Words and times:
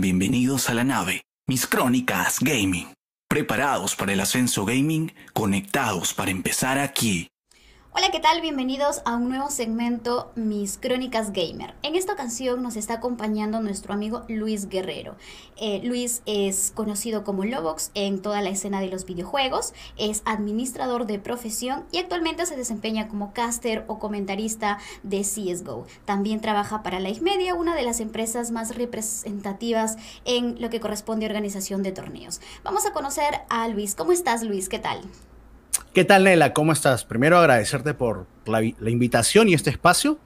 Bienvenidos 0.00 0.70
a 0.70 0.74
la 0.74 0.84
nave, 0.84 1.22
mis 1.46 1.66
crónicas 1.66 2.40
gaming. 2.40 2.92
Preparados 3.28 3.94
para 3.96 4.12
el 4.12 4.20
ascenso 4.20 4.64
gaming, 4.64 5.12
conectados 5.32 6.14
para 6.14 6.30
empezar 6.30 6.78
aquí. 6.78 7.28
Hola, 7.96 8.10
¿qué 8.10 8.18
tal? 8.18 8.40
Bienvenidos 8.40 9.02
a 9.04 9.14
un 9.14 9.28
nuevo 9.28 9.50
segmento 9.50 10.32
Mis 10.34 10.78
Crónicas 10.78 11.32
Gamer. 11.32 11.76
En 11.84 11.94
esta 11.94 12.14
ocasión 12.14 12.60
nos 12.60 12.74
está 12.74 12.94
acompañando 12.94 13.60
nuestro 13.60 13.94
amigo 13.94 14.24
Luis 14.26 14.68
Guerrero. 14.68 15.14
Eh, 15.56 15.80
Luis 15.84 16.20
es 16.26 16.72
conocido 16.74 17.22
como 17.22 17.44
Lobox 17.44 17.92
en 17.94 18.20
toda 18.20 18.42
la 18.42 18.48
escena 18.48 18.80
de 18.80 18.88
los 18.88 19.04
videojuegos, 19.04 19.74
es 19.96 20.22
administrador 20.24 21.06
de 21.06 21.20
profesión 21.20 21.84
y 21.92 21.98
actualmente 21.98 22.46
se 22.46 22.56
desempeña 22.56 23.06
como 23.06 23.32
caster 23.32 23.84
o 23.86 24.00
comentarista 24.00 24.78
de 25.04 25.20
CSGO. 25.20 25.86
También 26.04 26.40
trabaja 26.40 26.82
para 26.82 26.98
Live 26.98 27.20
Media, 27.20 27.54
una 27.54 27.76
de 27.76 27.84
las 27.84 28.00
empresas 28.00 28.50
más 28.50 28.74
representativas 28.74 29.98
en 30.24 30.60
lo 30.60 30.68
que 30.68 30.80
corresponde 30.80 31.26
a 31.26 31.28
organización 31.28 31.84
de 31.84 31.92
torneos. 31.92 32.40
Vamos 32.64 32.86
a 32.86 32.92
conocer 32.92 33.42
a 33.48 33.68
Luis. 33.68 33.94
¿Cómo 33.94 34.10
estás, 34.10 34.42
Luis? 34.42 34.68
¿Qué 34.68 34.80
tal? 34.80 35.00
¿Qué 35.94 36.04
tal, 36.04 36.24
Nela? 36.24 36.52
¿Cómo 36.52 36.72
estás? 36.72 37.04
Primero 37.04 37.38
agradecerte 37.38 37.94
por 37.94 38.26
la, 38.46 38.62
invitación 38.90 39.48
y 39.48 39.54
este 39.54 39.70
espacio. 39.70 40.18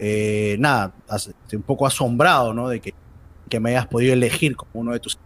Eh, 0.00 0.56
nada, 0.58 0.94
estoy 1.14 1.56
un 1.56 1.62
poco 1.62 1.86
asombrado, 1.86 2.52
¿no? 2.52 2.68
De 2.68 2.80
que, 2.80 2.92
que, 3.48 3.60
me 3.60 3.70
hayas 3.70 3.86
podido 3.86 4.12
elegir 4.14 4.56
como 4.56 4.70
uno 4.74 4.92
de 4.92 4.98
tus... 4.98 5.16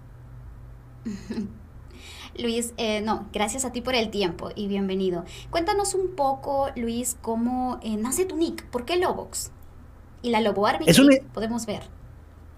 Luis, 2.39 2.75
eh, 2.77 3.01
no, 3.01 3.27
gracias 3.33 3.65
a 3.65 3.73
ti 3.73 3.81
por 3.81 3.95
el 3.95 4.11
tiempo 4.11 4.51
y 4.55 4.69
bienvenido. 4.69 5.25
Cuéntanos 5.49 5.95
un 5.95 6.15
poco, 6.15 6.69
Luis, 6.77 7.17
cómo 7.23 7.81
eh, 7.83 7.97
nace 7.97 8.27
tu 8.27 8.37
nick. 8.37 8.67
¿Por 8.67 8.85
qué 8.85 8.99
Lobox? 8.99 9.51
Y 10.21 10.29
la 10.29 10.43
Lobo 10.43 10.67
Army 10.67 10.85
es 10.87 11.01
podemos 11.33 11.65
ver. 11.65 11.85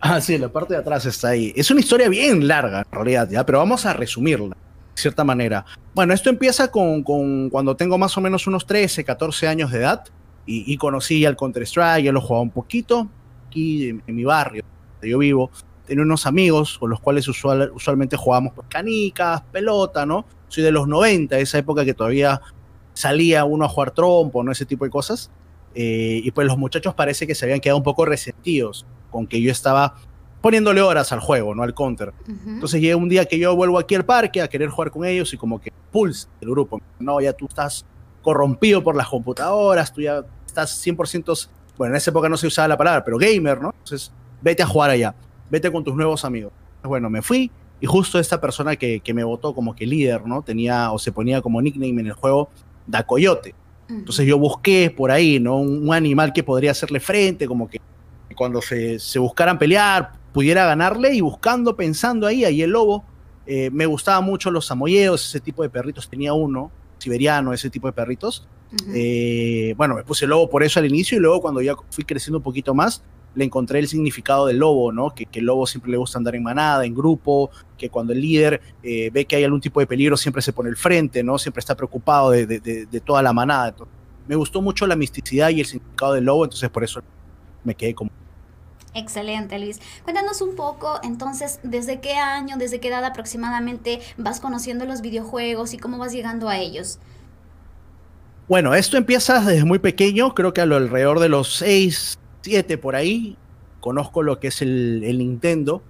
Ah, 0.01 0.21
sí, 0.21 0.39
la 0.39 0.49
parte 0.49 0.75
de 0.75 0.81
atrás 0.81 1.07
está 1.07 1.29
ahí. 1.29 1.53
Es 1.55 1.71
una 1.71 1.79
historia 1.79 2.09
bien 2.09 2.49
larga, 2.49 2.81
en 2.81 2.91
realidad, 2.91 3.29
¿ya? 3.31 3.47
pero 3.47 3.59
vamos 3.59 3.87
a 3.87 3.93
resumirla 3.93 4.57
cierta 4.99 5.25
manera. 5.25 5.65
Bueno, 5.95 6.15
esto 6.15 6.31
empieza 6.31 6.71
con, 6.71 7.03
cuando 7.03 7.77
tengo 7.77 7.99
más 7.99 8.17
o 8.17 8.21
menos 8.21 8.47
unos 8.47 8.67
13, 8.67 9.05
14 9.05 9.49
años 9.49 9.73
de 9.73 9.79
edad 9.79 10.05
y, 10.47 10.77
conocí 10.79 11.27
al 11.27 11.37
Counter-Strike, 11.37 12.05
ya 12.05 12.13
lo 12.13 12.23
jugaba 12.23 12.41
un 12.41 12.51
poquito 12.51 13.09
aquí 13.47 13.89
en, 13.89 14.03
mi 14.07 14.25
barrio, 14.25 14.65
donde 14.95 15.11
yo 15.11 15.19
vivo. 15.19 15.51
Tenía 15.87 16.05
unos 16.05 16.27
amigos 16.27 16.79
con 16.79 16.89
los 16.91 17.01
cuales 17.01 17.29
usualmente 17.29 18.17
jugábamos 18.17 18.55
canicas, 18.69 19.43
pelota, 19.53 20.07
¿no? 20.07 20.27
Soy 20.49 20.63
de 20.63 20.73
los 20.73 20.89
90, 20.89 21.39
esa 21.39 21.59
época 21.59 21.85
que 21.85 21.93
todavía 21.93 22.41
salía 22.95 23.45
uno 23.45 23.67
a 23.67 23.69
jugar 23.69 23.91
trompo, 23.91 24.43
¿no? 24.43 24.53
Ese 24.53 24.65
tipo 24.65 24.85
de 24.85 24.91
cosas. 24.91 25.31
Eh, 25.75 26.21
y 26.25 26.31
pues 26.31 26.47
los 26.47 26.57
muchachos 26.57 26.95
parece 26.95 27.27
que 27.27 27.35
se 27.35 27.45
habían 27.45 27.61
quedado 27.61 27.77
un 27.77 27.85
poco 27.85 28.05
resentidos 28.05 28.87
con 29.11 29.27
que 29.27 29.41
yo 29.41 29.53
estaba 29.53 29.95
poniéndole 30.41 30.81
horas 30.81 31.13
al 31.13 31.21
juego, 31.21 31.55
no 31.55 31.63
al 31.63 31.75
counter. 31.75 32.13
Entonces 32.47 32.81
llega 32.81 32.97
un 32.97 33.09
día 33.09 33.25
que 33.25 33.39
yo 33.39 33.55
vuelvo 33.57 33.79
aquí 33.79 33.95
al 33.95 34.05
parque 34.05 34.41
a 34.41 34.49
querer 34.49 34.69
jugar 34.69 34.91
con 34.91 35.05
ellos 35.05 35.33
y 35.33 35.37
como 35.37 35.61
que 35.61 35.73
pulsa 35.91 36.29
el 36.41 36.51
grupo. 36.51 36.81
No, 36.99 37.21
ya 37.21 37.33
tú 37.33 37.47
estás 37.47 37.85
corrompido 38.23 38.83
por 38.83 38.97
las 38.97 39.09
computadoras, 39.09 39.93
tú 39.93 40.03
ya 40.03 40.25
estás 40.47 40.85
100%, 40.87 41.49
bueno, 41.77 41.95
en 41.95 41.97
esa 41.97 42.11
época 42.11 42.29
no 42.29 42.37
se 42.37 42.47
usaba 42.47 42.69
la 42.69 42.77
palabra, 42.77 43.05
pero 43.05 43.19
gamer, 43.19 43.61
¿no? 43.61 43.71
Entonces 43.71 44.13
vete 44.41 44.63
a 44.63 44.67
jugar 44.67 44.91
allá, 44.91 45.15
vete 45.51 45.71
con 45.71 45.83
tus 45.85 45.95
nuevos 45.95 46.25
amigos. 46.25 46.53
Bueno, 46.83 47.11
me 47.11 47.23
fui 47.23 47.51
y 47.81 47.87
justo 47.87 48.19
esta 48.19 48.41
persona 48.41 48.77
que, 48.77 49.01
que 49.01 49.15
me 49.15 49.25
votó 49.25 49.55
como 49.55 49.75
que 49.75 49.87
líder, 49.87 50.27
¿no? 50.27 50.43
Tenía 50.43 50.93
o 50.93 50.99
se 50.99 51.13
ponía 51.13 51.41
como 51.41 51.63
nickname 51.63 52.01
en 52.01 52.07
el 52.09 52.13
juego 52.13 52.51
Da 52.87 53.05
Coyote. 53.05 53.55
Entonces 53.89 54.27
yo 54.27 54.39
busqué 54.39 54.93
por 54.95 55.11
ahí, 55.11 55.41
¿no? 55.41 55.57
Un, 55.57 55.93
animal 55.95 56.33
que 56.33 56.43
podría 56.43 56.73
hacerle 56.73 57.01
frente, 57.01 57.47
como 57.47 57.69
que 57.69 57.81
cuando 58.35 58.61
se, 58.61 58.99
se 58.99 59.19
buscaran 59.19 59.59
pelear, 59.59 60.13
pudiera 60.39 60.67
ganarle 60.67 61.13
y 61.17 61.21
buscando, 61.21 61.75
pensando 61.75 62.25
ahí, 62.25 62.45
ahí 62.45 62.63
el 62.63 62.71
lobo. 62.71 63.05
Eh, 63.45 63.71
me 63.73 63.87
gustaban 63.87 64.23
mucho 64.23 64.53
los 64.53 64.67
samoyedos, 64.67 65.27
ese 65.27 65.41
tipo 65.41 65.65
de 65.65 65.69
perritos, 65.69 66.09
tenía 66.09 66.33
uno, 66.33 66.71
siberiano, 66.99 67.53
ese 67.53 67.71
tipo 67.71 67.89
de 67.89 67.93
perritos. 67.93 68.47
Eh, 68.95 69.75
bueno, 69.77 69.97
me 69.97 70.05
puse 70.05 70.29
lobo 70.29 70.49
por 70.49 70.63
eso 70.63 70.79
al 70.79 70.87
inicio 70.87 71.19
y 71.19 71.21
luego 71.21 71.41
cuando 71.41 71.61
ya 71.61 71.75
fui 71.91 72.05
creciendo 72.05 72.39
un 72.39 72.45
poquito 72.45 72.73
más, 72.73 73.03
le 73.35 73.47
encontré 73.47 73.81
el 73.81 73.89
significado 73.89 74.47
del 74.47 74.59
lobo, 74.59 74.93
¿no? 74.93 75.13
Que, 75.13 75.27
el 75.33 75.45
lobo 75.45 75.67
siempre 75.67 75.91
le 75.91 75.97
gusta 75.97 76.19
andar 76.19 76.37
en 76.37 76.45
manada, 76.45 76.85
en 76.85 76.95
grupo, 76.95 77.51
que 77.77 77.91
cuando 77.91 78.13
el 78.13 78.21
líder 78.21 78.61
eh, 78.85 79.11
ve 79.13 79.25
que 79.25 79.35
hay 79.35 79.43
algún 79.43 79.61
tipo 79.61 79.81
de 79.81 79.89
peligro 79.89 80.17
siempre 80.17 80.41
se 80.41 80.53
pone 80.53 80.71
el 80.71 80.77
frente, 80.77 81.25
¿no? 81.25 81.37
Siempre 81.39 81.59
está 81.59 81.75
preocupado 81.75 82.31
de, 82.31 82.47
de 82.47 83.01
toda 83.01 83.23
la 83.23 83.33
manada. 83.33 83.75
me 84.29 84.37
gustó 84.37 84.63
mucho 84.63 84.87
la 84.87 84.95
misticidad 84.95 85.49
y 85.49 85.59
el 85.59 85.67
significado 85.67 86.13
del 86.13 86.27
lobo, 86.27 86.45
entonces 86.45 86.71
por 86.71 86.85
eso 86.85 87.01
me 87.65 87.75
quedé 87.75 87.93
como 87.93 88.13
Excelente, 88.95 89.59
Luis. 89.59 89.81
Cuéntanos 90.03 90.41
un 90.41 90.57
poco, 90.57 90.99
entonces, 91.03 91.61
¿desde 91.63 92.01
qué 92.01 92.15
año, 92.15 92.57
desde 92.57 92.81
qué 92.81 92.89
edad 92.89 93.05
aproximadamente 93.05 94.01
vas 94.17 94.41
conociendo 94.41 94.87
los 94.87 95.01
videojuegos 95.01 95.75
y 95.75 95.79
cómo 95.79 95.99
vas 95.99 96.13
llegando 96.13 96.49
a 96.49 96.59
ellos? 96.59 96.99
Bueno, 98.49 98.75
esto 98.75 98.97
empieza 98.97 99.41
desde 99.41 99.65
muy 99.65 99.79
pequeño, 99.79 100.35
creo 100.35 100.55
que 100.55 100.63
a 100.63 100.67
lo 100.67 100.77
alrededor 100.77 101.21
de 101.21 101.29
los 101.29 101.55
6, 101.57 102.19
7 102.43 102.79
por 102.79 102.97
ahí. 102.97 103.37
Conozco 103.81 104.23
lo 104.23 104.41
que 104.41 104.49
es 104.49 104.63
el, 104.63 105.19
Nintendo, 105.19 105.83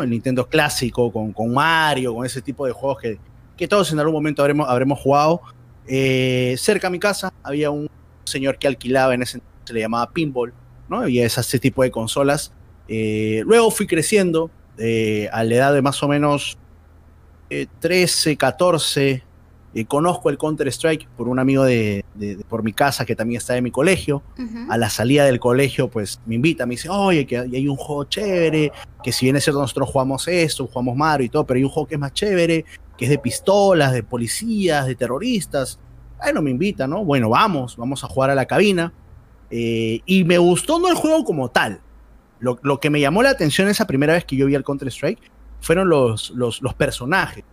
el 0.00 0.10
Nintendo 0.10 0.48
clásico 0.48 1.12
con, 1.12 1.32
con, 1.32 1.52
Mario, 1.52 2.14
con 2.14 2.24
ese 2.24 2.40
tipo 2.40 2.66
de 2.66 2.72
juegos 2.72 3.02
que, 3.02 3.18
que 3.56 3.68
todos 3.68 3.92
en 3.92 3.98
algún 3.98 4.14
momento 4.14 4.42
habremos, 4.42 4.68
habremos 4.68 4.98
jugado. 5.00 5.42
Eh, 5.86 6.54
cerca 6.56 6.86
a 6.86 6.90
mi 6.90 6.98
casa 6.98 7.32
había 7.42 7.70
un 7.70 7.90
señor 8.24 8.58
que 8.58 8.66
alquilaba 8.66 9.12
en 9.12 9.22
ese 9.22 9.40
se 9.64 9.72
le 9.72 9.80
llamaba 9.80 10.10
Pinball 10.10 10.52
¿no? 10.88 11.08
Y 11.08 11.20
es 11.20 11.38
ese 11.38 11.58
tipo 11.58 11.82
de 11.82 11.90
consolas. 11.90 12.52
Eh, 12.88 13.42
luego 13.46 13.70
fui 13.70 13.86
creciendo 13.86 14.50
eh, 14.78 15.28
a 15.32 15.44
la 15.44 15.54
edad 15.54 15.74
de 15.74 15.82
más 15.82 16.02
o 16.02 16.08
menos 16.08 16.58
13, 17.80 18.32
eh, 18.32 18.36
14. 18.36 19.22
conozco 19.86 20.30
el 20.30 20.38
Counter-Strike 20.38 21.08
por 21.16 21.28
un 21.28 21.38
amigo 21.38 21.64
de, 21.64 22.04
por 22.48 22.62
mi 22.62 22.72
casa 22.72 23.04
que 23.04 23.16
también 23.16 23.38
está 23.38 23.56
en 23.56 23.64
mi 23.64 23.70
colegio. 23.70 24.22
A 24.68 24.76
la 24.76 24.90
salida 24.90 25.24
del 25.24 25.40
colegio, 25.40 25.88
pues 25.88 26.20
me 26.26 26.34
invita, 26.34 26.66
me 26.66 26.74
dice, 26.74 26.88
oye, 26.88 27.26
que 27.26 27.38
hay 27.38 27.68
un 27.68 27.76
juego 27.76 28.04
chévere, 28.04 28.72
que 29.02 29.12
si 29.12 29.26
bien 29.26 29.36
es 29.36 29.44
cierto 29.44 29.60
nosotros 29.60 29.88
jugamos 29.88 30.28
esto, 30.28 30.66
jugamos 30.66 30.96
Mario 30.96 31.26
y 31.26 31.28
todo, 31.28 31.46
pero 31.46 31.58
hay 31.58 31.64
un 31.64 31.70
juego 31.70 31.86
que 31.86 31.94
es 31.94 32.00
más 32.00 32.12
chévere, 32.12 32.64
que 32.96 33.04
es 33.04 33.10
de 33.10 33.18
pistolas, 33.18 33.92
de 33.92 34.02
policías, 34.02 34.86
de 34.86 34.94
terroristas. 34.94 35.78
Bueno, 36.18 36.42
me 36.42 36.50
invita, 36.50 36.86
¿no? 36.86 37.04
Bueno, 37.04 37.28
vamos, 37.28 37.76
vamos 37.76 38.02
a 38.04 38.08
jugar 38.08 38.30
a 38.30 38.34
la 38.34 38.46
cabina. 38.46 38.92
Eh, 39.56 40.00
y 40.04 40.24
me 40.24 40.36
gustó 40.36 40.80
no 40.80 40.88
el 40.88 40.96
juego 40.96 41.24
como 41.24 41.48
tal. 41.48 41.80
Lo, 42.40 42.80
que 42.80 42.90
me 42.90 43.00
llamó 43.00 43.22
la 43.22 43.30
atención 43.30 43.68
esa 43.68 43.86
primera 43.86 44.12
vez 44.12 44.24
que 44.24 44.34
yo 44.34 44.46
vi 44.46 44.56
el 44.56 44.64
Counter-Strike 44.64 45.20
fueron 45.60 45.88
los, 45.88 46.30
los, 46.30 46.60
personajes. 46.76 47.44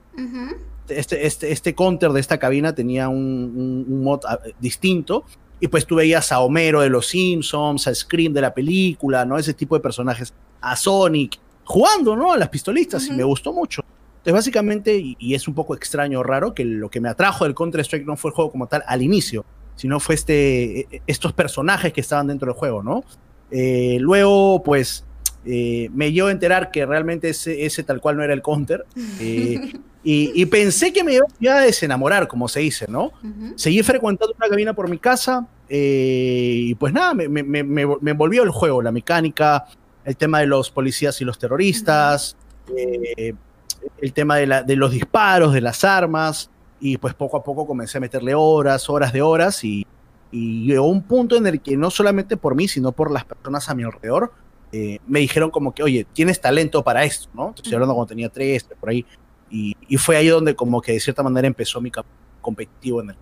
este, 0.90 1.28
este, 1.28 1.52
este 1.52 1.76
counter 1.76 2.12
de 2.12 2.20
esta 2.20 2.40
cabina 2.40 2.74
tenía 2.74 3.08
un, 3.08 4.04
mod 4.04 4.22
ah, 4.28 4.40
distinto. 4.60 5.26
Y 5.60 5.68
pues 5.68 5.86
tú 5.86 5.96
veías 5.96 6.32
a 6.32 6.40
Homero 6.40 6.82
de 6.82 6.90
los 6.90 7.06
Simpsons, 7.06 7.88
a 7.88 7.94
Scream 7.94 8.34
de 8.34 8.42
la 8.42 8.52
película, 8.52 9.24
¿no? 9.24 9.38
Ese 9.38 9.54
tipo 9.54 9.76
de 9.76 9.82
personajes. 9.82 10.34
A 10.60 10.76
Sonic, 10.76 11.40
jugando, 11.66 12.16
¿no? 12.16 12.34
A 12.34 12.38
las 12.38 12.50
pistolistas. 12.50 13.06
Y 13.06 13.12
me 13.12 13.24
gustó 13.24 13.54
mucho. 13.54 13.84
Entonces, 14.10 14.34
básicamente, 14.34 14.98
y, 14.98 15.16
y, 15.20 15.36
es 15.36 15.48
un 15.48 15.54
poco 15.54 15.76
extraño 15.76 16.22
o 16.22 16.24
raro, 16.24 16.56
que 16.56 16.66
lo 16.66 16.90
que 16.90 17.00
me 17.00 17.10
atrajo 17.10 17.44
del 17.44 17.54
Counter-Strike 17.54 18.08
no 18.08 18.18
fue 18.18 18.32
el 18.32 18.36
juego 18.36 18.52
como 18.52 18.66
tal 18.66 18.84
al 18.88 19.04
inicio, 19.04 19.46
sino 19.76 20.00
fue 20.00 20.16
este, 20.16 20.82
e, 20.82 21.02
estos 21.08 21.34
personajes 21.34 21.94
que 21.94 22.02
estaban 22.02 22.28
dentro 22.28 22.48
del 22.48 22.56
juego, 22.56 22.84
¿no? 22.84 23.04
Eh, 23.52 23.98
luego, 24.00 24.64
pues, 24.64 25.06
eh, 25.46 25.90
me 25.94 26.10
dio 26.10 26.28
a 26.28 26.32
enterar 26.32 26.72
que 26.72 26.86
realmente 26.86 27.30
ese, 27.30 27.66
ese, 27.66 27.84
tal 27.84 28.00
cual 28.00 28.18
no 28.18 28.24
era 28.24 28.34
el 28.34 28.42
counter. 28.42 28.86
Eh, 30.04 30.34
y, 30.34 30.46
pensé 30.48 30.92
que 30.92 31.04
me 31.04 31.14
iba 31.14 31.56
a 31.56 31.62
desenamorar, 31.62 32.28
como 32.28 32.48
se 32.48 32.62
dice, 32.62 32.88
¿no? 32.90 33.12
Seguí 33.56 33.84
frecuentando 33.84 34.34
una 34.36 34.50
cabina 34.50 34.74
por 34.74 34.90
mi 34.90 34.98
casa 34.98 35.46
y 35.70 36.74
pues 36.74 36.92
nada, 36.92 37.14
me, 37.14 37.28
me, 37.30 37.44
me, 37.44 37.82
envolvió 38.10 38.42
el 38.42 38.50
juego, 38.50 38.82
la 38.82 38.92
mecánica, 38.92 39.66
el 40.04 40.18
tema 40.18 40.40
de 40.40 40.48
los 40.48 40.72
policías 40.72 41.22
y 41.22 41.24
los 41.24 41.38
terroristas, 41.38 42.36
el 42.76 44.14
tema 44.14 44.38
de, 44.38 44.48
la, 44.48 44.64
de, 44.64 44.76
los 44.76 44.90
disparos, 44.90 45.54
de 45.54 45.62
las 45.62 45.84
armas 45.84 46.50
y 46.82 46.98
pues 46.98 47.14
poco 47.14 47.38
a 47.38 47.44
poco 47.44 47.66
comencé 47.66 48.00
a 48.00 48.02
meterle 48.02 48.34
horas, 48.34 48.90
horas 48.90 49.14
de 49.14 49.22
horas 49.22 49.64
y, 49.64 49.86
llegó 50.34 50.88
un 50.88 51.04
punto 51.04 51.36
en 51.36 51.46
el 51.46 51.60
que 51.60 51.76
no 51.76 51.92
solamente 51.92 52.38
por 52.38 52.56
mí, 52.56 52.66
sino 52.70 52.94
por 52.94 53.12
las 53.12 53.26
personas 53.26 53.68
a 53.68 53.76
mi 53.76 53.84
alrededor, 53.84 54.32
eh, 54.72 55.00
me 55.06 55.20
dijeron 55.20 55.52
como 55.52 55.74
que, 55.74 55.84
oye, 55.84 56.08
tienes 56.14 56.40
talento 56.40 56.82
para 56.86 57.04
esto, 57.04 57.28
¿no? 57.34 57.54
Estoy 57.54 57.74
hablando 57.74 57.94
cuando 57.96 58.08
tenía 58.08 58.30
tres, 58.30 58.66
por 58.80 58.90
ahí. 58.90 59.06
Y, 59.50 59.76
fue 59.98 60.16
ahí 60.16 60.30
donde 60.30 60.56
como 60.56 60.82
que 60.82 60.94
de 60.94 61.02
cierta 61.02 61.22
manera 61.22 61.48
empezó 61.48 61.82
mi 61.82 61.92
competitivo 62.40 63.02
en 63.02 63.10
el... 63.10 63.16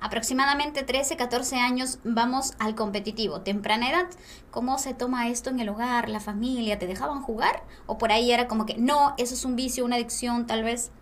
Aproximadamente 0.00 0.84
13, 0.84 1.16
14 1.16 1.56
años 1.56 1.98
vamos 2.04 2.52
al 2.60 2.76
competitivo. 2.76 3.40
Temprana 3.40 3.90
edad, 3.90 4.06
¿cómo 4.52 4.78
se 4.78 4.94
toma 4.94 5.28
esto 5.28 5.50
en 5.50 5.58
el 5.58 5.68
hogar, 5.68 6.08
la 6.08 6.20
familia? 6.20 6.78
¿Te 6.78 6.86
dejaban 6.86 7.22
jugar? 7.22 7.64
¿O 7.86 7.98
por 7.98 8.12
ahí 8.12 8.30
era 8.30 8.46
como 8.46 8.66
que, 8.66 8.78
no, 8.78 9.14
eso 9.18 9.34
es 9.34 9.44
un 9.44 9.56
vicio, 9.56 9.84
una 9.84 9.96
adicción 9.96 10.46
tal 10.46 10.62
vez? 10.62 10.92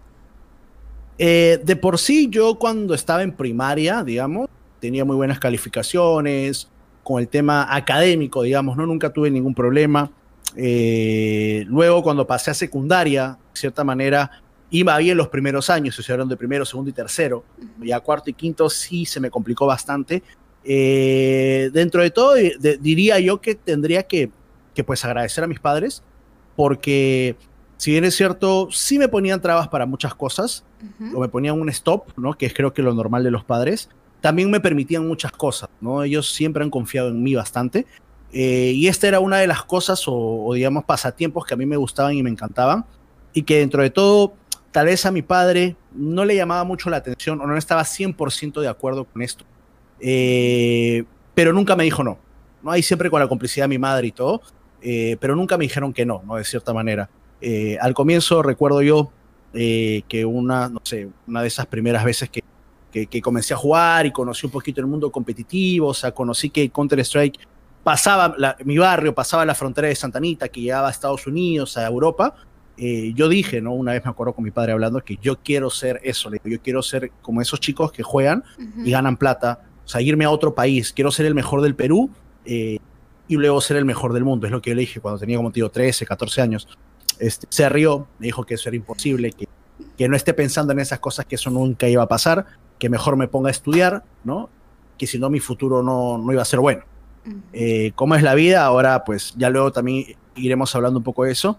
Eh, 1.19 1.61
de 1.63 1.77
por 1.77 1.99
sí, 1.99 2.29
yo 2.31 2.57
cuando 2.57 2.95
estaba 2.95 3.23
en 3.23 3.33
primaria, 3.33 4.03
digamos, 4.03 4.49
tenía 4.81 5.05
muy 5.05 5.17
buenas 5.17 5.39
calificaciones, 5.39 6.69
con 7.03 7.21
el 7.21 7.29
tema 7.29 7.75
académico, 7.75 8.43
digamos, 8.43 8.77
¿no? 8.77 8.87
Nunca 8.87 9.11
tuve 9.11 9.31
ningún 9.31 9.55
problema. 9.55 10.11
Eh, 10.57 11.65
luego, 11.69 12.03
cuando 12.03 12.27
pasé 12.27 12.51
a 12.51 12.55
secundaria, 12.55 13.39
de 13.53 13.61
cierta 13.61 13.85
manera, 13.85 14.31
iba 14.71 14.97
bien 14.99 15.17
los 15.17 15.29
primeros 15.29 15.71
años, 15.71 15.95
se 15.95 16.13
hablaron 16.13 16.29
de 16.29 16.37
primero, 16.37 16.65
segundo 16.65 16.91
y 16.91 16.93
tercero. 16.93 17.45
Ya 17.81 18.01
cuarto 18.01 18.31
y 18.31 18.33
quinto 18.33 18.69
sí 18.69 19.05
se 19.05 19.21
me 19.21 19.31
complicó 19.31 19.67
bastante. 19.67 20.23
Eh, 20.65 21.71
dentro 21.73 22.03
de 22.03 22.11
todo, 22.11 22.35
diría 22.81 23.21
yo 23.21 23.41
que 23.41 23.55
tendría 23.55 24.03
que, 24.05 24.31
que, 24.75 24.83
pues 24.83 25.05
agradecer 25.05 25.45
a 25.45 25.47
mis 25.47 25.61
padres, 25.61 26.03
porque 26.57 27.37
si 27.77 27.91
bien 27.91 28.05
es 28.05 28.17
cierto, 28.17 28.69
sí 28.73 28.99
me 28.99 29.09
ponían 29.09 29.43
trabas 29.43 29.69
para 29.69 29.85
muchas 29.85 30.15
cosas, 30.15 30.65
o 31.15 31.21
me 31.21 31.29
ponían 31.29 31.61
un 31.61 31.69
stop, 31.69 32.09
¿no? 32.17 32.35
que 32.35 32.47
es 32.47 32.55
creo 32.55 32.73
que 32.73 32.83
lo 32.83 32.95
normal 32.95 33.25
de 33.25 33.31
los 33.31 33.45
padres, 33.45 33.89
también 34.21 34.51
me 34.51 34.59
permitían 34.59 35.07
muchas 35.07 35.33
cosas. 35.33 35.69
¿no? 35.83 36.03
Ellos 36.03 36.33
siempre 36.33 36.65
han 36.65 36.71
confiado 36.71 37.11
en 37.11 37.23
mí 37.23 37.35
bastante. 37.35 37.85
Eh, 38.33 38.73
y 38.75 38.89
esta 38.89 39.07
era 39.07 39.21
una 39.21 39.37
de 39.37 39.47
las 39.47 39.63
cosas 39.65 40.09
o, 40.09 40.15
o, 40.15 40.55
digamos 40.55 40.85
pasatiempos 40.85 41.45
que 41.45 41.55
a 41.55 41.57
mí 41.57 41.67
me 41.67 41.77
gustaban 41.77 42.15
y 42.15 42.23
me 42.23 42.31
encantaban 42.31 42.85
y 43.33 43.43
que 43.43 43.59
dentro 43.59 43.83
de 43.83 43.91
todo 43.91 44.35
tal 44.73 44.87
vez 44.87 45.07
a 45.07 45.13
mi 45.13 45.23
padre 45.23 45.77
no 45.93 46.25
le 46.25 46.35
llamaba 46.35 46.65
mucho 46.65 46.91
la 46.91 46.97
atención 46.97 47.41
o 47.41 47.47
no 47.47 47.57
estaba 47.57 47.83
100% 47.83 48.61
de 48.61 48.69
acuerdo 48.69 49.05
con 49.05 49.21
esto. 49.21 49.45
Eh, 50.01 51.05
pero 51.35 51.53
nunca 51.53 51.77
me 51.77 51.85
dijo 51.85 52.03
no. 52.03 52.19
¿no? 52.63 52.71
Ahí 52.71 52.83
siempre 52.83 53.11
con 53.11 53.21
la 53.21 53.29
complicidad 53.29 53.65
de 53.65 53.69
mi 53.69 53.79
madre 53.79 54.07
y 54.07 54.13
todo, 54.13 54.41
eh, 54.81 55.17
pero 55.21 55.37
nunca 55.37 55.59
me 55.59 55.65
dijeron 55.65 55.93
que 55.93 56.07
no, 56.07 56.23
¿no? 56.27 56.37
De 56.37 56.45
cierta 56.45 56.73
manera. 56.73 57.11
Al 57.79 57.93
comienzo 57.93 58.43
recuerdo 58.43 58.81
yo 58.81 59.13
que 59.55 60.25
una, 60.27 60.69
no 60.69 60.81
sé, 60.83 61.09
una 61.29 61.41
de 61.43 61.49
esas 61.49 61.67
primeras 61.67 62.05
veces 62.05 62.29
que, 62.29 62.43
que, 63.07 63.23
comencé 63.23 63.55
a 63.55 63.57
jugar 63.57 64.07
y 64.07 64.11
conocí 64.13 64.47
un 64.47 64.53
poquito 64.53 64.81
el 64.81 64.87
mundo 64.87 65.11
competitivo, 65.11 65.89
o 65.89 65.95
sea, 65.95 66.13
conocí 66.13 66.51
que 66.51 66.71
Counter-Strike 66.71 67.39
pasaba, 67.83 68.35
mi 68.65 68.79
barrio 68.79 69.15
pasaba 69.15 69.45
la 69.45 69.55
frontera 69.55 69.89
de 69.89 69.95
Santa 69.95 70.19
Anita, 70.19 70.49
que 70.49 70.61
llegaba 70.61 70.89
a 70.89 70.91
Estados 70.91 71.27
Unidos, 71.27 71.77
a 71.77 71.87
Europa, 71.87 72.35
eh, 72.77 73.13
yo 73.15 73.29
dije, 73.29 73.61
¿no? 73.61 73.73
Una 73.73 73.93
vez 73.93 74.05
me 74.05 74.11
acuerdo 74.11 74.33
con 74.33 74.43
mi 74.43 74.51
padre 74.51 74.73
hablando 74.73 75.01
que 75.01 75.17
yo 75.23 75.39
quiero 75.41 75.71
ser 75.71 76.01
eso, 76.03 76.31
yo 76.45 76.61
quiero 76.61 76.83
ser 76.83 77.13
como 77.23 77.41
esos 77.41 77.61
chicos 77.61 77.93
que 77.93 78.03
juegan 78.03 78.43
y 78.85 78.91
ganan 78.91 79.17
plata, 79.17 79.61
o 79.85 79.89
sea, 79.89 80.01
irme 80.01 80.25
a 80.25 80.31
otro 80.31 80.55
país, 80.55 80.93
quiero 80.93 81.11
ser 81.11 81.27
el 81.27 81.35
mejor 81.35 81.63
del 81.63 81.77
Perú 81.77 82.11
eh, 82.45 82.79
y 83.29 83.37
luego 83.37 83.61
ser 83.61 83.77
el 83.77 83.85
mejor 83.85 84.13
del 84.13 84.25
mundo, 84.25 84.47
es 84.47 84.53
lo 84.53 84.61
que 84.61 84.71
yo 84.71 84.77
le 84.77 84.81
dije 84.81 85.01
cuando 85.01 85.21
tenía 85.21 85.37
como 85.37 85.53
tío 85.53 85.69
13, 85.69 86.05
14 86.05 86.43
años. 86.43 86.69
Este, 87.19 87.47
se 87.51 87.69
rió, 87.69 88.07
me 88.19 88.27
dijo 88.27 88.45
que 88.45 88.55
eso 88.55 88.69
era 88.69 88.77
imposible, 88.77 89.33
que, 89.33 89.49
que 89.97 90.09
no 90.09 90.17
esté 90.17 90.35
pensando 90.35 90.73
en 90.73 90.81
esas 90.81 90.99
cosas, 90.99 91.27
que 91.27 91.37
eso 91.37 91.51
nunca 91.51 91.89
iba 91.89 92.03
a 92.03 92.09
pasar, 92.09 92.47
que 92.79 92.89
mejor 92.89 93.17
me 93.17 93.29
ponga 93.29 93.49
a 93.49 93.53
estudiar, 93.53 94.05
¿no? 94.25 94.51
Que 94.99 95.07
si 95.07 95.19
no 95.19 95.31
mi 95.31 95.41
futuro 95.41 95.83
no, 95.83 96.19
no 96.19 96.33
iba 96.33 96.43
a 96.43 96.47
ser 96.47 96.61
bueno. 96.61 96.83
Eh, 97.53 97.93
¿Cómo 97.95 98.15
es 98.15 98.23
la 98.23 98.35
vida? 98.35 98.65
Ahora, 98.65 99.05
pues 99.05 99.35
ya 99.37 99.49
luego 99.49 99.73
también 99.73 100.17
iremos 100.37 100.75
hablando 100.75 100.99
un 100.99 101.05
poco 101.05 101.25
de 101.25 101.33
eso. 101.33 101.59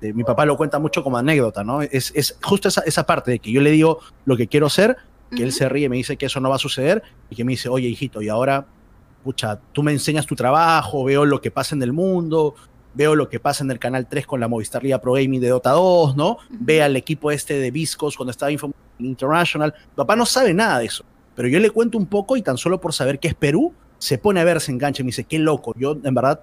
Este, 0.00 0.14
mi 0.14 0.24
papá 0.24 0.46
lo 0.46 0.56
cuenta 0.56 0.78
mucho 0.78 1.04
como 1.04 1.18
anécdota, 1.18 1.62
¿no? 1.62 1.82
Es, 1.82 2.12
es 2.14 2.38
justo 2.42 2.68
esa, 2.68 2.80
esa, 2.82 3.04
parte 3.04 3.32
de 3.32 3.38
que 3.38 3.52
yo 3.52 3.60
le 3.60 3.70
digo 3.70 3.98
lo 4.24 4.36
que 4.36 4.48
quiero 4.48 4.70
ser, 4.70 4.96
que 5.34 5.42
él 5.42 5.52
se 5.52 5.68
ríe, 5.68 5.88
me 5.88 5.96
dice 5.96 6.16
que 6.16 6.26
eso 6.26 6.40
no 6.40 6.48
va 6.48 6.56
a 6.56 6.58
suceder 6.58 7.02
y 7.28 7.36
que 7.36 7.44
me 7.44 7.52
dice, 7.52 7.68
oye, 7.68 7.86
hijito, 7.86 8.22
y 8.22 8.28
ahora, 8.28 8.66
pucha, 9.22 9.60
tú 9.72 9.82
me 9.82 9.92
enseñas 9.92 10.26
tu 10.26 10.34
trabajo, 10.34 11.04
veo 11.04 11.26
lo 11.26 11.40
que 11.40 11.50
pasa 11.50 11.74
en 11.74 11.82
el 11.82 11.92
mundo, 11.92 12.54
veo 12.94 13.14
lo 13.14 13.28
que 13.28 13.40
pasa 13.40 13.64
en 13.64 13.70
el 13.70 13.78
Canal 13.78 14.06
3 14.08 14.26
con 14.26 14.40
la 14.40 14.48
Movistar 14.48 14.82
Liga 14.82 15.00
Pro 15.00 15.14
Gaming 15.14 15.40
de 15.40 15.48
Dota 15.48 15.70
2, 15.70 16.16
¿no? 16.16 16.38
Ve 16.50 16.82
al 16.82 16.96
equipo 16.96 17.30
este 17.30 17.58
de 17.58 17.70
Viscos 17.70 18.16
cuando 18.16 18.30
estaba 18.30 18.50
Info 18.50 18.70
International. 18.98 19.74
papá 19.94 20.16
no 20.16 20.26
sabe 20.26 20.54
nada 20.54 20.78
de 20.78 20.86
eso, 20.86 21.04
pero 21.34 21.48
yo 21.48 21.58
le 21.58 21.70
cuento 21.70 21.98
un 21.98 22.06
poco 22.06 22.36
y 22.36 22.42
tan 22.42 22.58
solo 22.58 22.80
por 22.80 22.92
saber 22.92 23.18
que 23.18 23.28
es 23.28 23.34
Perú, 23.34 23.72
se 23.98 24.18
pone 24.18 24.40
a 24.40 24.44
ver, 24.44 24.60
se 24.60 24.72
engancha 24.72 25.02
y 25.02 25.04
me 25.04 25.08
dice, 25.08 25.24
qué 25.24 25.38
loco, 25.38 25.74
yo 25.76 25.96
en 26.02 26.14
verdad 26.14 26.40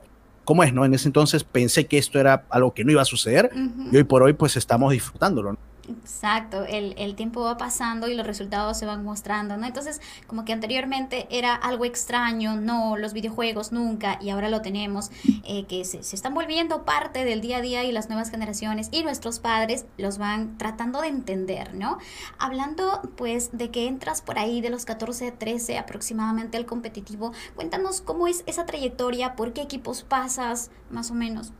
cómo 0.47 0.63
es, 0.63 0.73
¿no? 0.73 0.85
En 0.85 0.93
ese 0.93 1.09
entonces 1.09 1.43
pensé 1.43 1.87
que 1.87 1.97
esto 1.97 2.19
era 2.19 2.45
algo 2.49 2.73
que 2.73 2.85
no 2.85 2.91
iba 2.91 3.01
a 3.01 3.05
suceder 3.05 3.51
y 3.91 3.97
hoy 3.97 4.05
por 4.05 4.23
hoy 4.23 4.31
pues 4.31 4.55
estamos 4.55 4.93
disfrutándolo, 4.93 5.53
¿no? 5.53 5.59
Exacto, 5.87 6.65
el, 6.65 6.95
el, 6.97 7.15
tiempo 7.15 7.41
va 7.41 7.57
pasando 7.57 8.09
y 8.09 8.13
los 8.13 8.27
resultados 8.27 8.77
se 8.77 8.85
van 8.85 9.05
mostrando, 9.05 9.55
¿no? 9.55 9.65
Entonces, 9.65 10.01
como 10.27 10.43
que 10.43 10.51
anteriormente 10.51 11.27
era 11.29 11.55
algo 11.55 11.85
extraño, 11.85 12.57
no, 12.57 12.97
los 12.97 13.13
videojuegos 13.13 13.71
nunca, 13.71 14.17
y 14.21 14.29
ahora 14.29 14.49
lo 14.49 14.61
tenemos, 14.61 15.11
eh, 15.45 15.65
que 15.65 15.85
se, 15.85 16.03
se, 16.03 16.15
están 16.17 16.33
volviendo 16.33 16.83
parte 16.83 17.23
del 17.23 17.39
día 17.39 17.57
a 17.57 17.61
día 17.61 17.83
y 17.85 17.93
las 17.93 18.09
nuevas 18.09 18.29
generaciones 18.29 18.89
y 18.91 19.03
nuestros 19.03 19.39
padres 19.39 19.85
los 19.97 20.17
van 20.17 20.57
tratando 20.57 20.99
de 20.99 21.07
entender, 21.07 21.73
¿no? 21.73 21.99
Hablando, 22.37 23.01
pues, 23.15 23.57
de 23.57 23.71
que 23.71 23.87
entras 23.87 24.21
por 24.21 24.39
ahí 24.39 24.59
de 24.59 24.69
los 24.69 24.83
14, 24.83 25.31
13 25.31 25.77
aproximadamente 25.77 26.57
al 26.57 26.65
competitivo, 26.65 27.31
cuéntanos 27.55 28.01
cómo 28.01 28.27
es 28.27 28.43
esa 28.45 28.65
trayectoria, 28.65 29.35
por 29.35 29.53
qué 29.53 29.61
equipos 29.61 30.03
pasas, 30.03 30.69
más 30.89 31.11
o 31.11 31.13
menos. 31.13 31.53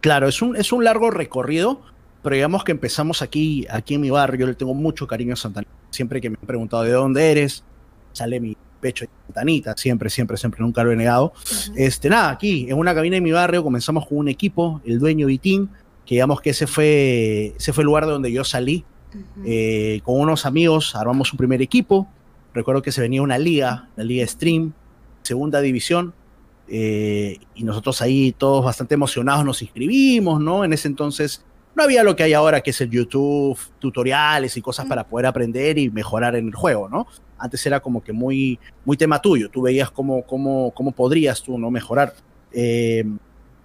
Claro, 0.00 0.28
es 0.28 0.40
un, 0.40 0.56
es 0.56 0.72
un 0.72 0.84
largo 0.84 1.10
recorrido 1.10 1.82
pero 2.22 2.34
digamos 2.34 2.64
que 2.64 2.72
empezamos 2.72 3.22
aquí, 3.22 3.66
aquí 3.70 3.94
en 3.94 4.02
mi 4.02 4.10
barrio, 4.10 4.40
yo 4.40 4.46
le 4.46 4.54
tengo 4.54 4.74
mucho 4.74 5.06
cariño 5.06 5.34
a 5.34 5.36
Santanita. 5.36 5.72
Siempre 5.90 6.20
que 6.20 6.30
me 6.30 6.36
han 6.40 6.46
preguntado 6.46 6.82
de 6.82 6.92
dónde 6.92 7.30
eres, 7.30 7.64
sale 8.12 8.40
mi 8.40 8.56
pecho 8.80 9.04
de 9.04 9.10
Santanita, 9.26 9.74
siempre, 9.76 10.10
siempre, 10.10 10.36
siempre, 10.36 10.60
nunca 10.60 10.84
lo 10.84 10.92
he 10.92 10.96
negado. 10.96 11.32
Este, 11.76 12.10
nada, 12.10 12.30
aquí, 12.30 12.66
en 12.68 12.76
una 12.76 12.94
cabina 12.94 13.14
de 13.14 13.20
mi 13.20 13.32
barrio, 13.32 13.62
comenzamos 13.62 14.06
con 14.06 14.18
un 14.18 14.28
equipo, 14.28 14.80
el 14.84 14.98
dueño 14.98 15.26
Vitín, 15.26 15.70
que 16.04 16.16
digamos 16.16 16.40
que 16.40 16.50
ese 16.50 16.66
fue, 16.66 17.54
ese 17.56 17.72
fue 17.72 17.82
el 17.82 17.86
lugar 17.86 18.06
de 18.06 18.12
donde 18.12 18.32
yo 18.32 18.44
salí. 18.44 18.84
Eh, 19.44 20.00
con 20.04 20.20
unos 20.20 20.46
amigos 20.46 20.94
armamos 20.94 21.32
un 21.32 21.36
primer 21.36 21.62
equipo. 21.62 22.06
Recuerdo 22.52 22.82
que 22.82 22.92
se 22.92 23.00
venía 23.00 23.22
una 23.22 23.38
liga, 23.38 23.88
la 23.96 24.04
Liga 24.04 24.26
Stream, 24.26 24.72
segunda 25.22 25.60
división. 25.60 26.14
Eh, 26.68 27.38
y 27.56 27.64
nosotros 27.64 28.00
ahí 28.02 28.32
todos 28.36 28.64
bastante 28.64 28.94
emocionados 28.94 29.44
nos 29.44 29.62
inscribimos, 29.62 30.40
¿no? 30.40 30.64
En 30.64 30.72
ese 30.72 30.86
entonces 30.86 31.44
no 31.74 31.82
había 31.82 32.02
lo 32.02 32.16
que 32.16 32.22
hay 32.22 32.32
ahora, 32.32 32.60
que 32.60 32.70
es 32.70 32.80
el 32.80 32.90
YouTube, 32.90 33.58
tutoriales 33.78 34.56
y 34.56 34.62
cosas 34.62 34.86
para 34.86 35.04
poder 35.04 35.26
aprender 35.26 35.78
y 35.78 35.90
mejorar 35.90 36.36
en 36.36 36.48
el 36.48 36.54
juego, 36.54 36.88
¿no? 36.88 37.06
Antes 37.38 37.64
era 37.66 37.80
como 37.80 38.02
que 38.02 38.12
muy, 38.12 38.58
muy 38.84 38.96
tema 38.96 39.20
tuyo, 39.20 39.48
tú 39.50 39.62
veías 39.62 39.90
cómo, 39.90 40.22
cómo, 40.22 40.72
cómo 40.72 40.92
podrías 40.92 41.42
tú 41.42 41.58
no 41.58 41.70
mejorar, 41.70 42.12
eh, 42.52 43.04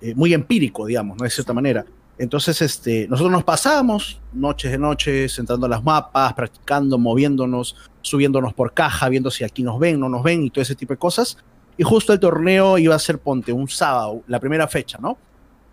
eh, 0.01 0.15
muy 0.15 0.33
empírico, 0.33 0.85
digamos, 0.85 1.17
¿no? 1.17 1.23
De 1.23 1.29
cierta 1.29 1.53
manera. 1.53 1.85
Entonces, 2.17 2.61
este, 2.61 3.07
nosotros 3.09 3.31
nos 3.31 3.43
pasamos 3.43 4.21
noches 4.31 4.71
de 4.71 4.77
noches, 4.77 5.33
sentando 5.33 5.67
las 5.67 5.83
mapas, 5.83 6.33
practicando, 6.33 6.97
moviéndonos, 6.97 7.75
subiéndonos 8.01 8.53
por 8.53 8.74
caja, 8.74 9.09
viendo 9.09 9.29
si 9.29 9.43
aquí 9.43 9.63
nos 9.63 9.79
ven, 9.79 10.00
no 10.00 10.07
nos 10.07 10.24
ven 10.24 10.43
y 10.43 10.50
todo 10.50 10.62
ese 10.62 10.75
tipo 10.75 10.93
de 10.93 10.97
cosas. 10.97 11.38
Y 11.77 11.83
justo 11.83 12.13
el 12.13 12.19
torneo 12.19 12.77
iba 12.77 12.95
a 12.95 13.00
ser, 13.00 13.19
ponte, 13.19 13.51
un 13.51 13.67
sábado, 13.67 14.21
la 14.27 14.39
primera 14.39 14.67
fecha, 14.67 14.97
¿no? 15.01 15.17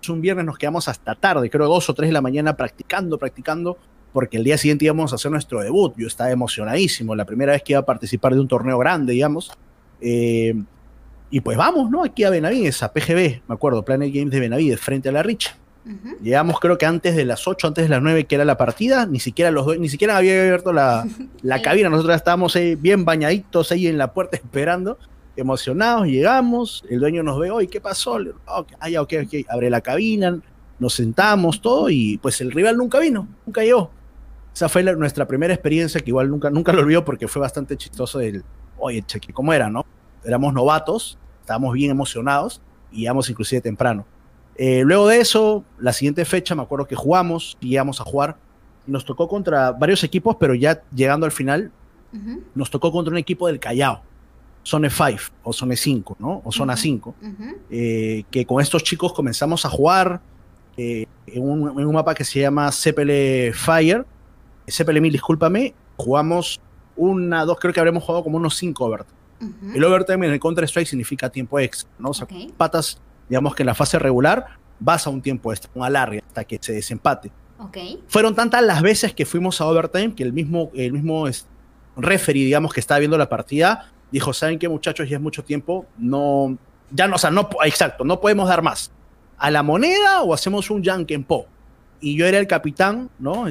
Un 0.09 0.21
viernes 0.21 0.45
nos 0.45 0.59
quedamos 0.59 0.89
hasta 0.89 1.15
tarde, 1.15 1.51
creo 1.51 1.67
dos 1.69 1.89
o 1.89 1.95
tres 1.95 2.09
de 2.09 2.13
la 2.13 2.21
mañana 2.21 2.57
practicando, 2.57 3.19
practicando, 3.19 3.79
porque 4.13 4.37
el 4.37 4.45
día 4.45 4.59
siguiente 4.59 4.85
íbamos 4.85 5.13
a 5.13 5.17
hacer 5.17 5.31
nuestro 5.31 5.61
debut. 5.61 5.95
Yo 5.97 6.07
estaba 6.07 6.31
emocionadísimo, 6.31 7.15
la 7.15 7.25
primera 7.25 7.53
vez 7.53 7.63
que 7.63 7.73
iba 7.73 7.81
a 7.81 7.85
participar 7.85 8.35
de 8.35 8.41
un 8.41 8.49
torneo 8.49 8.79
grande, 8.79 9.13
digamos. 9.13 9.53
Eh, 10.01 10.55
y 11.31 11.41
pues 11.41 11.57
vamos, 11.57 11.91
¿no? 11.91 12.05
Aquí 12.05 12.25
a 12.25 12.31
Benavides, 12.31 12.83
a 12.83 12.93
PGB, 12.93 13.43
me 13.49 13.55
acuerdo, 13.55 13.85
Planet 13.85 14.13
Games 14.13 14.31
de 14.31 14.41
Benavides, 14.41 14.81
frente 14.81 15.09
a 15.09 15.13
la 15.13 15.23
Rich. 15.23 15.55
Llegamos 16.23 16.61
creo 16.61 16.79
que 16.79 16.87
antes 16.87 17.17
de 17.17 17.25
las 17.25 17.49
8, 17.49 17.67
antes 17.67 17.85
de 17.85 17.89
las 17.89 18.01
9 18.01 18.27
que 18.27 18.37
era 18.37 18.45
la 18.45 18.57
partida, 18.57 19.05
ni 19.05 19.19
siquiera 19.19 19.51
los 19.51 19.79
ni 19.81 19.89
siquiera 19.89 20.17
había 20.17 20.41
abierto 20.41 20.73
la, 20.73 21.05
la 21.43 21.61
cabina, 21.63 21.89
nosotros 21.89 22.15
estábamos 22.15 22.55
ahí 22.55 22.77
bien 22.77 23.05
bañaditos 23.05 23.73
ahí 23.73 23.89
en 23.89 23.99
la 23.99 24.13
puerta 24.13 24.37
esperando 24.43 24.99
emocionados, 25.37 26.07
llegamos, 26.07 26.85
el 26.89 27.01
dueño 27.01 27.23
nos 27.23 27.39
ve, 27.39 27.51
oye, 27.51 27.69
¿qué 27.69 27.81
pasó? 27.81 28.19
Oh, 28.47 28.67
ah, 28.79 28.89
ya, 28.89 29.03
ok, 29.03 29.15
ok, 29.25 29.47
abre 29.49 29.71
la 29.71 29.81
cabina, 29.81 30.39
nos 30.79 30.95
sentamos, 30.95 31.61
todo, 31.61 31.89
y 31.91 32.19
pues 32.19 32.41
el 32.41 32.53
rival 32.53 32.77
nunca 32.77 32.99
vino, 32.99 33.29
nunca 33.47 33.63
llegó. 33.63 33.91
Esa 34.55 34.69
fue 34.69 34.83
nuestra 34.83 35.27
primera 35.27 35.55
experiencia, 35.55 36.01
que 36.01 36.11
igual 36.11 36.29
nunca, 36.29 36.51
nunca 36.51 36.73
lo 36.73 36.83
olvidó 36.83 37.05
porque 37.05 37.29
fue 37.29 37.41
bastante 37.41 37.77
chistoso 37.77 38.21
el, 38.21 38.45
oye, 38.79 39.03
cheque, 39.03 39.33
¿cómo 39.33 39.53
era, 39.53 39.71
no? 39.71 39.87
Éramos 40.25 40.53
novatos, 40.53 41.19
estábamos 41.41 41.73
bien 41.73 41.91
emocionados, 41.91 42.61
y 42.91 43.01
llegamos 43.01 43.31
inclusive 43.31 43.63
temprano. 43.63 44.05
Eh, 44.57 44.83
luego 44.85 45.09
de 45.09 45.21
eso, 45.21 45.65
la 45.79 45.95
siguiente 45.95 46.25
fecha, 46.27 46.55
me 46.55 46.63
acuerdo 46.63 46.87
que 46.87 46.95
jugamos, 46.95 47.57
llegamos 47.61 48.01
a 48.01 48.05
jugar, 48.05 48.37
y 48.87 48.91
nos 48.91 49.05
tocó 49.05 49.29
contra 49.29 49.73
varios 49.73 50.05
equipos, 50.05 50.37
pero 50.39 50.55
ya 50.55 50.83
llegando 50.95 51.25
al 51.25 51.33
final, 51.33 51.73
nos 52.55 52.71
tocó 52.71 52.93
contra 52.93 53.11
un 53.11 53.17
equipo 53.17 53.47
del 53.47 53.59
Callao 53.59 54.03
Zone 54.65 54.91
5 54.91 55.21
o 55.45 55.53
Zone 55.53 55.77
5, 55.77 56.17
¿no? 56.19 56.43
O 56.45 56.53
Zona 56.53 56.77
5, 56.77 57.15
eh, 57.71 58.25
que 58.31 58.47
con 58.47 58.61
estos 58.61 58.85
chicos 58.85 59.13
comenzamos 59.13 59.65
a 59.65 59.69
jugar 59.69 60.21
eh, 60.77 61.07
en, 61.27 61.43
un, 61.43 61.93
mapa 61.93 62.15
que 62.15 62.25
se 62.25 62.41
llama 62.41 62.71
CPL 62.71 63.53
Fire, 63.55 64.07
CPL 64.67 65.01
1000, 65.01 65.13
discúlpame, 65.13 65.75
jugamos 65.97 66.61
una, 66.97 67.45
dos, 67.45 67.59
creo 67.59 67.73
que 67.73 67.81
habremos 67.81 68.05
jugado 68.05 68.25
como 68.25 68.37
unos 68.37 68.57
5 68.57 68.85
overtime. 68.85 69.23
El 69.75 69.83
overtime 69.83 70.27
en 70.27 70.35
el 70.35 70.39
Counter-Strike 70.39 70.87
significa 70.87 71.29
tiempo 71.29 71.59
extra, 71.59 71.91
¿no? 71.99 72.11
O 72.11 72.15
sea, 72.15 72.29
patas, 72.57 73.01
digamos 73.29 73.57
que 73.57 73.65
en 73.65 73.67
la 73.67 73.75
fase 73.75 73.99
regular 73.99 74.47
vas 74.79 75.05
a 75.09 75.11
un 75.11 75.21
tiempo 75.21 75.53
extra, 75.53 75.69
un 75.75 75.83
alargue 75.83 76.23
hasta 76.25 76.45
que 76.45 76.59
se 76.61 76.73
desempate. 76.73 77.33
Fueron 78.09 78.35
tantas 78.35 78.63
las 78.63 78.83
veces 78.83 79.15
que 79.15 79.27
fuimos 79.27 79.61
a 79.61 79.67
overtime 79.67 80.15
que 80.15 80.23
el 80.23 80.33
mismo, 80.33 80.71
el 80.75 80.93
mismo 80.93 81.27
referee, 81.97 82.45
digamos, 82.45 82.73
que 82.73 82.81
estaba 82.81 82.99
viendo 82.99 83.19
la 83.19 83.29
partida, 83.29 83.93
dijo, 84.13 84.33
¿saben 84.33 84.59
qué 84.59 84.69
muchachos? 84.69 85.09
Ya 85.09 85.17
es 85.17 85.23
mucho 85.23 85.43
tiempo, 85.43 85.87
no, 85.99 86.57
ya 86.91 87.09
no, 87.09 87.17
o 87.17 87.19
sea, 87.19 87.31
no, 87.31 87.49
exacto, 87.65 88.05
no 88.05 88.21
podemos 88.21 88.49
dar 88.49 88.63
más. 88.63 88.93
¿A 89.39 89.51
la 89.51 89.63
moneda 89.63 90.23
o 90.23 90.35
hacemos 90.35 90.71
un 90.71 90.85
Po? 91.27 91.47
Y 92.01 92.17
yo 92.17 92.27
era 92.27 92.39
el 92.39 92.47
capitán, 92.47 93.11
¿no? 93.19 93.47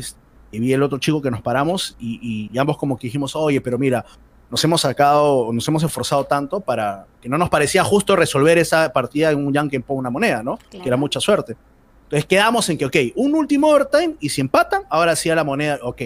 Y 0.51 0.59
vi 0.59 0.71
el 0.71 0.83
otro 0.83 0.99
chico 0.99 1.21
que 1.21 1.31
nos 1.31 1.41
paramos 1.41 1.95
y, 1.99 2.49
y 2.51 2.57
ambos 2.57 2.77
como 2.77 2.97
que 2.97 3.07
dijimos, 3.07 3.35
oye, 3.35 3.59
pero 3.59 3.77
mira, 3.77 4.05
nos 4.51 4.61
hemos 4.65 4.81
sacado, 4.81 5.51
nos 5.53 5.65
hemos 5.69 5.81
esforzado 5.81 6.25
tanto 6.25 6.59
para 6.59 7.07
que 7.21 7.29
no 7.29 7.37
nos 7.37 7.49
parecía 7.49 7.85
justo 7.85 8.17
resolver 8.17 8.57
esa 8.57 8.91
partida 8.91 9.31
en 9.31 9.45
un 9.45 9.53
Yankee 9.53 9.79
Po 9.79 9.93
una 9.93 10.09
moneda, 10.09 10.43
¿no? 10.43 10.59
Que 10.69 10.83
era 10.85 10.97
mucha 10.97 11.21
suerte. 11.21 11.55
Entonces 12.03 12.25
quedamos 12.25 12.69
en 12.69 12.77
que, 12.77 12.85
ok, 12.85 12.95
un 13.15 13.33
último 13.33 13.69
overtime 13.69 14.17
y 14.19 14.27
si 14.27 14.41
empatan, 14.41 14.83
ahora 14.89 15.15
sí 15.15 15.29
a 15.29 15.35
la 15.35 15.45
moneda, 15.45 15.79
ok. 15.81 16.01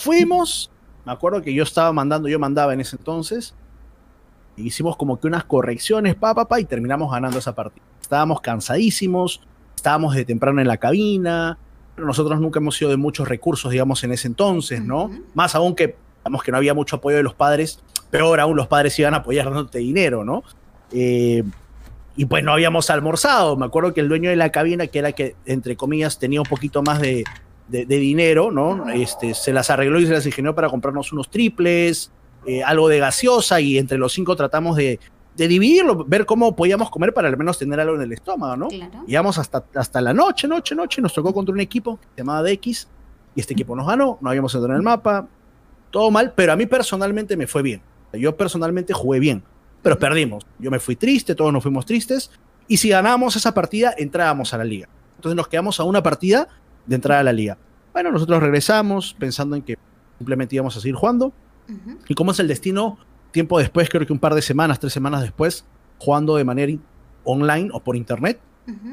Fuimos, 0.00 0.72
me 1.06 1.12
acuerdo 1.12 1.40
que 1.40 1.54
yo 1.54 1.62
estaba 1.62 1.92
mandando, 1.92 2.28
yo 2.28 2.40
mandaba 2.40 2.74
en 2.74 2.80
ese 2.80 2.96
entonces, 2.96 3.54
hicimos 4.60 4.96
como 4.96 5.20
que 5.20 5.26
unas 5.26 5.44
correcciones, 5.44 6.14
pa, 6.14 6.34
pa, 6.34 6.48
pa, 6.48 6.60
y 6.60 6.64
terminamos 6.64 7.10
ganando 7.10 7.38
esa 7.38 7.54
partida. 7.54 7.84
Estábamos 8.00 8.40
cansadísimos, 8.40 9.40
estábamos 9.76 10.14
de 10.14 10.24
temprano 10.24 10.60
en 10.60 10.68
la 10.68 10.76
cabina, 10.76 11.58
nosotros 11.96 12.40
nunca 12.40 12.60
hemos 12.60 12.76
sido 12.76 12.90
de 12.90 12.96
muchos 12.96 13.28
recursos, 13.28 13.70
digamos, 13.70 14.04
en 14.04 14.12
ese 14.12 14.28
entonces, 14.28 14.82
¿no? 14.82 15.10
Más 15.34 15.54
aún 15.54 15.74
que, 15.74 15.96
digamos, 16.20 16.42
que 16.42 16.52
no 16.52 16.58
había 16.58 16.74
mucho 16.74 16.96
apoyo 16.96 17.16
de 17.16 17.22
los 17.22 17.34
padres, 17.34 17.82
peor 18.10 18.40
aún 18.40 18.56
los 18.56 18.68
padres 18.68 18.98
iban 18.98 19.14
a 19.14 19.18
apoyar 19.18 19.46
dándote 19.46 19.78
dinero, 19.78 20.24
¿no? 20.24 20.42
Eh, 20.92 21.42
y 22.16 22.24
pues 22.24 22.42
no 22.42 22.52
habíamos 22.52 22.90
almorzado. 22.90 23.56
Me 23.56 23.66
acuerdo 23.66 23.94
que 23.94 24.00
el 24.00 24.08
dueño 24.08 24.30
de 24.30 24.36
la 24.36 24.50
cabina, 24.50 24.88
que 24.88 24.98
era 24.98 25.12
que, 25.12 25.36
entre 25.46 25.76
comillas, 25.76 26.18
tenía 26.18 26.40
un 26.40 26.46
poquito 26.48 26.82
más 26.82 27.00
de, 27.00 27.24
dinero, 27.68 28.50
¿no? 28.50 28.88
Este, 28.88 29.34
se 29.34 29.52
las 29.52 29.70
arregló 29.70 30.00
y 30.00 30.06
se 30.06 30.12
las 30.12 30.26
ingenió 30.26 30.54
para 30.54 30.68
comprarnos 30.68 31.12
unos 31.12 31.30
triples, 31.30 32.10
eh, 32.46 32.62
algo 32.62 32.88
de 32.88 32.98
gaseosa 32.98 33.60
y 33.60 33.78
entre 33.78 33.98
los 33.98 34.12
cinco 34.12 34.36
tratamos 34.36 34.76
de, 34.76 34.98
dividirlo, 35.34 36.04
ver 36.04 36.26
cómo 36.26 36.56
podíamos 36.56 36.90
comer 36.90 37.14
para 37.14 37.28
al 37.28 37.36
menos 37.36 37.58
tener 37.58 37.78
algo 37.78 37.94
en 37.94 38.02
el 38.02 38.12
estómago, 38.12 38.56
¿no? 38.56 38.68
Claro. 38.68 39.04
Íbamos 39.06 39.38
hasta, 39.38 39.64
hasta 39.74 40.00
la 40.00 40.12
noche, 40.12 40.48
noche, 40.48 40.74
noche, 40.74 41.00
nos 41.00 41.14
tocó 41.14 41.32
contra 41.32 41.52
un 41.52 41.60
equipo 41.60 41.98
llamado 42.16 42.44
DX 42.44 42.88
y 43.36 43.40
este 43.40 43.52
equipo 43.52 43.76
nos 43.76 43.86
ganó, 43.86 44.18
no 44.20 44.30
habíamos 44.30 44.52
entrado 44.54 44.72
en 44.72 44.78
el 44.78 44.82
mapa, 44.82 45.28
todo 45.90 46.10
mal, 46.10 46.32
pero 46.34 46.52
a 46.52 46.56
mí 46.56 46.66
personalmente 46.66 47.36
me 47.36 47.46
fue 47.46 47.62
bien. 47.62 47.82
Yo 48.12 48.36
personalmente 48.36 48.92
jugué 48.92 49.20
bien 49.20 49.44
pero 49.82 49.98
perdimos. 49.98 50.44
Yo 50.58 50.70
me 50.70 50.78
fui 50.78 50.96
triste, 50.96 51.34
todos 51.34 51.52
nos 51.52 51.62
fuimos 51.62 51.86
tristes, 51.86 52.30
y 52.66 52.76
si 52.76 52.90
ganamos 52.90 53.36
esa 53.36 53.54
partida, 53.54 53.94
entrábamos 53.96 54.52
a 54.52 54.58
la 54.58 54.64
liga. 54.64 54.88
Entonces 55.16 55.36
nos 55.36 55.48
quedamos 55.48 55.80
a 55.80 55.84
una 55.84 56.02
partida 56.02 56.48
de 56.86 56.94
entrar 56.94 57.18
a 57.18 57.22
la 57.22 57.32
liga. 57.32 57.56
Bueno, 57.92 58.12
nosotros 58.12 58.40
regresamos 58.42 59.16
pensando 59.18 59.56
en 59.56 59.62
que 59.62 59.78
simplemente 60.18 60.54
íbamos 60.54 60.76
a 60.76 60.80
seguir 60.80 60.94
jugando. 60.94 61.32
Y 62.08 62.14
como 62.14 62.32
es 62.32 62.40
el 62.40 62.48
destino, 62.48 62.98
tiempo 63.30 63.58
después, 63.58 63.88
creo 63.88 64.06
que 64.06 64.12
un 64.12 64.18
par 64.18 64.34
de 64.34 64.42
semanas, 64.42 64.80
tres 64.80 64.92
semanas 64.92 65.22
después, 65.22 65.64
jugando 65.98 66.36
de 66.36 66.44
manera 66.44 66.72
online 67.24 67.68
o 67.72 67.80
por 67.80 67.96
internet, 67.96 68.40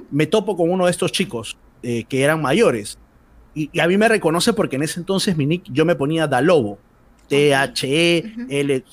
me 0.09 0.25
topo 0.25 0.55
con 0.55 0.69
uno 0.69 0.85
de 0.85 0.91
estos 0.91 1.11
chicos 1.11 1.57
eh, 1.83 2.05
que 2.05 2.21
eran 2.21 2.41
mayores. 2.41 2.97
Y, 3.53 3.79
a 3.79 3.87
mí 3.87 3.97
me 3.97 4.07
reconoce 4.07 4.53
porque 4.53 4.75
en 4.75 4.83
ese 4.83 4.99
entonces 4.99 5.35
mi 5.35 5.45
nick 5.45 5.63
yo 5.71 5.85
me 5.85 5.95
ponía 5.95 6.27
Dalobo. 6.27 6.77
T-H-E-L. 7.27 8.83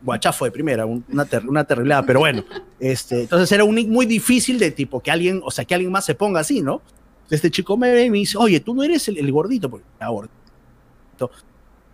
Guachafo 0.00 0.44
de 0.44 0.52
primera, 0.52 0.86
una, 0.86 1.26
una 1.48 1.64
terriblada, 1.64 2.04
pero 2.04 2.20
bueno. 2.20 2.44
Este, 2.80 3.22
entonces 3.22 3.50
era 3.50 3.64
un 3.64 3.74
nick 3.74 3.88
muy 3.88 4.06
difícil 4.06 4.56
de 4.56 4.70
tipo 4.70 5.00
que 5.00 5.10
alguien, 5.10 5.40
o 5.44 5.50
sea, 5.50 5.64
que 5.64 5.74
alguien 5.74 5.90
más 5.90 6.04
se 6.04 6.14
ponga 6.14 6.38
así, 6.38 6.62
¿no? 6.62 6.80
Este 7.28 7.50
chico 7.50 7.76
me 7.76 7.90
ve 7.90 8.04
y 8.04 8.10
me 8.10 8.18
dice, 8.18 8.38
oye, 8.38 8.60
tú 8.60 8.72
no 8.72 8.84
eres 8.84 9.08
el, 9.08 9.32
gordito, 9.32 9.68
porque 9.68 9.84
gordito, 10.00 11.30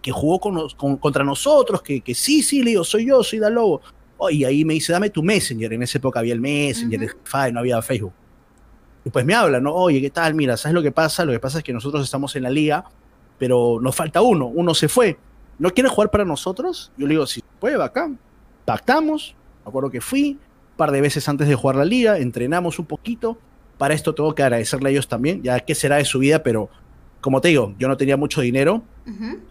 que 0.05 0.13
jugó 0.13 0.39
con, 0.39 0.99
contra 0.99 1.25
nosotros, 1.25 1.81
que, 1.81 2.03
que 2.03 2.15
sí, 2.15 2.43
sí, 2.43 2.63
le 2.63 2.73
digo, 2.73 2.85
soy 2.85 3.07
yo, 3.07 3.25
soy 3.25 3.39
Dalobo. 3.39 3.81
Oh, 4.19 4.29
y 4.29 4.45
ahí 4.45 4.63
me 4.63 4.75
dice, 4.75 4.93
dame 4.93 5.09
tu 5.09 5.23
Messenger. 5.23 5.73
En 5.73 5.83
esa 5.83 5.97
época 5.97 6.21
había 6.21 6.35
el 6.35 6.43
Messenger, 6.43 7.17
no 7.55 7.61
había 7.61 7.81
Facebook. 7.81 8.13
Y 9.03 9.09
pues 9.09 9.25
me 9.25 9.33
habla, 9.35 9.61
¿no? 9.61 9.73
Oye, 9.73 10.03
¿qué 10.03 10.11
tal? 10.11 10.35
Mira, 10.35 10.59
¿sabes 10.59 10.75
lo 10.75 10.83
que 10.83 10.93
pasa? 10.93 11.25
Lo 11.25 11.33
que 11.33 11.41
pasa 11.41 11.59
es 11.59 11.65
que 11.65 11.73
nosotros 11.73 12.05
estamos 12.05 12.37
en 12.37 12.43
la 12.43 12.51
liga, 12.51 12.85
pero 13.39 13.79
nos 13.81 13.97
falta 13.97 14.21
uno, 14.21 14.47
uno 14.47 14.75
se 14.75 14.89
fue. 14.89 15.17
¿no 15.59 15.71
quiere 15.71 15.89
jugar 15.89 16.11
para 16.11 16.27
nosotros? 16.27 16.93
Yo 16.99 17.07
le 17.07 17.15
digo, 17.15 17.27
si 17.27 17.43
puede, 17.59 17.79
bacán. 17.79 18.19
Pactamos, 18.67 19.35
me 19.65 19.71
acuerdo 19.71 19.91
que 19.91 20.03
fui 20.03 20.33
un 20.33 20.77
par 20.77 20.91
de 20.91 21.01
veces 21.01 21.27
antes 21.31 21.49
de 21.49 21.55
jugar 21.55 21.77
la 21.77 21.87
liga, 21.87 22.19
entrenamos 22.19 22.79
un 22.79 22.85
poquito. 22.85 23.39
Para 23.79 23.95
esto 23.95 24.15
tengo 24.15 24.35
que 24.35 24.43
agradecerle 24.43 24.91
a 24.91 24.93
ellos 24.93 25.09
también, 25.09 25.43
ya 25.43 25.59
qué 25.61 25.75
será 25.75 25.97
de 25.97 26.05
su 26.05 26.19
vida, 26.19 26.43
pero 26.43 26.69
como 27.25 27.41
te 27.41 27.49
digo, 27.49 27.75
yo 27.79 27.89
no 27.89 27.97
tenía 27.97 28.19
mucho 28.19 28.43
dinero. 28.43 28.83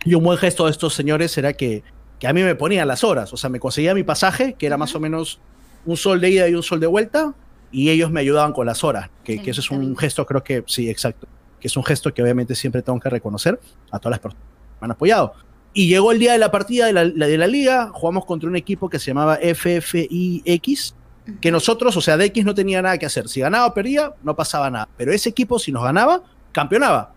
Y 0.06 0.14
un 0.14 0.24
buen 0.24 0.38
gesto 0.38 0.66
de 0.66 0.72
estos 0.72 0.94
señores 0.94 1.36
era 1.40 1.54
que, 1.54 1.82
que 2.20 2.28
a 2.28 2.34
mí 2.34 2.44
me 2.44 2.54
ponían 2.54 2.88
las 2.88 3.04
horas, 3.04 3.34
o 3.34 3.38
sea, 3.38 3.50
me 3.50 3.60
conseguía 3.60 3.96
mi 3.96 4.04
pasaje, 4.04 4.54
que 4.54 4.68
era 4.68 4.78
más 4.78 4.94
o 4.94 5.00
menos 5.00 5.40
un 5.84 5.98
sol 5.98 6.22
de 6.22 6.30
ida 6.30 6.48
y 6.48 6.54
un 6.54 6.62
sol 6.62 6.80
de 6.80 6.86
vuelta, 6.86 7.34
y 7.72 7.90
ellos 7.90 8.12
me 8.12 8.20
ayudaban 8.20 8.54
con 8.54 8.68
las 8.68 8.84
horas, 8.84 9.10
que, 9.24 9.42
que 9.42 9.50
eso 9.50 9.62
es 9.62 9.72
un 9.72 9.98
gesto, 9.98 10.24
creo 10.28 10.44
que 10.44 10.64
sí, 10.68 10.88
exacto, 10.88 11.28
que 11.60 11.68
es 11.68 11.76
un 11.76 11.84
gesto 11.84 12.14
que 12.14 12.22
obviamente 12.22 12.54
siempre 12.54 12.84
tengo 12.84 13.00
que 13.00 13.10
reconocer 13.10 13.60
a 13.90 13.98
todas 13.98 14.12
las 14.12 14.20
personas 14.20 14.46
que 14.46 14.82
me 14.82 14.86
han 14.86 14.92
apoyado. 14.92 15.34
Y 15.74 15.88
llegó 15.88 16.12
el 16.12 16.20
día 16.20 16.34
de 16.34 16.38
la 16.38 16.52
partida 16.52 16.86
de 16.86 16.94
la, 16.94 17.06
de 17.06 17.38
la 17.40 17.48
liga, 17.48 17.90
jugamos 17.92 18.26
contra 18.26 18.48
un 18.48 18.56
equipo 18.56 18.88
que 18.88 19.00
se 19.00 19.08
llamaba 19.08 19.38
FFIX, 19.38 20.94
que 21.42 21.52
nosotros, 21.52 21.98
o 21.98 22.02
sea, 22.02 22.18
DX 22.18 22.46
no 22.46 22.54
tenía 22.54 22.84
nada 22.84 23.00
que 23.00 23.08
hacer. 23.08 23.28
Si 23.28 23.40
ganaba 23.40 23.66
o 23.66 23.74
perdía, 23.74 24.14
no 24.22 24.36
pasaba 24.36 24.70
nada. 24.70 24.88
Pero 24.96 25.12
ese 25.12 25.30
equipo, 25.30 25.58
si 25.58 25.72
nos 25.72 25.84
ganaba, 25.84 26.22
campeonaba. 26.52 27.13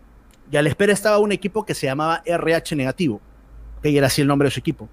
Y 0.51 0.57
a 0.57 0.63
la 0.63 0.69
espera 0.69 0.93
estaba 0.93 1.19
un 1.19 1.33
equipo 1.33 1.65
que 1.65 1.75
se 1.75 1.87
llamaba 1.87 2.23
RH 2.25 2.77
Negativo, 2.77 3.21
que 3.83 3.97
era 3.97 4.07
así 4.07 4.23
el 4.23 4.29
nombre 4.29 4.47
de 4.47 4.53
su 4.53 4.61
equipo. 4.61 4.89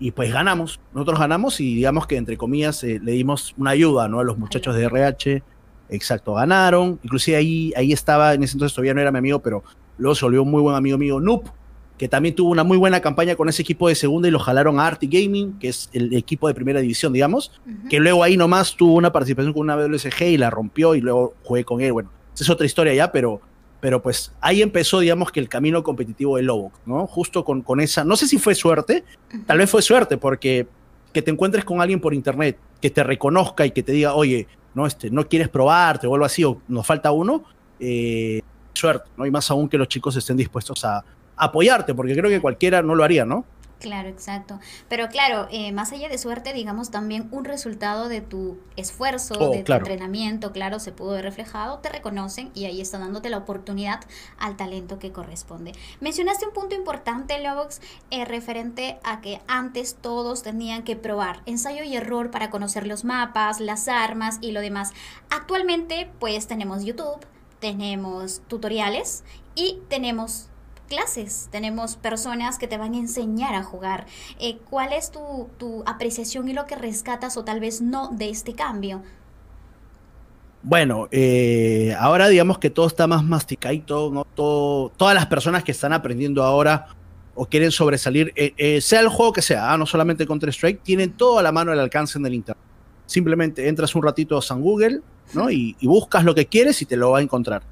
Y 0.00 0.12
pues 0.12 0.32
ganamos, 0.32 0.80
nosotros 0.92 1.18
ganamos 1.18 1.60
y 1.60 1.74
digamos 1.74 2.06
que 2.06 2.16
entre 2.16 2.36
comillas 2.36 2.84
eh, 2.84 3.00
le 3.02 3.12
dimos 3.12 3.54
una 3.58 3.70
ayuda 3.70 4.08
¿no? 4.08 4.20
a 4.20 4.24
los 4.24 4.38
muchachos 4.38 4.74
de 4.76 4.84
RH. 4.84 5.42
Exacto, 5.90 6.34
ganaron. 6.34 7.00
Inclusive 7.02 7.36
ahí, 7.36 7.72
ahí 7.76 7.92
estaba, 7.92 8.34
en 8.34 8.42
ese 8.42 8.54
entonces 8.54 8.74
todavía 8.74 8.94
no 8.94 9.00
era 9.00 9.10
mi 9.10 9.18
amigo, 9.18 9.40
pero 9.40 9.64
luego 9.96 10.14
se 10.14 10.24
volvió 10.24 10.42
un 10.42 10.50
muy 10.50 10.62
buen 10.62 10.76
amigo 10.76 10.98
mío, 10.98 11.18
Noop, 11.18 11.48
que 11.98 12.08
también 12.08 12.34
tuvo 12.34 12.50
una 12.50 12.62
muy 12.62 12.78
buena 12.78 13.00
campaña 13.00 13.34
con 13.34 13.48
ese 13.48 13.62
equipo 13.62 13.88
de 13.88 13.96
segunda 13.96 14.28
y 14.28 14.30
lo 14.30 14.38
jalaron 14.38 14.78
a 14.78 14.86
Arty 14.86 15.08
Gaming, 15.08 15.58
que 15.58 15.68
es 15.68 15.90
el 15.92 16.14
equipo 16.14 16.46
de 16.46 16.54
primera 16.54 16.80
división, 16.80 17.12
digamos, 17.12 17.50
que 17.90 17.98
luego 17.98 18.22
ahí 18.22 18.36
nomás 18.36 18.76
tuvo 18.76 18.94
una 18.94 19.12
participación 19.12 19.52
con 19.52 19.62
una 19.62 19.76
WSG 19.76 20.22
y 20.22 20.36
la 20.36 20.48
rompió 20.48 20.94
y 20.94 21.00
luego 21.00 21.34
jugué 21.42 21.64
con 21.64 21.80
él. 21.80 21.92
Bueno, 21.92 22.10
esa 22.32 22.44
es 22.44 22.50
otra 22.50 22.66
historia 22.66 22.94
ya, 22.94 23.10
pero, 23.10 23.40
pero 23.80 24.02
pues 24.02 24.32
ahí 24.40 24.62
empezó, 24.62 25.00
digamos, 25.00 25.30
que 25.30 25.40
el 25.40 25.48
camino 25.48 25.82
competitivo 25.82 26.36
de 26.36 26.42
Lobo, 26.42 26.72
¿no? 26.86 27.06
Justo 27.06 27.44
con, 27.44 27.62
con 27.62 27.80
esa, 27.80 28.04
no 28.04 28.16
sé 28.16 28.26
si 28.26 28.38
fue 28.38 28.54
suerte, 28.54 29.04
tal 29.46 29.58
vez 29.58 29.70
fue 29.70 29.82
suerte, 29.82 30.16
porque 30.16 30.66
que 31.12 31.22
te 31.22 31.30
encuentres 31.30 31.64
con 31.64 31.80
alguien 31.80 32.00
por 32.00 32.14
internet, 32.14 32.58
que 32.80 32.90
te 32.90 33.02
reconozca 33.02 33.64
y 33.66 33.70
que 33.70 33.82
te 33.82 33.92
diga, 33.92 34.14
oye, 34.14 34.46
no, 34.74 34.86
este, 34.86 35.10
no 35.10 35.26
quieres 35.28 35.48
probarte 35.48 36.06
o 36.06 36.14
algo 36.14 36.26
así, 36.26 36.44
o 36.44 36.60
nos 36.68 36.86
falta 36.86 37.12
uno, 37.12 37.44
eh, 37.80 38.40
suerte, 38.72 39.08
¿no? 39.16 39.26
Y 39.26 39.30
más 39.30 39.50
aún 39.50 39.68
que 39.68 39.78
los 39.78 39.88
chicos 39.88 40.16
estén 40.16 40.36
dispuestos 40.36 40.84
a, 40.84 41.04
apoyarte, 41.38 41.94
porque 41.94 42.14
creo 42.14 42.28
que 42.28 42.40
cualquiera 42.40 42.82
no 42.82 42.94
lo 42.94 43.04
haría, 43.04 43.24
¿no? 43.24 43.44
Claro, 43.80 44.08
exacto. 44.08 44.58
Pero 44.88 45.08
claro, 45.08 45.46
eh, 45.52 45.70
más 45.70 45.92
allá 45.92 46.08
de 46.08 46.18
suerte, 46.18 46.52
digamos 46.52 46.90
también 46.90 47.28
un 47.30 47.44
resultado 47.44 48.08
de 48.08 48.20
tu 48.20 48.58
esfuerzo, 48.74 49.34
oh, 49.38 49.50
de 49.50 49.62
tu 49.62 49.72
entrenamiento, 49.72 50.50
claro, 50.50 50.80
se 50.80 50.90
pudo 50.90 51.12
ver 51.12 51.24
reflejado, 51.24 51.78
te 51.78 51.88
reconocen 51.88 52.50
y 52.54 52.64
ahí 52.64 52.80
están 52.80 53.02
dándote 53.02 53.30
la 53.30 53.38
oportunidad 53.38 54.00
al 54.36 54.56
talento 54.56 54.98
que 54.98 55.12
corresponde. 55.12 55.72
Mencionaste 56.00 56.46
un 56.46 56.52
punto 56.52 56.74
importante, 56.74 57.40
Lobox, 57.40 57.80
eh, 58.10 58.24
referente 58.24 58.98
a 59.04 59.20
que 59.20 59.40
antes 59.46 59.94
todos 59.94 60.42
tenían 60.42 60.82
que 60.82 60.96
probar 60.96 61.42
ensayo 61.46 61.84
y 61.84 61.94
error 61.94 62.32
para 62.32 62.50
conocer 62.50 62.84
los 62.84 63.04
mapas, 63.04 63.60
las 63.60 63.86
armas 63.86 64.38
y 64.40 64.50
lo 64.50 64.60
demás. 64.60 64.92
Actualmente, 65.30 66.10
pues 66.18 66.48
tenemos 66.48 66.84
YouTube, 66.84 67.24
tenemos 67.60 68.42
tutoriales 68.48 69.22
y 69.54 69.78
tenemos 69.88 70.47
clases, 70.88 71.48
tenemos 71.52 71.96
personas 71.96 72.58
que 72.58 72.66
te 72.66 72.78
van 72.78 72.94
a 72.94 72.98
enseñar 72.98 73.54
a 73.54 73.62
jugar. 73.62 74.06
Eh, 74.40 74.58
¿Cuál 74.68 74.92
es 74.92 75.12
tu, 75.12 75.84
apreciación 75.86 76.48
y 76.48 76.52
lo 76.52 76.66
que 76.66 76.74
rescatas 76.74 77.36
o 77.36 77.44
tal 77.44 77.60
vez 77.60 77.80
no 77.80 78.08
de 78.08 78.30
este 78.30 78.54
cambio? 78.54 79.02
Bueno, 80.62 81.06
eh, 81.12 81.94
ahora 82.00 82.28
digamos 82.28 82.58
que 82.58 82.70
todo 82.70 82.88
está 82.88 83.06
más 83.06 83.22
masticado, 83.22 84.10
¿no? 84.10 84.24
Todo, 84.24 84.90
todas 84.90 85.14
las 85.14 85.26
personas 85.26 85.62
que 85.62 85.70
están 85.70 85.92
aprendiendo 85.92 86.42
ahora 86.42 86.88
o 87.34 87.46
quieren 87.46 87.70
sobresalir, 87.70 88.32
eh, 88.34 88.80
sea 88.80 89.00
el 89.00 89.08
juego 89.08 89.32
que 89.32 89.42
sea, 89.42 89.72
¿ah? 89.72 89.78
no 89.78 89.86
solamente 89.86 90.26
Counter-Strike, 90.26 90.82
tienen 90.82 91.12
todo 91.12 91.38
a 91.38 91.42
la 91.44 91.52
mano 91.52 91.70
al 91.70 91.78
alcance 91.78 92.18
en 92.18 92.26
el 92.26 92.34
Internet. 92.34 92.64
Simplemente 93.06 93.68
entras 93.68 93.94
un 93.94 94.02
ratito 94.02 94.36
a 94.36 94.42
San 94.42 94.60
Google 94.60 95.00
¿no? 95.32 95.48
y 95.48 95.76
buscas 95.82 96.24
lo 96.24 96.34
que 96.34 96.46
quieres 96.46 96.82
y 96.82 96.86
te 96.86 96.96
lo 96.96 97.12
va 97.12 97.20
a 97.20 97.22
encontrar. 97.22 97.62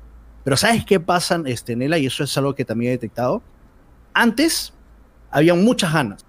Pero 0.46 0.56
¿sabes 0.56 0.84
qué 0.84 1.00
pasa, 1.00 1.42
este, 1.46 1.74
Nela? 1.74 1.98
Y 1.98 2.06
eso 2.06 2.22
es 2.22 2.38
algo 2.38 2.54
que 2.54 2.64
también 2.64 2.90
he 2.90 2.92
detectado. 2.92 3.42
Antes 4.14 4.72
había 5.28 5.54
muchas 5.54 5.92
ganas. 5.92 6.24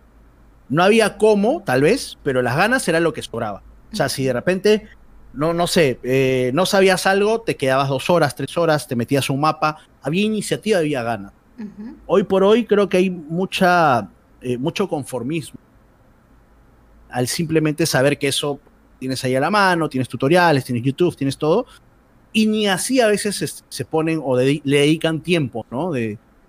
No 0.69 0.81
había 0.81 1.19
cómo, 1.19 1.61
tal 1.63 1.83
vez, 1.83 2.17
pero 2.23 2.41
las 2.41 2.57
ganas 2.57 2.87
era 2.87 2.99
lo 2.99 3.13
que 3.13 3.21
sobraba. 3.21 3.61
O 3.93 3.95
sea, 3.95 4.09
si 4.09 4.23
de 4.23 4.33
repente, 4.33 4.87
no, 5.33 5.53
no 5.53 5.67
sé, 5.67 5.99
eh, 6.01 6.49
no 6.55 6.65
sabías 6.65 7.05
algo, 7.05 7.41
te 7.41 7.57
quedabas 7.57 7.89
dos 7.89 8.09
horas, 8.09 8.33
tres 8.33 8.57
horas, 8.57 8.87
te 8.87 8.95
metías 8.95 9.29
un 9.29 9.39
mapa, 9.39 9.77
había 10.01 10.23
iniciativa, 10.23 10.79
había 10.79 11.03
ganas. 11.03 11.31
Hoy 12.07 12.23
por 12.23 12.43
hoy 12.43 12.65
creo 12.65 12.89
que 12.89 12.97
hay 12.97 13.11
mucha, 13.11 14.09
eh, 14.41 14.57
mucho 14.57 14.89
conformismo 14.89 15.59
al 17.11 17.27
simplemente 17.27 17.85
saber 17.85 18.17
que 18.17 18.29
eso 18.29 18.59
tienes 18.97 19.23
ahí 19.23 19.35
a 19.35 19.39
la 19.39 19.51
mano, 19.51 19.87
tienes 19.87 20.09
tutoriales, 20.09 20.65
tienes 20.65 20.83
YouTube, 20.83 21.15
tienes 21.15 21.37
todo, 21.37 21.67
y 22.37 22.45
ni 22.45 22.67
así 22.67 23.01
a 23.01 23.07
veces 23.07 23.63
se, 23.67 23.85
ponen 23.85 24.21
o 24.23 24.37
le 24.37 24.61
dedican 24.63 25.21
tiempo. 25.21 25.65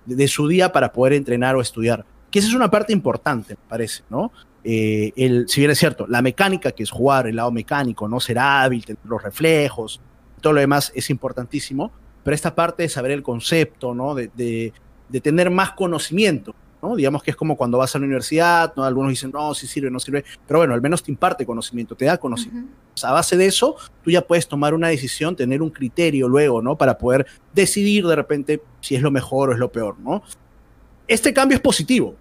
De, 0.05 0.29
su 0.29 0.47
día 0.47 0.71
para 0.71 0.93
poder 0.93 1.15
entrenar 1.15 1.57
o 1.57 1.63
estudiar. 1.63 2.05
Que 2.31 2.41
esa 2.41 2.49
es 2.49 2.55
una 2.55 2.71
parte 2.71 2.93
importante, 2.93 3.55
me 3.55 3.69
parece, 3.71 4.03
¿no? 4.11 4.31
Eh, 4.65 5.13
el, 5.17 5.49
si 5.49 5.63
bien 5.63 5.71
es 5.71 5.79
cierto, 5.79 6.07
la 6.07 6.21
mecánica, 6.21 6.73
que 6.73 6.83
es 6.83 6.91
jugar 6.91 7.27
el 7.27 7.37
lado 7.37 7.51
mecánico, 7.51 8.07
no 8.07 8.21
ser 8.21 8.39
hábil, 8.39 8.85
tener 8.85 9.01
los 9.05 9.23
reflejos, 9.23 9.99
todo 10.43 10.53
lo 10.53 10.61
demás 10.61 10.93
es 10.95 11.09
importantísimo, 11.09 11.91
pero 12.23 12.35
esta 12.35 12.55
parte 12.55 12.83
de 12.83 12.91
saber 12.91 13.13
el 13.13 13.23
concepto, 13.23 13.95
¿no? 13.95 14.15
De, 14.15 14.75
tener 15.23 15.49
más 15.49 15.73
conocimiento, 15.73 16.55
¿no? 16.83 16.97
Digamos 16.97 17.23
que 17.23 17.31
es 17.31 17.37
como 17.37 17.57
cuando 17.57 17.79
vas 17.79 17.95
a 17.95 17.99
la 17.99 18.05
universidad, 18.05 18.73
¿no? 18.77 18.85
Algunos 18.85 19.11
dicen, 19.11 19.31
no, 19.33 19.55
si 19.55 19.67
sirve, 19.67 19.91
no 19.91 20.01
sirve, 20.01 20.25
pero 20.47 20.61
bueno, 20.61 20.75
al 20.75 20.83
menos 20.83 21.03
te 21.03 21.11
imparte 21.11 21.45
conocimiento, 21.45 21.95
te 21.95 22.05
da 22.05 22.19
conocimiento. 22.19 22.73
A 23.03 23.13
base 23.13 23.37
de 23.37 23.47
eso, 23.47 23.77
tú 24.03 24.11
ya 24.11 24.23
puedes 24.23 24.49
tomar 24.49 24.75
una 24.75 24.89
decisión, 24.89 25.37
tener 25.37 25.63
un 25.63 25.71
criterio 25.71 26.29
luego, 26.29 26.63
¿no? 26.63 26.77
Para 26.77 26.99
poder 26.99 27.27
decidir 27.55 28.07
de 28.07 28.17
repente 28.17 28.63
si 28.81 28.95
es 28.95 29.03
lo 29.03 29.11
mejor 29.11 29.51
o 29.51 29.53
es 29.53 29.59
lo 29.59 29.71
peor, 29.71 29.99
¿no? 30.01 30.23
Este 31.07 31.33
cambio 31.33 31.57
es 31.57 31.63
positivo, 31.63 32.17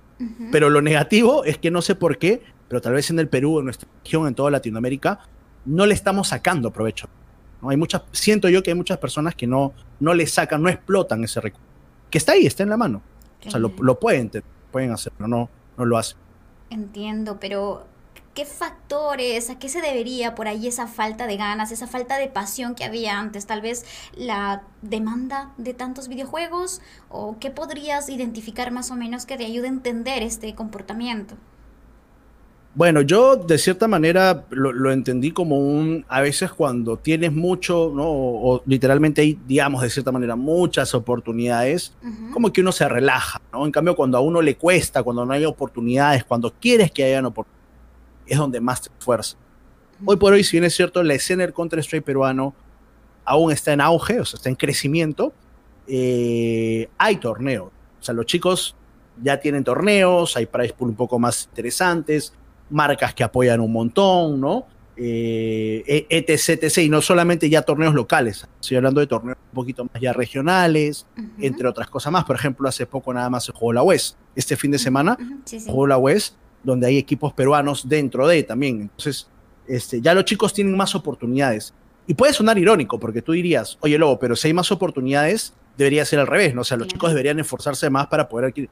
pero 0.52 0.70
lo 0.70 0.82
negativo 0.82 1.44
es 1.44 1.58
que 1.58 1.70
no 1.70 1.82
sé 1.82 1.96
por 1.96 2.18
qué, 2.18 2.42
pero 2.68 2.82
tal 2.82 2.94
vez 2.94 3.10
en 3.10 3.20
el 3.20 3.28
Perú, 3.28 3.60
en 3.60 3.66
nuestra 3.66 3.88
región, 4.04 4.28
en 4.28 4.36
toda 4.36 4.52
Latinoamérica, 4.52 5.20
no 5.66 5.86
le 5.86 5.94
estamos 5.94 6.30
sacando 6.30 6.72
provecho. 6.72 7.08
¿no? 7.62 7.70
Hay 7.70 7.78
muchas, 7.78 8.04
siento 8.12 8.50
yo 8.50 8.64
que 8.64 8.72
hay 8.72 8.78
muchas 8.78 8.98
personas 8.98 9.36
que 9.36 9.48
no, 9.48 9.74
no 10.00 10.14
le 10.14 10.26
sacan, 10.26 10.62
no 10.62 10.70
explotan 10.70 11.24
ese 11.24 11.42
recurso. 11.42 11.66
Que 12.10 12.18
está 12.18 12.34
ahí, 12.34 12.46
está 12.46 12.64
en 12.64 12.70
la 12.70 12.78
mano. 12.78 13.02
O 13.46 13.50
sea, 13.50 13.60
lo, 13.60 13.74
lo 13.80 14.00
pueden, 14.00 14.32
pueden 14.72 14.92
hacer, 14.92 15.14
pero 15.18 15.28
no, 15.28 15.50
no 15.78 15.86
lo 15.86 15.98
hacen. 15.98 16.18
Entiendo, 16.70 17.40
pero 17.40 17.88
¿qué 18.34 18.46
factores, 18.46 19.50
a 19.50 19.58
qué 19.58 19.68
se 19.68 19.82
debería 19.82 20.36
por 20.36 20.48
ahí 20.48 20.68
esa 20.68 20.86
falta 20.88 21.26
de 21.26 21.38
ganas, 21.38 21.72
esa 21.72 21.88
falta 21.88 22.18
de 22.18 22.28
pasión 22.28 22.76
que 22.76 22.84
había 22.84 23.18
antes? 23.18 23.48
Tal 23.48 23.62
vez 23.62 23.86
la 24.14 24.64
demanda 24.84 25.54
de 25.58 25.74
tantos 25.74 26.08
videojuegos 26.08 26.82
o 27.10 27.38
qué 27.40 27.50
podrías 27.52 28.10
identificar 28.10 28.72
más 28.72 28.92
o 28.92 28.96
menos 28.96 29.26
que 29.26 29.38
te 29.38 29.46
ayude 29.46 29.68
a 29.68 29.72
entender 29.72 30.24
este 30.24 30.54
comportamiento. 30.54 31.36
Bueno, 32.78 33.02
yo 33.02 33.38
de 33.38 33.58
cierta 33.58 33.88
manera 33.88 34.46
lo, 34.52 34.92
entendí 34.92 35.32
como 35.32 35.58
un, 35.58 36.06
a 36.08 36.22
veces 36.22 36.52
cuando 36.52 36.96
tienes 36.96 37.34
mucho, 37.34 37.92
¿no? 37.92 38.04
O, 38.08 38.62
literalmente 38.68 39.22
hay, 39.22 39.40
digamos, 39.48 39.82
de 39.82 39.90
cierta 39.90 40.12
manera, 40.12 40.36
muchas 40.36 40.94
oportunidades, 40.94 41.96
como 42.32 42.54
que 42.54 42.62
uno 42.62 42.72
se 42.72 42.88
relaja, 42.88 43.42
¿no? 43.52 43.66
En 43.66 43.72
cambio, 43.72 43.96
cuando 43.96 44.20
a 44.20 44.22
uno 44.22 44.44
le 44.44 44.58
cuesta, 44.58 45.02
cuando 45.02 45.26
no 45.26 45.34
hay 45.34 45.44
oportunidades, 45.44 46.24
cuando 46.24 46.54
quieres 46.54 46.92
que 46.92 47.04
hayan 47.04 47.26
oportunidades, 47.26 47.68
es 48.28 48.38
donde 48.38 48.62
más 48.62 48.84
te 48.84 48.90
esfuerza. 48.96 49.38
Hoy 50.06 50.18
por 50.18 50.34
hoy, 50.34 50.44
si 50.44 50.58
bien 50.58 50.66
es 50.66 50.76
cierto, 50.76 51.02
la 51.02 51.16
escena 51.16 51.42
del 51.46 51.56
Counter-Strike 51.56 52.06
peruano 52.06 52.54
aún 53.26 53.52
está 53.52 53.74
en 53.74 53.82
auge, 53.82 54.20
o 54.20 54.26
sea, 54.26 54.38
está 54.38 54.50
en 54.50 54.56
crecimiento, 54.56 55.34
eh, 55.88 56.90
hay 57.00 57.16
torneos. 57.16 57.72
O 58.00 58.04
sea, 58.04 58.14
los 58.14 58.28
chicos 58.28 58.76
ya 59.20 59.40
tienen 59.40 59.64
torneos, 59.64 60.38
hay 60.38 60.46
prize 60.46 60.76
pool 60.76 60.90
un 60.90 60.96
poco 60.96 61.18
más 61.18 61.46
interesantes, 61.46 62.34
marcas 62.70 63.14
que 63.14 63.24
apoyan 63.24 63.60
un 63.60 63.72
montón, 63.72 64.40
¿no? 64.40 64.66
Eh, 65.00 66.08
etc, 66.10 66.64
etc, 66.64 66.78
y 66.80 66.90
no 66.90 67.02
solamente 67.02 67.50
ya 67.52 67.62
torneos 67.62 67.94
locales, 67.94 68.48
estoy 68.60 68.78
hablando 68.78 69.00
de 69.00 69.06
torneos 69.06 69.38
un 69.52 69.56
poquito 69.56 69.86
más 69.86 70.02
ya 70.02 70.12
regionales, 70.12 71.06
entre 71.40 71.68
otras 71.68 71.88
cosas 71.88 72.12
más. 72.12 72.26
Por 72.26 72.36
ejemplo, 72.36 72.68
hace 72.68 72.88
poco 72.88 73.14
nada 73.14 73.30
más 73.30 73.46
se 73.46 73.52
jugó 73.52 73.74
la 73.74 73.84
West. 73.84 74.18
Este 74.36 74.56
fin 74.56 74.72
de 74.72 74.80
semana 74.80 75.18
jugó 75.68 75.86
la 75.86 75.98
West 75.98 76.36
donde 76.64 76.88
hay 76.88 76.98
equipos 76.98 77.34
peruanos 77.34 77.88
dentro 77.88 78.28
de 78.28 78.44
también. 78.44 78.82
Entonces, 78.82 79.30
este, 79.68 80.02
ya 80.02 80.14
los 80.14 80.26
chicos 80.26 80.54
tienen 80.54 80.76
más 80.76 80.96
oportunidades. 80.96 81.74
Y 82.08 82.14
puede 82.14 82.34
sonar 82.34 82.58
irónico, 82.58 83.00
porque 83.00 83.22
tú 83.22 83.34
dirías, 83.34 83.78
oye, 83.82 83.98
Lobo, 83.98 84.18
pero 84.18 84.36
si 84.36 84.48
hay 84.48 84.54
más 84.54 84.72
oportunidades, 84.72 85.54
debería 85.78 86.06
ser 86.06 86.20
al 86.20 86.28
revés, 86.28 86.56
¿no? 86.56 86.62
O 86.62 86.64
sea, 86.64 86.78
los 86.78 86.88
chicos 86.88 87.10
deberían 87.10 87.40
esforzarse 87.40 87.90
más 87.90 88.08
para 88.08 88.28
poder 88.28 88.48
adquirir. 88.48 88.70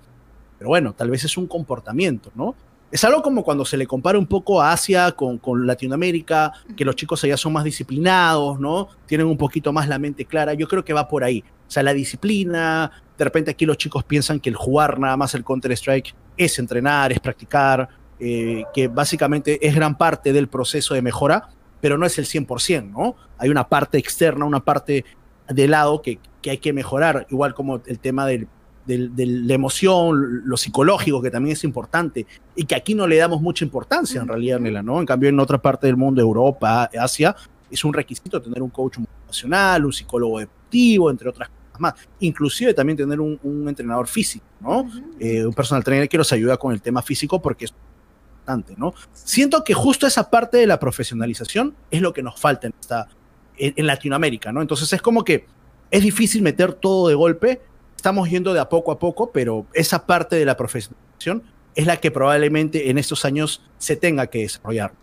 Pero 0.57 0.69
bueno, 0.69 0.93
tal 0.93 1.09
vez 1.09 1.23
es 1.25 1.37
un 1.37 1.47
comportamiento, 1.47 2.31
¿no? 2.33 2.55
Es 2.95 3.03
algo 3.03 3.21
como 3.21 3.43
cuando 3.43 3.65
se 3.65 3.75
le 3.75 3.85
compara 3.85 4.17
un 4.17 4.25
poco 4.25 4.61
a 4.61 4.71
Asia 4.71 5.11
con, 5.11 5.41
Latinoamérica, 5.67 6.53
que 6.77 6.85
los 6.85 6.95
chicos 6.95 7.21
allá 7.25 7.35
son 7.35 7.51
más 7.51 7.65
disciplinados, 7.65 8.57
¿no? 8.57 8.87
Tienen 9.05 9.27
un 9.27 9.35
poquito 9.35 9.73
más 9.73 9.89
la 9.89 9.99
mente 9.99 10.23
clara. 10.23 10.53
Yo 10.53 10.65
creo 10.65 10.85
que 10.85 10.93
va 10.93 11.05
por 11.09 11.21
ahí. 11.25 11.43
O 11.67 11.69
sea, 11.69 11.83
la 11.83 11.93
disciplina, 11.93 12.89
de 13.17 13.23
repente 13.25 13.51
aquí 13.51 13.65
los 13.65 13.75
chicos 13.75 14.05
piensan 14.05 14.39
que 14.39 14.49
el 14.49 14.55
jugar 14.55 14.97
nada 14.97 15.17
más 15.17 15.35
el 15.35 15.43
Counter-Strike 15.43 16.15
es 16.37 16.57
entrenar, 16.57 17.11
es 17.11 17.19
practicar, 17.19 17.89
eh, 18.17 18.63
que 18.73 18.87
básicamente 18.87 19.59
es 19.67 19.75
gran 19.75 19.97
parte 19.97 20.31
del 20.31 20.47
proceso 20.47 20.93
de 20.93 21.01
mejora, 21.01 21.49
pero 21.81 21.97
no 21.97 22.05
es 22.05 22.17
el 22.17 22.25
100%, 22.25 22.91
¿no? 22.91 23.17
Hay 23.37 23.49
una 23.49 23.67
parte 23.67 23.97
externa, 23.97 24.45
una 24.45 24.63
parte 24.63 25.03
de 25.49 25.67
lado 25.67 26.01
que 26.01 26.17
hay 26.49 26.59
que 26.59 26.71
mejorar, 26.71 27.27
igual 27.29 27.55
como 27.55 27.81
el 27.87 27.99
tema 27.99 28.25
del, 28.25 28.47
de 28.85 29.25
la 29.25 29.53
emoción, 29.53 30.41
lo 30.45 30.57
psicológico, 30.57 31.21
que 31.21 31.31
también 31.31 31.53
es 31.53 31.63
importante, 31.63 32.25
y 32.55 32.65
que 32.65 32.75
aquí 32.75 32.93
no 32.93 33.07
le 33.07 33.17
damos 33.17 33.41
mucha 33.41 33.65
importancia 33.65 34.21
en 34.21 34.27
realidad, 34.27 34.59
Nela, 34.59 34.83
¿no? 34.83 34.99
En 34.99 35.05
cambio, 35.05 35.29
en 35.29 35.39
otra 35.39 35.57
parte 35.57 35.87
del 35.87 35.97
mundo, 35.97 36.21
Europa, 36.21 36.89
Asia, 36.99 37.35
es 37.69 37.83
un 37.83 37.93
requisito 37.93 38.41
tener 38.41 38.61
un 38.61 38.69
coach 38.69 38.97
motivacional, 38.97 39.85
un 39.85 39.93
psicólogo 39.93 40.39
deportivo, 40.39 41.09
entre 41.09 41.29
otras 41.29 41.49
cosas 41.49 41.79
más. 41.79 41.93
Inclusive 42.19 42.73
también 42.73 42.97
tener 42.97 43.19
un, 43.19 43.65
entrenador 43.67 44.07
físico, 44.07 44.45
¿no? 44.61 44.89
Eh, 45.19 45.45
un 45.45 45.53
personal 45.53 45.83
trainer 45.83 46.07
que 46.07 46.17
nos 46.17 46.31
ayuda 46.31 46.57
con 46.57 46.73
el 46.73 46.81
tema 46.81 47.01
físico 47.01 47.41
porque 47.41 47.65
es 47.65 47.73
importante, 48.31 48.75
¿no? 48.77 48.93
Siento 49.13 49.63
que 49.63 49.73
justo 49.73 50.07
esa 50.07 50.29
parte 50.29 50.57
de 50.57 50.67
la 50.67 50.79
profesionalización 50.79 51.75
es 51.91 52.01
lo 52.01 52.13
que 52.13 52.23
nos 52.23 52.39
falta 52.39 52.67
en, 52.67 52.73
esta, 52.79 53.07
en, 53.57 53.87
Latinoamérica, 53.87 54.51
¿no? 54.51 54.61
Entonces 54.61 54.91
es 54.93 55.01
como 55.01 55.23
que 55.23 55.47
es 55.91 56.03
difícil 56.03 56.41
meter 56.41 56.73
todo 56.73 57.07
de 57.07 57.15
golpe, 57.15 57.61
estamos 58.05 58.29
yendo 58.29 58.53
de 58.53 58.59
a 58.59 58.69
poco 58.69 58.91
a 58.91 58.99
poco, 58.99 59.31
pero 59.31 59.65
esa 59.73 60.05
parte 60.05 60.35
de 60.35 60.45
la 60.45 60.55
profesionalización 60.55 61.41
es 61.73 61.87
la 61.87 61.97
que 61.97 62.11
probablemente 62.11 62.91
en 62.91 62.99
estos 62.99 63.25
años 63.25 63.63
se 63.79 63.95
tenga 63.95 64.27
que 64.27 64.41
desarrollar. 64.41 64.93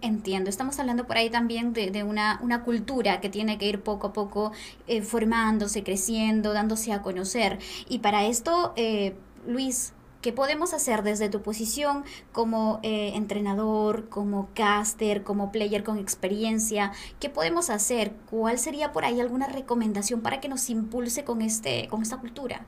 Entiendo, 0.00 0.50
estamos 0.50 0.80
hablando 0.80 1.06
por 1.06 1.16
ahí 1.16 1.30
también 1.30 1.72
de, 1.72 2.02
una, 2.02 2.40
una, 2.42 2.64
cultura 2.64 3.20
que 3.20 3.28
tiene 3.28 3.56
que 3.56 3.68
ir 3.68 3.82
poco 3.82 4.08
a 4.08 4.12
poco 4.12 4.50
eh, 4.88 5.02
formándose, 5.02 5.84
creciendo, 5.84 6.52
dándose 6.52 6.92
a 6.92 7.02
conocer. 7.02 7.60
Y 7.88 8.00
para 8.00 8.26
esto, 8.26 8.72
eh, 8.74 9.14
Luis, 9.46 9.92
¿qué 10.24 10.32
podemos 10.32 10.72
hacer 10.72 11.02
desde 11.02 11.28
tu 11.28 11.42
posición 11.42 12.02
como 12.32 12.80
eh, 12.82 13.12
entrenador, 13.14 14.08
como 14.08 14.48
caster, 14.54 15.22
como 15.22 15.52
player 15.52 15.84
con 15.84 15.98
experiencia? 15.98 16.92
¿Qué 17.20 17.28
podemos 17.28 17.68
hacer? 17.68 18.12
¿Cuál 18.30 18.58
sería 18.58 18.90
por 18.90 19.04
ahí 19.04 19.20
alguna 19.20 19.48
recomendación 19.48 20.22
para 20.22 20.40
que 20.40 20.48
nos 20.48 20.70
impulse 20.70 21.24
con, 21.24 21.42
este, 21.42 21.88
con 21.88 22.00
esta 22.00 22.16
cultura? 22.16 22.64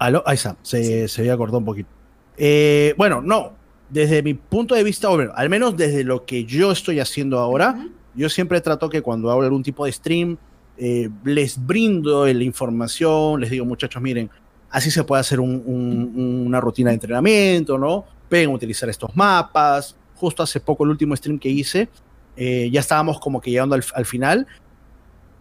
Aló, 0.00 0.24
ahí 0.26 0.34
está, 0.34 0.56
se, 0.62 1.06
se 1.06 1.20
había 1.20 1.36
un 1.36 1.64
poquito. 1.64 1.88
Eh, 2.36 2.94
bueno, 2.98 3.22
no. 3.22 3.52
Desde 3.90 4.24
mi 4.24 4.34
punto 4.34 4.74
de 4.74 4.82
vista, 4.82 5.08
bueno, 5.08 5.30
al 5.36 5.48
menos 5.48 5.76
desde 5.76 6.02
lo 6.02 6.24
que 6.24 6.44
yo 6.46 6.72
estoy 6.72 6.98
haciendo 6.98 7.38
ahora, 7.38 7.86
yo 8.16 8.28
siempre 8.28 8.60
trato 8.60 8.90
que 8.90 9.02
cuando 9.02 9.30
hago 9.30 9.42
algún 9.42 9.62
tipo 9.62 9.84
de 9.84 9.92
stream, 9.92 10.36
eh, 10.76 11.08
les 11.24 11.64
brindo 11.64 12.26
la 12.26 12.44
información, 12.44 13.40
les 13.40 13.50
digo, 13.50 13.64
muchachos, 13.64 14.00
miren, 14.02 14.30
así 14.70 14.90
se 14.90 15.04
puede 15.04 15.20
hacer 15.20 15.38
una 15.40 16.60
rutina 16.60 16.90
de 16.90 16.94
entrenamiento, 16.94 17.78
¿no? 17.78 18.04
Pueden 18.28 18.50
utilizar 18.50 18.88
estos 18.88 19.14
mapas. 19.14 19.96
Justo 20.14 20.42
hace 20.42 20.60
poco, 20.60 20.84
el 20.84 20.90
último 20.90 21.14
stream 21.16 21.38
que 21.38 21.48
hice, 21.48 21.88
eh, 22.36 22.70
ya 22.72 22.80
estábamos 22.80 23.18
como 23.20 23.40
que 23.40 23.50
llegando 23.50 23.74
al, 23.74 23.84
al, 23.94 24.06
final. 24.06 24.46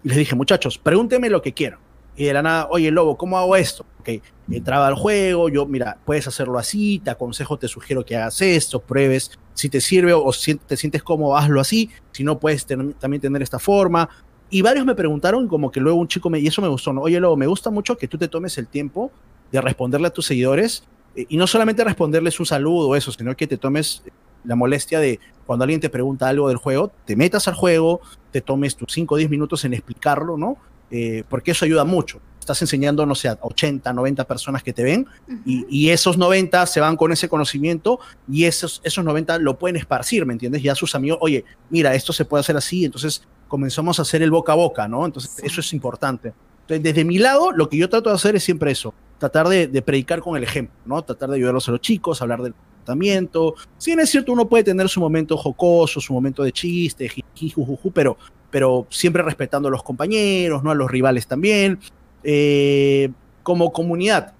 Y 0.04 0.10
les 0.10 0.18
dije, 0.18 0.36
muchachos, 0.36 0.78
pregúntenme 0.78 1.30
lo 1.30 1.42
que 1.42 1.54
quieran. 1.54 1.80
Y 2.16 2.26
de 2.26 2.34
la 2.34 2.42
nada, 2.42 2.68
oye, 2.70 2.92
Lobo, 2.92 3.18
¿cómo 3.18 3.38
hago 3.38 3.56
esto? 3.56 3.86
Ok, 4.00 4.10
entraba 4.50 4.88
al 4.88 4.96
juego, 4.96 5.48
yo, 5.48 5.66
mira, 5.66 5.98
puedes 6.06 6.28
hacerlo 6.28 6.58
así, 6.58 7.00
te 7.00 7.12
aconsejo, 7.12 7.58
te 7.58 7.68
sugiero 7.68 8.04
que 8.04 8.18
hagas 8.18 8.42
esto, 8.42 8.82
pruebes, 8.82 9.40
si 9.54 9.70
te 9.70 9.80
sirve 9.80 10.12
o 10.14 10.34
si 10.34 10.56
te 10.56 10.76
sientes 10.76 11.04
cómodo, 11.04 11.38
hazlo 11.38 11.62
así, 11.62 11.90
si 12.12 12.24
no, 12.24 12.40
puedes 12.40 12.66
también 12.66 13.22
tener 13.22 13.42
esta 13.42 13.60
forma. 13.60 14.10
Y 14.52 14.62
varios 14.62 14.86
me 14.86 14.94
preguntaron, 14.94 15.48
como 15.48 15.72
que 15.72 15.80
luego 15.80 15.98
un 15.98 16.10
chico 16.10 16.30
me, 16.30 16.40
y 16.40 16.48
eso 16.48 16.62
me 16.62 16.68
gustó, 16.68 16.92
¿no? 16.92 17.02
Oye, 17.02 17.20
Lobo, 17.20 17.38
me 17.38 17.48
gusta 17.48 17.70
mucho 17.70 17.98
que 17.98 18.08
tú 18.08 18.18
te 18.18 18.28
tomes 18.28 18.58
el 18.58 18.68
tiempo 18.68 19.10
de 19.50 19.62
responderle 19.62 20.08
a 20.08 20.10
tus 20.12 20.26
seguidores, 20.26 20.84
eh, 21.16 21.26
y 21.30 21.38
no 21.38 21.48
solamente 21.48 21.84
responderles 21.84 22.40
un 22.40 22.46
saludo 22.46 22.90
o 22.90 22.96
eso, 22.96 23.14
sino 23.14 23.36
que 23.36 23.48
te 23.48 23.58
tomes 23.58 24.04
la 24.44 24.56
molestia 24.56 25.00
de 25.00 25.20
cuando 25.46 25.64
alguien 25.64 25.80
te 25.80 25.90
pregunta 25.90 26.28
algo 26.28 26.50
del 26.50 26.58
juego, 26.58 26.92
te 27.06 27.16
metas 27.16 27.48
al 27.48 27.54
juego, 27.54 28.02
te 28.32 28.42
tomes 28.42 28.76
tus 28.76 28.92
5 28.92 29.16
o 29.16 29.18
10 29.18 29.30
minutos 29.30 29.64
en 29.66 29.74
explicarlo, 29.74 30.38
¿no? 30.38 30.58
Eh, 30.90 31.24
porque 31.30 31.52
eso 31.52 31.64
ayuda 31.64 31.86
mucho. 31.86 32.20
Estás 32.40 32.62
enseñando, 32.62 33.06
no 33.06 33.16
sé, 33.16 33.30
a 33.30 33.38
80, 33.40 33.94
90 33.94 34.26
personas 34.26 34.64
que 34.64 34.74
te 34.74 34.84
ven 34.84 35.06
y, 35.46 35.90
esos 35.90 36.18
90 36.18 36.66
se 36.66 36.80
van 36.80 36.98
con 36.98 37.12
ese 37.12 37.30
conocimiento 37.30 38.00
y 38.28 38.46
esos, 38.46 38.82
esos 38.84 39.06
90 39.06 39.38
lo 39.38 39.60
pueden 39.60 39.76
esparcir, 39.76 40.26
¿me 40.26 40.34
entiendes? 40.34 40.64
Ya 40.64 40.74
sus 40.74 40.96
amigos, 40.96 41.20
oye, 41.22 41.46
mira, 41.70 41.94
esto 41.94 42.12
se 42.12 42.26
puede 42.26 42.42
hacer 42.42 42.58
así, 42.58 42.84
entonces 42.84 43.22
comenzamos 43.52 44.00
a 44.00 44.04
hacer 44.04 44.22
el 44.22 44.32
boca 44.32 44.54
a 44.54 44.56
boca, 44.56 44.88
¿no? 44.88 45.06
Entonces 45.06 45.38
eso 45.44 45.60
es 45.60 45.74
importante. 45.74 46.32
Entonces, 46.62 46.82
desde 46.82 47.04
mi 47.04 47.18
lado, 47.18 47.52
lo 47.52 47.68
que 47.68 47.76
yo 47.76 47.90
trato 47.90 48.10
de 48.10 48.16
hacer 48.16 48.34
es 48.38 48.46
siempre 48.46 48.72
eso, 48.72 48.94
tratar 49.18 49.50
de, 49.50 49.82
predicar 49.82 50.22
con 50.22 50.38
el 50.38 50.44
ejemplo, 50.44 50.74
¿no? 50.86 51.02
Tratar 51.02 51.30
de 51.30 51.36
ayudarlos 51.36 51.68
a 51.68 51.74
los 51.74 51.82
chicos, 51.82 52.22
hablar 52.22 52.42
del 52.42 52.54
comportamiento. 52.54 53.56
Si 53.78 53.92
bien 53.92 54.00
es 54.00 54.10
cierto, 54.10 54.32
uno 54.32 54.48
puede 54.48 54.64
tener 54.64 54.88
su 54.88 55.02
momento 55.02 55.36
jocoso, 55.36 56.00
su 56.00 56.14
momento 56.14 56.44
de 56.44 56.54
chiste, 56.54 57.10
jijijujuju, 57.10 57.92
pero, 57.92 58.18
pero 58.50 58.88
siempre 58.90 59.22
respetando 59.22 59.68
a 59.68 59.72
los 59.72 59.84
compañeros, 59.84 60.64
¿no? 60.64 60.72
A 60.72 60.76
los 60.76 60.90
rivales 60.90 61.28
también. 61.28 61.78
Eh, 62.24 63.12
como 63.44 63.74
comunidad, 63.74 64.34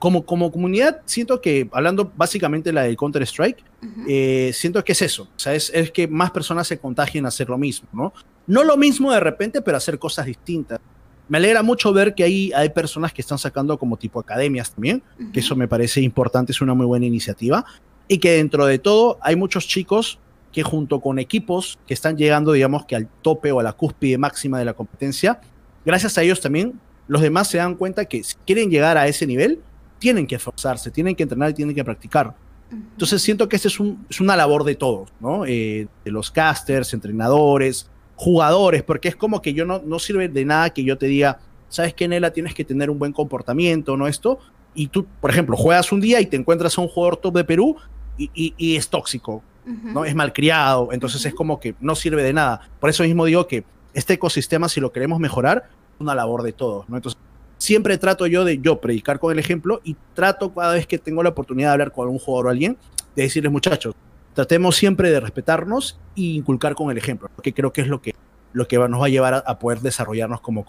como, 0.00 0.24
como 0.24 0.50
comunidad, 0.50 1.02
siento 1.04 1.42
que, 1.42 1.68
hablando 1.72 2.10
básicamente 2.16 2.70
de 2.70 2.72
la 2.72 2.82
del 2.84 2.96
Counter-Strike, 2.96 3.62
eh, 4.08 4.50
siento 4.54 4.82
que 4.82 4.92
es 4.92 5.02
eso. 5.02 5.24
O 5.24 5.38
sea, 5.38 5.54
es, 5.54 5.70
es, 5.74 5.90
que 5.90 6.08
más 6.08 6.30
personas 6.30 6.66
se 6.66 6.78
contagien 6.78 7.26
a 7.26 7.28
hacer 7.28 7.50
lo 7.50 7.58
mismo, 7.58 7.86
¿no? 7.92 8.14
No 8.46 8.64
lo 8.64 8.78
mismo 8.78 9.12
de 9.12 9.20
repente, 9.20 9.60
pero 9.60 9.76
hacer 9.76 9.98
cosas 9.98 10.24
distintas. 10.24 10.80
Me 11.28 11.36
alegra 11.36 11.62
mucho 11.62 11.92
ver 11.92 12.14
que 12.14 12.24
ahí 12.24 12.50
hay 12.56 12.70
personas 12.70 13.12
que 13.12 13.20
están 13.20 13.36
sacando 13.36 13.78
como 13.78 13.98
tipo 13.98 14.18
academias 14.18 14.72
también, 14.72 15.02
que 15.34 15.40
eso 15.40 15.54
me 15.54 15.68
parece 15.68 16.00
importante, 16.00 16.52
es 16.52 16.62
una 16.62 16.72
muy 16.72 16.86
buena 16.86 17.04
iniciativa. 17.04 17.66
Y 18.08 18.18
que 18.18 18.32
dentro 18.32 18.64
de 18.64 18.78
todo 18.78 19.18
hay 19.20 19.36
muchos 19.36 19.68
chicos 19.68 20.18
que 20.50 20.62
junto 20.62 21.00
con 21.00 21.18
equipos 21.18 21.78
que 21.86 21.92
están 21.92 22.16
llegando, 22.16 22.52
digamos 22.52 22.86
que 22.86 22.96
al 22.96 23.06
tope 23.20 23.52
o 23.52 23.60
a 23.60 23.62
la 23.62 23.74
cúspide 23.74 24.16
máxima 24.16 24.58
de 24.58 24.64
la 24.64 24.72
competencia, 24.72 25.42
gracias 25.84 26.16
a 26.16 26.22
ellos 26.22 26.40
también, 26.40 26.80
los 27.06 27.20
demás 27.20 27.48
se 27.48 27.58
dan 27.58 27.74
cuenta 27.74 28.06
que 28.06 28.24
si 28.24 28.36
quieren 28.46 28.70
llegar 28.70 28.96
a 28.96 29.06
ese 29.06 29.26
nivel, 29.26 29.60
tienen 30.00 30.26
que 30.26 30.34
esforzarse, 30.34 30.90
tienen 30.90 31.14
que 31.14 31.22
entrenar 31.22 31.50
y 31.50 31.54
tienen 31.54 31.76
que 31.76 31.84
practicar. 31.84 32.34
Entonces 32.72 33.20
siento 33.22 33.48
que 33.48 33.56
esta 33.56 33.68
es, 33.68 33.80
un, 33.80 34.04
es, 34.08 34.20
una 34.20 34.36
labor 34.36 34.64
de 34.64 34.76
todos, 34.76 35.12
¿no? 35.20 35.44
Eh, 35.44 35.88
de 36.04 36.10
los 36.10 36.30
casters, 36.30 36.94
entrenadores, 36.94 37.90
jugadores, 38.14 38.82
porque 38.82 39.08
es 39.08 39.16
como 39.16 39.42
que 39.42 39.54
yo 39.54 39.64
no, 39.64 39.82
no 39.84 39.98
sirve 39.98 40.28
de 40.28 40.44
nada 40.44 40.70
que 40.70 40.84
yo 40.84 40.96
te 40.96 41.06
diga, 41.06 41.40
sabes 41.68 41.94
que 41.94 42.06
Nela 42.06 42.32
tienes 42.32 42.54
que 42.54 42.64
tener 42.64 42.88
un 42.88 42.98
buen 42.98 43.12
comportamiento, 43.12 43.96
¿no? 43.96 44.06
Esto, 44.06 44.38
y 44.74 44.86
tú, 44.86 45.06
por 45.20 45.30
ejemplo, 45.30 45.56
juegas 45.56 45.90
un 45.90 46.00
día 46.00 46.20
y 46.20 46.26
te 46.26 46.36
encuentras 46.36 46.78
a 46.78 46.80
un 46.80 46.88
jugador 46.88 47.16
top 47.16 47.36
de 47.36 47.44
Perú 47.44 47.76
y, 48.16 48.30
y, 48.34 48.54
y 48.56 48.76
es 48.76 48.88
tóxico, 48.88 49.42
¿no? 49.64 50.04
Es 50.04 50.14
malcriado, 50.14 50.90
entonces 50.92 51.24
es 51.26 51.34
como 51.34 51.58
que 51.58 51.74
no 51.80 51.94
sirve 51.96 52.22
de 52.22 52.32
nada. 52.32 52.70
Por 52.78 52.90
eso 52.90 53.02
mismo 53.02 53.24
digo 53.24 53.48
que 53.48 53.64
este 53.94 54.14
ecosistema, 54.14 54.68
si 54.68 54.80
lo 54.80 54.92
queremos 54.92 55.18
mejorar, 55.18 55.68
es 55.94 56.00
una 56.00 56.14
labor 56.14 56.42
de 56.42 56.52
todos, 56.52 56.88
¿no? 56.88 56.96
Entonces, 56.96 57.20
siempre 57.60 57.98
trato 57.98 58.26
yo 58.26 58.44
de 58.44 58.58
yo 58.58 58.80
predicar 58.80 59.20
con 59.20 59.32
el 59.32 59.38
ejemplo 59.38 59.80
y 59.84 59.94
trato 60.14 60.52
cada 60.52 60.72
vez 60.72 60.86
que 60.86 60.98
tengo 60.98 61.22
la 61.22 61.28
oportunidad 61.28 61.68
de 61.68 61.72
hablar 61.72 61.92
con 61.92 62.08
un 62.08 62.18
jugador 62.18 62.46
o 62.46 62.50
alguien, 62.50 62.78
de 63.14 63.24
decirles, 63.24 63.52
muchachos, 63.52 63.94
tratemos 64.34 64.76
siempre 64.76 65.10
de 65.10 65.20
respetarnos 65.20 66.00
e 66.16 66.22
inculcar 66.22 66.74
con 66.74 66.90
el 66.90 66.96
ejemplo, 66.96 67.28
porque 67.34 67.52
creo 67.52 67.72
que 67.72 67.82
es 67.82 67.88
lo 67.88 68.00
que, 68.00 68.14
lo 68.54 68.66
que 68.66 68.78
nos 68.78 69.00
va 69.00 69.06
a 69.06 69.10
llevar 69.10 69.34
a, 69.34 69.38
a 69.38 69.58
poder 69.58 69.80
desarrollarnos 69.80 70.40
como 70.40 70.64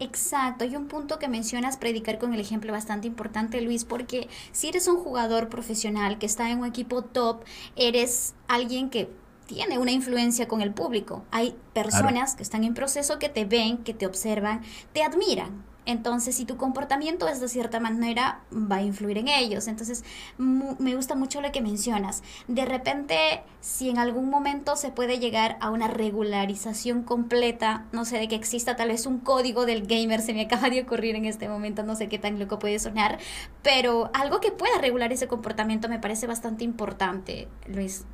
Exacto, 0.00 0.64
y 0.64 0.74
un 0.76 0.86
punto 0.86 1.18
que 1.18 1.28
mencionas, 1.28 1.76
predicar 1.76 2.18
con 2.18 2.34
el 2.34 2.40
ejemplo 2.40 2.72
bastante 2.72 3.06
importante, 3.06 3.60
Luis, 3.60 3.84
porque 3.84 4.28
si 4.52 4.68
eres 4.68 4.88
un 4.88 4.96
jugador 4.96 5.48
profesional 5.48 6.18
que 6.18 6.26
está 6.26 6.50
en 6.50 6.60
un 6.60 6.66
equipo 6.66 7.02
top, 7.02 7.44
eres 7.76 8.34
alguien 8.48 8.90
que 8.90 9.08
tiene 9.46 9.78
una 9.78 9.92
influencia 9.92 10.48
con 10.48 10.60
el 10.62 10.72
público. 10.72 11.24
Hay 11.30 11.56
personas 11.72 12.30
claro. 12.30 12.36
que 12.36 12.42
están 12.42 12.64
en 12.64 12.74
proceso 12.74 13.18
que 13.18 13.28
te 13.28 13.44
ven, 13.44 13.78
que 13.78 13.94
te 13.94 14.06
observan, 14.06 14.62
te 14.92 15.02
admiran. 15.02 15.64
Entonces, 15.86 16.34
si 16.34 16.44
tu 16.44 16.56
comportamiento 16.56 17.28
es 17.28 17.40
de 17.40 17.48
cierta 17.48 17.78
manera, 17.78 18.40
va 18.52 18.76
a 18.76 18.82
influir 18.82 19.18
en 19.18 19.28
ellos. 19.28 19.68
Entonces, 19.68 20.02
me 20.38 20.94
gusta 20.96 21.14
mucho 21.14 21.40
lo 21.40 21.52
que 21.52 21.60
mencionas. 21.60 22.22
De 22.48 22.64
repente, 22.64 23.42
si 23.60 23.90
en 23.90 23.98
algún 23.98 24.30
momento 24.30 24.76
se 24.76 24.90
puede 24.90 25.18
llegar 25.18 25.58
a 25.60 25.70
una 25.70 25.88
regularización 25.88 27.02
completa, 27.02 27.86
no 27.92 28.04
sé, 28.04 28.18
de 28.18 28.28
que 28.28 28.34
exista 28.34 28.76
tal 28.76 28.88
vez 28.88 29.06
un 29.06 29.18
código 29.18 29.66
del 29.66 29.86
gamer, 29.86 30.20
se 30.22 30.32
me 30.32 30.42
acaba 30.42 30.70
de 30.70 30.80
ocurrir 30.82 31.16
en 31.16 31.26
este 31.26 31.48
momento, 31.48 31.82
no 31.82 31.96
sé 31.96 32.08
qué 32.08 32.18
tan 32.18 32.38
loco 32.38 32.58
puede 32.58 32.78
sonar, 32.78 33.18
pero 33.62 34.10
algo 34.14 34.40
que 34.40 34.52
pueda 34.52 34.78
regular 34.80 35.12
ese 35.12 35.28
comportamiento 35.28 35.88
me 35.88 35.98
parece 35.98 36.26
bastante 36.26 36.64
importante, 36.64 37.48
Luis. 37.66 38.04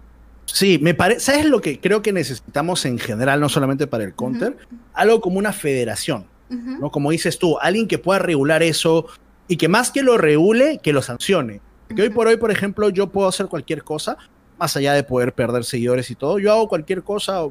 Sí, 0.46 0.80
me 0.82 0.94
parece, 0.94 1.20
¿sabes 1.20 1.44
lo 1.44 1.60
que 1.60 1.78
creo 1.78 2.02
que 2.02 2.12
necesitamos 2.12 2.84
en 2.84 2.98
general, 2.98 3.40
no 3.40 3.48
solamente 3.48 3.86
para 3.86 4.02
el 4.02 4.14
counter? 4.14 4.52
Uh 4.52 4.74
-huh. 4.74 4.78
Algo 4.94 5.20
como 5.20 5.38
una 5.38 5.52
federación 5.52 6.26
Uh 6.50 6.54
-huh. 6.54 6.80
¿no? 6.80 6.90
Como 6.90 7.10
dices 7.10 7.38
tú, 7.38 7.58
alguien 7.60 7.86
que 7.86 7.98
pueda 7.98 8.18
regular 8.18 8.62
eso 8.62 9.06
y 9.48 9.56
que 9.56 9.68
más 9.68 9.90
que 9.90 10.02
lo 10.02 10.18
regule, 10.18 10.80
que 10.82 10.92
lo 10.92 11.02
sancione. 11.02 11.60
Que 11.88 11.94
uh 11.94 11.96
-huh. 11.96 12.02
hoy 12.02 12.10
por 12.10 12.26
hoy, 12.26 12.36
por 12.36 12.50
ejemplo, 12.50 12.88
yo 12.90 13.08
puedo 13.08 13.28
hacer 13.28 13.46
cualquier 13.46 13.82
cosa, 13.82 14.16
más 14.58 14.76
allá 14.76 14.92
de 14.94 15.02
poder 15.02 15.32
perder 15.32 15.64
seguidores 15.64 16.10
y 16.10 16.14
todo, 16.14 16.38
yo 16.38 16.52
hago 16.52 16.68
cualquier 16.68 17.02
cosa 17.02 17.42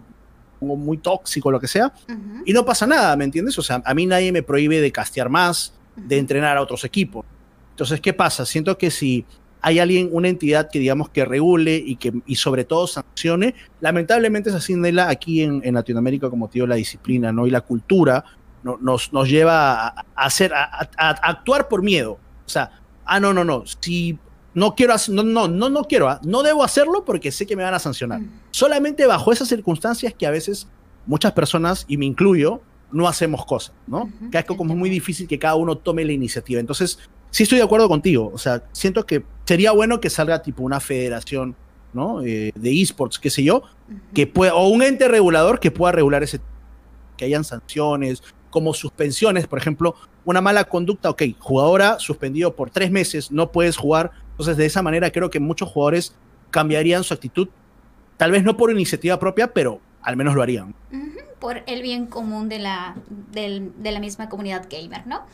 como 0.59 0.75
muy 0.75 0.97
tóxico, 0.97 1.49
lo 1.51 1.59
que 1.59 1.67
sea, 1.67 1.87
uh 1.87 2.11
-huh. 2.11 2.43
y 2.45 2.53
no 2.53 2.65
pasa 2.65 2.85
nada, 2.85 3.15
¿me 3.15 3.23
entiendes? 3.23 3.57
O 3.57 3.61
sea, 3.61 3.81
a 3.83 3.93
mí 3.93 4.05
nadie 4.05 4.31
me 4.31 4.43
prohíbe 4.43 4.81
de 4.81 4.91
castear 4.91 5.29
más, 5.29 5.73
de 5.95 6.17
entrenar 6.17 6.57
a 6.57 6.61
otros 6.61 6.83
equipos. 6.85 7.25
Entonces, 7.71 7.99
¿qué 8.01 8.13
pasa? 8.13 8.45
Siento 8.45 8.77
que 8.77 8.91
si 8.91 9.25
hay 9.61 9.79
alguien, 9.79 10.09
una 10.11 10.29
entidad 10.29 10.69
que 10.71 10.79
digamos 10.79 11.09
que 11.09 11.25
regule 11.25 11.75
y 11.75 11.95
que 11.97 12.13
y 12.25 12.35
sobre 12.35 12.63
todo 12.63 12.87
sancione, 12.87 13.55
lamentablemente 13.81 14.49
es 14.49 14.55
así, 14.55 14.75
Nela, 14.75 15.09
aquí 15.09 15.41
en, 15.41 15.61
en 15.63 15.73
Latinoamérica, 15.75 16.29
como 16.29 16.47
te 16.47 16.53
digo, 16.55 16.67
la 16.67 16.75
disciplina 16.75 17.31
¿no? 17.31 17.45
y 17.47 17.49
la 17.51 17.61
cultura 17.61 18.23
no, 18.63 18.77
nos, 18.81 19.13
nos 19.13 19.29
lleva 19.29 19.87
a, 19.87 20.05
hacer, 20.15 20.53
a, 20.53 20.89
actuar 20.97 21.67
por 21.67 21.81
miedo. 21.81 22.19
O 22.45 22.49
sea, 22.49 22.71
ah, 23.05 23.19
no, 23.19 23.33
no, 23.33 23.43
no, 23.43 23.63
si 23.81 24.17
no 24.53 24.75
quiero, 24.75 24.95
no, 25.09 25.23
no, 25.23 25.47
no, 25.47 25.69
no 25.69 25.83
quiero, 25.83 26.09
¿ah? 26.09 26.19
no 26.23 26.43
debo 26.43 26.63
hacerlo 26.63 27.05
porque 27.05 27.31
sé 27.31 27.45
que 27.45 27.55
me 27.55 27.63
van 27.63 27.73
a 27.73 27.79
sancionar. 27.79 28.21
Mm. 28.21 28.29
Solamente 28.51 29.05
bajo 29.05 29.31
esas 29.31 29.47
circunstancias 29.47 30.13
que 30.17 30.25
a 30.25 30.31
veces 30.31 30.67
muchas 31.05 31.31
personas, 31.31 31.85
y 31.87 31.97
me 31.97 32.05
incluyo, 32.05 32.61
no 32.91 33.07
hacemos 33.07 33.45
cosas, 33.45 33.73
¿no? 33.87 34.03
Uh 34.03 34.07
-huh. 34.07 34.29
Que 34.31 34.37
es 34.39 34.45
como 34.45 34.75
muy 34.75 34.89
difícil 34.89 35.27
que 35.27 35.37
cada 35.37 35.55
uno 35.55 35.75
tome 35.75 36.05
la 36.05 36.11
iniciativa. 36.11 36.59
Entonces, 36.59 36.99
sí 37.29 37.43
estoy 37.43 37.57
de 37.59 37.63
acuerdo 37.63 37.87
contigo. 37.87 38.31
O 38.33 38.37
sea, 38.37 38.63
siento 38.71 39.05
que 39.05 39.23
sería 39.45 39.71
bueno 39.71 39.99
que 39.99 40.09
salga 40.09 40.41
tipo 40.41 40.63
una 40.63 40.79
federación, 40.79 41.55
¿no? 41.93 42.21
Eh, 42.23 42.51
de 42.55 42.81
esports, 42.81 43.19
qué 43.19 43.29
sé 43.29 43.43
yo, 43.43 43.57
uh 43.57 43.61
-huh. 43.61 44.13
que 44.13 44.27
pueda, 44.27 44.55
o 44.55 44.67
un 44.69 44.81
ente 44.81 45.07
regulador 45.07 45.59
que 45.59 45.71
pueda 45.71 45.91
regular 45.91 46.23
ese, 46.23 46.41
que 47.17 47.25
hayan 47.25 47.43
sanciones, 47.43 48.23
como 48.49 48.73
suspensiones, 48.73 49.47
por 49.47 49.59
ejemplo, 49.59 49.95
una 50.25 50.41
mala 50.41 50.63
conducta, 50.65 51.09
ok, 51.09 51.23
jugadora 51.39 51.99
suspendido 51.99 52.55
por 52.55 52.69
tres 52.69 52.91
meses, 52.91 53.31
no 53.31 53.51
puedes 53.51 53.77
jugar. 53.77 54.11
Entonces, 54.31 54.57
de 54.57 54.65
esa 54.65 54.81
manera 54.81 55.11
creo 55.11 55.29
que 55.29 55.39
muchos 55.39 55.69
jugadores 55.69 56.15
cambiarían 56.51 57.03
su 57.03 57.13
actitud, 57.13 57.49
tal 58.17 58.31
vez 58.31 58.43
no 58.43 58.57
por 58.57 58.71
iniciativa 58.71 59.19
propia, 59.19 59.53
pero 59.53 59.79
al 60.01 60.17
menos 60.17 60.35
lo 60.35 60.41
harían. 60.41 60.75
Por 61.39 61.63
el 61.67 61.81
bien 61.81 62.07
común 62.07 62.49
de 62.49 62.59
la, 62.59 62.95
de 63.31 63.91
la 63.91 63.99
misma 63.99 64.27
comunidad 64.27 64.67
gamer, 64.69 65.07
¿no? 65.07 65.25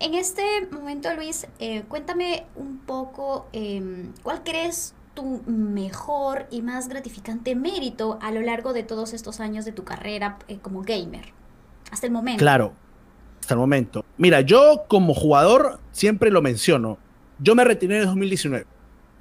En 0.00 0.14
este 0.14 0.68
momento, 0.70 1.12
Luis, 1.14 1.46
eh, 1.58 1.82
cuéntame 1.88 2.46
un 2.54 2.78
poco 2.78 3.48
eh, 3.52 4.10
cuál 4.22 4.44
crees 4.44 4.94
tu 5.14 5.42
mejor 5.46 6.46
y 6.52 6.62
más 6.62 6.88
gratificante 6.88 7.56
mérito 7.56 8.20
a 8.22 8.30
lo 8.30 8.40
largo 8.40 8.72
de 8.72 8.84
todos 8.84 9.12
estos 9.12 9.40
años 9.40 9.64
de 9.64 9.72
tu 9.72 9.82
carrera 9.82 10.38
eh, 10.46 10.58
como 10.62 10.82
gamer. 10.82 11.32
Hasta 11.90 12.06
el 12.06 12.12
momento. 12.12 12.38
Claro, 12.38 12.74
hasta 13.40 13.54
el 13.54 13.60
momento. 13.60 14.04
Mira, 14.16 14.40
yo 14.42 14.84
como 14.88 15.14
jugador 15.14 15.80
siempre 15.92 16.30
lo 16.30 16.42
menciono. 16.42 16.98
Yo 17.38 17.54
me 17.54 17.64
retiré 17.64 17.96
en 17.96 18.00
el 18.02 18.06
2019. 18.06 18.66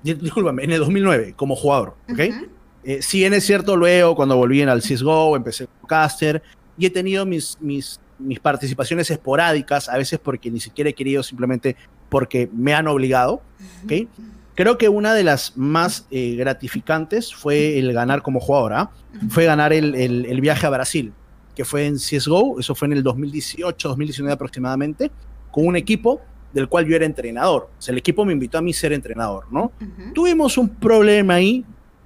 Discúlpame, 0.04 0.64
en 0.64 0.72
el 0.72 0.80
2009 0.80 1.34
como 1.36 1.56
jugador, 1.56 1.96
¿ok? 2.10 2.20
Uh 2.20 2.22
-huh. 2.22 2.48
eh, 2.84 3.02
si 3.02 3.20
bien 3.20 3.34
es 3.34 3.46
cierto, 3.46 3.76
luego 3.76 4.16
cuando 4.16 4.38
volví 4.38 4.62
en 4.62 4.70
al 4.70 4.82
CSGO, 4.82 5.36
empecé 5.36 5.68
como 5.68 5.88
caster 5.88 6.42
y 6.78 6.86
he 6.86 6.90
tenido 6.90 7.26
mis, 7.26 7.58
mis, 7.60 8.00
mis 8.20 8.40
participaciones 8.40 9.10
esporádicas, 9.10 9.90
a 9.90 9.98
veces 9.98 10.20
porque 10.20 10.52
ni 10.52 10.60
siquiera 10.60 10.90
he 10.90 10.94
querido, 10.94 11.24
simplemente 11.24 11.76
porque 12.10 12.50
me 12.54 12.74
han 12.74 12.88
obligado, 12.88 13.42
¿ok? 13.84 13.92
Uh 13.92 13.96
-huh. 13.96 14.08
Creo 14.56 14.78
que 14.78 14.90
una 14.90 15.14
de 15.14 15.24
las 15.24 15.58
más 15.58 16.06
eh, 16.12 16.36
gratificantes 16.36 17.34
fue 17.34 17.78
el 17.80 17.92
ganar 17.94 18.22
como 18.22 18.40
jugadora, 18.40 18.92
-huh. 19.14 19.30
fue 19.30 19.46
ganar 19.46 19.74
el, 19.74 19.96
el, 19.96 20.26
el 20.26 20.42
viaje 20.42 20.66
a 20.66 20.70
Brasil 20.70 21.12
que 21.58 21.66
fue 21.66 21.88
en 21.88 21.96
CSGO, 21.96 22.60
eso 22.60 22.76
fue 22.76 22.86
en 22.86 22.94
el 22.94 23.02
2018, 23.02 23.88
2019 23.90 24.32
aproximadamente, 24.32 25.10
con 25.50 25.66
un 25.66 25.76
equipo 25.76 26.22
del 26.54 26.70
cual 26.70 26.86
yo 26.86 26.96
era 26.96 27.04
entrenador. 27.04 27.72
O 27.76 27.82
sea, 27.82 27.94
el 27.94 27.98
equipo 27.98 28.24
me 28.26 28.32
invitó 28.34 28.60
a 28.60 28.62
mí 28.62 28.74
ser 28.74 28.94
entrenador, 28.94 29.46
¿no? 29.52 29.72
Uh 29.82 29.84
-huh. 29.84 30.14
Tuvimos 30.14 30.56
un 30.60 30.70
problema 30.70 31.34
ahí 31.34 31.66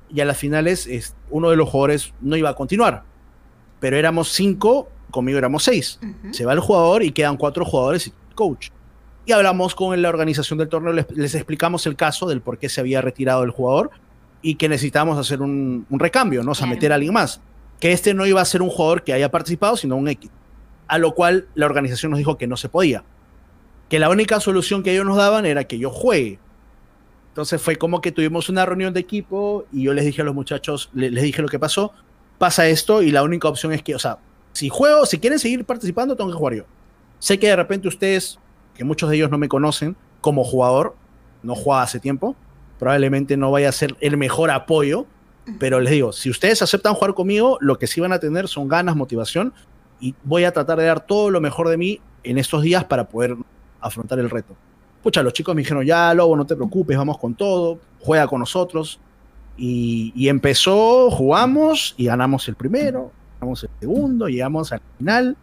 y 0.10 0.22
a 0.22 0.26
las 0.26 0.38
finales 0.38 0.88
es, 0.88 1.18
uno 1.30 1.50
de 1.50 1.58
los 1.58 1.68
jugadores 1.68 2.14
no 2.22 2.38
iba 2.38 2.50
a 2.50 2.56
continuar, 2.56 3.04
pero 3.82 3.98
éramos 3.98 4.30
cinco, 4.30 4.88
conmigo 5.12 5.38
éramos 5.38 5.64
seis. 5.64 6.00
Uh 6.02 6.06
-huh. 6.06 6.34
Se 6.34 6.46
va 6.46 6.54
el 6.54 6.62
jugador 6.62 7.04
y 7.04 7.12
quedan 7.12 7.36
cuatro 7.36 7.66
jugadores 7.66 8.08
y 8.08 8.14
coach. 8.34 8.70
Y 9.26 9.34
hablamos 9.34 9.76
con 9.76 10.02
la 10.02 10.08
organización 10.08 10.60
del 10.60 10.70
torneo, 10.70 10.94
les, 10.94 11.12
les 11.12 11.36
explicamos 11.36 11.86
el 11.88 11.98
caso 11.98 12.26
del 12.26 12.40
por 12.40 12.58
qué 12.58 12.70
se 12.70 12.80
había 12.80 13.02
retirado 13.02 13.44
el 13.44 13.52
jugador 13.52 13.92
y 14.42 14.56
que 14.56 14.70
necesitábamos 14.70 15.18
hacer 15.18 15.42
un, 15.42 15.86
un 15.90 16.00
recambio, 16.00 16.42
¿no? 16.42 16.52
O 16.52 16.56
sea, 16.56 16.68
meter 16.68 16.94
a 16.94 16.96
alguien 16.96 17.14
más 17.14 17.42
que 17.82 17.92
este 17.92 18.14
no 18.14 18.26
iba 18.26 18.40
a 18.40 18.46
ser 18.46 18.62
un 18.62 18.70
jugador 18.70 19.04
que 19.04 19.12
haya 19.12 19.30
participado, 19.30 19.76
sino 19.76 19.98
un 19.98 20.08
X. 20.08 20.32
A 20.88 20.98
lo 21.00 21.14
cual 21.14 21.48
la 21.56 21.66
organización 21.66 22.12
nos 22.12 22.20
dijo 22.20 22.38
que 22.38 22.48
no 22.48 22.56
se 22.56 22.70
podía. 22.70 23.04
Que 23.90 24.00
la 24.00 24.10
única 24.10 24.40
solución 24.40 24.84
que 24.84 24.94
ellos 24.94 25.06
nos 25.06 25.18
daban 25.18 25.46
era 25.46 25.66
que 25.66 25.80
yo 25.80 25.90
juegue. 25.90 26.40
Entonces 27.30 27.62
fue 27.62 27.78
como 27.78 28.00
que 28.00 28.12
tuvimos 28.12 28.50
una 28.50 28.66
reunión 28.66 28.94
de 28.94 29.00
equipo 29.00 29.66
y 29.74 29.84
yo 29.84 29.94
les 29.94 30.06
dije 30.06 30.22
a 30.22 30.26
los 30.26 30.36
muchachos, 30.36 30.92
les, 30.94 31.12
les 31.12 31.24
dije 31.24 31.42
lo 31.42 31.48
que 31.48 31.60
pasó, 31.60 31.92
pasa 32.38 32.68
esto 32.68 33.02
y 33.02 33.12
la 33.12 33.24
única 33.24 33.48
opción 33.48 33.74
es 33.74 33.82
que, 33.82 33.96
o 33.96 34.00
sea, 34.00 34.20
si 34.54 34.70
juego, 34.70 35.06
si 35.06 35.18
quieren 35.18 35.40
seguir 35.40 35.66
participando, 35.66 36.16
tengo 36.16 36.30
que 36.30 36.38
jugar 36.38 36.54
yo. 36.54 36.64
Sé 37.20 37.40
que 37.40 37.48
de 37.48 37.56
repente 37.56 37.88
ustedes, 37.88 38.38
que 38.76 38.84
muchos 38.84 39.10
de 39.10 39.16
ellos 39.16 39.32
no 39.32 39.38
me 39.38 39.48
conocen 39.48 39.96
como 40.22 40.44
jugador, 40.44 40.96
no 41.42 41.56
jugaba 41.56 41.84
hace 41.84 42.00
tiempo, 42.00 42.36
probablemente 42.78 43.38
no 43.38 43.50
vaya 43.50 43.70
a 43.70 43.72
ser 43.72 43.96
el 44.02 44.18
mejor 44.18 44.52
apoyo, 44.52 45.08
pero 45.60 45.80
les 45.80 45.92
digo, 45.92 46.12
si 46.12 46.30
ustedes 46.30 46.62
aceptan 46.62 46.94
jugar 46.94 47.14
conmigo, 47.14 47.58
lo 47.62 47.78
que 47.78 47.88
sí 47.88 48.00
van 48.00 48.14
a 48.14 48.20
tener 48.20 48.48
son 48.48 48.68
ganas, 48.68 48.96
motivación, 48.96 49.54
y 50.00 50.16
voy 50.24 50.44
a 50.44 50.52
tratar 50.52 50.80
de 50.80 50.86
dar 50.86 51.06
todo 51.06 51.30
lo 51.30 51.42
mejor 51.42 51.70
de 51.70 51.78
mí 51.78 52.00
en 52.24 52.38
estos 52.38 52.62
días 52.64 52.86
para 52.86 53.08
poder 53.08 53.36
afrontar 53.80 54.20
el 54.20 54.30
reto. 54.30 54.56
Pucha, 55.04 55.24
los 55.24 55.34
chicos 55.34 55.56
me 55.56 55.62
dijeron, 55.62 55.86
ya, 55.86 56.14
Lobo, 56.14 56.36
no 56.36 56.46
te 56.46 56.56
preocupes, 56.56 56.96
vamos 56.96 57.18
con 57.18 57.34
todo, 57.34 57.80
juega 58.00 58.28
con 58.28 58.40
nosotros. 58.40 59.00
Y, 59.58 60.28
empezó, 60.28 61.12
jugamos 61.12 61.94
y 61.98 62.06
ganamos 62.06 62.48
el 62.48 62.56
primero, 62.56 63.12
ganamos 63.40 63.64
el 63.64 63.70
segundo, 63.80 64.28
llegamos 64.28 64.72
al 64.72 64.82
final. 64.98 65.38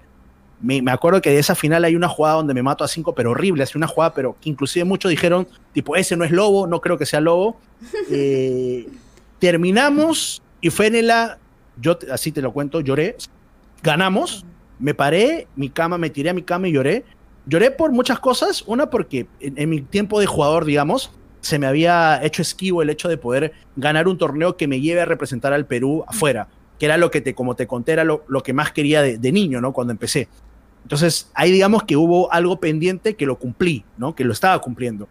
Me, 0.60 0.82
acuerdo 0.90 1.20
que 1.20 1.30
de 1.30 1.38
esa 1.38 1.54
final 1.54 1.84
hay 1.84 1.94
una 1.94 2.08
jugada 2.08 2.36
donde 2.36 2.54
me 2.54 2.62
mato 2.62 2.82
a 2.82 2.88
cinco, 2.88 3.14
pero 3.14 3.30
horrible, 3.30 3.62
así 3.62 3.78
una 3.78 3.86
jugada, 3.86 4.14
pero 4.14 4.36
que 4.40 4.50
inclusive 4.50 4.84
muchos 4.84 5.10
dijeron, 5.10 5.46
tipo, 5.72 5.94
ese 5.94 6.16
no 6.16 6.24
es 6.24 6.32
Lobo, 6.32 6.66
no 6.66 6.80
creo 6.80 6.98
que 6.98 7.06
sea 7.06 7.20
Lobo. 7.20 7.56
Eh, 8.10 8.88
terminamos 9.38 10.42
y 10.60 10.70
fue 10.70 10.86
en 10.86 11.06
la, 11.06 11.38
yo 11.80 11.98
así 12.12 12.32
te 12.32 12.42
lo 12.42 12.52
cuento, 12.52 12.80
lloré, 12.80 13.16
ganamos, 13.82 14.44
me 14.78 14.94
paré, 14.94 15.46
mi 15.56 15.70
cama, 15.70 15.98
me 15.98 16.10
tiré 16.10 16.30
a 16.30 16.34
mi 16.34 16.42
cama 16.42 16.68
y 16.68 16.72
lloré. 16.72 17.04
Lloré 17.46 17.70
por 17.70 17.92
muchas 17.92 18.20
cosas, 18.20 18.62
una 18.66 18.90
porque 18.90 19.26
en 19.40 19.68
mi 19.70 19.80
tiempo 19.80 20.20
de 20.20 20.26
jugador, 20.26 20.66
digamos, 20.66 21.10
se 21.40 21.58
me 21.58 21.66
había 21.66 22.22
hecho 22.22 22.42
esquivo 22.42 22.82
el 22.82 22.90
hecho 22.90 23.08
de 23.08 23.16
poder 23.16 23.52
ganar 23.76 24.08
un 24.08 24.18
torneo 24.18 24.56
que 24.56 24.68
me 24.68 24.80
lleve 24.80 25.00
a 25.00 25.04
representar 25.04 25.52
al 25.52 25.66
Perú 25.66 26.04
afuera, 26.06 26.48
que 26.78 26.86
era 26.86 26.96
lo 26.96 27.10
que 27.10 27.20
te, 27.20 27.34
como 27.34 27.56
te 27.56 27.66
conté, 27.66 27.92
era 27.92 28.04
lo, 28.04 28.24
que 28.44 28.52
más 28.52 28.72
quería 28.72 29.02
de, 29.02 29.32
niño, 29.32 29.60
¿no? 29.60 29.72
Cuando 29.72 29.92
empecé. 29.92 30.28
Entonces, 30.82 31.30
ahí 31.34 31.50
digamos 31.50 31.84
que 31.84 31.96
hubo 31.96 32.32
algo 32.32 32.60
pendiente 32.60 33.14
que 33.14 33.26
lo 33.26 33.38
cumplí, 33.38 33.84
¿no? 33.96 34.14
Que 34.14 34.24
lo 34.24 34.32
estaba 34.32 34.60
cumpliendo. 34.60 35.08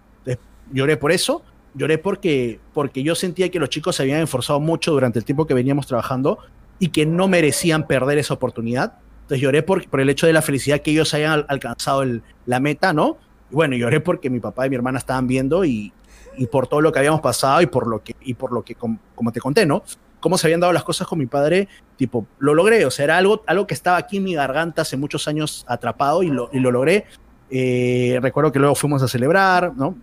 lloré 0.71 0.97
por 0.97 1.11
eso, 1.11 1.43
lloré 1.73 1.97
porque, 1.97 2.59
porque 2.73 3.03
yo 3.03 3.15
sentía 3.15 3.49
que 3.49 3.59
los 3.59 3.69
chicos 3.69 3.95
se 3.95 4.03
habían 4.03 4.21
esforzado 4.21 4.59
mucho 4.59 4.91
durante 4.91 5.19
el 5.19 5.25
tiempo 5.25 5.45
que 5.45 5.53
veníamos 5.53 5.87
trabajando 5.87 6.39
y 6.79 6.89
que 6.89 7.05
no 7.05 7.27
merecían 7.27 7.87
perder 7.87 8.17
esa 8.17 8.33
oportunidad. 8.33 8.93
Entonces 9.23 9.41
lloré 9.41 9.63
por, 9.63 9.87
por 9.89 9.99
el 9.99 10.09
hecho 10.09 10.27
de 10.27 10.33
la 10.33 10.41
felicidad 10.41 10.81
que 10.81 10.91
ellos 10.91 11.13
hayan 11.13 11.45
alcanzado 11.47 12.03
la 12.45 12.59
meta, 12.59 12.93
¿no? 12.93 13.17
Y 13.51 13.55
bueno, 13.55 13.75
lloré 13.75 13.99
porque 13.99 14.29
mi 14.29 14.39
papá 14.39 14.65
y 14.65 14.69
mi 14.69 14.75
hermana 14.75 14.99
estaban 14.99 15.27
viendo 15.27 15.65
y, 15.65 15.91
y 16.37 16.47
por 16.47 16.67
todo 16.67 16.81
lo 16.81 16.91
que 16.91 16.99
habíamos 16.99 17.21
pasado 17.21 17.61
y 17.61 17.65
por 17.65 17.87
lo 17.87 18.03
que, 18.03 18.15
y 18.21 18.35
por 18.35 18.53
lo 18.53 18.63
que 18.63 18.75
como, 18.75 18.99
te 19.33 19.39
conté, 19.39 19.65
¿no? 19.65 19.83
Cómo 20.19 20.37
se 20.37 20.47
habían 20.47 20.59
dado 20.59 20.73
las 20.73 20.83
cosas 20.83 21.07
con 21.07 21.19
mi 21.19 21.25
padre, 21.25 21.67
tipo, 21.95 22.25
lo 22.39 22.53
logré, 22.53 22.85
o 22.85 22.91
sea, 22.91 23.05
era 23.05 23.17
algo, 23.17 23.43
algo 23.45 23.67
que 23.67 23.73
estaba 23.73 23.97
aquí 23.97 24.17
en 24.17 24.23
mi 24.23 24.33
garganta 24.33 24.83
hace 24.83 24.97
muchos 24.97 25.27
años 25.27 25.65
atrapado 25.67 26.23
y 26.23 26.27
lo, 26.27 26.49
y 26.53 26.59
lo 26.59 26.71
logré. 26.71 27.05
Eh, 27.49 28.19
recuerdo 28.21 28.51
que 28.51 28.59
luego 28.59 28.75
fuimos 28.75 29.03
a 29.03 29.07
celebrar, 29.07 29.73
¿no? 29.75 29.95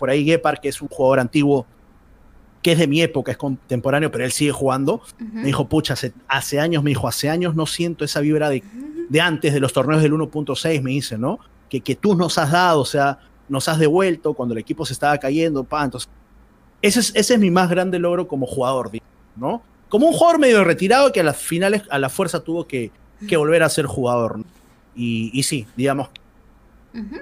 Por 0.00 0.08
ahí 0.08 0.24
Gepard, 0.24 0.58
que 0.60 0.70
es 0.70 0.80
un 0.80 0.88
jugador 0.88 1.20
antiguo, 1.20 1.66
que 2.62 2.72
es 2.72 2.78
de 2.78 2.86
mi 2.86 3.02
época, 3.02 3.32
es 3.32 3.36
contemporáneo, 3.36 4.10
pero 4.10 4.24
él 4.24 4.32
sigue 4.32 4.50
jugando, 4.50 5.02
me 5.18 5.44
dijo, 5.44 5.68
pucha, 5.68 5.92
hace, 5.92 6.14
hace, 6.26 6.58
años, 6.58 6.82
me 6.82 6.88
dijo, 6.88 7.06
hace 7.06 7.28
años 7.28 7.54
no 7.54 7.66
siento 7.66 8.02
esa 8.02 8.20
vibra 8.20 8.48
de, 8.48 8.64
de 9.10 9.20
antes, 9.20 9.52
de 9.52 9.60
los 9.60 9.74
torneos 9.74 10.00
del 10.00 10.14
1.6, 10.14 10.80
me 10.80 10.92
dice, 10.92 11.18
¿no? 11.18 11.38
Que, 11.68 11.82
que 11.82 11.96
tú 11.96 12.14
nos 12.14 12.38
has 12.38 12.50
dado, 12.50 12.80
o 12.80 12.84
sea, 12.86 13.18
nos 13.46 13.68
has 13.68 13.78
devuelto 13.78 14.32
cuando 14.32 14.54
el 14.54 14.58
equipo 14.58 14.86
se 14.86 14.94
estaba 14.94 15.18
cayendo, 15.18 15.64
pa, 15.64 15.84
entonces, 15.84 16.08
ese 16.80 17.00
es, 17.00 17.12
ese 17.14 17.34
es 17.34 17.40
mi 17.40 17.50
más 17.50 17.68
grande 17.68 17.98
logro 17.98 18.26
como 18.26 18.46
jugador, 18.46 18.90
¿no? 19.36 19.62
Como 19.90 20.06
un 20.06 20.14
jugador 20.14 20.40
medio 20.40 20.64
retirado 20.64 21.12
que 21.12 21.20
a 21.20 21.24
las 21.24 21.36
finales, 21.36 21.82
a 21.90 21.98
la 21.98 22.08
fuerza 22.08 22.40
tuvo 22.40 22.66
que, 22.66 22.90
que 23.28 23.36
volver 23.36 23.62
a 23.62 23.68
ser 23.68 23.84
jugador, 23.84 24.40
y, 24.96 25.30
y, 25.34 25.42
sí, 25.42 25.66
digamos. 25.76 26.08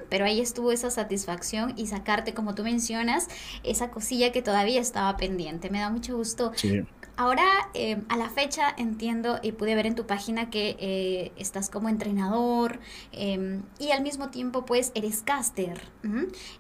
Pero 0.09 0.24
ahí 0.24 0.40
estuvo 0.40 0.72
esa 0.72 0.90
satisfacción 0.90 1.74
y 1.76 1.87
sacarte, 1.87 2.35
como 2.35 2.54
tú 2.54 2.62
mencionas, 2.64 3.28
esa 3.62 3.90
cosilla 3.90 4.33
que 4.33 4.42
todavía 4.42 4.81
estaba 4.81 5.16
pendiente. 5.16 5.70
Me 5.70 5.81
da 5.81 5.90
mucho 5.90 6.16
gusto 6.16 6.52
sí. 6.54 6.85
Ahora, 7.18 7.68
eh, 7.74 8.00
a 8.09 8.16
la 8.16 8.31
fecha, 8.31 8.72
entiendo 8.76 9.40
y 9.42 9.50
pude 9.50 9.74
ver 9.74 9.87
en 9.87 9.96
tu 9.96 10.07
página 10.07 10.50
que 10.50 10.76
eh, 10.78 11.33
estás 11.35 11.68
como 11.68 11.88
entrenador 11.88 12.78
em, 13.11 13.62
y 13.81 13.90
al 13.90 14.04
mismo 14.04 14.28
tiempo, 14.28 14.64
pues, 14.64 14.92
eres 14.94 15.24
caster. 15.24 15.83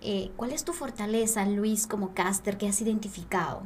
Eh, 0.00 0.32
¿Cuál 0.34 0.50
es 0.50 0.64
tu 0.64 0.72
fortaleza, 0.72 1.46
Luis, 1.46 1.86
como 1.86 2.12
caster 2.12 2.58
que 2.58 2.66
has 2.66 2.80
identificado? 2.80 3.62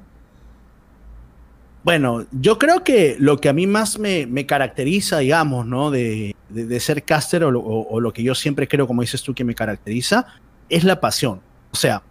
Bueno, 1.85 2.27
yo 2.31 2.59
creo 2.59 2.85
que 2.85 3.17
lo 3.19 3.39
que 3.39 3.49
a 3.49 3.53
mí 3.53 3.67
más 3.67 3.99
me, 3.99 4.47
caracteriza, 4.47 5.19
digamos, 5.19 5.67
¿no? 5.67 5.91
De, 5.91 6.35
ser 6.81 7.03
caster 7.03 7.45
o 7.45 7.61
o 7.61 8.01
lo, 8.01 8.13
que 8.13 8.23
yo 8.23 8.35
siempre 8.35 8.69
creo, 8.69 8.87
como 8.87 9.03
dices 9.03 9.23
tú, 9.23 9.35
que 9.35 9.45
me 9.45 9.55
caracteriza, 9.55 10.27
es 10.69 10.85
la 10.85 11.01
pasión. 11.01 11.41
O 11.73 11.77
sea, 11.77 12.03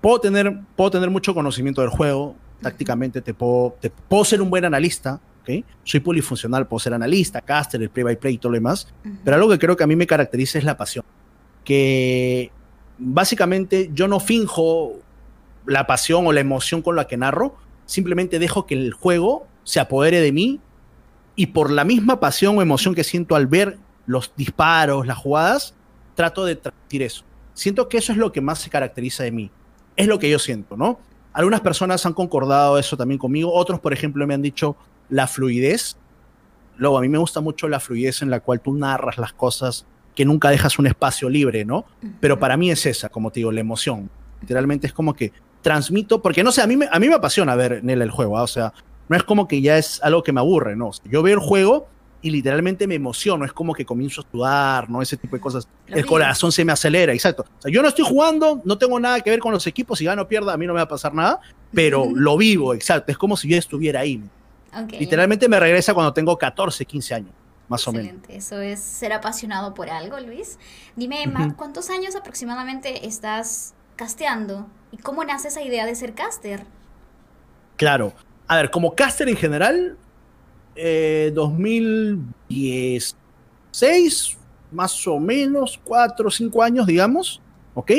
puedo 0.00 0.20
tener, 0.20 0.58
puedo 0.76 0.90
tener 0.90 1.10
mucho 1.10 1.34
conocimiento 1.34 1.80
del 1.80 1.90
juego, 1.90 2.34
tácticamente 2.60 3.20
te 3.20 3.34
puedo, 3.34 3.76
te 3.80 3.90
puedo 3.90 4.24
ser 4.24 4.42
un 4.42 4.50
buen 4.50 4.64
analista, 4.64 5.20
¿okay? 5.42 5.64
soy 5.84 6.00
polifuncional, 6.00 6.66
puedo 6.66 6.80
ser 6.80 6.94
analista, 6.94 7.40
caster, 7.40 7.82
el 7.82 7.90
play 7.90 8.04
by 8.04 8.16
play 8.16 8.34
y 8.34 8.38
todo 8.38 8.52
lo 8.52 8.56
demás, 8.56 8.88
pero 9.24 9.36
algo 9.36 9.48
que 9.48 9.58
creo 9.58 9.76
que 9.76 9.84
a 9.84 9.86
mí 9.86 9.96
me 9.96 10.06
caracteriza 10.06 10.58
es 10.58 10.64
la 10.64 10.76
pasión, 10.76 11.04
que 11.64 12.50
básicamente 12.98 13.90
yo 13.92 14.08
no 14.08 14.20
finjo 14.20 14.94
la 15.66 15.86
pasión 15.86 16.26
o 16.26 16.32
la 16.32 16.40
emoción 16.40 16.82
con 16.82 16.96
la 16.96 17.06
que 17.06 17.16
narro, 17.16 17.56
simplemente 17.90 18.38
dejo 18.38 18.66
que 18.66 18.74
el 18.74 18.92
juego 18.92 19.48
se 19.64 19.80
apodere 19.80 20.20
de 20.20 20.30
mí 20.30 20.60
y 21.34 21.48
por 21.48 21.72
la 21.72 21.84
misma 21.84 22.20
pasión 22.20 22.56
o 22.56 22.62
emoción 22.62 22.94
que 22.94 23.02
siento 23.02 23.34
al 23.34 23.48
ver 23.48 23.78
los 24.06 24.32
disparos, 24.36 25.08
las 25.08 25.18
jugadas, 25.18 25.74
trato 26.14 26.44
de 26.44 26.54
transmitir 26.54 27.02
eso. 27.02 27.24
Siento 27.52 27.88
que 27.88 27.98
eso 27.98 28.12
es 28.12 28.18
lo 28.18 28.30
que 28.30 28.40
más 28.40 28.60
se 28.60 28.70
caracteriza 28.70 29.24
de 29.24 29.32
mí. 29.32 29.50
Es 29.96 30.06
lo 30.06 30.20
que 30.20 30.30
yo 30.30 30.38
siento, 30.38 30.76
¿no? 30.76 31.00
Algunas 31.32 31.62
personas 31.62 32.06
han 32.06 32.12
concordado 32.12 32.78
eso 32.78 32.96
también 32.96 33.18
conmigo, 33.18 33.52
otros, 33.52 33.80
por 33.80 33.92
ejemplo, 33.92 34.24
me 34.24 34.34
han 34.34 34.42
dicho 34.42 34.76
la 35.08 35.26
fluidez. 35.26 35.96
Luego, 36.76 36.96
a 36.96 37.00
mí 37.00 37.08
me 37.08 37.18
gusta 37.18 37.40
mucho 37.40 37.66
la 37.66 37.80
fluidez 37.80 38.22
en 38.22 38.30
la 38.30 38.38
cual 38.38 38.60
tú 38.60 38.72
narras 38.72 39.18
las 39.18 39.32
cosas, 39.32 39.84
que 40.14 40.24
nunca 40.24 40.50
dejas 40.50 40.78
un 40.78 40.86
espacio 40.86 41.28
libre, 41.28 41.64
¿no? 41.64 41.86
Pero 42.20 42.38
para 42.38 42.56
mí 42.56 42.70
es 42.70 42.86
esa, 42.86 43.08
como 43.08 43.32
te 43.32 43.40
digo, 43.40 43.50
la 43.50 43.60
emoción. 43.60 44.08
Literalmente 44.40 44.86
es 44.86 44.92
como 44.92 45.14
que 45.14 45.32
transmito, 45.62 46.22
porque 46.22 46.42
no 46.42 46.52
sé, 46.52 46.62
a 46.62 46.66
mí 46.66 46.76
me, 46.76 46.88
a 46.90 46.98
mí 46.98 47.08
me 47.08 47.14
apasiona 47.14 47.54
ver 47.54 47.74
en 47.74 47.90
él 47.90 48.02
el 48.02 48.10
juego, 48.10 48.38
¿ah? 48.38 48.42
o 48.42 48.46
sea, 48.46 48.72
no 49.08 49.16
es 49.16 49.24
como 49.24 49.48
que 49.48 49.60
ya 49.60 49.76
es 49.76 50.00
algo 50.02 50.22
que 50.22 50.32
me 50.32 50.40
aburre, 50.40 50.76
no. 50.76 50.90
Yo 51.04 51.22
veo 51.22 51.34
el 51.34 51.40
juego 51.40 51.88
y 52.22 52.30
literalmente 52.30 52.86
me 52.86 52.94
emociono, 52.94 53.44
es 53.44 53.52
como 53.52 53.74
que 53.74 53.84
comienzo 53.84 54.20
a 54.20 54.30
sudar, 54.30 54.90
¿no? 54.90 55.00
Ese 55.02 55.16
tipo 55.16 55.36
de 55.36 55.40
cosas. 55.40 55.66
el 55.86 56.04
corazón 56.06 56.52
se 56.52 56.64
me 56.64 56.72
acelera, 56.72 57.12
exacto. 57.12 57.44
O 57.58 57.62
sea, 57.62 57.72
yo 57.72 57.82
no 57.82 57.88
estoy 57.88 58.04
jugando, 58.04 58.60
no 58.64 58.78
tengo 58.78 59.00
nada 59.00 59.20
que 59.20 59.30
ver 59.30 59.40
con 59.40 59.52
los 59.52 59.66
equipos, 59.66 59.98
si 59.98 60.04
gano 60.04 60.22
o 60.22 60.28
pierda, 60.28 60.52
a 60.52 60.56
mí 60.56 60.66
no 60.66 60.74
me 60.74 60.78
va 60.78 60.84
a 60.84 60.88
pasar 60.88 61.14
nada, 61.14 61.40
pero 61.72 62.08
lo 62.14 62.36
vivo, 62.36 62.74
exacto, 62.74 63.10
es 63.10 63.18
como 63.18 63.36
si 63.36 63.48
yo 63.48 63.56
estuviera 63.56 64.00
ahí. 64.00 64.22
Literalmente 64.98 65.48
me 65.48 65.58
regresa 65.58 65.94
cuando 65.94 66.12
tengo 66.12 66.36
14, 66.38 66.84
15 66.84 67.14
años, 67.14 67.32
más 67.68 67.86
o 67.88 67.92
menos. 67.92 68.14
Eso 68.28 68.60
es 68.60 68.80
ser 68.80 69.12
apasionado 69.12 69.74
por 69.74 69.90
algo, 69.90 70.20
Luis. 70.20 70.58
Dime, 70.94 71.24
¿cuántos 71.56 71.90
años 71.90 72.14
aproximadamente 72.14 73.06
estás 73.06 73.74
casteando? 74.00 74.66
¿Y 74.92 74.96
cómo 74.96 75.22
nace 75.24 75.48
esa 75.48 75.62
idea 75.62 75.84
de 75.84 75.94
ser 75.94 76.14
caster? 76.14 76.62
Claro. 77.76 78.14
A 78.46 78.56
ver, 78.56 78.70
como 78.70 78.94
caster 78.94 79.28
en 79.28 79.36
general, 79.36 79.98
2016, 81.34 83.14
eh, 84.32 84.36
más 84.72 85.06
o 85.06 85.20
menos, 85.20 85.78
4 85.84 86.26
o 86.26 86.30
5 86.30 86.62
años, 86.62 86.86
digamos, 86.86 87.42
¿ok? 87.74 87.92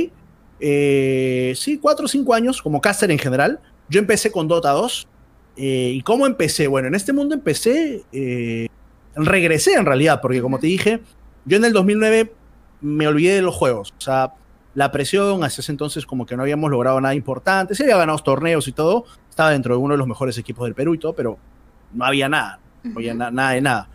Eh, 0.59 1.53
sí, 1.55 1.77
4 1.77 2.05
o 2.05 2.07
5 2.07 2.33
años 2.33 2.63
como 2.63 2.81
caster 2.81 3.11
en 3.11 3.19
general. 3.19 3.59
Yo 3.87 3.99
empecé 3.99 4.31
con 4.31 4.47
Dota 4.47 4.71
2. 4.71 5.07
Eh, 5.57 5.91
¿Y 5.97 6.01
cómo 6.01 6.25
empecé? 6.25 6.65
Bueno, 6.65 6.87
en 6.87 6.95
este 6.95 7.13
mundo 7.13 7.35
empecé, 7.35 8.03
regresé 9.13 9.73
en 9.73 9.85
realidad, 9.85 10.19
porque 10.19 10.41
como 10.41 10.57
te 10.57 10.65
dije, 10.65 11.01
yo 11.45 11.57
en 11.57 11.65
el 11.65 11.73
2009 11.73 12.33
me 12.81 13.07
olvidé 13.07 13.35
de 13.35 13.43
los 13.43 13.53
juegos. 13.53 13.93
O 13.99 14.01
sea, 14.01 14.33
la 14.73 14.91
presión, 14.91 15.43
hace 15.43 15.61
ese 15.61 15.71
entonces 15.71 16.05
como 16.05 16.25
que 16.25 16.35
no 16.35 16.43
habíamos 16.43 16.71
logrado 16.71 16.99
nada 17.01 17.15
importante. 17.15 17.75
Se 17.75 17.83
había 17.83 17.97
ganado 17.97 18.17
torneos 18.19 18.67
y 18.67 18.71
todo. 18.71 19.05
Estaba 19.29 19.51
dentro 19.51 19.75
de 19.75 19.81
uno 19.81 19.93
de 19.93 19.97
los 19.97 20.07
mejores 20.07 20.37
equipos 20.37 20.65
del 20.65 20.75
Perú 20.75 20.93
y 20.93 20.97
todo, 20.97 21.13
pero 21.13 21.37
no 21.93 22.05
había 22.05 22.29
nada, 22.29 22.59
no 22.83 22.93
había 22.95 23.13
nada 23.13 23.51
de 23.51 23.61
nada. 23.61 23.89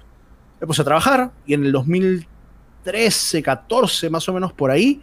Me 0.61 0.67
puse 0.67 0.83
a 0.83 0.85
trabajar 0.85 1.31
y 1.47 1.55
en 1.55 1.65
el 1.65 1.73
2013, 1.73 3.43
14 3.43 4.11
más 4.11 4.29
o 4.29 4.33
menos 4.33 4.53
por 4.53 4.71
ahí, 4.71 5.01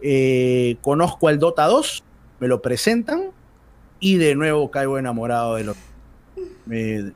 eh, 0.00 0.76
conozco 0.80 1.28
al 1.28 1.38
Dota 1.38 1.66
2, 1.66 2.04
me 2.40 2.48
lo 2.48 2.60
presentan 2.60 3.30
y 4.00 4.16
de 4.16 4.34
nuevo 4.34 4.70
caigo 4.70 4.98
enamorado 4.98 5.54
de 5.54 5.64
lo 5.64 5.74
me, 6.66 7.12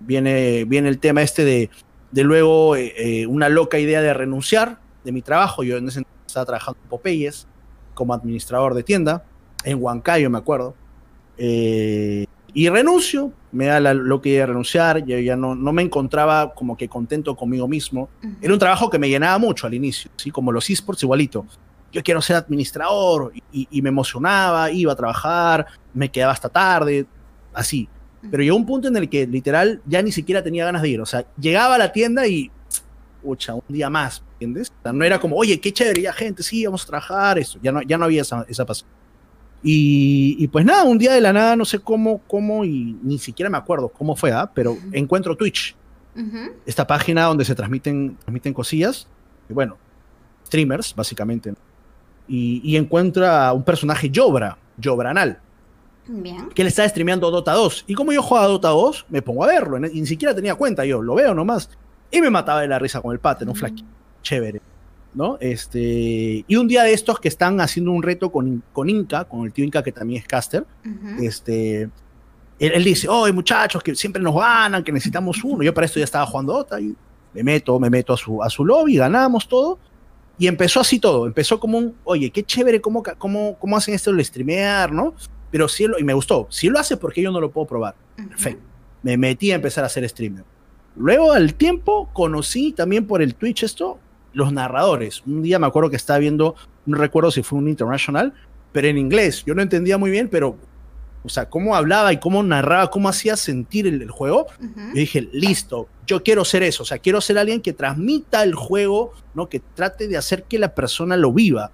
viene, 0.00 0.64
viene 0.64 0.88
el 0.88 0.98
tema 0.98 1.22
este 1.22 1.44
de, 1.44 1.70
de 2.10 2.24
luego 2.24 2.76
eh, 2.76 2.94
eh, 2.96 3.26
una 3.26 3.48
loca 3.48 3.78
idea 3.78 4.00
de 4.00 4.14
renunciar 4.14 4.78
de 5.04 5.12
mi 5.12 5.22
trabajo. 5.22 5.62
Yo 5.62 5.76
en 5.76 5.88
ese 5.88 5.98
entonces 6.00 6.19
estaba 6.30 6.46
trabajando 6.46 6.78
en 6.82 6.88
Popeyes 6.88 7.46
como 7.94 8.14
administrador 8.14 8.74
de 8.74 8.82
tienda, 8.82 9.24
en 9.64 9.82
Huancayo 9.82 10.30
me 10.30 10.38
acuerdo. 10.38 10.74
Eh, 11.36 12.26
y 12.52 12.68
renuncio, 12.68 13.32
me 13.52 13.66
da 13.66 13.94
lo 13.94 14.20
que 14.20 14.30
iba 14.30 14.44
a 14.44 14.46
renunciar, 14.46 15.04
yo 15.04 15.18
ya 15.18 15.36
no, 15.36 15.54
no 15.54 15.72
me 15.72 15.82
encontraba 15.82 16.52
como 16.54 16.76
que 16.76 16.88
contento 16.88 17.36
conmigo 17.36 17.68
mismo. 17.68 18.08
Era 18.40 18.52
un 18.52 18.58
trabajo 18.58 18.90
que 18.90 18.98
me 18.98 19.08
llenaba 19.08 19.38
mucho 19.38 19.66
al 19.66 19.74
inicio, 19.74 20.10
¿sí? 20.16 20.30
como 20.30 20.50
los 20.50 20.68
esports 20.68 21.02
igualito. 21.02 21.46
yo 21.92 22.02
quiero 22.02 22.20
ser 22.22 22.36
administrador, 22.36 23.32
y, 23.52 23.82
me 23.82 23.88
emocionaba, 23.88 24.70
iba 24.70 24.92
a 24.92 24.96
trabajar, 24.96 25.66
me 25.92 26.10
quedaba 26.10 26.32
hasta 26.32 26.48
tarde, 26.48 27.06
así. 27.52 27.88
Pero 28.30 28.42
llegó 28.42 28.56
un 28.56 28.66
punto 28.66 28.88
en 28.88 28.96
el 28.96 29.08
que 29.08 29.26
literal 29.26 29.80
ya 29.86 30.02
ni 30.02 30.12
siquiera 30.12 30.42
tenía 30.42 30.64
ganas 30.64 30.82
de 30.82 30.88
ir. 30.90 31.00
O 31.00 31.06
sea, 31.06 31.24
llegaba 31.38 31.76
a 31.76 31.78
la 31.78 31.92
tienda 31.92 32.26
y, 32.26 32.50
pucha, 33.22 33.54
un 33.54 33.62
día 33.68 33.90
más, 33.90 34.22
¿entiendes? 34.32 34.70
O 34.70 34.82
sea, 34.82 34.92
no 34.92 35.04
era 35.04 35.18
como, 35.18 35.36
oye, 35.36 35.60
qué 35.60 35.72
chévere, 35.72 36.02
ya 36.02 36.12
gente, 36.12 36.42
sí, 36.42 36.64
vamos 36.64 36.84
a 36.84 36.86
trabajar, 36.86 37.38
eso. 37.38 37.58
Ya 37.62 37.72
no, 37.72 37.82
ya 37.82 37.98
no 37.98 38.04
había 38.04 38.22
esa, 38.22 38.44
esa 38.48 38.64
pasión. 38.64 38.88
Y, 39.62 40.48
pues 40.48 40.64
nada, 40.64 40.84
un 40.84 40.96
día 40.96 41.12
de 41.12 41.20
la 41.20 41.32
nada, 41.32 41.54
no 41.54 41.64
sé 41.64 41.80
cómo, 41.80 42.22
cómo, 42.26 42.64
y 42.64 42.96
ni 43.02 43.18
siquiera 43.18 43.50
me 43.50 43.58
acuerdo 43.58 43.88
cómo 43.90 44.16
fue, 44.16 44.32
¿ah? 44.32 44.50
pero 44.54 44.76
encuentro 44.92 45.36
Twitch, 45.36 45.76
esta 46.64 46.86
página 46.86 47.24
donde 47.24 47.44
se 47.44 47.54
transmiten, 47.54 48.16
transmiten 48.16 48.54
cosillas, 48.54 49.06
y 49.48 49.52
bueno, 49.52 49.76
streamers, 50.46 50.94
básicamente, 50.94 51.52
y, 52.26 52.62
y 52.64 52.76
encuentra 52.76 53.52
un 53.52 53.62
personaje 53.62 54.10
Jobra, 54.14 54.56
Jobranal, 54.82 55.40
Bien. 56.06 56.48
que 56.54 56.62
le 56.62 56.70
está 56.70 56.88
streameando 56.88 57.30
Dota 57.30 57.52
2. 57.52 57.84
Y 57.86 57.94
como 57.94 58.12
yo 58.12 58.22
jugaba 58.22 58.46
Dota 58.48 58.68
2, 58.68 59.06
me 59.10 59.20
pongo 59.20 59.44
a 59.44 59.48
verlo, 59.48 59.76
y 59.86 60.00
ni 60.00 60.06
siquiera 60.06 60.34
tenía 60.34 60.54
cuenta 60.54 60.86
yo, 60.86 61.02
lo 61.02 61.14
veo 61.14 61.34
nomás, 61.34 61.68
y 62.10 62.20
me 62.20 62.30
mataba 62.30 62.60
de 62.62 62.68
la 62.68 62.78
risa 62.78 63.00
con 63.00 63.12
el 63.12 63.18
pate, 63.18 63.44
¿no? 63.44 63.54
Flaky, 63.54 63.84
chévere. 64.22 64.60
¿no? 65.14 65.38
Este, 65.40 66.44
y 66.46 66.56
un 66.56 66.68
día 66.68 66.84
de 66.84 66.92
estos 66.92 67.18
que 67.18 67.28
están 67.28 67.60
haciendo 67.60 67.90
un 67.90 68.02
reto 68.02 68.30
con, 68.30 68.62
con 68.72 68.88
Inca, 68.88 69.24
con 69.24 69.44
el 69.44 69.52
tío 69.52 69.64
Inca 69.64 69.82
que 69.82 69.92
también 69.92 70.22
es 70.22 70.28
caster, 70.28 70.64
este, 71.20 71.90
él, 72.60 72.84
dice, 72.84 73.08
oh, 73.08 73.30
muchachos, 73.32 73.82
que 73.82 73.94
siempre 73.94 74.22
nos 74.22 74.34
ganan, 74.36 74.84
que 74.84 74.92
necesitamos 74.92 75.42
uno. 75.42 75.62
Yo 75.62 75.72
para 75.72 75.86
esto 75.86 75.98
ya 75.98 76.04
estaba 76.04 76.26
jugando 76.26 76.52
Dota 76.52 76.80
y 76.80 76.94
me 77.32 77.42
meto, 77.42 77.80
me 77.80 77.88
meto 77.88 78.12
a 78.12 78.16
su, 78.16 78.42
a 78.42 78.50
su 78.50 78.64
lobby, 78.64 78.96
ganamos 78.96 79.48
todo. 79.48 79.78
Y 80.38 80.46
empezó 80.46 80.80
así 80.80 80.98
todo, 80.98 81.26
empezó 81.26 81.60
como 81.60 81.78
un, 81.78 81.94
oye, 82.04 82.30
qué 82.30 82.42
chévere 82.42 82.80
cómo, 82.80 83.02
cómo, 83.18 83.56
cómo 83.58 83.76
hacen 83.76 83.94
esto 83.94 84.10
el 84.10 84.24
streamear, 84.24 84.90
¿no? 84.90 85.14
Pero 85.50 85.68
sí, 85.68 85.86
y 85.98 86.04
me 86.04 86.14
gustó, 86.14 86.46
si 86.50 86.68
lo 86.68 86.78
hace 86.78 86.96
porque 86.96 87.20
yo 87.20 87.30
no 87.30 87.40
lo 87.40 87.50
puedo 87.50 87.66
probar. 87.66 87.94
Perfecto. 88.16 88.62
Me 89.02 89.16
metí 89.16 89.50
a 89.52 89.56
empezar 89.56 89.84
a 89.84 89.88
hacer 89.88 90.08
streamer. 90.08 90.44
Luego 91.00 91.32
al 91.32 91.54
tiempo 91.54 92.10
conocí 92.12 92.72
también 92.72 93.06
por 93.06 93.22
el 93.22 93.34
Twitch 93.34 93.62
esto 93.62 93.98
los 94.34 94.52
narradores. 94.52 95.22
Un 95.26 95.42
día 95.42 95.58
me 95.58 95.66
acuerdo 95.66 95.88
que 95.88 95.96
estaba 95.96 96.18
viendo, 96.18 96.54
no 96.84 96.98
recuerdo 96.98 97.30
si 97.30 97.42
fue 97.42 97.58
un 97.58 97.68
international, 97.68 98.34
pero 98.70 98.86
en 98.86 98.98
inglés. 98.98 99.42
Yo 99.46 99.54
no 99.54 99.62
entendía 99.62 99.96
muy 99.96 100.10
bien, 100.10 100.28
pero, 100.28 100.58
o 101.24 101.28
sea, 101.30 101.48
cómo 101.48 101.74
hablaba 101.74 102.12
y 102.12 102.18
cómo 102.18 102.42
narraba, 102.42 102.90
cómo 102.90 103.08
hacía 103.08 103.36
sentir 103.36 103.86
el, 103.86 104.10
juego. 104.10 104.46
Y 104.92 105.00
dije, 105.00 105.26
listo, 105.32 105.88
yo 106.06 106.22
quiero 106.22 106.44
ser 106.44 106.62
eso. 106.64 106.82
O 106.82 106.86
sea, 106.86 106.98
quiero 106.98 107.22
ser 107.22 107.38
alguien 107.38 107.62
que 107.62 107.72
transmita 107.72 108.42
el 108.42 108.54
juego, 108.54 109.14
¿no? 109.34 109.48
Que 109.48 109.60
trate 109.60 110.06
de 110.06 110.18
hacer 110.18 110.44
que 110.44 110.58
la 110.58 110.74
persona 110.74 111.16
lo 111.16 111.32
viva. 111.32 111.72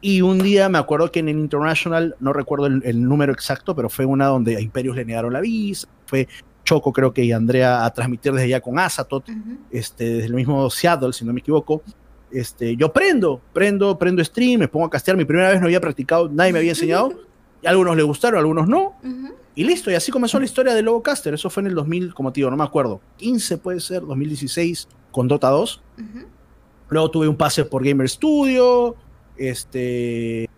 Y 0.00 0.22
un 0.22 0.38
día 0.38 0.68
me 0.68 0.78
acuerdo 0.78 1.10
que 1.10 1.18
en 1.18 1.28
el 1.28 1.38
international, 1.38 2.14
no 2.20 2.32
recuerdo 2.32 2.66
el, 2.66 3.02
número 3.02 3.32
exacto, 3.32 3.74
pero 3.74 3.90
fue 3.90 4.04
una 4.04 4.26
donde 4.26 4.56
a 4.56 4.60
Imperios 4.60 4.94
le 4.94 5.04
negaron 5.04 5.32
la 5.32 5.40
visa. 5.40 5.88
Fue 6.06 6.28
Choco, 6.72 6.90
creo 6.90 7.12
que 7.12 7.22
y 7.22 7.32
Andrea 7.32 7.84
a 7.84 7.92
transmitir 7.92 8.32
desde 8.32 8.46
allá 8.46 8.60
con 8.62 8.78
Asatot, 8.78 9.28
este, 9.70 10.04
desde 10.04 10.26
el 10.28 10.32
mismo 10.32 10.70
Seattle, 10.70 11.12
si 11.12 11.22
no 11.22 11.34
me 11.34 11.40
equivoco. 11.40 11.82
Este, 12.30 12.76
yo 12.76 12.90
prendo, 12.90 13.42
prendo, 13.52 13.98
prendo 13.98 14.24
stream, 14.24 14.60
me 14.60 14.68
pongo 14.68 14.86
a 14.86 14.90
castear. 14.90 15.18
Mi 15.18 15.26
primera 15.26 15.50
vez 15.50 15.60
no 15.60 15.66
había 15.66 15.82
practicado, 15.82 16.30
nadie 16.30 16.50
me 16.50 16.60
había 16.60 16.70
enseñado. 16.70 17.12
Y 17.60 17.66
a 17.66 17.70
algunos 17.70 17.94
le 17.94 18.02
gustaron, 18.02 18.38
a 18.38 18.40
algunos 18.40 18.66
no. 18.68 18.94
Y 19.54 19.64
listo, 19.64 19.90
y 19.90 19.94
así 19.94 20.10
comenzó 20.10 20.38
la 20.38 20.46
historia 20.46 20.72
de 20.72 20.80
Lobo 20.80 21.02
Caster. 21.02 21.34
Eso 21.34 21.50
fue 21.50 21.60
en 21.60 21.66
el 21.66 21.74
2000, 21.74 22.14
como 22.14 22.32
te 22.32 22.40
digo, 22.40 22.50
no 22.50 22.56
me 22.56 22.64
acuerdo, 22.64 23.02
15 23.18 23.58
puede 23.58 23.80
ser, 23.80 24.00
2016, 24.06 24.88
con 25.10 25.28
Dota 25.28 25.50
2. 25.50 25.82
Luego 26.88 27.10
tuve 27.10 27.28
un 27.28 27.36
pase 27.36 27.66
por 27.66 27.84
Gamer 27.84 28.08
Studio. 28.08 28.96
Este, 29.36 30.48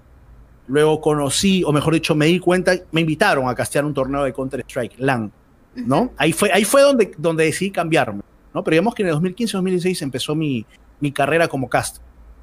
luego 0.69 1.01
conocí, 1.01 1.65
o 1.65 1.73
mejor 1.73 1.95
dicho, 1.95 2.15
me 2.15 2.27
di 2.27 2.39
cuenta, 2.39 2.73
me 2.93 3.01
invitaron 3.01 3.49
a 3.49 3.55
castear 3.57 3.85
un 3.85 3.93
torneo 3.93 4.23
de 4.23 4.33
Counter-Strike, 4.33 4.95
LAN. 4.99 5.33
¿No? 5.77 6.13
Ahí 6.17 6.33
fue, 6.33 6.51
ahí 6.53 6.65
fue 6.65 6.83
donde, 6.83 7.13
donde 7.19 7.45
decidí 7.45 7.71
cambiarme, 7.71 8.23
¿no? 8.53 8.65
Pero 8.65 8.75
digamos 8.75 8.95
que 8.95 9.03
en 9.03 9.09
el 9.09 9.15
2015-2016 9.17 10.03
empezó 10.03 10.35
mi, 10.35 10.67
mi 11.01 11.13
carrera 11.13 11.49
como 11.49 11.69
cast. 11.69 11.99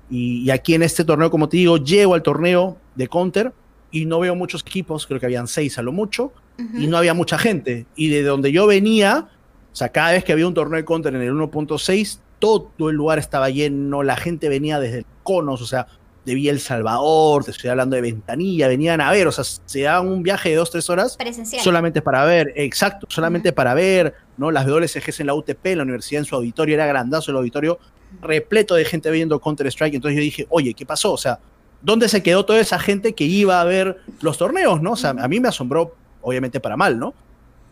Y, 0.09 0.49
aquí 0.49 0.73
en 0.73 0.83
este 0.83 1.05
torneo, 1.05 1.31
como 1.31 1.47
te 1.47 1.57
digo, 1.57 1.77
llego 1.77 2.13
al 2.13 2.21
torneo 2.21 2.77
de 2.95 3.07
Counter 3.07 3.53
y 3.91 4.05
no 4.05 4.19
veo 4.19 4.35
muchos 4.35 4.61
equipos, 4.61 5.07
creo 5.07 5.19
que 5.19 5.25
habían 5.25 5.47
seis 5.47 5.77
a 5.77 5.81
lo 5.81 5.91
mucho, 5.91 6.33
y 6.77 6.85
no 6.87 6.97
había 6.97 7.13
mucha 7.13 7.39
gente. 7.39 7.87
Y 7.95 8.09
de 8.09 8.21
donde 8.21 8.51
yo 8.51 8.67
venía, 8.67 9.29
o 9.71 9.75
sea, 9.75 9.89
cada 9.89 10.11
vez 10.11 10.23
que 10.23 10.31
había 10.31 10.47
un 10.47 10.53
torneo 10.53 10.77
de 10.77 10.85
Counter 10.85 11.15
en 11.15 11.21
el 11.21 11.33
1.6, 11.33 12.19
todo 12.39 12.71
el 12.89 12.95
lugar 12.95 13.19
estaba 13.19 13.49
lleno, 13.49 14.03
la 14.03 14.15
gente 14.15 14.47
venía 14.49 14.79
desde 14.79 15.05
conos, 15.23 15.61
o 15.61 15.65
sea, 15.65 15.87
de 16.25 16.35
Villa 16.35 16.51
El 16.51 16.59
Salvador, 16.59 17.43
te 17.43 17.51
estoy 17.51 17.69
hablando 17.69 17.95
de 17.95 18.01
Ventanilla, 18.01 18.67
venían 18.67 19.01
a 19.01 19.11
ver, 19.11 19.27
o 19.27 19.31
sea, 19.31 19.43
se 19.43 19.81
daban 19.81 20.07
un 20.07 20.21
viaje 20.21 20.49
de 20.49 20.55
dos, 20.55 20.69
tres 20.69 20.89
horas 20.89 21.17
solamente 21.63 22.01
para 22.01 22.23
ver, 22.25 22.53
exacto, 22.55 23.07
solamente 23.09 23.51
para 23.53 23.73
ver, 23.73 24.13
¿no? 24.37 24.51
Las 24.51 24.67
WSGs 24.67 25.21
en 25.21 25.27
la 25.27 25.33
UTP, 25.33 25.65
en 25.65 25.77
la 25.77 25.83
universidad, 25.83 26.19
en 26.19 26.25
su 26.25 26.35
auditorio, 26.35 26.75
era 26.75 26.85
grandazo 26.85 27.31
el 27.31 27.37
auditorio, 27.37 27.79
repleto 28.21 28.75
de 28.75 28.85
gente 28.85 29.09
viendo 29.09 29.39
Counter-Strike, 29.39 29.95
entonces 29.95 30.17
yo 30.17 30.23
dije, 30.23 30.47
oye, 30.49 30.73
¿qué 30.73 30.85
pasó? 30.85 31.13
O 31.13 31.17
sea, 31.17 31.39
¿dónde 31.81 32.07
se 32.07 32.21
quedó 32.21 32.45
toda 32.45 32.59
esa 32.59 32.77
gente 32.77 33.13
que 33.13 33.23
iba 33.23 33.59
a 33.59 33.63
ver 33.63 33.97
los 34.21 34.37
torneos, 34.37 34.81
¿no? 34.81 34.91
O 34.91 34.95
sea, 34.97 35.11
a 35.11 35.27
mí 35.27 35.39
me 35.39 35.47
asombró, 35.47 35.95
obviamente 36.21 36.59
para 36.59 36.77
mal, 36.77 36.99
¿no? 36.99 37.15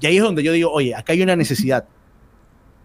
Y 0.01 0.07
ahí 0.07 0.17
es 0.17 0.23
donde 0.23 0.41
yo 0.41 0.51
digo, 0.53 0.71
oye, 0.71 0.95
acá 0.95 1.13
hay 1.13 1.21
una 1.21 1.35
necesidad. 1.35 1.85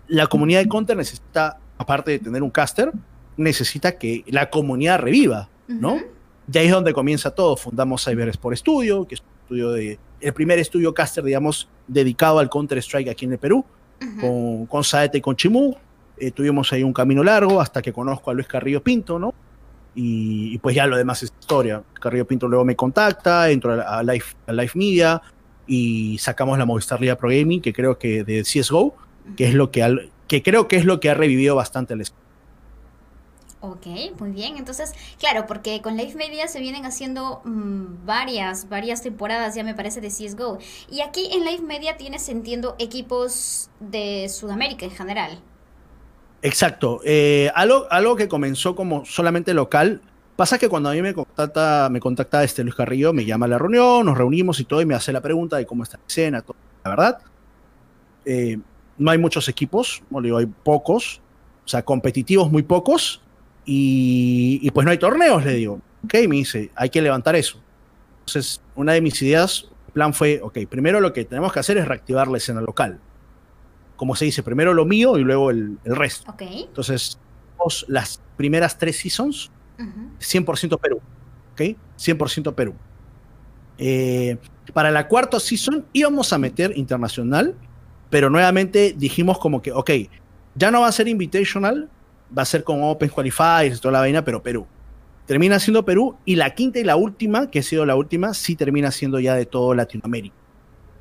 La 0.09 0.27
comunidad 0.27 0.61
de 0.61 0.69
Counter 0.69 0.97
necesita, 0.97 1.59
aparte 1.79 2.11
de 2.11 2.19
tener 2.19 2.43
un 2.43 2.51
caster, 2.51 2.93
necesita 3.37 3.97
que 3.99 4.25
la 4.27 4.51
comunidad 4.51 4.99
reviva, 4.99 5.49
¿no? 5.69 5.99
Y 6.53 6.59
ahí 6.59 6.67
es 6.67 6.73
donde 6.73 6.93
comienza 6.93 7.31
todo. 7.31 7.57
Fundamos 7.57 8.05
Cyber 8.05 8.29
Sport 8.29 8.57
Studio, 8.57 9.07
que 9.07 9.15
es 9.15 9.21
un 9.21 9.27
estudio 9.43 9.71
de, 9.73 9.99
el 10.21 10.33
primer 10.33 10.59
estudio 10.59 10.93
caster, 10.95 11.25
digamos, 11.25 11.69
dedicado 11.87 12.39
al 12.39 12.49
Counter-Strike 12.49 13.09
aquí 13.09 13.25
en 13.25 13.33
el 13.33 13.39
Perú, 13.39 13.65
con, 14.21 14.67
con 14.67 14.85
Saete 14.85 15.19
y 15.19 15.21
con 15.21 15.37
Chimú. 15.37 15.77
Eh, 16.17 16.31
tuvimos 16.31 16.73
ahí 16.73 16.83
un 16.83 16.93
camino 16.93 17.25
largo 17.25 17.61
hasta 17.61 17.83
que 17.83 17.93
conozco 17.93 18.31
a 18.31 18.35
Luis 18.35 18.47
Carrillo 18.47 18.83
Pinto, 18.83 19.19
¿no? 19.19 19.35
Y, 19.97 20.59
pues 20.59 20.75
ya 20.75 20.87
lo 20.87 20.97
demás 20.97 21.23
es 21.23 21.33
historia. 21.39 21.83
Carrillo 22.01 22.27
Pinto 22.27 22.49
luego 22.49 22.65
me 22.65 22.75
contacta, 22.75 23.51
entro 23.51 23.81
a, 23.87 24.03
Live, 24.03 24.25
a 24.47 24.53
Live 24.53 24.73
Media 24.75 25.23
y 25.67 26.19
sacamos 26.19 26.59
la 26.59 26.65
Movistar 26.65 27.01
Liga 27.01 27.17
Pro 27.17 27.29
Gaming, 27.29 27.61
que 27.61 27.73
creo 27.73 27.99
que 27.99 28.25
de 28.25 28.43
CSGO, 28.43 28.97
que 29.37 29.47
es 29.47 29.55
lo 29.55 29.71
que, 29.71 30.11
que 30.27 30.43
creo 30.43 30.67
que 30.69 30.77
es 30.77 30.85
lo 30.85 30.99
que 31.01 31.11
ha 31.11 31.15
revivido 31.15 31.55
bastante 31.55 31.95
el 31.95 32.01
Ok, 33.67 33.87
muy 34.21 34.31
bien. 34.31 34.59
Entonces, 34.59 34.93
claro, 35.19 35.47
porque 35.47 35.81
con 35.81 35.97
Live 35.97 36.17
Media 36.17 36.49
se 36.49 36.61
vienen 36.61 36.85
haciendo 36.85 37.41
mm, 37.45 38.05
varias, 38.05 38.69
varias 38.69 39.01
temporadas, 39.01 39.55
ya 39.55 39.65
me 39.65 39.75
parece, 39.75 40.03
de 40.03 40.09
CSGO. 40.09 40.59
Y 40.91 41.01
aquí 41.01 41.31
en 41.33 41.47
Live 41.47 41.63
Media 41.63 41.97
tienes, 41.97 42.29
entiendo, 42.29 42.77
equipos 42.79 43.71
de 43.81 44.29
Sudamérica 44.29 44.85
en 44.85 44.91
general. 44.91 45.41
Exacto. 46.43 47.01
Eh, 47.07 47.51
algo, 47.55 47.87
algo 47.91 48.17
que 48.17 48.29
comenzó 48.29 48.77
como 48.77 49.07
solamente 49.07 49.55
local. 49.55 50.03
Pasa 50.37 50.59
que 50.59 50.69
cuando 50.69 50.91
a 50.91 50.93
mí 50.93 51.01
me 51.01 51.15
contacta, 51.15 51.89
me 51.91 52.01
contacta 52.01 52.45
este 52.45 52.63
Luis 52.65 52.75
Carrillo, 52.75 53.15
me 53.15 53.25
llama 53.25 53.47
a 53.47 53.49
la 53.49 53.57
reunión, 53.57 54.05
nos 54.05 54.19
reunimos 54.19 54.61
y 54.61 54.65
todo, 54.65 54.83
y 54.83 54.87
me 54.87 54.95
hace 54.95 55.11
la 55.11 55.23
pregunta 55.23 55.57
de 55.57 55.65
cómo 55.65 55.85
está 55.85 55.97
la 55.97 56.05
escena, 56.07 56.43
todo. 56.43 56.57
La 56.85 56.91
verdad, 56.91 57.19
eh, 58.27 58.59
no 58.99 59.11
hay 59.11 59.17
muchos 59.17 59.49
equipos, 59.49 60.03
digo, 60.23 60.37
hay 60.37 60.47
pocos, 60.47 61.23
o 61.65 61.69
sea, 61.69 61.83
competitivos 61.83 62.51
muy 62.51 62.63
pocos, 62.63 63.24
y, 63.65 64.71
pues 64.73 64.85
no 64.85 64.91
hay 64.91 64.99
torneos, 64.99 65.45
le 65.45 65.55
digo. 65.55 65.81
Ok, 66.05 66.15
me 66.29 66.37
dice, 66.37 66.71
hay 66.75 66.91
que 66.91 67.01
levantar 67.01 67.37
eso. 67.37 67.61
Entonces, 68.21 68.61
una 68.75 68.93
de 68.93 69.01
mis 69.01 69.21
ideas, 69.23 69.69
plan 69.93 70.13
fue, 70.13 70.41
ok, 70.43 70.59
primero 70.69 71.01
lo 71.01 71.13
que 71.13 71.25
tenemos 71.25 71.53
que 71.53 71.61
hacer 71.61 71.79
es 71.79 71.87
reactivar 71.87 72.29
la 72.29 72.39
escena 72.39 72.61
local. 72.61 73.01
Como 73.97 74.17
se 74.17 74.27
dice, 74.27 74.43
primero 74.43 74.75
lo 74.75 74.85
mío 74.85 75.19
y 75.19 75.23
luego 75.23 75.51
el, 75.51 75.79
resto. 75.85 76.31
Okay. 76.33 76.65
Entonces, 76.65 77.19
las 77.89 78.21
primeras 78.37 78.79
tres 78.79 78.99
seasons, 78.99 79.51
100% 79.79 80.79
Perú. 80.79 81.01
¿Ok? 81.53 81.61
100% 81.97 82.55
Perú. 82.55 82.75
Eh, 83.79 84.37
para 84.73 84.91
la 84.91 85.09
cuarta 85.09 85.41
season 85.41 85.85
íbamos 85.93 86.33
a 86.33 86.39
meter 86.39 86.77
internacional, 86.77 87.55
pero 88.11 88.31
nuevamente 88.31 88.95
dijimos 88.97 89.39
como 89.39 89.61
que, 89.63 89.73
ok, 89.73 89.91
ya 90.55 90.71
no 90.71 90.83
va 90.83 90.89
a 90.89 90.93
ser 90.93 91.09
invitational, 91.09 91.91
va 92.37 92.43
a 92.43 92.47
ser 92.47 92.65
con 92.65 92.83
Open 92.83 93.09
Qualifiers 93.09 93.79
y 93.79 93.81
toda 93.81 93.93
la 93.93 94.01
vaina, 94.01 94.25
pero 94.25 94.43
Perú. 94.43 94.67
Termina 95.27 95.59
siendo 95.59 95.85
Perú 95.85 96.17
y 96.25 96.37
la 96.37 96.55
quinta 96.55 96.79
y 96.79 96.85
la 96.85 96.97
última, 96.97 97.51
que 97.51 97.61
ha 97.61 97.63
sido 97.63 97.87
la 97.87 97.97
última, 97.97 98.35
sí 98.35 98.57
termina 98.57 98.91
siendo 98.91 99.19
ya 99.21 99.35
de 99.35 99.47
todo 99.47 99.75
Latinoamérica, 99.75 100.35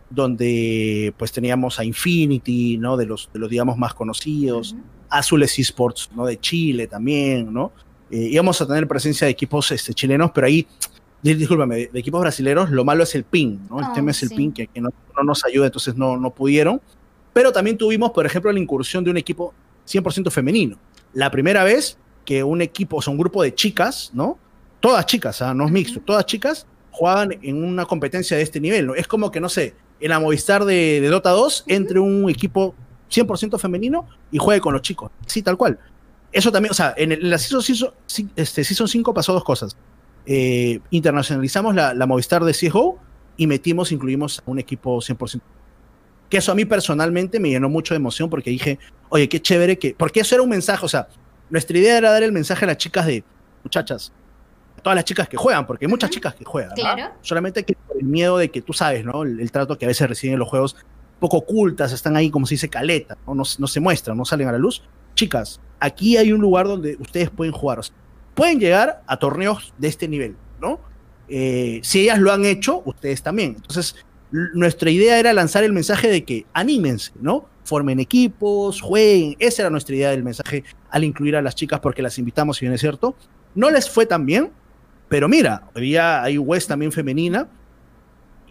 donde 0.10 1.14
pues 1.18 1.32
teníamos 1.32 1.80
a 1.80 1.84
Infinity, 1.84 2.78
¿no? 2.78 2.96
De 2.96 3.06
los, 3.06 3.30
de 3.34 3.40
los 3.40 3.50
digamos 3.50 3.78
más 3.78 3.94
conocidos, 3.94 4.76
Azules 5.10 5.60
Esports, 5.60 6.10
¿no? 6.16 6.26
De 6.26 6.40
Chile 6.40 6.88
también, 6.88 7.54
¿no? 7.54 7.74
Eh, 8.10 8.30
íbamos 8.32 8.62
a 8.62 8.68
tener 8.68 8.88
presencia 8.88 9.26
de 9.26 9.32
equipos 9.32 9.72
este, 9.72 9.94
chilenos, 9.94 10.32
pero 10.34 10.48
ahí, 10.48 10.66
discúlpame, 11.22 11.90
de, 11.92 12.00
equipos 12.00 12.22
brasileños, 12.22 12.70
lo 12.70 12.86
malo 12.86 13.04
es 13.04 13.16
el 13.16 13.26
ping, 13.26 13.58
¿no? 13.70 13.80
El 13.80 13.86
ah, 13.86 13.92
tema 13.94 14.12
es 14.12 14.24
el 14.24 14.30
ping 14.30 14.52
que, 14.52 14.70
no, 14.76 14.90
no, 15.18 15.24
nos 15.24 15.44
ayuda, 15.44 15.66
entonces 15.66 15.98
no, 15.98 16.16
no 16.16 16.34
pudieron. 16.34 16.80
Pero 17.34 17.52
también 17.52 17.78
tuvimos, 17.78 18.12
por 18.12 18.26
ejemplo, 18.26 18.52
la 18.52 18.60
incursión 18.60 19.04
de 19.04 19.10
un 19.12 19.18
equipo 19.18 19.54
100% 19.86 20.32
femenino 20.32 20.78
la 21.14 21.32
primera 21.32 21.64
vez 21.64 21.98
que 22.26 22.44
un 22.44 22.62
equipo, 22.62 22.98
o 22.98 23.02
sea, 23.02 23.12
un 23.12 23.18
grupo 23.18 23.44
de 23.44 23.54
chicas, 23.54 24.12
¿no? 24.14 24.38
todas 24.84 25.06
chicas, 25.06 25.42
¿ah? 25.42 25.54
no 25.54 25.66
es 25.66 25.72
mixto, 25.72 26.02
todas 26.02 26.26
chicas 26.26 26.68
juegan 26.92 27.40
en 27.42 27.64
una 27.64 27.86
competencia 27.86 28.36
de 28.36 28.44
este 28.44 28.60
nivel. 28.60 28.88
¿no? 28.88 28.96
Es 28.96 29.08
como 29.08 29.32
que, 29.32 29.40
no 29.40 29.48
sé, 29.48 29.76
en 30.02 30.10
la 30.10 30.20
Movistar 30.20 30.66
de, 30.66 31.00
Dota 31.10 31.30
2 31.30 31.64
entre 31.68 32.00
un 32.00 32.30
equipo 32.30 32.76
100% 33.10 33.58
femenino 33.58 34.06
y 34.30 34.40
juegue 34.40 34.60
con 34.60 34.74
los 34.74 34.82
chicos. 34.82 35.10
Sí, 35.26 35.42
tal 35.42 35.56
cual. 35.56 35.80
Eso 36.34 36.52
también, 36.52 36.72
o 36.72 36.74
sea, 36.74 36.94
en, 36.98 37.30
la 37.30 37.38
Season, 37.38 37.94
este, 38.36 38.64
season 38.66 38.90
5 38.90 39.14
pasó 39.14 39.32
dos 39.32 39.46
cosas. 39.46 39.78
Eh, 40.26 40.82
internacionalizamos 40.90 41.76
la, 41.76 41.94
la, 41.94 42.06
Movistar 42.06 42.44
de 42.44 42.52
CSGO 42.52 43.00
y 43.38 43.48
metimos, 43.48 43.94
incluimos 43.94 44.40
a 44.40 44.52
un 44.52 44.60
equipo 44.60 44.98
100%. 44.98 45.40
Que 46.34 46.40
eso 46.40 46.52
a 46.52 46.56
mí 46.56 46.66
personalmente 46.66 47.40
me 47.40 47.52
llenó 47.52 47.70
mucho 47.70 47.94
de 47.94 47.98
emoción 47.98 48.28
porque 48.28 48.50
dije, 48.50 48.80
oye, 49.10 49.30
qué 49.30 49.40
chévere 49.40 49.78
que. 49.78 49.94
Porque 49.96 50.22
eso 50.22 50.34
era 50.34 50.42
un 50.42 50.50
mensaje, 50.50 50.84
o 50.84 50.90
sea, 50.90 51.08
nuestra 51.52 51.78
idea 51.78 51.96
era 51.96 52.10
dar 52.10 52.24
el 52.24 52.32
mensaje 52.32 52.66
a 52.66 52.70
las 52.70 52.78
chicas 52.78 53.06
de, 53.06 53.24
muchachas, 53.64 54.12
a 54.76 54.82
todas 54.82 54.96
las 54.96 55.06
chicas 55.06 55.30
que 55.30 55.38
juegan, 55.38 55.68
porque 55.68 55.86
hay 55.86 55.92
muchas 55.92 56.10
chicas 56.10 56.34
que 56.34 56.44
juegan. 56.44 56.72
Claro. 56.74 57.14
Solamente 57.22 57.64
que 57.64 57.78
el 58.00 58.04
miedo 58.08 58.40
de 58.40 58.50
que 58.50 58.64
tú 58.64 58.74
sabes, 58.74 59.06
¿no? 59.06 59.22
El, 59.22 59.52
trato 59.52 59.78
que 59.78 59.86
a 59.86 59.90
veces 59.90 60.10
reciben 60.10 60.34
en 60.34 60.40
los 60.40 60.50
juegos 60.50 60.76
poco 61.20 61.38
ocultas, 61.38 61.92
están 61.92 62.16
ahí 62.16 62.32
como 62.32 62.48
se 62.48 62.56
dice 62.56 62.68
caleta, 62.68 63.16
¿no? 63.28 63.36
No, 63.36 63.68
se 63.68 63.80
muestran, 63.80 64.18
no 64.18 64.26
salen 64.26 64.48
a 64.48 64.54
la 64.54 64.58
luz. 64.58 64.82
Chicas, 65.14 65.62
aquí 65.80 66.18
hay 66.18 66.32
un 66.32 66.42
lugar 66.42 66.66
donde 66.68 66.98
ustedes 67.00 67.30
pueden 67.30 67.54
jugar. 67.54 67.80
pueden 68.34 68.60
llegar 68.60 69.04
a 69.06 69.18
torneos 69.18 69.72
de 69.78 69.88
este 69.88 70.08
nivel, 70.08 70.36
¿no? 70.60 70.80
Eh, 71.30 71.80
si 71.84 72.00
ellas 72.00 72.18
lo 72.18 72.34
han 72.34 72.44
hecho, 72.44 72.82
ustedes 72.86 73.22
también. 73.22 73.54
Entonces, 73.56 73.96
nuestra 74.34 74.90
idea 74.90 75.20
era 75.20 75.32
lanzar 75.32 75.64
el 75.64 75.74
mensaje 75.74 76.10
de 76.10 76.24
que 76.24 76.46
anímense, 76.54 77.12
¿no? 77.22 77.48
Formen 77.64 78.00
equipos, 78.00 78.82
jueguen. 78.82 79.36
Esa 79.38 79.62
era 79.62 79.70
nuestra 79.70 79.96
idea 79.96 80.10
del 80.10 80.24
mensaje 80.24 80.64
al 80.90 81.04
incluir 81.04 81.36
a 81.36 81.42
las 81.42 81.54
chicas 81.54 81.80
porque 81.80 82.02
las 82.02 82.18
invitamos, 82.18 82.58
si 82.58 82.66
bien 82.66 82.74
es 82.74 82.82
cierto. 82.82 83.16
No 83.54 83.70
les 83.70 83.88
fue 83.88 84.08
tan 84.08 84.26
bien, 84.26 84.52
pero 85.08 85.30
mira, 85.30 85.70
hoy 85.76 85.96
hay 85.96 86.40
West 86.40 86.68
también 86.68 86.92
femenina 86.92 87.48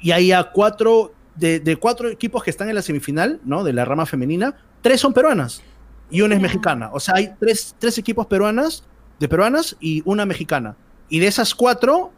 y 0.01 0.13
hay 0.13 0.31
a 0.31 0.45
cuatro, 0.45 1.13
de, 1.35 1.77
cuatro 1.81 2.09
equipos 2.09 2.45
que 2.45 2.51
están 2.51 2.69
en 2.69 2.77
la 2.77 2.83
semifinal, 2.83 3.41
¿no? 3.45 3.65
De 3.65 3.73
la 3.73 3.85
rama 3.85 4.07
femenina, 4.07 4.55
tres 4.83 5.01
son 5.01 5.13
peruanas 5.13 5.63
y 6.11 6.21
una 6.21 6.37
es 6.37 6.41
mexicana. 6.41 6.91
O 6.93 7.01
sea, 7.01 7.17
hay 7.17 7.35
tres, 7.41 7.75
tres 7.81 7.99
equipos 7.99 8.29
peruanas, 8.29 8.85
de 9.19 9.29
peruanas 9.29 9.77
y 9.81 10.03
una 10.05 10.27
mexicana. 10.27 10.77
Y 11.09 11.19
de 11.19 11.27
esas 11.27 11.57
cuatro, 11.57 12.13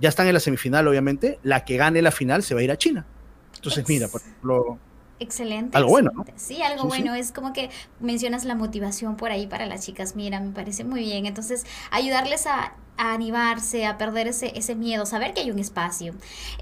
ya 0.00 0.08
están 0.08 0.26
en 0.26 0.34
la 0.34 0.40
semifinal, 0.40 0.86
obviamente. 0.88 1.38
La 1.42 1.64
que 1.64 1.76
gane 1.76 2.02
la 2.02 2.10
final 2.10 2.42
se 2.42 2.54
va 2.54 2.60
a 2.60 2.62
ir 2.64 2.70
a 2.70 2.76
China. 2.76 3.06
Entonces, 3.54 3.88
mira, 3.88 4.08
por 4.08 4.20
ejemplo. 4.20 4.78
Excelente. 5.18 5.76
Algo 5.76 5.90
bueno, 5.90 6.10
¿no? 6.14 6.24
Sí, 6.36 6.62
algo 6.62 6.84
bueno. 6.84 7.14
Es 7.14 7.30
como 7.30 7.52
que 7.52 7.68
mencionas 8.00 8.46
la 8.46 8.54
motivación 8.54 9.16
por 9.16 9.30
ahí 9.30 9.46
para 9.46 9.66
las 9.66 9.84
chicas. 9.84 10.16
Mira, 10.16 10.40
me 10.40 10.52
parece 10.52 10.82
muy 10.84 11.00
bien. 11.00 11.26
Entonces, 11.26 11.66
ayudarles 11.90 12.46
a, 12.46 12.74
animarse, 12.96 13.86
a 13.86 13.96
perder 13.96 14.28
ese, 14.28 14.52
ese 14.58 14.74
miedo, 14.74 15.06
saber 15.06 15.34
que 15.34 15.40
hay 15.40 15.50
un 15.50 15.58
espacio. 15.58 16.12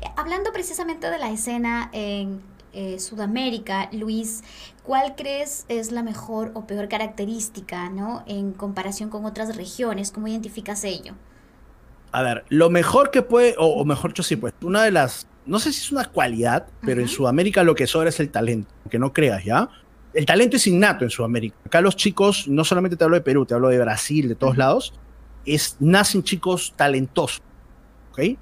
Eh, 0.01 0.07
hablando 0.16 0.53
precisamente 0.53 1.11
de 1.11 1.18
la 1.18 1.30
escena 1.30 1.91
en 1.93 2.43
eh, 2.72 2.99
Sudamérica, 3.01 3.89
Luis, 3.93 4.43
¿cuál 4.84 5.14
crees 5.16 5.64
es 5.68 5.91
la 5.91 6.03
mejor 6.03 6.53
o 6.55 6.66
peor 6.66 6.89
característica, 6.89 7.89
¿no? 7.89 8.22
En 8.26 8.53
comparación 8.53 9.11
con 9.11 9.24
otras 9.24 9.57
regiones, 9.57 10.12
¿cómo 10.12 10.28
identificas 10.28 10.84
ello? 10.84 11.14
A 12.12 12.22
ver, 12.22 12.44
lo 12.48 12.70
mejor 12.70 13.11
que 13.11 13.22
puede, 13.22 13.54
o, 13.59 13.84
mejor 13.84 14.14
yo 14.14 14.22
sí, 14.22 14.36
pues, 14.36 14.54
una 14.62 14.82
de 14.82 14.90
las, 14.90 15.26
no 15.46 15.59
sé 15.59 15.72
si 15.72 15.80
es 15.80 15.92
una 15.92 16.04
cualidad, 16.06 16.66
pero 16.82 17.00
en 17.00 17.09
Sudamérica 17.09 17.62
lo 17.64 17.74
que 17.74 17.86
sobra 17.86 18.09
es 18.09 18.20
el 18.20 18.30
talento, 18.30 18.72
que 18.90 18.98
no 18.98 19.12
creas, 19.12 19.44
¿ya? 19.44 19.68
El 20.14 20.24
talento 20.24 20.56
es 20.56 20.66
innato 20.66 21.04
en 21.04 21.11
Sudamérica. 21.11 21.56
Acá 21.66 21.80
los 21.80 21.96
chicos, 21.96 22.48
no 22.48 22.64
solamente 22.64 22.96
te 22.96 23.04
hablo 23.04 23.16
de 23.16 23.22
Perú, 23.22 23.44
te 23.44 23.54
hablo 23.54 23.68
de 23.68 23.78
Brasil, 23.78 24.28
de 24.28 24.34
todos 24.34 24.56
lados, 24.56 24.94
es, 25.44 25.76
nacen 25.80 26.22
chicos 26.22 26.74
talentosos, 26.76 27.42
¿ok? 28.12 28.38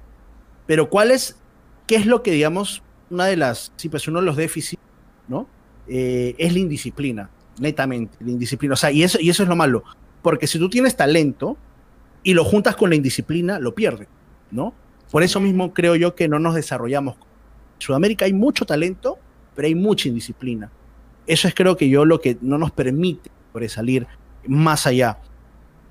Pero 0.65 0.89
¿cuál 0.89 1.11
es, 1.11 1.37
qué 1.85 1.95
es 1.97 2.05
lo 2.05 2.23
que, 2.23 2.31
digamos, 2.31 2.83
una 3.09 3.25
de 3.25 3.37
las, 3.37 3.71
sí, 3.75 3.89
pues 3.89 4.07
uno 4.07 4.19
de 4.19 4.25
los 4.25 4.35
déficits, 4.35 4.81
¿no? 5.27 5.47
Eh, 5.87 6.35
es 6.37 6.53
la 6.53 6.59
indisciplina, 6.59 7.29
netamente, 7.59 8.17
la 8.19 8.31
indisciplina. 8.31 8.73
O 8.73 8.77
sea, 8.77 8.91
y 8.91 9.03
eso, 9.03 9.17
y 9.21 9.29
eso 9.29 9.43
es 9.43 9.49
lo 9.49 9.55
malo, 9.55 9.83
porque 10.21 10.47
si 10.47 10.59
tú 10.59 10.69
tienes 10.69 10.95
talento, 10.95 11.57
y 12.27 12.33
lo 12.33 12.43
juntas 12.43 12.75
con 12.75 12.89
la 12.89 12.97
indisciplina, 12.97 13.57
lo 13.57 13.73
pierdes, 13.73 14.09
¿no? 14.51 14.73
Por 15.09 15.23
eso 15.23 15.39
mismo 15.39 15.73
creo 15.73 15.95
yo 15.95 16.13
que 16.13 16.27
no 16.27 16.39
nos 16.39 16.55
desarrollamos. 16.55 17.15
En 17.15 17.21
Sudamérica 17.79 18.25
hay 18.25 18.33
mucho 18.33 18.65
talento, 18.65 19.17
pero 19.55 19.69
hay 19.69 19.75
mucha 19.75 20.09
indisciplina. 20.09 20.69
Eso 21.25 21.47
es 21.47 21.55
creo 21.55 21.77
que 21.77 21.87
yo 21.87 22.03
lo 22.03 22.19
que 22.19 22.37
no 22.41 22.57
nos 22.57 22.71
permite 22.71 23.31
sobresalir 23.53 24.07
más 24.45 24.85
allá. 24.85 25.19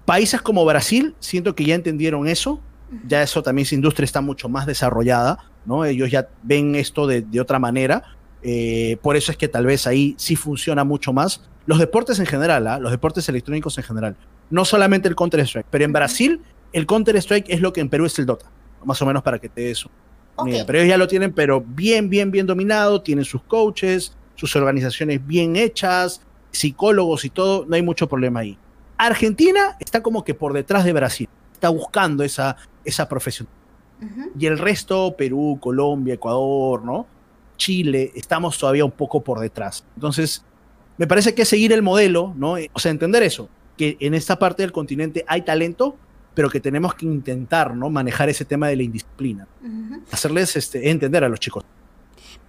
Países 0.04 0.42
como 0.42 0.62
Brasil, 0.66 1.14
siento 1.20 1.54
que 1.54 1.64
ya 1.64 1.74
entendieron 1.74 2.28
eso, 2.28 2.60
ya 3.08 3.22
eso 3.22 3.42
también 3.42 3.64
esa 3.64 3.74
industria 3.74 4.04
está 4.04 4.20
mucho 4.20 4.50
más 4.50 4.66
desarrollada, 4.66 5.38
¿no? 5.64 5.86
Ellos 5.86 6.10
ya 6.10 6.28
ven 6.42 6.74
esto 6.74 7.06
de, 7.06 7.40
otra 7.40 7.58
manera, 7.58 8.02
eh, 8.42 8.98
por 9.00 9.16
eso 9.16 9.32
es 9.32 9.38
que 9.38 9.48
tal 9.48 9.64
vez 9.64 9.86
ahí 9.86 10.14
sí 10.18 10.36
funciona 10.36 10.84
mucho 10.84 11.14
más. 11.14 11.48
Los 11.64 11.78
deportes 11.78 12.18
en 12.18 12.26
general, 12.26 12.66
¿ah? 12.66 12.78
los 12.78 12.90
deportes 12.90 13.26
electrónicos 13.30 13.78
en 13.78 13.84
general 13.84 14.16
no 14.50 14.64
solamente 14.64 15.08
el 15.08 15.16
Counter-Strike, 15.16 15.66
pero 15.70 15.84
en 15.84 15.92
Brasil 15.92 16.40
el 16.72 16.86
Counter-Strike 16.86 17.46
es 17.48 17.60
lo 17.60 17.72
que 17.72 17.80
en 17.80 17.88
Perú 17.88 18.06
es 18.06 18.18
el 18.18 18.26
Dota, 18.26 18.50
más 18.84 19.00
o 19.02 19.06
menos 19.06 19.22
para 19.22 19.38
que 19.38 19.48
te 19.48 19.62
des 19.62 19.86
una 20.36 20.50
idea. 20.50 20.66
Pero 20.66 20.78
ellos 20.78 20.90
ya 20.90 20.98
lo 20.98 21.08
tienen, 21.08 21.32
pero 21.32 21.62
bien, 21.62 22.10
bien, 22.10 22.30
bien 22.30 22.46
dominado, 22.46 23.00
tienen 23.02 23.24
sus 23.24 23.42
coaches, 23.42 24.14
sus 24.34 24.54
organizaciones 24.56 25.26
bien 25.26 25.56
hechas, 25.56 26.20
psicólogos 26.50 27.24
y 27.24 27.30
todo, 27.30 27.64
no 27.66 27.76
hay 27.76 27.82
mucho 27.82 28.08
problema 28.08 28.40
ahí. 28.40 28.58
Argentina 28.98 29.76
está 29.80 30.02
como 30.02 30.24
que 30.24 30.34
por 30.34 30.52
detrás 30.52 30.84
de 30.84 30.92
Brasil, 30.92 31.28
está 31.52 31.68
buscando 31.68 32.22
esa, 32.24 32.56
esa 32.84 33.08
profesión. 33.08 33.48
Y 34.38 34.44
el 34.44 34.58
resto, 34.58 35.16
Perú, 35.16 35.56
Colombia, 35.58 36.14
Ecuador, 36.14 36.84
¿no? 36.84 37.06
Chile, 37.56 38.12
estamos 38.14 38.58
todavía 38.58 38.84
un 38.84 38.90
poco 38.90 39.22
por 39.24 39.40
detrás. 39.40 39.86
Entonces, 39.94 40.44
me 40.98 41.06
parece 41.06 41.34
que 41.34 41.46
seguir 41.46 41.72
el 41.72 41.80
modelo, 41.80 42.34
¿no? 42.36 42.56
O 42.74 42.78
sea, 42.78 42.90
entender 42.90 43.22
eso 43.22 43.48
que 43.76 43.96
en 44.00 44.14
esta 44.14 44.38
parte 44.38 44.62
del 44.62 44.72
continente 44.72 45.24
hay 45.28 45.42
talento, 45.42 45.96
pero 46.34 46.50
que 46.50 46.60
tenemos 46.60 46.94
que 46.94 47.06
intentar 47.06 47.74
¿no? 47.74 47.90
manejar 47.90 48.28
ese 48.28 48.44
tema 48.44 48.68
de 48.68 48.76
la 48.76 48.82
indisciplina, 48.82 49.46
hacerles 50.10 50.56
este, 50.56 50.90
entender 50.90 51.24
a 51.24 51.28
los 51.28 51.40
chicos. 51.40 51.64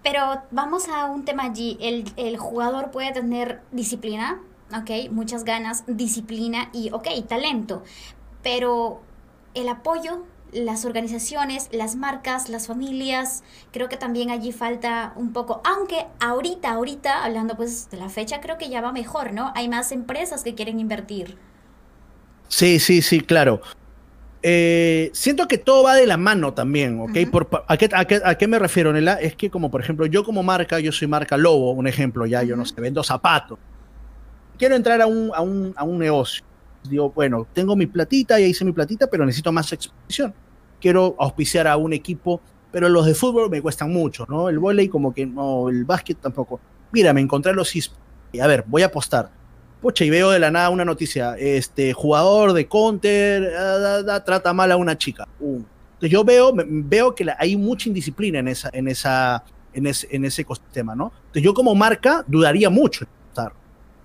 Pero 0.03 0.21
vamos 0.51 0.88
a 0.89 1.05
un 1.05 1.25
tema 1.25 1.43
allí, 1.43 1.78
el, 1.82 2.05
el 2.17 2.38
jugador 2.38 2.91
puede 2.91 3.11
tener 3.11 3.61
disciplina, 3.71 4.39
ok, 4.73 5.11
muchas 5.11 5.43
ganas, 5.43 5.84
disciplina 5.88 6.69
y, 6.73 6.91
ok, 6.91 7.07
talento, 7.28 7.84
pero 8.43 9.01
el 9.53 9.69
apoyo 9.69 10.23
las 10.52 10.86
organizaciones, 10.86 11.70
las 11.72 11.95
marcas, 11.95 12.50
las 12.50 12.68
familias, 12.68 13.43
creo 13.72 13.89
que 13.89 13.98
también 13.98 14.30
allí 14.30 14.52
falta 14.52 15.14
un 15.16 15.34
poco, 15.34 15.62
aunque 15.66 16.06
ahorita, 16.20 16.72
ahorita, 16.72 17.24
hablando 17.24 17.56
pues 17.56 17.89
de 17.89 17.98
la 17.98 18.10
fecha, 18.10 18.39
creo 18.41 18.58
que 18.58 18.70
ya 18.70 18.82
va 18.82 18.91
mejor, 18.91 19.34
¿no? 19.34 19.52
Hay 19.56 19.70
más 19.70 19.91
empresas 19.91 20.43
que 20.43 20.56
quieren 20.56 20.80
invertir. 20.80 21.38
Sí, 22.48 22.80
sí, 22.80 23.02
sí, 23.02 23.22
claro. 23.22 23.62
Eh, 24.43 25.10
siento 25.14 25.48
que 25.48 25.58
todo 25.58 25.84
va 25.84 25.95
de 25.95 26.06
la 26.06 26.16
mano 26.16 26.54
también, 26.54 27.00
¿ok? 27.02 27.30
Por, 27.30 27.50
¿a, 27.68 27.78
qué, 27.78 27.89
a, 27.91 28.36
qué, 28.36 28.48
me 28.48 28.60
refiero, 28.60 28.93
Nela? 28.93 29.16
Es 29.16 29.36
que 29.36 29.50
como 29.50 29.70
por 29.70 29.82
ejemplo, 29.82 30.06
yo 30.06 30.24
como 30.24 30.43
marca, 30.43 30.80
yo 30.80 30.91
soy 30.91 31.08
marca 31.08 31.36
Lobo, 31.36 31.72
un 31.72 31.88
ejemplo, 31.88 32.26
ya 32.26 32.43
yo 32.43 32.56
no 32.56 32.66
sé, 32.66 32.80
vendo 32.80 33.04
zapatos. 33.04 33.60
Quiero 34.58 34.76
entrar 34.76 35.02
a 35.02 35.08
un, 35.08 35.32
a 35.36 35.41
un, 35.41 35.74
a 35.76 35.84
un 35.84 35.98
negocio 36.00 36.43
digo, 36.84 37.11
bueno, 37.11 37.47
tengo 37.53 37.75
mi 37.75 37.88
platita, 37.88 38.39
ya 38.39 38.45
hice 38.45 38.65
mi 38.65 38.71
platita, 38.71 39.07
pero 39.07 39.25
necesito 39.25 39.51
más 39.51 39.71
exposición. 39.73 40.34
Quiero 40.80 41.15
auspiciar 41.19 41.67
a 41.67 41.78
un 41.78 41.93
equipo, 41.93 42.41
pero 42.71 42.89
los 42.89 43.05
de 43.05 43.15
fútbol 43.15 43.49
me 43.49 43.61
cuestan 43.61 43.91
mucho, 43.91 44.25
¿no? 44.30 44.49
El 44.49 44.59
volei 44.59 44.88
como 44.88 45.13
que 45.13 45.25
no, 45.25 45.69
el 45.69 45.86
básquet 45.86 46.17
tampoco. 46.19 46.59
Mira, 46.91 47.13
me 47.13 47.21
encontré 47.21 47.53
los 47.53 47.75
esports. 47.75 48.03
A 48.41 48.47
ver, 48.47 48.63
voy 48.67 48.84
a 48.84 48.88
apostar. 48.88 49.32
Pucha, 49.82 50.03
y 50.03 50.09
veo 50.09 50.32
de 50.32 50.39
la 50.39 50.49
nada 50.49 50.69
una 50.69 50.86
noticia. 50.86 51.36
Este 51.38 51.93
jugador 51.93 52.53
de 52.53 52.67
Counter 52.67 53.53
ah, 53.55 54.23
trata 54.25 54.53
mal 54.53 54.71
a 54.71 54.78
una 54.78 54.97
chica. 54.97 55.28
Uh. 55.39 55.61
yo 56.01 56.23
veo, 56.23 56.51
veo 56.55 57.13
que 57.13 57.25
hay 57.38 57.55
mucha 57.55 57.89
indisciplina 57.89 58.39
en, 58.39 58.47
esa, 58.47 58.69
en, 58.73 58.88
esa, 58.88 59.43
en, 59.73 59.88
ese, 59.88 60.07
en 60.11 60.25
ese 60.25 60.41
ecosistema, 60.41 60.95
¿no? 60.95 61.11
Entonces 61.17 61.43
yo 61.43 61.53
como 61.53 61.75
marca 61.75 62.23
dudaría 62.28 62.69
mucho 62.69 63.05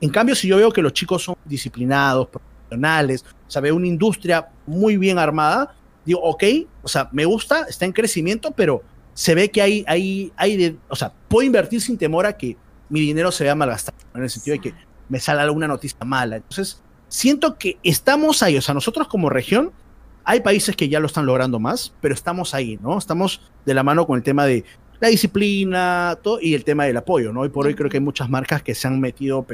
En 0.00 0.10
cambio, 0.10 0.34
si 0.34 0.48
yo 0.48 0.58
veo 0.58 0.70
que 0.70 0.82
los 0.82 0.92
chicos 0.92 1.22
son 1.22 1.36
disciplinados, 1.44 2.28
o 2.74 3.50
sea, 3.50 3.62
veo 3.62 3.76
una 3.76 3.86
industria 3.86 4.48
muy 4.66 4.96
bien 4.96 5.18
armada, 5.18 5.74
digo, 6.04 6.20
ok, 6.22 6.44
o 6.82 6.88
sea, 6.88 7.08
me 7.12 7.24
gusta, 7.24 7.66
está 7.68 7.84
en 7.84 7.92
crecimiento, 7.92 8.50
pero 8.52 8.82
se 9.14 9.34
ve 9.34 9.50
que 9.50 9.62
hay, 9.62 9.84
hay, 9.86 10.32
hay 10.36 10.56
de, 10.56 10.76
o 10.88 10.96
sea, 10.96 11.12
puedo 11.28 11.46
invertir 11.46 11.80
sin 11.80 11.98
temor 11.98 12.26
a 12.26 12.36
que 12.36 12.56
mi 12.88 13.00
dinero 13.00 13.30
se 13.32 13.44
vea 13.44 13.54
malgastado, 13.54 13.96
en 14.14 14.22
el 14.22 14.30
sentido 14.30 14.56
de 14.56 14.60
que 14.60 14.74
me 15.08 15.20
salga 15.20 15.42
alguna 15.42 15.68
noticia 15.68 15.98
mala. 16.04 16.36
Entonces, 16.36 16.82
siento 17.08 17.58
que 17.58 17.78
estamos 17.82 18.42
ahí, 18.42 18.56
o 18.56 18.62
sea, 18.62 18.74
nosotros 18.74 19.08
como 19.08 19.28
región, 19.28 19.72
hay 20.24 20.40
países 20.40 20.76
que 20.76 20.88
ya 20.88 21.00
lo 21.00 21.06
están 21.06 21.26
logrando 21.26 21.58
más, 21.58 21.92
pero 22.00 22.14
estamos 22.14 22.54
ahí, 22.54 22.78
¿no? 22.80 22.96
Estamos 22.96 23.40
de 23.66 23.74
la 23.74 23.82
mano 23.82 24.06
con 24.06 24.16
el 24.16 24.22
tema 24.22 24.46
de 24.46 24.64
la 25.00 25.08
disciplina 25.08 26.16
todo, 26.22 26.40
y 26.40 26.54
el 26.54 26.64
tema 26.64 26.84
del 26.84 26.96
apoyo, 26.96 27.32
¿no? 27.32 27.40
Hoy 27.40 27.48
por 27.48 27.66
hoy 27.66 27.74
creo 27.74 27.90
que 27.90 27.96
hay 27.96 28.02
muchas 28.02 28.30
marcas 28.30 28.62
que 28.62 28.74
se 28.74 28.86
han 28.86 29.00
metido 29.00 29.44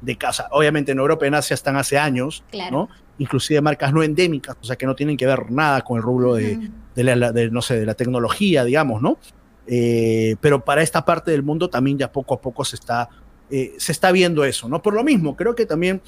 de 0.00 0.16
casa. 0.16 0.48
Obviamente 0.50 0.92
en 0.92 0.98
Europa 0.98 1.26
y 1.26 1.28
en 1.28 1.34
Asia 1.34 1.54
están 1.54 1.76
hace 1.76 1.98
años, 1.98 2.42
¿no? 2.70 2.88
Inclusive 3.18 3.60
marcas 3.60 3.92
no 3.92 4.02
endémicas, 4.02 4.56
o 4.60 4.64
sea, 4.64 4.76
que 4.76 4.86
no 4.86 4.94
tienen 4.94 5.16
que 5.16 5.26
ver 5.26 5.50
nada 5.50 5.82
con 5.82 5.98
el 5.98 6.02
rubro 6.02 6.34
de, 6.34 6.70
la, 6.96 7.32
no 7.50 7.62
sé, 7.62 7.78
de 7.78 7.86
la 7.86 7.94
tecnología, 7.94 8.64
digamos, 8.64 9.02
¿no? 9.02 9.18
Eh, 9.66 10.36
pero 10.40 10.64
para 10.64 10.82
esta 10.82 11.04
parte 11.04 11.30
del 11.30 11.42
mundo 11.42 11.68
también 11.68 11.98
ya 11.98 12.10
poco 12.10 12.34
a 12.34 12.40
poco 12.40 12.64
se 12.64 12.76
está, 12.76 13.08
eh, 13.50 13.74
se 13.78 13.92
está 13.92 14.10
viendo 14.10 14.44
eso, 14.44 14.68
¿no? 14.68 14.82
Por 14.82 14.94
lo 14.94 15.04
mismo, 15.04 15.36
creo 15.36 15.54
que 15.54 15.66
también 15.66 16.00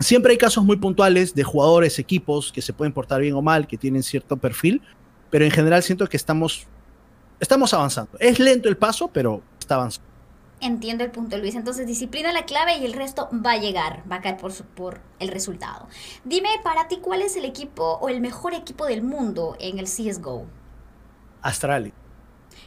siempre 0.00 0.32
hay 0.32 0.38
casos 0.38 0.64
muy 0.64 0.76
puntuales 0.76 1.34
de 1.34 1.44
jugadores, 1.44 1.98
equipos 1.98 2.52
que 2.52 2.60
se 2.60 2.72
pueden 2.72 2.92
portar 2.92 3.20
bien 3.20 3.34
o 3.34 3.42
mal, 3.42 3.66
que 3.66 3.78
tienen 3.78 4.02
cierto 4.02 4.36
perfil, 4.36 4.82
pero 5.30 5.44
en 5.44 5.50
general 5.50 5.82
siento 5.82 6.06
que 6.08 6.16
estamos, 6.16 6.66
estamos 7.40 7.72
avanzando. 7.72 8.12
Es 8.18 8.38
lento 8.38 8.68
el 8.68 8.76
paso, 8.76 9.08
pero 9.08 9.42
está 9.58 9.76
avanzando. 9.76 10.15
Entiendo 10.60 11.04
el 11.04 11.10
punto, 11.10 11.36
Luis. 11.36 11.54
Entonces, 11.54 11.86
disciplina 11.86 12.32
la 12.32 12.46
clave 12.46 12.78
y 12.78 12.86
el 12.86 12.94
resto 12.94 13.28
va 13.44 13.52
a 13.52 13.56
llegar, 13.58 14.02
va 14.10 14.16
a 14.16 14.20
caer 14.22 14.38
por, 14.38 14.52
por 14.52 15.00
el 15.18 15.28
resultado. 15.28 15.86
Dime, 16.24 16.48
para 16.64 16.88
ti, 16.88 16.98
¿cuál 17.02 17.20
es 17.22 17.36
el 17.36 17.44
equipo 17.44 17.98
o 18.00 18.08
el 18.08 18.20
mejor 18.20 18.54
equipo 18.54 18.86
del 18.86 19.02
mundo 19.02 19.56
en 19.60 19.78
el 19.78 19.84
CSGO? 19.84 20.46
Astralis. 21.42 21.92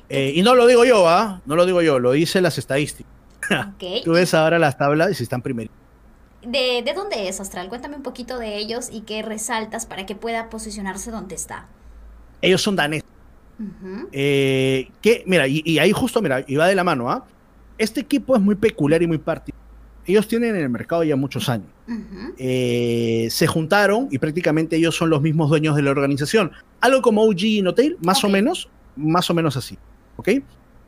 Eh, 0.07 0.33
y 0.35 0.41
no 0.43 0.55
lo 0.55 0.67
digo 0.67 0.85
yo, 0.85 1.07
¿ah? 1.07 1.41
No 1.45 1.55
lo 1.55 1.65
digo 1.65 1.81
yo, 1.81 1.99
lo 1.99 2.11
dice 2.11 2.41
las 2.41 2.57
estadísticas. 2.57 3.11
Okay. 3.75 4.01
Tú 4.05 4.13
ves 4.13 4.33
ahora 4.33 4.59
las 4.59 4.77
tablas 4.77 5.11
y 5.11 5.15
si 5.15 5.23
están 5.23 5.41
primero. 5.41 5.71
¿De, 6.43 6.81
¿De 6.83 6.93
dónde 6.93 7.27
es 7.27 7.39
Astral? 7.39 7.69
Cuéntame 7.69 7.95
un 7.95 8.03
poquito 8.03 8.39
de 8.39 8.57
ellos 8.57 8.89
y 8.91 9.01
qué 9.01 9.21
resaltas 9.21 9.85
para 9.85 10.05
que 10.05 10.15
pueda 10.15 10.49
posicionarse 10.49 11.11
donde 11.11 11.35
está. 11.35 11.67
Ellos 12.41 12.61
son 12.61 12.75
daneses. 12.75 13.07
Eh, 14.13 14.89
que, 15.01 15.23
mira, 15.25 15.45
y, 15.47 15.79
ahí 15.79 15.91
justo, 15.91 16.21
mira, 16.21 16.45
y 16.47 16.55
va 16.55 16.67
de 16.67 16.75
la 16.75 16.85
mano, 16.85 17.11
¿ah? 17.11 17.25
Este 17.79 18.01
equipo 18.01 18.35
es 18.35 18.41
muy 18.41 18.55
peculiar 18.55 19.01
y 19.01 19.07
muy 19.07 19.17
particular. 19.17 19.65
Ellos 20.05 20.27
tienen 20.27 20.55
en 20.55 20.63
el 20.63 20.69
mercado 20.69 21.03
ya 21.03 21.15
muchos 21.15 21.49
años. 21.49 21.69
Eh, 22.37 23.27
se 23.31 23.47
juntaron 23.47 24.07
y 24.11 24.17
prácticamente 24.17 24.75
ellos 24.75 24.95
son 24.95 25.09
los 25.09 25.21
mismos 25.21 25.49
dueños 25.49 25.75
de 25.75 25.81
la 25.81 25.91
organización. 25.91 26.51
Algo 26.81 27.01
como 27.01 27.23
OG 27.23 27.43
y 27.43 27.61
Notail, 27.61 27.97
más 28.01 28.23
o 28.23 28.29
menos, 28.29 28.69
más 28.95 29.29
o 29.29 29.33
menos 29.33 29.55
así. 29.55 29.77
¿Ok? 30.17 30.29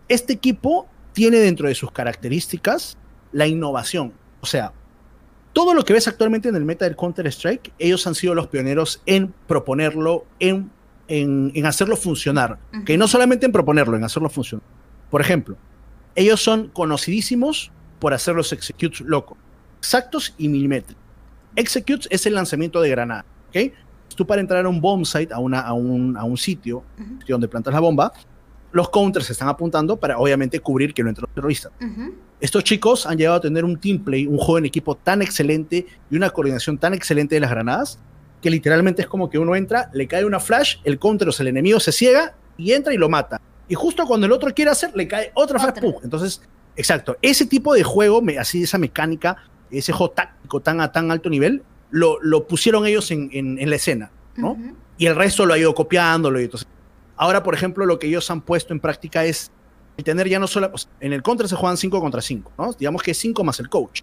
Este 0.10 0.34
equipo 0.34 0.88
tiene 1.14 1.38
dentro 1.38 1.68
de 1.68 1.76
sus 1.76 1.92
características 1.92 2.98
la 3.32 3.48
innovación. 3.48 4.12
O 4.42 4.46
sea, 4.46 4.74
todo 5.54 5.74
lo 5.74 5.86
que 5.86 5.94
ves 5.94 6.08
actualmente 6.08 6.50
en 6.50 6.56
el 6.56 6.66
meta 6.66 6.86
del 6.86 6.96
Counter-Strike, 6.96 7.74
ellos 7.80 8.06
han 8.08 8.16
sido 8.16 8.36
los 8.36 8.48
pioneros 8.48 9.02
en 9.06 9.34
proponerlo, 9.48 10.26
en, 10.39 10.72
en, 11.08 11.66
hacerlo 11.66 11.96
funcionar. 11.96 12.58
Que 12.86 12.98
no 12.98 13.08
solamente 13.08 13.46
en 13.46 13.52
proponerlo, 13.52 13.96
en 13.96 14.04
hacerlo 14.04 14.30
funcionar. 14.30 14.66
Por 15.10 15.22
ejemplo, 15.22 15.58
ellos 16.16 16.41
son 16.41 16.68
conocidísimos 16.70 17.72
por 17.99 18.14
hacer 18.14 18.36
los 18.36 18.51
executes 18.51 19.01
locos, 19.01 19.38
exactos 19.80 20.34
y 20.38 20.47
milimétricos. 20.49 21.01
Executes 21.55 22.07
es 22.09 22.26
el 22.26 22.34
lanzamiento 22.34 22.82
de 22.82 22.89
granada. 22.89 23.26
¿ok? 23.49 23.74
Tú 24.16 24.26
para 24.26 24.41
entrar 24.41 24.66
a 24.66 24.70
un 24.70 24.82
bomb 24.82 25.05
site, 25.05 25.34
a, 25.34 25.39
una, 25.39 25.62
a, 25.62 25.74
un, 25.74 26.18
a 26.18 26.24
un 26.24 26.38
sitio 26.38 26.84
donde 27.28 27.47
plantas 27.47 27.74
la 27.74 27.80
bomba, 27.80 28.12
los 28.72 28.89
counters 28.89 29.26
se 29.26 29.34
están 29.34 29.49
apuntando 29.49 29.97
para 29.97 30.18
obviamente 30.18 30.59
cubrir 30.59 30.93
que 30.93 31.03
no 31.03 31.09
entren 31.09 31.24
los 31.24 31.36
terroristas. 31.36 31.72
Estos 32.39 32.64
chicos 32.64 33.05
han 33.05 33.18
llegado 33.18 33.38
a 33.38 33.41
tener 33.41 33.64
un 33.66 33.78
team 33.78 34.03
play, 34.03 34.26
un 34.26 34.38
juego 34.38 34.57
en 34.57 34.66
equipo 34.66 34.95
tan 34.95 35.22
excelente 35.22 35.86
y 36.09 36.16
una 36.16 36.30
coordinación 36.30 36.78
tan 36.78 36.93
excelente 36.93 37.36
de 37.36 37.41
las 37.41 37.51
granadas 37.51 37.99
que 38.41 38.49
literalmente 38.49 39.03
es 39.03 39.07
como 39.07 39.30
que 39.30 39.38
uno 39.38 39.55
entra, 39.55 39.89
le 39.93 40.07
cae 40.07 40.26
una 40.26 40.39
flash, 40.39 40.78
el 40.84 40.97
counter 40.97 41.30
o 41.30 41.32
sea, 41.32 41.43
el 41.43 41.49
enemigo 41.49 41.80
se 41.80 41.91
ciega 41.91 42.36
y 42.57 42.72
entra 42.72 42.93
y 42.93 42.97
lo 42.97 43.07
mata. 43.07 43.39
Y 43.72 43.76
justo 43.76 44.05
cuando 44.05 44.26
el 44.26 44.34
otro 44.34 44.53
quiere 44.53 44.69
hacer, 44.69 44.91
le 44.95 45.07
cae 45.07 45.32
otra 45.34 45.57
flash. 45.57 45.82
Entonces, 46.03 46.41
exacto, 46.76 47.15
ese 47.22 47.45
tipo 47.45 47.74
de 47.74 47.84
juego, 47.84 48.22
así 48.38 48.63
esa 48.63 48.78
mecánica, 48.78 49.38
ese 49.69 49.93
juego 49.93 50.11
táctico 50.11 50.59
tan 50.59 50.82
a 50.82 50.91
tan 50.91 51.09
alto 51.09 51.30
nivel, 51.30 51.63
lo, 51.89 52.22
lo 52.22 52.47
pusieron 52.47 52.86
ellos 52.86 53.09
en, 53.11 53.30
en, 53.32 53.69
la 53.69 53.76
escena, 53.78 54.11
¿no? 54.36 54.57
Y 54.97 55.05
el 55.05 55.15
resto 55.15 55.45
lo 55.45 55.53
ha 55.53 55.57
ido 55.57 55.74
copiándolo 55.74 56.41
y 56.41 56.43
entonces 56.43 56.67
Ahora, 57.15 57.43
por 57.43 57.53
ejemplo, 57.53 57.86
lo 57.86 57.97
que 57.97 58.07
ellos 58.07 58.30
han 58.30 58.41
puesto 58.41 58.74
en 58.74 58.82
práctica 58.82 59.24
es 59.24 59.51
el 59.95 60.03
tener 60.03 60.28
ya 60.28 60.38
no 60.38 60.47
solo, 60.47 60.72
en 60.99 61.13
el 61.13 61.22
contra 61.22 61.47
se 61.47 61.55
juegan 61.55 61.78
5 61.78 62.01
contra 62.01 62.19
5, 62.19 62.51
¿no? 62.57 62.74
Digamos 62.74 63.03
que 63.03 63.13
5 63.13 63.41
más 63.45 63.57
el 63.61 63.69
coach. 63.69 64.01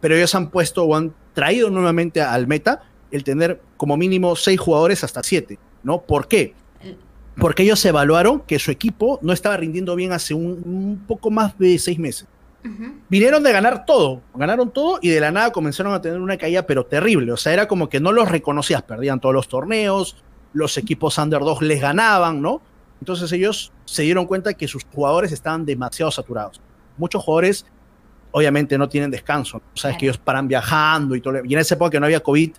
Pero 0.00 0.16
ellos 0.16 0.34
han 0.34 0.50
puesto 0.50 0.82
o 0.82 0.96
han 0.96 1.14
traído 1.32 1.70
nuevamente 1.70 2.22
al 2.22 2.48
meta 2.48 2.82
el 3.12 3.22
tener 3.22 3.60
como 3.76 3.96
mínimo 3.96 4.34
6 4.34 4.58
jugadores 4.58 5.04
hasta 5.04 5.22
7, 5.22 5.60
¿no? 5.84 6.00
¿Por 6.00 6.26
qué? 6.26 6.54
Porque 7.38 7.62
ellos 7.62 7.84
evaluaron 7.84 8.40
que 8.40 8.58
su 8.58 8.70
equipo 8.70 9.18
no 9.22 9.32
estaba 9.32 9.56
rindiendo 9.56 9.94
bien 9.94 10.12
hace 10.12 10.34
un, 10.34 11.04
poco 11.06 11.30
más 11.30 11.58
de 11.58 11.78
6 11.78 11.98
meses. 11.98 12.26
Vinieron 13.08 13.44
de 13.44 13.52
ganar 13.52 13.84
todo, 13.84 14.22
ganaron 14.34 14.72
todo 14.72 14.98
y 15.00 15.10
de 15.10 15.20
la 15.20 15.30
nada 15.30 15.52
comenzaron 15.52 15.92
a 15.92 16.00
tener 16.00 16.20
una 16.20 16.36
caída 16.36 16.66
pero 16.66 16.84
terrible, 16.84 17.30
o 17.30 17.36
sea, 17.36 17.52
era 17.52 17.68
como 17.68 17.88
que 17.88 18.00
no 18.00 18.10
los 18.10 18.28
reconocías, 18.28 18.82
perdían 18.82 19.20
todos 19.20 19.32
los 19.32 19.46
torneos, 19.46 20.16
los 20.52 20.76
equipos 20.76 21.16
underdogs 21.18 21.62
les 21.62 21.80
ganaban, 21.80 22.42
¿no? 22.42 22.60
Entonces 23.00 23.30
ellos 23.30 23.72
se 23.84 24.02
dieron 24.02 24.26
cuenta 24.26 24.54
que 24.54 24.66
sus 24.66 24.84
jugadores 24.92 25.30
estaban 25.30 25.64
demasiado 25.64 26.10
saturados. 26.10 26.60
Muchos 26.96 27.22
jugadores 27.22 27.66
obviamente 28.32 28.76
no 28.78 28.88
tienen 28.88 29.12
descanso, 29.12 29.62
sabes 29.74 29.96
que 29.96 30.06
ellos 30.06 30.18
paran 30.18 30.48
viajando 30.48 31.14
y 31.14 31.20
todo. 31.20 31.44
Y 31.44 31.54
en 31.54 31.60
esa 31.60 31.76
época 31.76 31.92
que 31.92 32.00
no 32.00 32.06
había 32.06 32.20
COVID, 32.20 32.50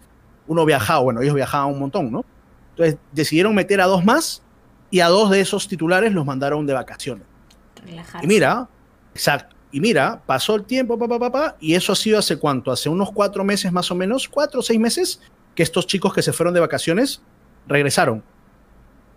uno 0.48 0.66
viajaba, 0.66 1.00
bueno, 1.00 1.22
ellos 1.22 1.36
viajaban 1.36 1.74
un 1.74 1.80
montón, 1.80 2.12
¿no? 2.12 2.24
Entonces 2.72 2.98
decidieron 3.12 3.54
meter 3.54 3.82
a 3.82 3.88
dos 3.88 4.06
más 4.06 4.42
y 4.90 5.00
a 5.00 5.08
dos 5.08 5.30
de 5.30 5.42
esos 5.42 5.68
titulares 5.68 6.14
los 6.14 6.26
mandaron 6.26 6.66
de 6.66 6.74
vacaciones. 6.74 7.26
Y 8.22 8.28
mira, 8.28 8.68
exacto. 9.14 9.56
Y 9.72 9.80
mira, 9.82 10.22
pasó 10.26 10.56
el 10.56 10.64
tiempo, 10.64 10.98
papá, 10.98 11.20
papá, 11.20 11.58
y 11.60 11.76
eso 11.76 11.92
ha 11.92 11.96
sido 11.96 12.20
hace 12.20 12.38
cuánto, 12.38 12.72
hace 12.72 12.88
unos 12.90 13.12
cuatro 13.12 13.44
meses 13.44 13.72
más 13.72 13.92
o 13.92 13.96
menos, 13.96 14.28
cuatro 14.30 14.62
o 14.62 14.64
seis 14.64 14.80
meses, 14.80 15.22
que 15.56 15.64
estos 15.64 15.88
chicos 15.88 16.14
que 16.14 16.22
se 16.22 16.32
fueron 16.32 16.54
de 16.54 16.62
vacaciones 16.62 17.22
regresaron 17.68 18.24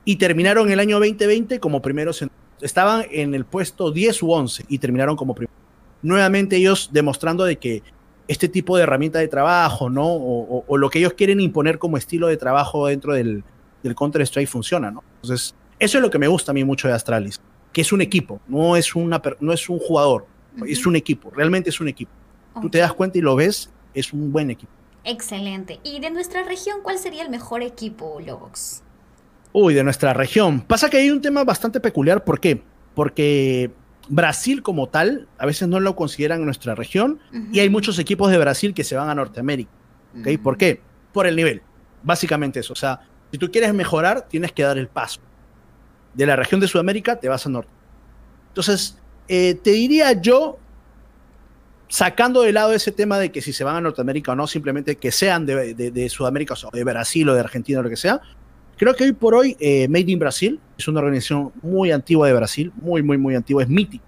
y 0.05 0.17
terminaron 0.17 0.71
el 0.71 0.81
año 0.81 0.99
2020 0.99 1.61
como 1.61 1.81
primeros. 1.83 2.25
estaban 2.61 3.05
en 3.11 3.35
el 3.35 3.45
puesto 3.45 3.91
10 3.91 4.23
u 4.23 4.33
11 4.33 4.65
y 4.69 4.79
terminaron 4.79 5.17
como 5.17 5.35
primeros. 5.35 5.57
Nuevamente 6.03 6.57
ellos 6.57 6.91
demostrando 6.93 7.45
de 7.45 7.59
que 7.59 7.83
este 8.27 8.49
tipo 8.49 8.77
de 8.77 8.85
herramienta 8.85 9.19
de 9.19 9.29
trabajo, 9.29 9.91
¿no? 9.91 10.07
O, 10.07 10.77
lo 10.79 10.89
que 10.89 11.01
ellos 11.01 11.15
quieren 11.15 11.41
imponer 11.41 11.79
como 11.79 11.97
estilo 11.97 12.29
de 12.29 12.37
trabajo 12.37 12.87
dentro 12.87 13.13
del, 13.13 13.45
del 13.83 13.95
Counter-Strike 13.95 14.49
funciona, 14.49 14.91
¿no? 14.91 15.03
Entonces, 15.23 15.55
eso 15.79 15.99
es 15.99 16.03
lo 16.03 16.11
que 16.11 16.19
me 16.19 16.29
gusta 16.29 16.53
a 16.53 16.55
mí 16.55 16.65
mucho 16.65 16.89
de 16.89 16.95
Astralis, 16.95 17.41
que 17.73 17.81
es 17.81 17.93
un 17.93 18.01
equipo, 18.01 18.41
no 18.49 18.77
es, 18.77 18.95
una, 18.95 19.21
no 19.41 19.53
es 19.53 19.69
un 19.69 19.79
jugador, 19.79 20.27
es 20.67 20.87
un 20.87 20.97
equipo, 20.97 21.31
realmente 21.31 21.71
es 21.71 21.81
un 21.81 21.89
equipo. 21.89 22.13
Tú 22.61 22.69
te 22.69 22.79
das 22.79 22.93
cuenta 22.93 23.19
y 23.19 23.21
lo 23.21 23.37
ves, 23.37 23.71
es 23.95 24.13
un 24.13 24.33
buen 24.33 24.51
equipo. 24.51 24.73
Excelente. 25.05 25.81
¿Y 25.83 26.01
de 26.01 26.11
nuestra 26.11 26.43
región 26.43 26.81
cuál 26.83 26.99
sería 26.99 27.23
el 27.23 27.31
mejor 27.31 27.63
equipo, 27.63 28.21
Lobox? 28.25 28.83
Uy, 29.53 29.75
de 29.75 29.83
nuestra 29.83 30.13
región. 30.13 30.61
Pasa 30.61 30.91
que 30.91 30.99
hay 30.99 31.11
un 31.11 31.21
tema 31.21 31.43
bastante 31.45 31.81
peculiar. 31.81 32.23
¿Por 32.23 32.39
qué? 32.39 32.63
Porque 32.95 33.71
Brasil 34.09 34.63
como 34.63 34.89
tal, 34.89 35.29
a 35.39 35.47
veces 35.47 35.69
no 35.69 35.81
lo 35.81 35.97
consideran 35.97 36.45
nuestra 36.45 36.75
región 36.75 37.21
y 37.53 37.61
hay 37.61 37.69
muchos 37.69 37.99
equipos 37.99 38.31
de 38.31 38.39
Brasil 38.39 38.75
que 38.75 38.85
se 38.85 38.97
van 38.97 39.09
a 39.09 39.15
Norteamérica. 39.15 39.71
¿okay? 40.19 40.37
¿Por 40.37 40.57
qué? 40.57 40.81
Por 41.13 41.27
el 41.27 41.37
nivel. 41.37 41.63
Básicamente 42.03 42.61
eso. 42.61 42.73
O 42.73 42.77
sea, 42.77 43.01
si 43.31 43.39
tú 43.39 43.51
quieres 43.51 43.73
mejorar, 43.75 44.27
tienes 44.29 44.53
que 44.53 44.63
dar 44.63 44.79
el 44.79 44.89
paso. 44.89 45.21
De 46.15 46.27
la 46.27 46.37
región 46.37 46.61
de 46.61 46.69
Sudamérica 46.69 47.19
te 47.21 47.29
vas 47.29 47.47
a 47.47 47.51
Norte. 47.51 47.71
Entonces, 48.49 48.99
eh, 49.29 49.55
te 49.55 49.71
diría 49.71 50.13
yo 50.21 50.59
sacando 51.91 52.43
de 52.43 52.53
lado 52.53 52.73
ese 52.73 52.93
tema 52.93 53.19
de 53.19 53.31
que 53.31 53.43
si 53.43 53.53
se 53.53 53.65
van 53.65 53.77
a 53.77 53.81
Norteamérica 53.81 54.33
o 54.33 54.37
no, 54.37 54.47
simplemente 54.47 54.97
que 54.97 55.11
sean 55.11 55.45
de, 55.45 56.09
Sudamérica 56.09 56.55
o 56.55 56.71
de 56.71 56.85
Brasil 56.85 57.29
o 57.29 57.35
de 57.35 57.41
Argentina 57.41 57.81
o 57.81 57.83
lo 57.83 57.91
que 57.91 57.97
sea, 57.97 58.21
creo 58.77 58.95
que 58.95 59.05
hoy 59.05 59.13
por 59.13 59.35
hoy 59.35 59.57
eh, 59.61 59.89
Made 59.89 60.11
in 60.11 60.19
Brasil 60.19 60.61
es 60.79 60.89
una 60.89 61.01
organización 61.01 61.53
muy 61.63 61.91
antigua 61.91 62.29
de 62.29 62.35
Brasil, 62.35 62.73
muy, 62.81 63.03
muy, 63.03 63.19
muy 63.19 63.35
antigua, 63.35 63.63
es 63.65 63.69
mítica, 63.69 64.05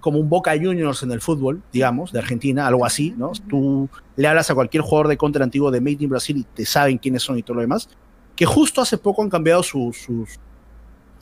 como 0.00 0.18
un 0.18 0.28
Boca 0.28 0.52
Juniors 0.52 1.02
en 1.02 1.12
el 1.12 1.20
fútbol, 1.20 1.62
digamos, 1.70 2.12
de 2.12 2.18
Argentina, 2.18 2.66
algo 2.66 2.84
así, 2.84 3.14
¿no? 3.16 3.32
Tú 3.48 3.88
le 4.16 4.26
hablas 4.26 4.50
a 4.50 4.54
cualquier 4.54 4.82
jugador 4.82 5.08
de 5.08 5.16
contra 5.18 5.44
antiguo 5.44 5.70
de 5.70 5.80
Made 5.80 5.98
in 6.00 6.08
Brasil 6.08 6.38
y 6.38 6.44
te 6.44 6.64
saben 6.64 6.96
quiénes 6.96 7.22
son 7.22 7.38
y 7.38 7.42
todo 7.42 7.56
lo 7.56 7.60
demás, 7.60 7.88
que 8.36 8.46
justo 8.46 8.80
hace 8.80 8.98
poco 8.98 9.22
han 9.22 9.30
cambiado 9.30 9.62
su, 9.62 9.92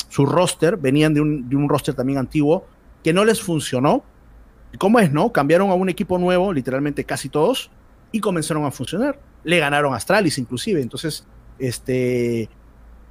su, 0.08 0.26
roster, 0.26 0.76
venían 0.76 1.14
de 1.14 1.20
un, 1.20 1.48
de 1.48 1.56
un 1.56 1.68
roster 1.68 1.94
también 1.94 2.18
antiguo, 2.18 2.66
que 3.02 3.12
no 3.12 3.24
les 3.24 3.40
funcionó, 3.40 4.04
¿Cómo 4.78 5.00
es, 5.00 5.10
no? 5.12 5.32
Cambiaron 5.32 5.70
a 5.70 5.74
un 5.74 5.88
equipo 5.88 6.18
nuevo, 6.18 6.52
literalmente 6.52 7.04
casi 7.04 7.28
todos, 7.28 7.70
y 8.12 8.20
comenzaron 8.20 8.64
a 8.64 8.70
funcionar. 8.70 9.18
Le 9.42 9.58
ganaron 9.58 9.92
a 9.92 9.96
Astralis 9.96 10.38
inclusive. 10.38 10.80
Entonces, 10.80 11.26
este, 11.58 12.48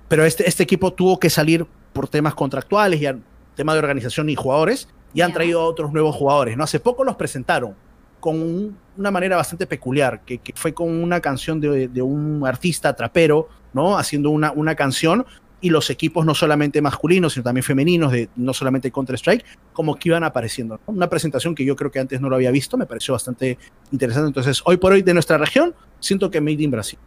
pero 0.08 0.26
este, 0.26 0.47
este 0.47 0.64
equipo 0.64 0.93
tuvo 0.93 1.20
que 1.20 1.30
salir 1.30 1.66
por 1.93 2.08
temas 2.08 2.34
contractuales 2.34 3.02
y 3.02 3.08
tema 3.56 3.74
de 3.74 3.80
organización 3.80 4.30
y 4.30 4.36
jugadores, 4.36 4.88
y 5.14 5.22
han 5.22 5.34
traído 5.34 5.62
a 5.62 5.66
otros 5.66 5.91
nuevos 5.91 6.16
jugadores, 6.16 6.56
¿no? 6.56 6.64
Hace 6.64 6.80
poco 6.80 7.04
los 7.04 7.16
presentaron 7.16 7.76
con 8.20 8.78
una 8.97 9.11
manera 9.11 9.38
bastante 9.38 9.65
peculiar, 9.65 10.22
que, 10.26 10.41
fue 10.55 10.74
con 10.74 10.89
una 10.89 11.20
canción 11.20 11.59
de, 11.59 12.01
un 12.01 12.43
artista 12.45 12.95
trapero, 12.95 13.49
¿no? 13.74 13.97
Haciendo 13.97 14.30
una, 14.30 14.51
una 14.51 14.76
canción 14.76 15.26
y 15.61 15.70
los 15.70 15.89
equipos 15.89 16.26
no 16.26 16.34
solamente 16.34 16.82
masculinos, 16.82 17.34
sino 17.34 17.43
también 17.43 17.63
femeninos, 17.63 18.11
de 18.11 18.30
no 18.36 18.53
solamente 18.53 18.91
Counter-Strike, 18.91 19.45
como 19.74 19.95
que 19.95 20.09
iban 20.09 20.24
apareciendo. 20.24 20.80
Una 20.86 21.09
presentación 21.09 21.53
que 21.55 21.65
yo 21.65 21.76
creo 21.76 21.91
que 21.91 21.99
antes 21.99 22.22
no 22.22 22.30
lo 22.30 22.36
había 22.36 22.51
visto, 22.51 22.78
me 22.78 22.86
pareció 22.86 23.13
bastante 23.13 23.57
interesante. 23.91 24.28
Entonces, 24.28 24.61
hoy 24.65 24.78
por 24.78 24.93
hoy 24.93 25.01
de 25.01 25.13
nuestra 25.13 25.38
región, 25.38 25.74
siento 25.99 26.32
que 26.32 26.39
Made 26.39 26.63
in 26.63 26.72
Brasil 26.72 26.99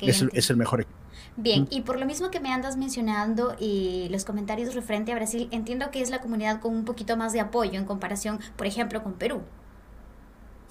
es, 0.00 0.22
el, 0.22 0.30
es, 0.32 0.50
el, 0.50 0.56
mejor 0.56 0.80
equipo. 0.80 0.98
Bien, 1.36 1.66
y 1.70 1.82
por 1.82 1.98
lo 1.98 2.06
mismo 2.06 2.30
que 2.30 2.40
me 2.40 2.52
andas 2.52 2.76
mencionando 2.76 3.56
y 3.58 4.08
los 4.10 4.24
comentarios 4.24 4.74
referente 4.74 5.12
a 5.12 5.14
Brasil, 5.16 5.48
entiendo 5.50 5.90
que 5.90 6.00
es 6.00 6.10
la 6.10 6.20
comunidad 6.20 6.60
con 6.60 6.74
un 6.74 6.84
poquito 6.84 7.16
más 7.16 7.32
de 7.32 7.40
apoyo 7.40 7.78
en 7.78 7.84
comparación, 7.84 8.38
por 8.56 8.66
ejemplo, 8.66 9.02
con 9.02 9.14
Perú. 9.14 9.42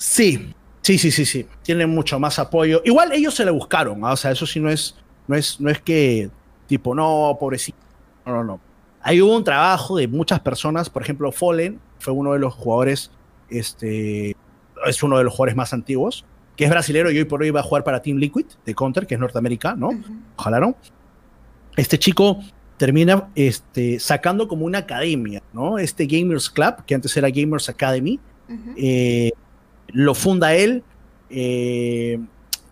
Sí, 0.03 0.53
sí, 0.81 0.97
sí, 0.97 1.11
sí, 1.11 1.25
sí. 1.25 1.45
Tienen 1.61 1.89
mucho 1.89 2.19
más 2.19 2.37
apoyo. 2.37 2.81
Igual 2.83 3.13
ellos 3.13 3.33
se 3.33 3.45
le 3.45 3.51
buscaron, 3.51 4.03
¿ah? 4.03 4.11
o 4.11 4.17
sea, 4.17 4.31
eso 4.31 4.45
sí 4.45 4.59
no 4.59 4.69
es, 4.69 4.97
no 5.27 5.35
es, 5.37 5.61
no 5.61 5.69
es 5.69 5.81
que 5.81 6.29
tipo, 6.67 6.93
no, 6.93 7.37
pobrecito. 7.39 7.77
No, 8.25 8.33
no, 8.33 8.43
no. 8.43 8.59
Ahí 9.01 9.21
hubo 9.21 9.33
un 9.33 9.45
trabajo 9.45 9.95
de 9.95 10.09
muchas 10.09 10.41
personas, 10.41 10.89
por 10.89 11.03
ejemplo, 11.03 11.31
Fallen 11.31 11.79
fue 11.99 12.11
uno 12.11 12.33
de 12.33 12.39
los 12.39 12.53
jugadores, 12.53 13.11
este, 13.49 14.35
es 14.85 15.03
uno 15.03 15.17
de 15.17 15.23
los 15.23 15.31
jugadores 15.31 15.55
más 15.55 15.71
antiguos, 15.71 16.25
que 16.57 16.65
es 16.65 16.69
brasilero 16.69 17.09
y 17.09 17.17
hoy 17.17 17.25
por 17.25 17.41
hoy 17.41 17.51
va 17.51 17.61
a 17.61 17.63
jugar 17.63 17.85
para 17.85 18.01
Team 18.01 18.17
Liquid 18.17 18.45
de 18.65 18.75
Counter, 18.75 19.07
que 19.07 19.15
es 19.15 19.21
norteamericano, 19.21 19.93
¿no? 19.93 20.03
Ojalá 20.35 20.59
no. 20.59 20.75
Este 21.77 21.97
chico 21.97 22.39
termina 22.75 23.29
este, 23.35 23.99
sacando 23.99 24.49
como 24.49 24.65
una 24.65 24.79
academia, 24.79 25.41
¿no? 25.53 25.77
Este 25.77 26.05
Gamers 26.07 26.49
Club, 26.49 26.83
que 26.85 26.93
antes 26.93 27.15
era 27.15 27.29
Gamers 27.29 27.69
Academy, 27.69 28.19
eh, 28.75 29.31
lo 29.93 30.13
funda 30.13 30.53
él. 30.53 30.83
Eh, 31.29 32.19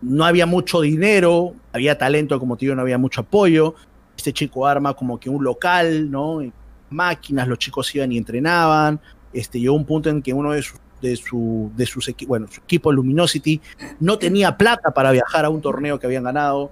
no 0.01 0.25
había 0.25 0.45
mucho 0.45 0.81
dinero, 0.81 1.55
había 1.71 1.97
talento, 1.97 2.39
como 2.39 2.57
te 2.57 2.65
digo, 2.65 2.75
no 2.75 2.81
había 2.81 2.97
mucho 2.97 3.21
apoyo. 3.21 3.75
Este 4.17 4.33
chico 4.33 4.67
arma 4.67 4.93
como 4.93 5.19
que 5.19 5.29
un 5.29 5.43
local, 5.43 6.11
¿no? 6.11 6.41
Máquinas, 6.89 7.47
los 7.47 7.57
chicos 7.57 7.93
iban 7.95 8.11
y 8.11 8.17
entrenaban. 8.17 8.99
Este, 9.31 9.59
llegó 9.59 9.75
un 9.75 9.85
punto 9.85 10.09
en 10.09 10.21
que 10.21 10.33
uno 10.33 10.51
de 10.51 10.61
sus 10.61 10.79
de, 11.01 11.15
su, 11.15 11.71
de 11.75 11.85
sus 11.85 12.13
bueno, 12.27 12.47
su 12.49 12.61
equipo 12.61 12.91
Luminosity 12.91 13.59
no 13.99 14.17
tenía 14.17 14.55
plata 14.55 14.91
para 14.91 15.11
viajar 15.11 15.45
a 15.45 15.49
un 15.49 15.61
torneo 15.61 15.99
que 15.99 16.05
habían 16.05 16.23
ganado, 16.23 16.71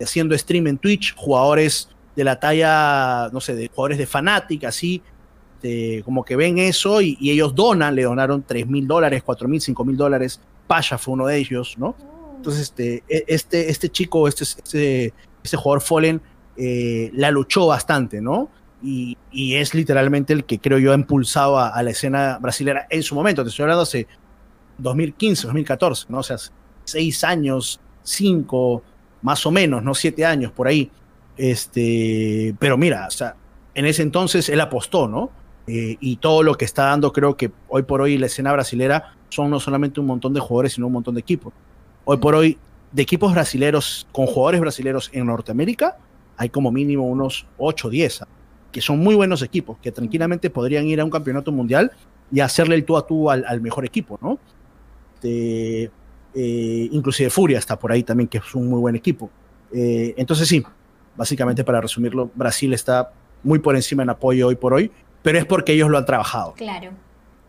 haciendo 0.00 0.36
stream 0.36 0.68
en 0.68 0.78
Twitch, 0.78 1.14
jugadores 1.16 1.88
de 2.16 2.24
la 2.24 2.40
talla, 2.40 3.28
no 3.32 3.40
sé, 3.40 3.54
de 3.54 3.68
jugadores 3.68 3.98
de 3.98 4.06
Fnatic, 4.06 4.64
así, 4.64 5.02
como 6.04 6.24
que 6.24 6.36
ven 6.36 6.58
eso 6.58 7.00
y, 7.00 7.16
ellos 7.20 7.54
donan, 7.54 7.94
le 7.94 8.02
donaron 8.02 8.42
3 8.42 8.66
mil 8.66 8.86
dólares, 8.86 9.22
4 9.24 9.48
mil, 9.48 9.60
5 9.60 9.84
mil 9.84 9.96
dólares, 9.96 10.40
Pasha 10.66 10.98
fue 10.98 11.14
uno 11.14 11.26
de 11.26 11.38
ellos, 11.38 11.76
¿no? 11.78 11.94
Entonces, 12.36 12.62
este, 12.62 13.02
e, 13.08 13.24
este, 13.26 13.70
este 13.70 13.88
chico, 13.88 14.28
este, 14.28 14.44
este, 14.44 15.12
este 15.42 15.56
jugador 15.56 15.82
Fallen, 15.82 16.20
eh, 16.56 17.10
la 17.14 17.30
luchó 17.30 17.66
bastante, 17.66 18.20
¿no? 18.20 18.50
Y, 18.82 19.16
y, 19.32 19.54
es 19.56 19.74
literalmente 19.74 20.32
el 20.32 20.44
que 20.44 20.60
creo 20.60 20.78
yo 20.78 20.92
ha 20.92 20.94
impulsado 20.94 21.58
a, 21.58 21.82
la 21.82 21.90
escena 21.90 22.38
brasilera 22.40 22.86
en 22.90 23.02
su 23.02 23.14
momento. 23.14 23.42
Te 23.42 23.50
estoy 23.50 23.64
hablando 23.64 23.82
hace 23.82 24.06
2015, 24.78 25.48
2014, 25.48 26.06
¿no? 26.08 26.18
O 26.18 26.22
sea, 26.22 26.36
seis 26.84 27.24
años, 27.24 27.80
cinco, 28.02 28.82
más 29.22 29.44
o 29.46 29.50
menos, 29.50 29.82
¿no? 29.82 29.94
Siete 29.94 30.24
años 30.24 30.52
por 30.52 30.68
ahí. 30.68 30.90
Este, 31.36 32.54
pero 32.58 32.76
mira, 32.76 33.06
o 33.08 33.10
sea, 33.10 33.34
en 33.74 33.86
ese 33.86 34.02
entonces 34.02 34.48
él 34.48 34.60
apostó, 34.60 35.06
¿no? 35.08 35.30
Eh, 35.68 35.96
y 36.00 36.16
todo 36.16 36.42
lo 36.42 36.54
que 36.54 36.64
está 36.64 36.86
dando, 36.86 37.12
creo 37.12 37.36
que 37.36 37.50
hoy 37.68 37.82
por 37.82 38.00
hoy 38.00 38.16
la 38.16 38.26
escena 38.26 38.52
brasilera 38.52 39.14
son 39.28 39.50
no 39.50 39.60
solamente 39.60 40.00
un 40.00 40.06
montón 40.06 40.32
de 40.32 40.40
jugadores, 40.40 40.72
sino 40.72 40.86
un 40.86 40.94
montón 40.94 41.14
de 41.14 41.20
equipos 41.20 41.52
hoy 42.10 42.16
por 42.16 42.34
hoy, 42.34 42.56
de 42.90 43.02
equipos 43.02 43.34
brasileros 43.34 44.08
con 44.12 44.24
jugadores 44.24 44.62
brasileros 44.62 45.10
en 45.12 45.26
Norteamérica, 45.26 45.98
hay 46.38 46.48
como 46.48 46.72
mínimo 46.72 47.06
unos 47.06 47.46
8 47.58 47.86
o 47.86 47.90
10, 47.90 48.20
que 48.72 48.80
son 48.80 48.98
muy 48.98 49.14
buenos 49.14 49.42
equipos, 49.42 49.76
que 49.82 49.92
tranquilamente 49.92 50.48
podrían 50.48 50.86
ir 50.86 51.02
a 51.02 51.04
un 51.04 51.10
campeonato 51.10 51.52
mundial 51.52 51.92
y 52.32 52.40
hacerle 52.40 52.76
el 52.76 52.86
tú 52.86 52.96
a 52.96 53.06
tú 53.06 53.30
al, 53.30 53.60
mejor 53.60 53.84
equipo, 53.84 54.18
¿no? 54.22 54.38
Eh, 55.22 55.90
inclusive 56.92 57.28
Furia 57.28 57.58
está 57.58 57.78
por 57.78 57.92
ahí 57.92 58.02
también, 58.02 58.26
que 58.26 58.38
es 58.38 58.54
un 58.54 58.68
muy 58.68 58.80
buen 58.80 58.96
equipo. 58.96 59.28
Eh, 59.74 60.14
entonces 60.16 60.48
sí, 60.48 60.64
básicamente 61.14 61.62
para 61.62 61.82
resumirlo, 61.82 62.30
Brasil 62.34 62.72
está 62.72 63.12
muy 63.42 63.58
por 63.58 63.76
encima 63.76 64.02
en 64.02 64.08
apoyo 64.08 64.46
hoy 64.46 64.54
por 64.54 64.72
hoy, 64.72 64.90
pero 65.28 65.40
es 65.40 65.44
porque 65.44 65.74
ellos 65.74 65.90
lo 65.90 65.98
han 65.98 66.06
trabajado. 66.06 66.54
Claro, 66.54 66.92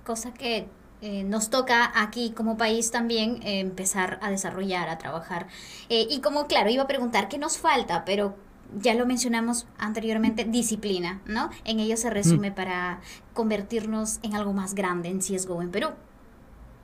cosa 0.04 0.34
que 0.34 0.68
eh, 1.02 1.24
nos 1.24 1.50
toca 1.50 1.90
aquí 1.96 2.34
como 2.36 2.58
país 2.58 2.92
también 2.92 3.40
eh, 3.42 3.62
empezar 3.62 4.20
a 4.22 4.30
desarrollar, 4.30 4.90
a 4.90 4.98
trabajar. 4.98 5.48
Eh, 5.88 6.06
y 6.10 6.20
como, 6.20 6.48
claro, 6.48 6.70
iba 6.70 6.84
a 6.84 6.88
preguntar 6.88 7.30
qué 7.30 7.38
nos 7.38 7.58
falta, 7.58 8.04
pero 8.04 8.36
ya 8.78 8.96
lo 8.96 9.06
mencionamos 9.06 9.66
anteriormente, 9.78 10.44
disciplina, 10.44 11.22
¿no? 11.26 11.52
En 11.64 11.80
ello 11.80 11.96
se 11.96 12.10
resume 12.10 12.52
mm. 12.52 12.54
para 12.54 13.00
convertirnos 13.34 14.20
en 14.24 14.36
algo 14.36 14.52
más 14.52 14.76
grande 14.76 15.08
en 15.08 15.20
CSGO 15.20 15.62
en 15.62 15.72
Perú. 15.72 15.88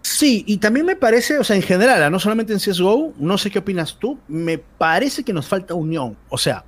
Sí, 0.01 0.45
y 0.47 0.59
también 0.59 0.85
me 0.85 0.95
parece, 0.95 1.39
o 1.39 1.43
sea, 1.43 1.57
en 1.57 1.61
general, 1.61 2.09
no 2.09 2.19
solamente 2.21 2.53
en 2.53 2.59
CSGO, 2.59 3.15
no 3.17 3.37
sé 3.37 3.51
qué 3.51 3.59
opinas 3.59 3.97
tú, 3.99 4.17
me 4.29 4.59
parece 4.59 5.25
que 5.25 5.33
nos 5.33 5.45
falta 5.45 5.73
unión. 5.73 6.15
O 6.29 6.37
sea, 6.37 6.63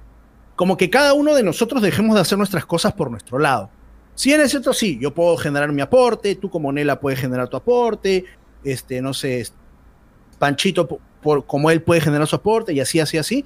como 0.57 0.75
que 0.75 0.89
cada 0.89 1.13
uno 1.13 1.33
de 1.33 1.43
nosotros 1.43 1.81
dejemos 1.81 2.15
de 2.15 2.21
hacer 2.21 2.37
nuestras 2.37 2.65
cosas 2.65 2.91
por 2.91 3.09
nuestro 3.09 3.39
lado. 3.39 3.69
Si 4.17 4.33
es 4.33 4.49
cierto, 4.49 4.73
sí, 4.73 4.97
yo 4.99 5.13
puedo 5.13 5.37
generar 5.37 5.71
mi 5.71 5.79
aporte, 5.79 6.33
tú 6.33 6.49
como 6.49 6.71
Nela 6.71 6.99
puedes 6.99 7.19
generar 7.19 7.49
tu 7.49 7.55
aporte, 7.55 8.25
este, 8.63 8.99
no 8.99 9.13
sé, 9.13 9.47
Panchito 10.39 10.87
por, 11.21 11.45
como 11.45 11.69
él 11.69 11.83
puede 11.83 12.01
generar 12.01 12.25
su 12.25 12.35
aporte 12.35 12.73
y 12.73 12.79
así, 12.79 12.99
así, 12.99 13.19
así. 13.19 13.45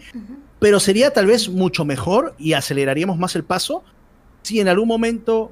Pero 0.60 0.80
sería 0.80 1.12
tal 1.12 1.26
vez 1.26 1.50
mucho 1.50 1.84
mejor 1.84 2.36
y 2.38 2.54
aceleraríamos 2.54 3.18
más 3.18 3.36
el 3.36 3.44
paso 3.44 3.84
si 4.44 4.62
en 4.62 4.70
algún 4.70 4.88
momento 4.88 5.52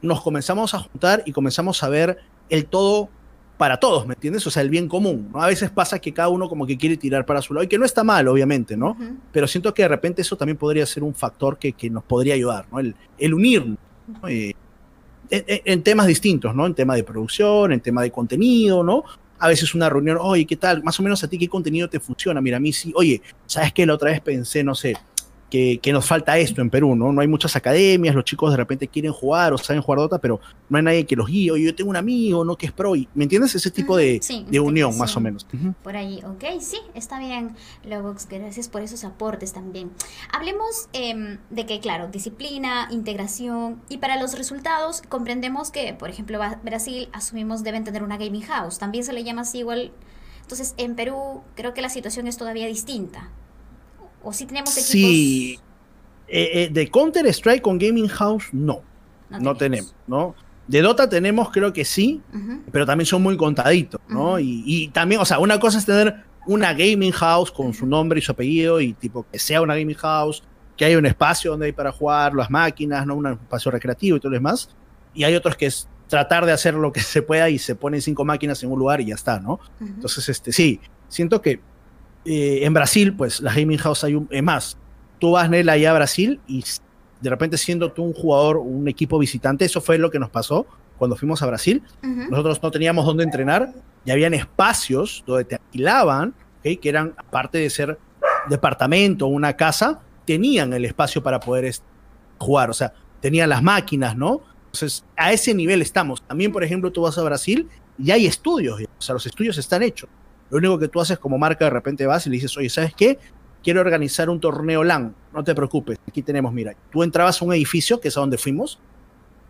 nos 0.00 0.22
comenzamos 0.22 0.72
a 0.72 0.78
juntar 0.78 1.22
y 1.26 1.32
comenzamos 1.32 1.82
a 1.82 1.90
ver 1.90 2.20
el 2.48 2.64
todo 2.64 3.10
para 3.58 3.78
todos, 3.78 4.06
¿me 4.06 4.14
entiendes? 4.14 4.46
O 4.46 4.50
sea, 4.50 4.62
el 4.62 4.70
bien 4.70 4.88
común. 4.88 5.28
¿no? 5.30 5.42
A 5.42 5.48
veces 5.48 5.70
pasa 5.70 5.98
que 5.98 6.14
cada 6.14 6.30
uno 6.30 6.48
como 6.48 6.66
que 6.66 6.78
quiere 6.78 6.96
tirar 6.96 7.26
para 7.26 7.42
su 7.42 7.52
lado 7.52 7.64
y 7.64 7.68
que 7.68 7.78
no 7.78 7.84
está 7.84 8.02
mal, 8.02 8.26
obviamente, 8.28 8.78
¿no? 8.78 8.96
Pero 9.30 9.46
siento 9.46 9.74
que 9.74 9.82
de 9.82 9.88
repente 9.88 10.22
eso 10.22 10.38
también 10.38 10.56
podría 10.56 10.86
ser 10.86 11.02
un 11.02 11.14
factor 11.14 11.58
que, 11.58 11.74
que 11.74 11.90
nos 11.90 12.02
podría 12.02 12.32
ayudar, 12.32 12.66
¿no? 12.72 12.80
El, 12.80 12.96
el 13.18 13.34
unirnos 13.34 13.76
en, 15.30 15.82
temas 15.82 16.06
distintos, 16.06 16.54
¿no? 16.54 16.66
En 16.66 16.74
tema 16.74 16.94
de 16.96 17.04
producción, 17.04 17.72
en 17.72 17.80
tema 17.80 18.02
de 18.02 18.10
contenido, 18.10 18.82
¿no? 18.82 19.04
A 19.38 19.48
veces 19.48 19.74
una 19.74 19.88
reunión, 19.88 20.18
oye, 20.20 20.46
¿qué 20.46 20.56
tal? 20.56 20.82
Más 20.82 20.98
o 21.00 21.02
menos 21.02 21.22
a 21.24 21.28
ti, 21.28 21.38
¿qué 21.38 21.48
contenido 21.48 21.88
te 21.88 22.00
funciona? 22.00 22.40
Mira, 22.40 22.58
a 22.58 22.60
mí 22.60 22.72
sí, 22.72 22.92
oye, 22.94 23.20
¿sabes 23.46 23.72
qué? 23.72 23.84
La 23.84 23.94
otra 23.94 24.10
vez 24.10 24.20
pensé, 24.20 24.62
no 24.62 24.74
sé, 24.74 24.94
que, 25.80 25.92
nos 25.92 26.04
falta 26.04 26.36
esto 26.36 26.60
en 26.60 26.68
Perú, 26.68 26.96
¿no? 26.96 27.12
No 27.12 27.20
hay 27.20 27.28
muchas 27.28 27.54
academias, 27.54 28.14
los 28.14 28.24
chicos 28.24 28.50
de 28.50 28.56
repente 28.56 28.88
quieren 28.88 29.12
jugar 29.12 29.52
o 29.52 29.58
saben 29.58 29.82
jugar 29.82 30.00
Dota, 30.00 30.18
pero 30.18 30.40
no 30.68 30.78
hay 30.78 30.82
nadie 30.82 31.06
que 31.06 31.14
los 31.14 31.28
guíe. 31.28 31.52
Oye, 31.52 31.64
yo 31.64 31.74
tengo 31.74 31.90
un 31.90 31.96
amigo, 31.96 32.44
¿no? 32.44 32.56
Que 32.56 32.66
es 32.66 32.72
pro. 32.72 32.96
Y, 32.96 33.08
¿Me 33.14 33.24
entiendes? 33.24 33.54
Ese 33.54 33.70
tipo 33.70 33.96
de, 33.96 34.20
de 34.48 34.60
unión, 34.60 34.96
más 34.98 35.16
o 35.16 35.20
menos. 35.20 35.46
Por 35.82 35.96
ahí, 35.96 36.20
ok, 36.24 36.60
sí, 36.60 36.78
está 36.94 37.20
bien, 37.20 37.54
Lobox, 37.84 38.26
gracias 38.28 38.68
por 38.68 38.82
esos 38.82 39.04
aportes 39.04 39.52
también. 39.52 39.92
Hablemos 40.32 40.88
em, 40.92 41.38
de 41.50 41.66
que, 41.66 41.78
claro, 41.78 42.08
disciplina, 42.08 42.88
integración, 42.90 43.80
y 43.88 43.98
para 43.98 44.20
los 44.20 44.36
resultados 44.36 45.02
comprendemos 45.08 45.70
que, 45.70 45.94
por 45.94 46.10
ejemplo, 46.10 46.40
Brasil, 46.64 47.08
asumimos, 47.12 47.62
deben 47.62 47.84
tener 47.84 48.02
una 48.02 48.16
gaming 48.16 48.42
house, 48.42 48.78
también 48.78 49.04
se 49.04 49.12
le 49.12 49.22
llama 49.22 49.42
así 49.42 49.58
igual. 49.58 49.92
Entonces, 50.42 50.74
en 50.76 50.96
Perú 50.96 51.42
creo 51.54 51.74
que 51.74 51.80
la 51.80 51.88
situación 51.88 52.26
es 52.26 52.36
todavía 52.36 52.66
distinta. 52.66 53.30
¿O 54.24 54.32
si 54.32 54.46
tenemos 54.46 54.72
equipos? 54.72 54.90
Sí. 54.90 55.58
Eh, 56.26 56.50
eh, 56.54 56.68
de 56.72 56.90
Counter 56.90 57.26
Strike 57.26 57.62
con 57.62 57.78
Gaming 57.78 58.08
House, 58.08 58.46
no. 58.52 58.82
No, 59.28 59.54
tenemos, 59.56 59.94
¿no? 60.06 60.34
De 60.66 60.80
Dota 60.80 61.08
tenemos, 61.08 61.50
creo 61.50 61.72
que 61.72 61.84
sí, 61.84 62.22
pero 62.72 62.86
también 62.86 63.06
son 63.06 63.22
muy 63.22 63.36
contaditos, 63.36 64.00
¿no? 64.08 64.38
y, 64.38 64.88
también, 64.94 65.20
o 65.20 65.24
sea, 65.24 65.38
una 65.38 65.58
cosa 65.58 65.78
es 65.78 65.84
tener 65.84 66.24
una 66.46 66.72
gaming 66.72 67.12
house 67.12 67.50
con 67.50 67.72
su 67.74 67.86
nombre 67.86 68.18
y 68.18 68.22
su 68.22 68.32
apellido 68.32 68.80
y 68.80 68.92
tipo 68.92 69.26
que 69.30 69.38
sea 69.38 69.60
una 69.60 69.74
gaming 69.74 69.96
house, 69.96 70.42
que 70.76 70.84
haya 70.84 70.98
un 70.98 71.06
espacio 71.06 71.52
donde 71.52 71.66
hay 71.66 71.72
para 71.72 71.92
jugar 71.92 72.34
las 72.34 72.50
máquinas, 72.50 73.06
¿no? 73.06 73.14
Un 73.14 73.26
espacio 73.26 73.70
recreativo 73.70 74.16
y 74.16 74.20
todo 74.20 74.30
lo 74.30 74.36
demás. 74.36 74.68
Y 75.14 75.24
hay 75.24 75.34
otros 75.34 75.56
que 75.56 75.66
es 75.66 75.88
tratar 76.08 76.46
de 76.46 76.52
hacer 76.52 76.74
lo 76.74 76.92
que 76.92 77.00
se 77.00 77.22
pueda 77.22 77.48
y 77.48 77.58
se 77.58 77.74
ponen 77.74 78.02
cinco 78.02 78.24
máquinas 78.24 78.62
en 78.62 78.70
un 78.70 78.78
lugar 78.78 79.00
y 79.00 79.06
ya 79.06 79.14
está, 79.14 79.38
¿no? 79.38 79.60
Entonces, 79.80 80.28
este, 80.28 80.52
sí, 80.52 80.80
siento 81.08 81.40
que 81.40 81.60
eh, 82.24 82.60
en 82.62 82.74
Brasil, 82.74 83.14
pues 83.14 83.40
las 83.40 83.54
gaming 83.54 83.78
house 83.78 84.04
hay 84.04 84.14
un, 84.14 84.28
es 84.30 84.42
más, 84.42 84.78
tú 85.18 85.32
vas 85.32 85.48
Nela 85.50 85.72
allá 85.72 85.90
a 85.90 85.94
Brasil 85.94 86.40
y 86.46 86.64
de 87.20 87.30
repente 87.30 87.56
siendo 87.56 87.92
tú 87.92 88.02
un 88.02 88.12
jugador, 88.12 88.58
un 88.58 88.88
equipo 88.88 89.18
visitante, 89.18 89.64
eso 89.64 89.80
fue 89.80 89.98
lo 89.98 90.10
que 90.10 90.18
nos 90.18 90.30
pasó 90.30 90.66
cuando 90.98 91.16
fuimos 91.16 91.42
a 91.42 91.46
Brasil. 91.46 91.82
Nosotros 92.02 92.62
no 92.62 92.70
teníamos 92.70 93.04
dónde 93.04 93.24
entrenar 93.24 93.72
y 94.04 94.10
habían 94.10 94.34
espacios 94.34 95.24
donde 95.26 95.44
te 95.44 95.54
alquilaban, 95.56 96.34
que 96.62 96.78
eran, 96.82 97.14
aparte 97.16 97.58
de 97.58 97.68
ser 97.68 97.98
departamento 98.48 99.26
o 99.26 99.28
una 99.28 99.54
casa, 99.54 100.00
tenían 100.24 100.72
el 100.72 100.84
espacio 100.84 101.22
para 101.22 101.40
poder 101.40 101.70
jugar, 102.38 102.70
o 102.70 102.74
sea, 102.74 102.92
tenían 103.20 103.48
las 103.48 103.62
máquinas, 103.62 104.16
¿no? 104.16 104.42
Entonces, 104.66 105.04
a 105.16 105.32
ese 105.32 105.54
nivel 105.54 105.82
estamos. 105.82 106.22
También, 106.22 106.52
por 106.52 106.64
ejemplo, 106.64 106.90
tú 106.90 107.02
vas 107.02 107.16
a 107.18 107.22
Brasil 107.22 107.68
y 107.98 108.10
hay 108.10 108.26
estudios, 108.26 108.80
o 108.80 109.02
sea, 109.02 109.12
los 109.12 109.26
estudios 109.26 109.56
están 109.58 109.82
hechos. 109.82 110.08
Lo 110.54 110.58
único 110.60 110.78
que 110.78 110.88
tú 110.88 111.00
haces 111.00 111.18
como 111.18 111.36
marca, 111.36 111.64
de 111.64 111.70
repente 111.70 112.06
vas 112.06 112.26
y 112.26 112.30
le 112.30 112.34
dices, 112.34 112.56
oye, 112.56 112.70
¿sabes 112.70 112.94
qué? 112.94 113.18
quiero 113.64 113.80
organizar 113.80 114.28
un 114.28 114.38
torneo 114.38 114.84
LAN, 114.84 115.16
no 115.32 115.42
te 115.42 115.54
preocupes, 115.54 115.98
aquí 116.06 116.22
tenemos, 116.22 116.52
mira, 116.52 116.76
tú 116.92 117.02
entrabas 117.02 117.40
a 117.40 117.44
un 117.46 117.54
edificio, 117.54 117.98
que 117.98 118.08
es 118.08 118.16
a 118.16 118.20
donde 118.20 118.36
fuimos, 118.36 118.78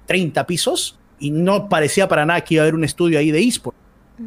30 0.07 0.47
pisos, 0.47 0.99
y 1.19 1.33
no 1.33 1.69
parecía 1.69 2.07
para 2.07 2.25
nada 2.25 2.41
que 2.43 2.55
iba 2.55 2.63
a 2.63 2.65
haber 2.65 2.77
un 2.77 2.85
estudio 2.85 3.19
ahí 3.19 3.31
de 3.31 3.43
eSport. 3.43 3.77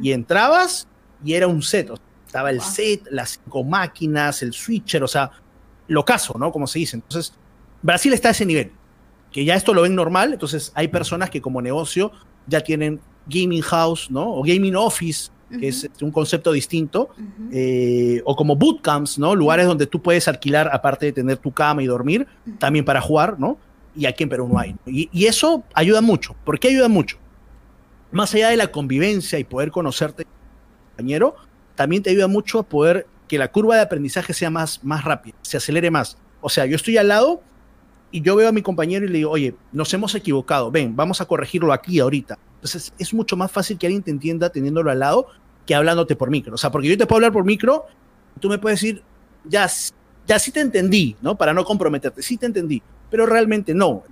Y 0.01 0.11
entrabas 0.11 0.88
y 1.23 1.34
era 1.34 1.47
un 1.47 1.61
set, 1.61 1.89
estaba 2.25 2.49
el 2.49 2.61
set, 2.61 3.03
las 3.09 3.39
cinco 3.43 3.63
máquinas, 3.63 4.43
el 4.43 4.53
switcher, 4.53 5.01
o 5.03 5.07
sea, 5.07 5.32
lo 5.88 6.03
caso, 6.03 6.38
¿no? 6.38 6.51
Como 6.51 6.67
se 6.67 6.80
dice. 6.80 6.97
Entonces, 6.97 7.34
Brasil 7.82 8.11
está 8.11 8.30
a 8.30 8.32
ese 8.32 8.45
nivel, 8.45 8.73
que 9.32 9.45
ya 9.45 9.55
esto 9.55 9.73
lo 9.73 9.84
ven 9.84 9.95
normal, 9.95 10.34
entonces 10.34 10.71
hay 10.75 10.89
personas 10.89 11.30
que 11.30 11.41
como 11.41 11.61
negocio 11.61 12.11
ya 12.45 12.59
tienen 12.61 12.99
gaming 13.25 13.61
house, 13.61 14.11
¿no? 14.11 14.34
O 14.34 14.43
gaming 14.43 14.75
office, 14.75 15.32
que 15.49 15.67
es 15.67 15.89
un 16.01 16.11
concepto 16.11 16.51
distinto, 16.51 17.09
eh, 17.51 18.21
o 18.25 18.35
como 18.35 18.55
bootcamps, 18.55 19.17
¿no? 19.17 19.35
Lugares 19.35 19.65
donde 19.65 19.87
tú 19.87 20.01
puedes 20.01 20.27
alquilar, 20.27 20.69
aparte 20.71 21.07
de 21.07 21.13
tener 21.13 21.37
tu 21.37 21.51
cama 21.51 21.81
y 21.83 21.85
dormir, 21.85 22.27
también 22.59 22.83
para 22.83 23.01
jugar, 23.01 23.39
¿no? 23.39 23.57
Y 23.95 24.05
aquí 24.05 24.23
en 24.23 24.29
Perú 24.29 24.47
no 24.47 24.59
hay. 24.59 24.75
Y, 24.85 25.09
y, 25.11 25.25
eso 25.25 25.63
ayuda 25.73 26.01
mucho. 26.01 26.35
¿Por 26.43 26.59
qué 26.59 26.67
ayuda 26.69 26.87
mucho? 26.87 27.17
Más 28.11 28.33
allá 28.35 28.49
de 28.49 28.57
la 28.57 28.67
convivencia 28.71 29.39
y 29.39 29.43
poder 29.43 29.71
conocerte, 29.71 30.25
compañero, 30.89 31.35
también 31.75 32.03
te 32.03 32.09
ayuda 32.09 32.27
mucho 32.27 32.59
a 32.59 32.63
poder 32.63 33.07
que 33.27 33.37
la 33.37 33.51
curva 33.51 33.75
de 33.75 33.81
aprendizaje 33.81 34.33
sea 34.33 34.49
más, 34.49 34.83
más 34.83 35.03
rápida, 35.03 35.35
se 35.41 35.57
acelere 35.57 35.91
más. 35.91 36.17
O 36.41 36.49
sea, 36.49 36.65
yo 36.65 36.75
estoy 36.75 36.97
al 36.97 37.09
lado 37.09 37.41
y 38.12 38.22
yo 38.22 38.36
veo 38.36 38.49
a 38.49 38.51
mi 38.51 38.62
compañero 38.62 39.05
y 39.05 39.10
le 39.10 39.18
digo, 39.18 39.32
oye, 39.32 39.55
nos 39.72 39.93
hemos 39.93 40.16
equivocado, 40.16 40.72
ven, 40.72 40.95
vamos 40.95 41.22
a 41.22 41.26
corregirlo 41.26 41.74
aquí 41.74 41.99
ahorita. 41.99 42.38
Entonces 42.55 42.93
es 42.97 43.14
mucho 43.14 43.36
más 43.36 43.51
fácil 43.51 43.78
que 43.78 43.88
alguien 43.88 44.03
te 44.03 44.12
entienda 44.12 44.49
teniéndolo 44.49 44.91
al 44.91 44.99
lado 44.99 45.28
que 45.66 45.76
hablándote 45.76 46.16
por 46.16 46.30
micro. 46.30 46.55
O 46.55 46.58
sea, 46.58 46.72
porque 46.72 46.88
yo 46.88 46.97
te 46.97 47.05
puedo 47.05 47.18
hablar 47.18 47.34
por 47.34 47.43
micro, 47.43 47.86
tú 48.39 48.49
me 48.49 48.58
puedes 48.58 48.80
decir, 48.80 49.03
ya, 49.43 49.70
ya 50.26 50.39
sí 50.39 50.51
te 50.51 50.62
entendí, 50.62 51.16
¿no? 51.22 51.36
Para 51.36 51.53
no 51.53 51.64
comprometerte, 51.66 52.22
sí 52.22 52.38
te 52.38 52.45
entendí, 52.45 52.82
pero 53.12 53.26
realmente 53.26 53.74
no. 53.74 54.03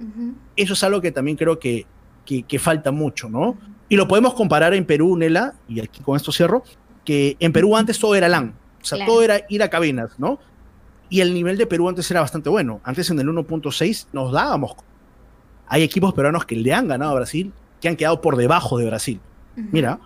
Eso 0.56 0.74
es 0.74 0.84
algo 0.84 1.02
que 1.02 1.12
también 1.12 1.38
creo 1.38 1.58
que, 1.58 1.86
que, 2.26 2.60
falta 2.60 2.92
mucho, 2.92 3.30
¿no? 3.30 3.58
Y 3.88 3.96
lo 3.96 4.08
podemos 4.08 4.34
comparar 4.34 4.74
en 4.74 4.86
Perú, 4.86 5.16
Nela, 5.16 5.56
y 5.68 5.80
aquí 5.80 6.02
con 6.02 6.18
esto 6.18 6.32
cierro, 6.32 6.64
que 7.06 7.38
en 7.40 7.54
Perú 7.54 7.78
antes 7.78 8.00
todo 8.00 8.16
era 8.16 8.28
LAN, 8.28 8.56
o 8.82 8.86
sea, 8.86 9.06
todo 9.06 9.22
era 9.22 9.42
ir 9.50 9.64
a 9.64 9.70
cabinas, 9.70 10.12
¿no? 10.18 10.40
Y 11.10 11.22
el 11.22 11.34
nivel 11.34 11.58
de 11.58 11.68
Perú 11.68 11.88
antes 11.88 12.10
era 12.10 12.22
bastante 12.22 12.50
bueno. 12.50 12.82
Antes 12.84 13.10
en 13.10 13.20
el 13.20 13.28
1.6 13.28 14.08
nos 14.12 14.32
dábamos. 14.32 14.76
Hay 15.68 15.84
equipos 15.84 16.14
peruanos 16.14 16.46
que 16.46 16.56
le 16.56 16.74
han 16.74 16.88
ganado 16.88 17.12
a 17.12 17.16
Brasil, 17.16 17.52
que 17.82 17.88
han 17.88 17.96
quedado 17.96 18.22
por 18.22 18.36
debajo 18.38 18.78
de 18.78 18.86
Brasil. 18.86 19.20
Mira, 19.56 20.00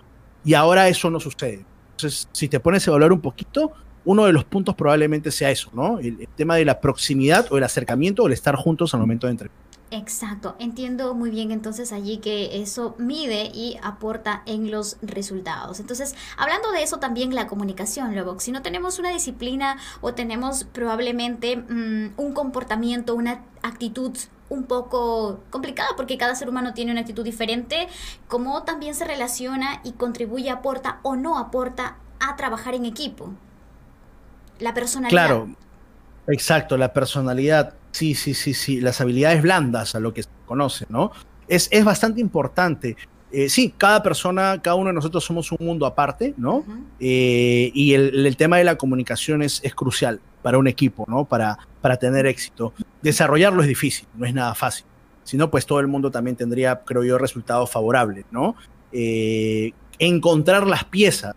y 0.44 0.54
ahora 0.54 0.88
eso 0.88 1.10
no 1.10 1.20
sucede. 1.20 1.64
Entonces, 1.92 2.28
si 2.32 2.48
te 2.48 2.60
pones 2.60 2.86
a 2.86 2.90
evaluar 2.90 3.12
un 3.12 3.20
poquito, 3.20 3.72
uno 4.04 4.24
de 4.24 4.32
los 4.32 4.44
puntos 4.44 4.74
probablemente 4.74 5.30
sea 5.30 5.50
eso, 5.50 5.70
¿no? 5.74 5.98
El, 5.98 6.28
tema 6.36 6.56
de 6.56 6.64
la 6.64 6.80
proximidad 6.80 7.46
o 7.50 7.58
el 7.58 7.64
acercamiento 7.64 8.22
o 8.22 8.26
el 8.26 8.32
estar 8.32 8.54
juntos 8.56 8.94
al 8.94 9.00
momento 9.00 9.26
de 9.26 9.32
entrenar. 9.32 9.56
Exacto, 9.92 10.54
entiendo 10.60 11.14
muy 11.14 11.30
bien 11.30 11.50
entonces 11.50 11.92
allí 11.92 12.18
que 12.18 12.62
eso 12.62 12.94
mide 12.98 13.50
y 13.52 13.76
aporta 13.82 14.42
en 14.46 14.70
los 14.70 14.96
resultados. 15.02 15.80
Entonces, 15.80 16.14
hablando 16.36 16.70
de 16.70 16.84
eso 16.84 16.98
también 16.98 17.34
la 17.34 17.48
comunicación, 17.48 18.14
luego, 18.14 18.38
si 18.38 18.52
no 18.52 18.62
tenemos 18.62 19.00
una 19.00 19.10
disciplina 19.10 19.78
o 20.00 20.14
tenemos 20.14 20.62
probablemente 20.62 21.56
mm, 21.56 22.12
un 22.16 22.32
comportamiento, 22.34 23.16
una 23.16 23.42
actitud 23.62 24.16
un 24.48 24.64
poco 24.64 25.40
complicada 25.50 25.90
porque 25.96 26.16
cada 26.16 26.36
ser 26.36 26.48
humano 26.48 26.72
tiene 26.72 26.92
una 26.92 27.00
actitud 27.00 27.24
diferente, 27.24 27.88
cómo 28.28 28.62
también 28.62 28.94
se 28.94 29.04
relaciona 29.04 29.80
y 29.82 29.92
contribuye, 29.92 30.50
aporta 30.50 31.00
o 31.02 31.16
no 31.16 31.36
aporta 31.36 31.96
a 32.20 32.36
trabajar 32.36 32.74
en 32.74 32.84
equipo. 32.84 33.32
La 34.60 34.72
personalidad. 34.72 35.26
Claro, 35.26 35.48
exacto, 36.26 36.76
la 36.76 36.92
personalidad 36.92 37.74
Sí, 37.92 38.14
sí, 38.14 38.34
sí, 38.34 38.54
sí, 38.54 38.80
las 38.80 39.00
habilidades 39.00 39.42
blandas 39.42 39.94
a 39.94 40.00
lo 40.00 40.14
que 40.14 40.22
se 40.22 40.28
conoce, 40.46 40.86
¿no? 40.88 41.10
Es, 41.48 41.68
es 41.72 41.84
bastante 41.84 42.20
importante. 42.20 42.96
Eh, 43.32 43.48
sí, 43.48 43.74
cada 43.76 44.02
persona, 44.02 44.60
cada 44.62 44.76
uno 44.76 44.88
de 44.88 44.94
nosotros 44.94 45.24
somos 45.24 45.50
un 45.52 45.58
mundo 45.60 45.86
aparte, 45.86 46.34
¿no? 46.36 46.64
Eh, 46.98 47.70
y 47.74 47.94
el, 47.94 48.36
tema 48.36 48.58
de 48.58 48.64
la 48.64 48.76
comunicación 48.76 49.42
es, 49.42 49.60
es, 49.64 49.74
crucial 49.74 50.20
para 50.42 50.58
un 50.58 50.68
equipo, 50.68 51.04
¿no? 51.08 51.24
Para, 51.24 51.58
para 51.80 51.96
tener 51.96 52.26
éxito. 52.26 52.72
Desarrollarlo 53.02 53.62
es 53.62 53.68
difícil, 53.68 54.06
no 54.14 54.26
es 54.26 54.34
nada 54.34 54.54
fácil. 54.54 54.86
Si 55.24 55.36
no, 55.36 55.50
pues 55.50 55.66
todo 55.66 55.80
el 55.80 55.86
mundo 55.86 56.10
también 56.10 56.36
tendría, 56.36 56.80
creo 56.80 57.04
yo, 57.04 57.18
resultados 57.18 57.70
favorables, 57.70 58.24
¿no? 58.30 58.56
Eh, 58.92 59.72
encontrar 59.98 60.66
las 60.66 60.84
piezas, 60.84 61.34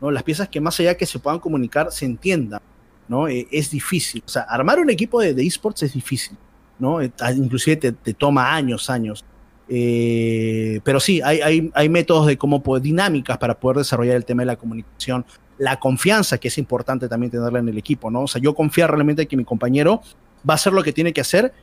¿no? 0.00 0.10
Las 0.10 0.22
piezas 0.22 0.48
que 0.48 0.60
más 0.60 0.78
allá 0.80 0.96
que 0.96 1.06
se 1.06 1.18
puedan 1.18 1.40
comunicar, 1.40 1.90
se 1.92 2.04
entiendan. 2.04 2.60
¿No? 3.08 3.28
Eh, 3.28 3.46
es 3.50 3.70
difícil. 3.70 4.22
O 4.26 4.28
sea, 4.28 4.42
armar 4.42 4.78
un 4.78 4.90
equipo 4.90 5.20
de, 5.20 5.30
esports 5.46 5.82
es 5.82 5.92
difícil, 5.92 6.36
¿no? 6.78 7.00
Eh, 7.00 7.12
inclusive 7.36 7.76
te, 7.76 8.14
toma 8.14 8.54
años, 8.54 8.90
años. 8.90 9.24
Eh, 9.68 10.80
pero 10.84 11.00
sí, 11.00 11.20
hay, 11.22 11.70
hay, 11.74 11.88
métodos 11.88 12.26
de 12.26 12.36
cómo 12.36 12.62
dinámicas 12.80 13.38
para 13.38 13.58
poder 13.58 13.78
desarrollar 13.78 14.16
el 14.16 14.24
tema 14.24 14.42
de 14.42 14.46
la 14.46 14.56
comunicación, 14.56 15.24
la 15.58 15.78
confianza, 15.78 16.38
que 16.38 16.48
es 16.48 16.58
importante 16.58 17.08
también 17.08 17.30
tenerla 17.30 17.60
en 17.60 17.68
el 17.68 17.78
equipo, 17.78 18.10
¿no? 18.10 18.22
O 18.22 18.28
sea, 18.28 18.40
yo 18.40 18.54
confío 18.54 18.86
realmente 18.86 19.26
que 19.26 19.36
mi 19.36 19.44
compañero 19.44 20.02
va 20.48 20.54
a 20.54 20.56
hacer 20.56 20.72
lo 20.72 20.82
que 20.82 20.92
tiene 20.92 21.12
que 21.12 21.20
hacer 21.20 21.54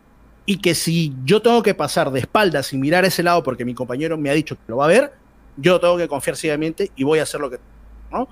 y 0.46 0.58
que 0.58 0.74
si 0.74 1.14
yo 1.26 1.42
tengo 1.42 1.62
que 1.62 1.76
pasar 1.76 2.10
de 2.10 2.22
espaldas 2.22 2.74
y 2.74 2.78
mirar 2.78 3.06
ese 3.06 3.22
lado 3.22 3.44
porque 3.44 3.66
mi 3.66 3.76
compañero 3.76 4.18
me 4.18 4.30
ha 4.30 4.34
dicho 4.34 4.56
que 4.56 4.62
lo 4.68 4.78
va 4.78 4.86
a 4.86 4.88
ver, 4.88 5.12
yo 5.58 5.80
tengo 5.80 5.98
que 5.98 6.08
confiar 6.08 6.38
ciegamente 6.38 6.92
y 6.96 7.04
voy 7.04 7.20
a 7.20 7.24
hacer 7.24 7.42
lo 7.42 7.50
que, 7.50 7.60
¿no? 8.12 8.28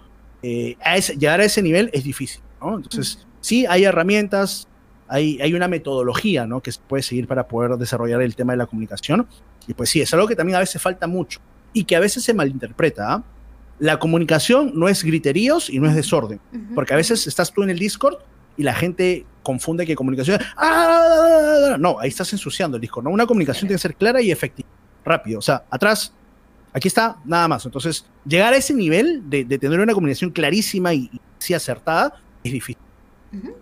a 0.81 0.97
llegar 0.97 1.41
a 1.41 1.43
ese 1.43 1.61
nivel 1.61 1.89
es 1.93 2.03
difícil. 2.03 2.41
Entonces, 2.61 3.25
sí, 3.41 3.65
hay 3.65 3.83
herramientas, 3.83 4.67
hay, 5.07 5.39
hay 5.41 5.53
una 5.53 5.67
metodología 5.67 6.45
¿no? 6.45 6.61
que 6.61 6.71
se 6.71 6.79
puede 6.87 7.03
seguir 7.03 7.27
para 7.27 7.47
poder 7.47 7.77
desarrollar 7.77 8.21
el 8.21 8.35
tema 8.35 8.53
de 8.53 8.57
la 8.57 8.65
comunicación. 8.65 9.27
Y 9.67 9.73
pues 9.73 9.89
sí, 9.89 10.01
es 10.01 10.13
algo 10.13 10.27
que 10.27 10.35
también 10.35 10.55
a 10.55 10.59
veces 10.59 10.81
falta 10.81 11.07
mucho 11.07 11.39
y 11.73 11.83
que 11.83 11.95
a 11.95 11.99
veces 11.99 12.23
se 12.23 12.33
malinterpreta. 12.33 13.13
¿ah? 13.13 13.23
La 13.79 13.99
comunicación 13.99 14.71
no 14.75 14.87
es 14.87 15.03
griteríos 15.03 15.69
y 15.69 15.79
no 15.79 15.87
es 15.87 15.95
desorden, 15.95 16.39
porque 16.73 16.93
a 16.93 16.97
veces 16.97 17.27
estás 17.27 17.51
tú 17.51 17.63
en 17.63 17.69
el 17.69 17.79
Discord 17.79 18.17
y 18.55 18.63
la 18.63 18.73
gente 18.73 19.25
confunde 19.43 19.85
que 19.85 19.95
comunicación. 19.95 20.39
¡Ah! 20.57 21.77
No, 21.79 21.99
ahí 21.99 22.09
estás 22.09 22.31
ensuciando 22.33 22.77
el 22.77 22.81
Discord. 22.81 23.03
¿no? 23.03 23.11
Una 23.11 23.25
comunicación 23.25 23.67
tiene 23.67 23.75
que 23.75 23.81
ser 23.81 23.95
clara 23.95 24.21
y 24.21 24.31
efectiva, 24.31 24.67
rápido. 25.05 25.39
O 25.39 25.41
sea, 25.41 25.63
atrás, 25.69 26.11
aquí 26.73 26.87
está, 26.87 27.17
nada 27.23 27.47
más. 27.47 27.65
Entonces, 27.65 28.05
llegar 28.25 28.53
a 28.53 28.57
ese 28.57 28.73
nivel 28.73 29.29
de, 29.29 29.45
tener 29.45 29.79
una 29.79 29.93
comunicación 29.93 30.31
clarísima 30.31 30.93
y, 30.93 31.09
y 31.13 31.21
sí 31.37 31.53
acertada 31.53 32.19
es 32.43 32.51
difícil. 32.51 32.81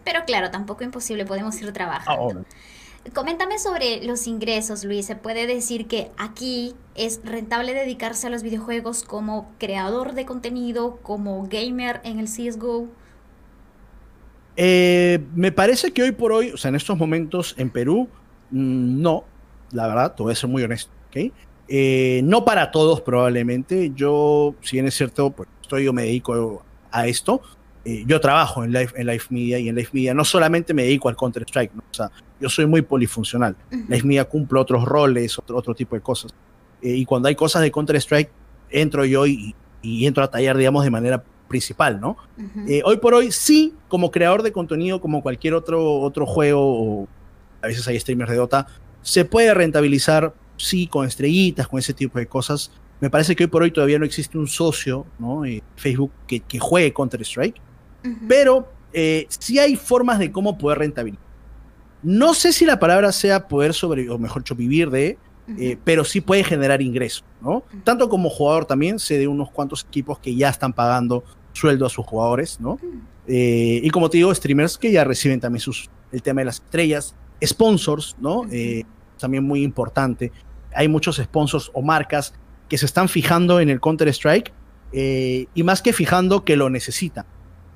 Pero 0.03 0.25
claro, 0.25 0.51
tampoco 0.51 0.83
imposible, 0.83 1.25
podemos 1.25 1.59
ir 1.61 1.71
trabajando. 1.73 2.45
Coméntame 3.13 3.59
sobre 3.59 4.03
los 4.03 4.25
ingresos, 4.25 4.83
Luis. 4.83 5.05
¿Se 5.05 5.15
puede 5.15 5.45
decir 5.45 5.87
que 5.87 6.09
aquí 6.17 6.73
es 6.95 7.21
rentable 7.23 7.73
dedicarse 7.73 8.27
a 8.27 8.29
los 8.31 8.41
videojuegos 8.41 9.03
como 9.03 9.51
creador 9.59 10.13
de 10.13 10.25
contenido, 10.25 10.97
como 11.03 11.47
gamer 11.47 12.01
en 12.03 12.19
el 12.19 12.25
CSGO? 12.25 12.87
Eh, 14.57 15.23
me 15.35 15.51
parece 15.51 15.91
que 15.91 16.01
hoy 16.01 16.13
por 16.13 16.31
hoy, 16.31 16.51
o 16.51 16.57
sea, 16.57 16.69
en 16.69 16.75
estos 16.75 16.97
momentos 16.97 17.53
en 17.57 17.69
Perú, 17.69 18.07
mm, 18.49 19.01
no, 19.01 19.23
la 19.71 19.87
verdad, 19.87 20.15
te 20.15 20.23
voy 20.23 20.31
a 20.31 20.35
ser 20.35 20.49
muy 20.49 20.63
honesto, 20.63 20.91
¿ok? 21.09 21.31
Eh, 21.67 22.21
no 22.23 22.43
para 22.43 22.71
todos 22.71 23.01
probablemente. 23.01 23.91
Yo, 23.95 24.55
si 24.61 24.77
bien 24.77 24.87
es 24.87 24.95
cierto, 24.95 25.29
pues 25.29 25.47
estoy, 25.61 25.85
yo 25.85 25.93
me 25.93 26.03
dedico 26.03 26.63
a 26.91 27.07
esto, 27.07 27.41
eh, 27.87 28.03
yo 28.07 28.19
trabajo 28.19 28.63
en 28.63 28.73
Life, 28.73 28.99
en 28.99 29.05
Life 29.05 29.27
Media 29.29 29.59
y 29.59 29.69
en 29.69 29.75
Life 29.75 29.91
Media 29.93 30.15
no 30.15 30.25
solamente 30.25 30.73
me 30.73 30.81
dedico 30.81 31.07
al 31.07 31.15
Counter-Strike, 31.15 31.71
o 31.77 31.93
sea, 31.93 32.09
yo 32.41 32.49
soy 32.49 32.65
muy 32.65 32.81
polifuncional. 32.81 33.55
Life 33.69 34.05
Media 34.07 34.25
cumple 34.25 34.59
otros 34.59 34.83
roles, 34.85 35.37
otro, 35.37 35.55
otro 35.55 35.75
tipo 35.75 35.95
de 35.95 36.01
cosas. 36.01 36.33
Eh, 36.81 36.95
y 36.95 37.05
cuando 37.05 37.27
hay 37.27 37.35
cosas 37.35 37.61
de 37.61 37.71
Counter-Strike, 37.71 38.31
entro 38.71 39.05
yo 39.05 39.27
y, 39.27 39.55
entro 39.83 40.23
a 40.23 40.31
tallar, 40.31 40.57
digamos, 40.57 40.83
de 40.83 40.89
manera 40.89 41.23
principal, 41.47 42.01
¿no? 42.01 42.17
Eh, 42.67 42.81
hoy 42.85 42.97
por 42.97 43.13
hoy, 43.13 43.31
sí, 43.31 43.75
como 43.87 44.09
creador 44.09 44.41
de 44.41 44.51
contenido, 44.51 44.99
como 44.99 45.21
cualquier 45.21 45.53
otro, 45.53 45.99
otro 45.99 46.25
juego, 46.25 46.61
o 47.03 47.07
a 47.61 47.67
veces 47.67 47.87
hay 47.87 47.99
streamers 47.99 48.31
de 48.31 48.37
Dota, 48.37 48.65
se 49.03 49.25
puede 49.25 49.53
rentabilizar, 49.53 50.33
sí, 50.57 50.87
con 50.87 51.05
estrellitas, 51.05 51.67
con 51.67 51.77
ese 51.77 51.93
tipo 51.93 52.17
de 52.17 52.25
cosas. 52.25 52.71
Me 52.99 53.11
parece 53.11 53.35
que 53.35 53.43
hoy 53.43 53.49
por 53.49 53.61
hoy 53.61 53.69
todavía 53.69 53.99
no 53.99 54.05
existe 54.05 54.39
un 54.39 54.47
socio, 54.47 55.05
¿no? 55.19 55.43
Facebook 55.75 56.11
que, 56.25 56.39
que 56.39 56.57
juegue 56.57 56.91
Counter-Strike 56.91 57.61
pero 58.27 58.67
eh, 58.97 59.27
sí 59.27 59.59
hay 59.59 59.75
formas 59.75 60.19
de 60.19 60.31
cómo 60.31 60.57
poder 60.57 60.79
rentabilizar. 60.79 61.25
No 62.01 62.33
sé 62.33 62.53
si 62.53 62.65
la 62.65 62.79
palabra 62.79 63.11
sea 63.11 63.49
poder 63.49 63.73
sobre, 63.73 64.09
o 64.09 64.17
mejor 64.17 64.43
dicho, 64.43 64.55
vivir 64.55 64.89
de, 64.89 65.17
eh, 65.59 65.77
pero 65.83 66.05
sí 66.05 66.21
puede 66.21 66.45
generar 66.45 66.81
ingresos, 66.81 67.25
¿no? 67.41 67.63
Tanto 67.83 68.07
como 68.07 68.29
jugador 68.29 68.65
también 68.65 68.97
sé 68.97 69.17
de 69.17 69.27
unos 69.27 69.51
cuantos 69.51 69.85
equipos 69.87 70.19
que 70.19 70.33
ya 70.33 70.49
están 70.49 70.71
pagando 70.71 71.25
sueldo 71.51 71.85
a 71.85 71.89
sus 71.89 72.05
jugadores, 72.05 72.59
¿no? 72.61 72.79
Eh, 73.27 73.81
y 73.83 73.89
como 73.89 74.09
te 74.09 74.17
digo, 74.17 74.33
streamers 74.33 74.77
que 74.77 74.91
ya 74.91 75.03
reciben 75.03 75.41
también 75.41 75.59
sus, 75.59 75.89
el 76.13 76.21
tema 76.21 76.41
de 76.41 76.45
las 76.45 76.55
estrellas, 76.55 77.15
sponsors, 77.43 78.15
¿no? 78.19 78.43
también 79.19 79.43
muy 79.43 79.63
importante. 79.63 80.31
Hay 80.73 80.87
muchos 80.87 81.17
sponsors 81.17 81.69
o 81.73 81.81
marcas 81.81 82.33
que 82.69 82.77
se 82.77 82.85
están 82.85 83.09
fijando 83.09 83.59
en 83.59 83.69
el 83.69 83.81
Counter-Strike 83.81 84.53
y 84.93 85.63
más 85.63 85.81
que 85.81 85.91
fijando 85.91 86.45
que 86.45 86.55
lo 86.55 86.69
necesitan 86.69 87.25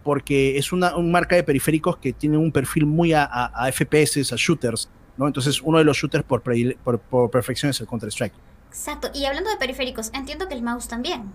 porque 0.03 0.57
es 0.57 0.71
una, 0.71 0.97
marca 0.97 1.35
de 1.35 1.43
periféricos 1.43 1.97
que 1.97 2.13
tiene 2.13 2.37
un 2.37 2.51
perfil 2.51 2.85
muy 2.85 3.13
a, 3.13 3.69
FPS, 3.71 4.31
a 4.31 4.35
shooters, 4.37 4.89
¿no? 5.17 5.27
Entonces 5.27 5.61
uno 5.61 5.77
de 5.77 5.83
los 5.83 5.97
shooters 5.97 6.23
por, 6.23 6.41
por, 6.41 7.31
perfección 7.31 7.71
es 7.71 7.81
el 7.81 7.87
Counter-Strike. 7.87 8.33
Exacto, 8.69 9.09
y 9.13 9.25
hablando 9.25 9.49
de 9.49 9.57
periféricos, 9.57 10.11
entiendo 10.13 10.47
que 10.47 10.53
el 10.53 10.61
mouse 10.61 10.87
también. 10.87 11.31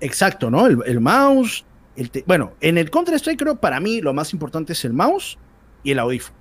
Exacto, 0.00 0.50
¿no? 0.50 0.66
El, 0.66 1.00
mouse, 1.00 1.64
el 1.96 2.10
bueno, 2.26 2.52
en 2.60 2.78
el 2.78 2.90
Counter-Strike 2.90 3.38
creo 3.38 3.56
para 3.56 3.80
mí 3.80 4.00
lo 4.00 4.12
más 4.12 4.32
importante 4.32 4.72
es 4.72 4.84
el 4.84 4.92
mouse 4.92 5.38
y 5.82 5.90
el 5.90 5.98
audífono. 5.98 6.36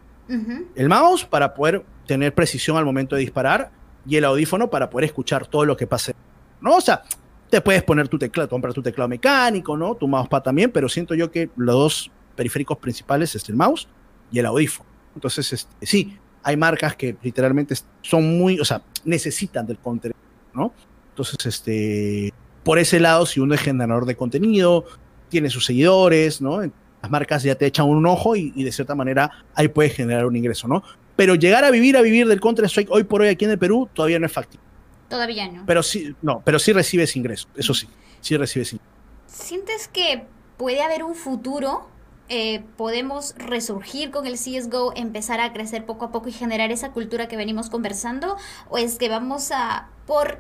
El 0.76 0.90
mouse 0.90 1.24
para 1.24 1.54
poder 1.54 1.86
tener 2.08 2.34
precisión 2.34 2.78
al 2.78 2.86
momento 2.86 3.16
de 3.16 3.22
disparar 3.22 3.72
y 4.08 4.16
el 4.16 4.26
audífono 4.26 4.70
para 4.70 4.90
poder 4.90 5.06
escuchar 5.06 5.46
todo 5.48 5.66
lo 5.66 5.78
que 5.78 5.86
pase. 5.88 6.16
¿No? 6.62 6.78
O 6.78 6.82
sea, 6.82 7.04
te 7.50 7.62
puedes 7.62 7.84
poner 7.84 8.08
tu 8.08 8.18
teclado, 8.18 8.50
comprar 8.50 8.74
tu 8.74 8.82
teclado 8.82 9.08
mecánico, 9.08 9.78
¿no? 9.78 9.96
Tu 9.96 10.08
mousepad 10.08 10.42
también, 10.42 10.72
pero 10.72 10.90
siento 10.90 11.14
yo 11.14 11.32
que 11.32 11.50
los 11.56 11.76
dos 11.76 12.12
periféricos 12.36 12.78
principales 12.78 13.36
es 13.36 13.48
el 13.50 13.56
mouse 13.56 13.88
y 14.32 14.40
el 14.40 14.46
audífono. 14.46 14.90
Entonces, 15.16 15.54
este, 15.54 15.86
sí, 15.86 16.18
hay 16.44 16.58
marcas 16.58 16.96
que 16.96 17.16
literalmente 17.22 17.76
son 18.02 18.38
muy, 18.38 18.60
o 18.60 18.66
sea, 18.66 18.82
necesitan 19.04 19.66
del 19.66 19.78
contenido, 19.80 20.20
¿no? 20.54 20.74
Entonces, 21.10 21.46
este, 21.46 22.34
por 22.64 22.78
ese 22.78 23.00
lado, 23.00 23.26
si 23.26 23.40
uno 23.40 23.56
es 23.56 23.62
generador 23.62 24.06
de 24.06 24.16
contenido, 24.16 24.86
tiene 25.30 25.50
sus 25.50 25.66
seguidores, 25.66 26.42
¿no? 26.42 26.60
Las 26.62 27.12
marcas 27.12 27.44
ya 27.44 27.56
te 27.56 27.66
echan 27.66 27.86
un 27.86 28.06
ojo 28.06 28.36
y, 28.36 28.52
de 28.52 28.72
cierta 28.72 28.96
manera 28.96 29.30
ahí 29.54 29.68
puedes 29.68 29.94
generar 29.94 30.26
un 30.26 30.36
ingreso, 30.36 30.68
¿no? 30.68 30.84
Pero 31.16 31.36
llegar 31.36 31.64
a 31.64 31.72
vivir, 31.72 31.96
a 31.96 32.02
vivir 32.02 32.28
del 32.28 32.42
Counter-Strike 32.42 32.90
hoy 32.92 33.04
por 33.04 33.22
hoy 33.22 33.30
aquí 33.30 33.46
en 33.46 33.52
el 33.52 33.60
Perú 33.60 33.88
todavía 33.94 34.20
no 34.20 34.26
es 34.26 34.32
factible. 34.32 34.65
Todavía 35.10 35.48
no. 35.50 35.64
Pero 35.66 35.84
sí, 35.84 36.16
no, 36.22 36.42
pero 36.44 36.60
sí 36.60 36.74
recibes 36.74 37.16
ingresos, 37.16 37.48
eso 37.56 37.74
sí, 37.74 37.88
sí 38.22 38.38
recibes 38.38 38.74
ingresos. 38.74 38.94
¿Sientes 39.28 39.88
que 39.88 40.26
puede 40.58 40.82
haber 40.82 41.04
un 41.04 41.16
futuro? 41.16 41.90
Eh, 42.28 42.64
podemos 42.76 43.36
resurgir 43.38 44.10
con 44.10 44.26
el 44.26 44.34
CSGO, 44.34 44.94
empezar 44.96 45.40
a 45.40 45.54
crecer 45.54 45.86
poco 45.86 46.06
a 46.06 46.12
poco 46.12 46.28
y 46.28 46.32
generar 46.32 46.72
esa 46.72 46.92
cultura 46.92 47.28
que 47.28 47.38
venimos 47.38 47.70
conversando? 47.70 48.36
¿O 48.68 48.80
es 48.80 48.98
que 48.98 49.10
vamos 49.10 49.52
a, 49.52 49.90
por, 50.08 50.40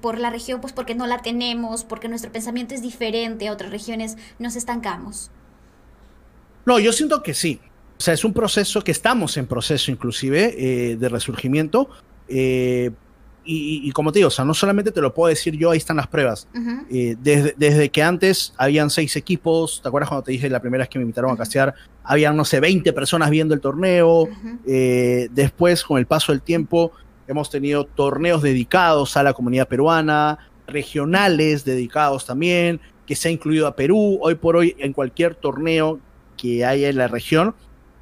por 0.00 0.18
la 0.18 0.30
región, 0.30 0.60
pues 0.60 0.72
porque 0.72 0.94
no 0.94 1.08
la 1.08 1.22
tenemos, 1.22 1.82
porque 1.82 2.08
nuestro 2.08 2.30
pensamiento 2.30 2.74
es 2.74 2.82
diferente 2.82 3.48
a 3.48 3.52
otras 3.52 3.72
regiones, 3.72 4.16
nos 4.38 4.54
estancamos? 4.54 5.32
No, 6.66 6.78
yo 6.78 6.92
siento 6.92 7.22
que 7.24 7.34
sí. 7.34 7.60
O 7.98 8.00
sea, 8.00 8.14
es 8.14 8.24
un 8.24 8.32
proceso 8.32 8.82
que 8.82 8.92
estamos 8.92 9.36
en 9.36 9.46
proceso 9.46 9.90
inclusive 9.90 10.54
eh, 10.56 10.96
de 10.96 11.08
resurgimiento. 11.08 11.88
Eh, 12.28 12.92
y, 13.44 13.90
como 13.92 14.10
te 14.10 14.20
digo, 14.20 14.28
o 14.28 14.30
sea, 14.30 14.44
no 14.44 14.54
solamente 14.54 14.90
te 14.90 15.00
lo 15.00 15.12
puedo 15.12 15.28
decir 15.28 15.56
yo, 15.56 15.70
ahí 15.70 15.78
están 15.78 15.96
las 15.98 16.06
pruebas. 16.06 16.48
Eh, 16.90 17.16
desde, 17.20 17.54
desde, 17.56 17.90
que 17.90 18.02
antes 18.02 18.54
habían 18.56 18.90
seis 18.90 19.16
equipos, 19.16 19.80
¿te 19.82 19.88
acuerdas 19.88 20.08
cuando 20.08 20.24
te 20.24 20.32
dije 20.32 20.48
la 20.48 20.60
primera 20.60 20.82
vez 20.82 20.88
que 20.88 20.98
me 20.98 21.02
invitaron 21.02 21.30
a 21.30 21.36
castear? 21.36 21.74
Habían, 22.02 22.36
no 22.36 22.44
sé, 22.44 22.60
20 22.60 22.92
personas 22.92 23.30
viendo 23.30 23.54
el 23.54 23.60
torneo. 23.60 24.28
después, 24.64 25.84
con 25.84 25.98
el 25.98 26.06
paso 26.06 26.32
del 26.32 26.42
tiempo, 26.42 26.92
hemos 27.26 27.50
tenido 27.50 27.84
torneos 27.84 28.42
dedicados 28.42 29.16
a 29.16 29.22
la 29.22 29.32
comunidad 29.32 29.68
peruana, 29.68 30.38
regionales 30.66 31.64
dedicados 31.64 32.26
también, 32.26 32.80
que 33.06 33.16
se 33.16 33.28
ha 33.28 33.30
incluido 33.30 33.66
a 33.66 33.76
Perú. 33.76 34.18
Hoy 34.22 34.34
por 34.34 34.56
hoy, 34.56 34.74
en 34.78 34.92
cualquier 34.92 35.34
torneo 35.34 36.00
que 36.36 36.64
haya 36.64 36.88
en 36.88 36.96
la 36.96 37.08
región, 37.08 37.54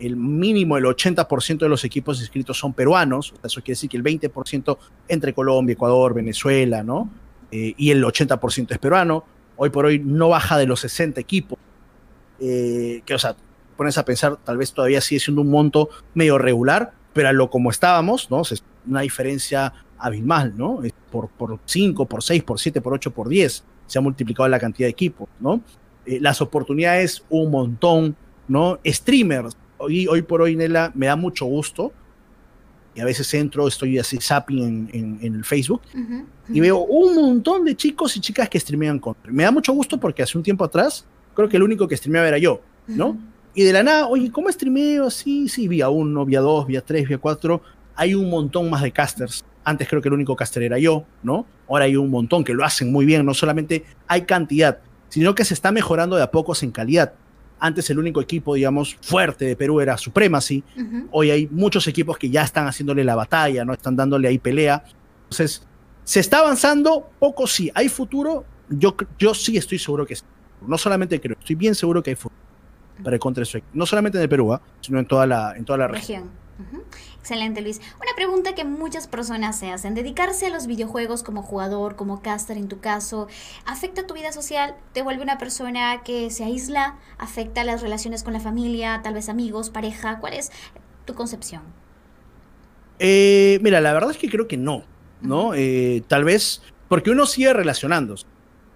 el 0.07 0.17
mínimo, 0.17 0.77
el 0.77 0.85
80% 0.85 1.59
de 1.59 1.69
los 1.69 1.85
equipos 1.85 2.21
inscritos 2.21 2.59
son 2.59 2.73
peruanos, 2.73 3.33
eso 3.43 3.61
quiere 3.61 3.73
decir 3.73 3.89
que 3.89 3.97
el 3.97 4.03
20% 4.03 4.77
entre 5.09 5.33
Colombia, 5.33 5.75
Ecuador, 5.75 6.15
Venezuela, 6.15 6.83
¿no? 6.83 7.09
Eh, 7.51 7.75
y 7.77 7.91
el 7.91 8.03
80% 8.03 8.73
es 8.73 8.79
peruano. 8.79 9.25
Hoy 9.57 9.71
por 9.71 9.87
hoy 9.87 9.99
no 9.99 10.31
baja 10.31 10.59
de 10.59 10.67
los 10.67 10.81
60 10.81 11.21
equipos. 11.21 11.59
Eh, 12.41 13.03
que, 13.05 13.15
o 13.15 13.19
sea, 13.19 13.37
pones 13.77 13.97
a 13.99 14.05
pensar, 14.05 14.37
tal 14.45 14.57
vez 14.57 14.73
todavía 14.73 15.01
sigue 15.01 15.21
siendo 15.21 15.43
un 15.43 15.51
monto 15.51 15.89
medio 16.15 16.39
regular, 16.39 16.93
pero 17.13 17.29
a 17.29 17.33
lo 17.33 17.51
como 17.51 17.71
estábamos, 17.71 18.31
¿no? 18.31 18.41
Es 18.43 18.65
una 18.87 19.03
diferencia 19.03 19.73
abismal, 19.99 20.55
¿no? 20.57 20.81
Por, 21.11 21.29
por 21.29 21.61
5, 21.65 22.07
por 22.07 22.23
6, 22.23 22.43
por 22.43 22.59
7, 22.59 22.81
por 22.81 22.95
8, 22.95 23.11
por 23.13 23.29
10 23.29 23.65
se 23.87 23.99
ha 23.99 24.03
multiplicado 24.03 24.49
la 24.49 24.59
cantidad 24.59 24.87
de 24.87 24.91
equipos, 24.91 25.29
¿no? 25.39 25.61
Eh, 26.07 26.19
las 26.21 26.41
oportunidades 26.41 27.25
un 27.29 27.51
montón, 27.51 28.17
¿no? 28.49 28.79
Streamers, 28.87 29.57
hoy, 29.83 30.07
hoy 30.07 30.23
por 30.23 30.41
hoy, 30.43 30.57
Nela, 30.57 30.93
me 30.95 31.07
da 31.07 31.17
mucho 31.17 31.45
gusto. 31.45 31.93
Y 32.95 33.01
a 33.01 33.05
veces 33.07 33.33
entro, 33.35 33.67
estoy 33.67 33.99
así 33.99 34.19
zapping 34.19 34.91
en, 34.93 35.19
en, 35.23 35.35
el 35.35 35.45
Facebook 35.45 35.81
y 36.51 36.61
veo 36.61 36.79
un 36.81 37.15
montón 37.15 37.65
de 37.65 37.75
chicos 37.75 38.15
y 38.19 38.21
chicas 38.21 38.51
que 38.51 38.61
streamean 38.61 38.99
contra. 38.99 39.33
Me 39.33 39.45
da 39.45 39.51
mucho 39.51 39.73
gusto 39.73 39.99
porque 39.99 40.23
hace 40.23 40.37
un 40.37 40.45
tiempo 40.45 40.63
atrás, 40.63 41.07
creo 41.35 41.49
que 41.49 41.57
el 41.57 41.63
único 41.63 41.89
que 41.89 41.97
streameaba 41.97 42.29
era 42.29 42.37
yo, 42.37 42.61
¿no? 42.87 43.17
Y 43.55 43.65
de 43.65 43.73
la 43.73 43.83
nada, 43.83 44.09
oye, 44.09 44.31
¿cómo 44.31 44.51
streameo? 44.51 45.11
Sí, 45.11 45.49
sí, 45.49 45.69
vía 45.69 45.89
uno, 45.89 46.27
vía 46.27 46.41
dos, 46.41 46.67
vía 46.67 46.83
tres, 46.83 47.09
vía 47.09 47.17
cuatro. 47.17 47.63
Hay 47.95 48.15
un 48.15 48.29
montón 48.29 48.69
más 48.69 48.83
de 48.83 48.93
casters. 48.93 49.45
Antes 49.65 49.89
creo 49.89 50.03
que 50.03 50.09
el 50.09 50.15
único 50.15 50.37
caster 50.37 50.63
era 50.63 50.79
yo, 50.79 51.05
¿no? 51.23 51.47
Ahora 51.69 51.85
hay 51.87 51.97
un 51.97 52.11
montón 52.11 52.45
que 52.45 52.53
lo 52.53 52.65
hacen 52.65 52.93
muy 52.93 53.07
bien. 53.07 53.25
No 53.25 53.33
solamente 53.33 53.85
hay 54.07 54.23
cantidad, 54.23 54.81
sino 55.09 55.35
que 55.35 55.45
se 55.45 55.55
está 55.55 55.73
mejorando 55.73 56.17
de 56.17 56.23
a 56.23 56.31
pocos 56.31 56.63
en 56.63 56.73
calidad. 56.73 57.13
Antes 57.65 57.89
el 57.91 57.99
único 58.01 58.21
equipo, 58.21 58.57
digamos, 58.57 58.97
fuerte 59.01 59.45
de 59.45 59.55
Perú 59.55 59.81
era 59.81 59.97
Supremacy. 59.97 60.65
Hoy 61.13 61.31
hay 61.31 61.47
muchos 61.47 61.87
equipos 61.87 62.19
que 62.19 62.29
ya 62.29 62.43
están 62.43 62.67
haciéndole 62.67 63.05
la 63.05 63.15
batalla, 63.15 63.65
¿no? 63.65 63.73
Están 63.73 63.95
dándole 63.95 64.27
ahí 64.27 64.39
pelea. 64.39 64.83
Entonces, 65.23 65.65
se 66.03 66.19
está 66.19 66.41
avanzando, 66.41 67.09
poco 67.21 67.47
sí. 67.47 67.71
¿Hay 67.73 67.89
futuro? 67.89 68.45
Yo, 68.69 68.97
yo 69.17 69.33
sí 69.33 69.57
estoy 69.57 69.79
seguro 69.79 70.05
que 70.05 70.17
sí. 70.17 70.25
No 70.67 70.77
solamente 70.77 71.21
creo, 71.21 71.37
estoy 71.39 71.55
bien 71.55 71.77
seguro 71.77 72.03
que 72.03 72.11
hay 72.11 72.17
futuro 72.17 72.43
para 73.05 73.15
el 73.15 73.21
Counter-Strike. 73.21 73.67
No 73.75 73.87
solamente 73.87 74.19
en 74.19 74.23
el 74.23 74.29
Perú, 74.29 74.53
¿ah? 74.53 74.61
sino 74.81 74.99
en 74.99 75.07
toda 75.07 75.25
la, 75.25 75.55
en 75.57 75.65
toda 75.65 75.79
la 75.79 75.87
región. 75.87 76.31
Excelente, 77.23 77.61
Luis. 77.61 77.81
Una 78.03 78.17
pregunta 78.17 78.57
que 78.57 78.65
muchas 78.65 79.07
personas 79.07 79.57
se 79.57 79.71
hacen. 79.71 79.95
¿Dedicarse 79.95 80.47
a 80.47 80.51
los 80.51 80.67
videojuegos 80.67 81.23
como 81.23 81.45
jugador, 81.45 81.95
como 81.95 82.21
caster 82.21 82.57
en 82.57 82.67
tu 82.67 82.81
caso, 82.81 83.29
afecta 83.65 84.09
tu 84.09 84.15
vida 84.15 84.33
social? 84.33 84.75
¿Te 84.93 85.03
vuelve 85.03 85.23
una 85.23 85.39
persona 85.39 86.03
que 86.05 86.31
se 86.31 86.43
aísla? 86.43 86.97
¿Afecta 87.19 87.63
las 87.63 87.81
relaciones 87.81 88.25
con 88.25 88.33
la 88.33 88.41
familia, 88.41 89.03
tal 89.05 89.15
vez 89.15 89.29
amigos, 89.29 89.71
pareja? 89.71 90.19
¿Cuál 90.19 90.33
es 90.33 90.51
tu 91.05 91.15
concepción? 91.15 91.63
Eh, 92.99 93.61
mira, 93.63 93.81
la 93.81 93.93
verdad 93.93 94.11
es 94.11 94.17
que 94.17 94.29
creo 94.29 94.49
que 94.49 94.57
no, 94.57 94.83
¿no? 95.21 95.55
Eh, 95.55 96.03
tal 96.09 96.25
vez 96.25 96.61
porque 96.89 97.13
uno 97.13 97.27
sigue 97.27 97.53
relacionándose. 97.53 98.27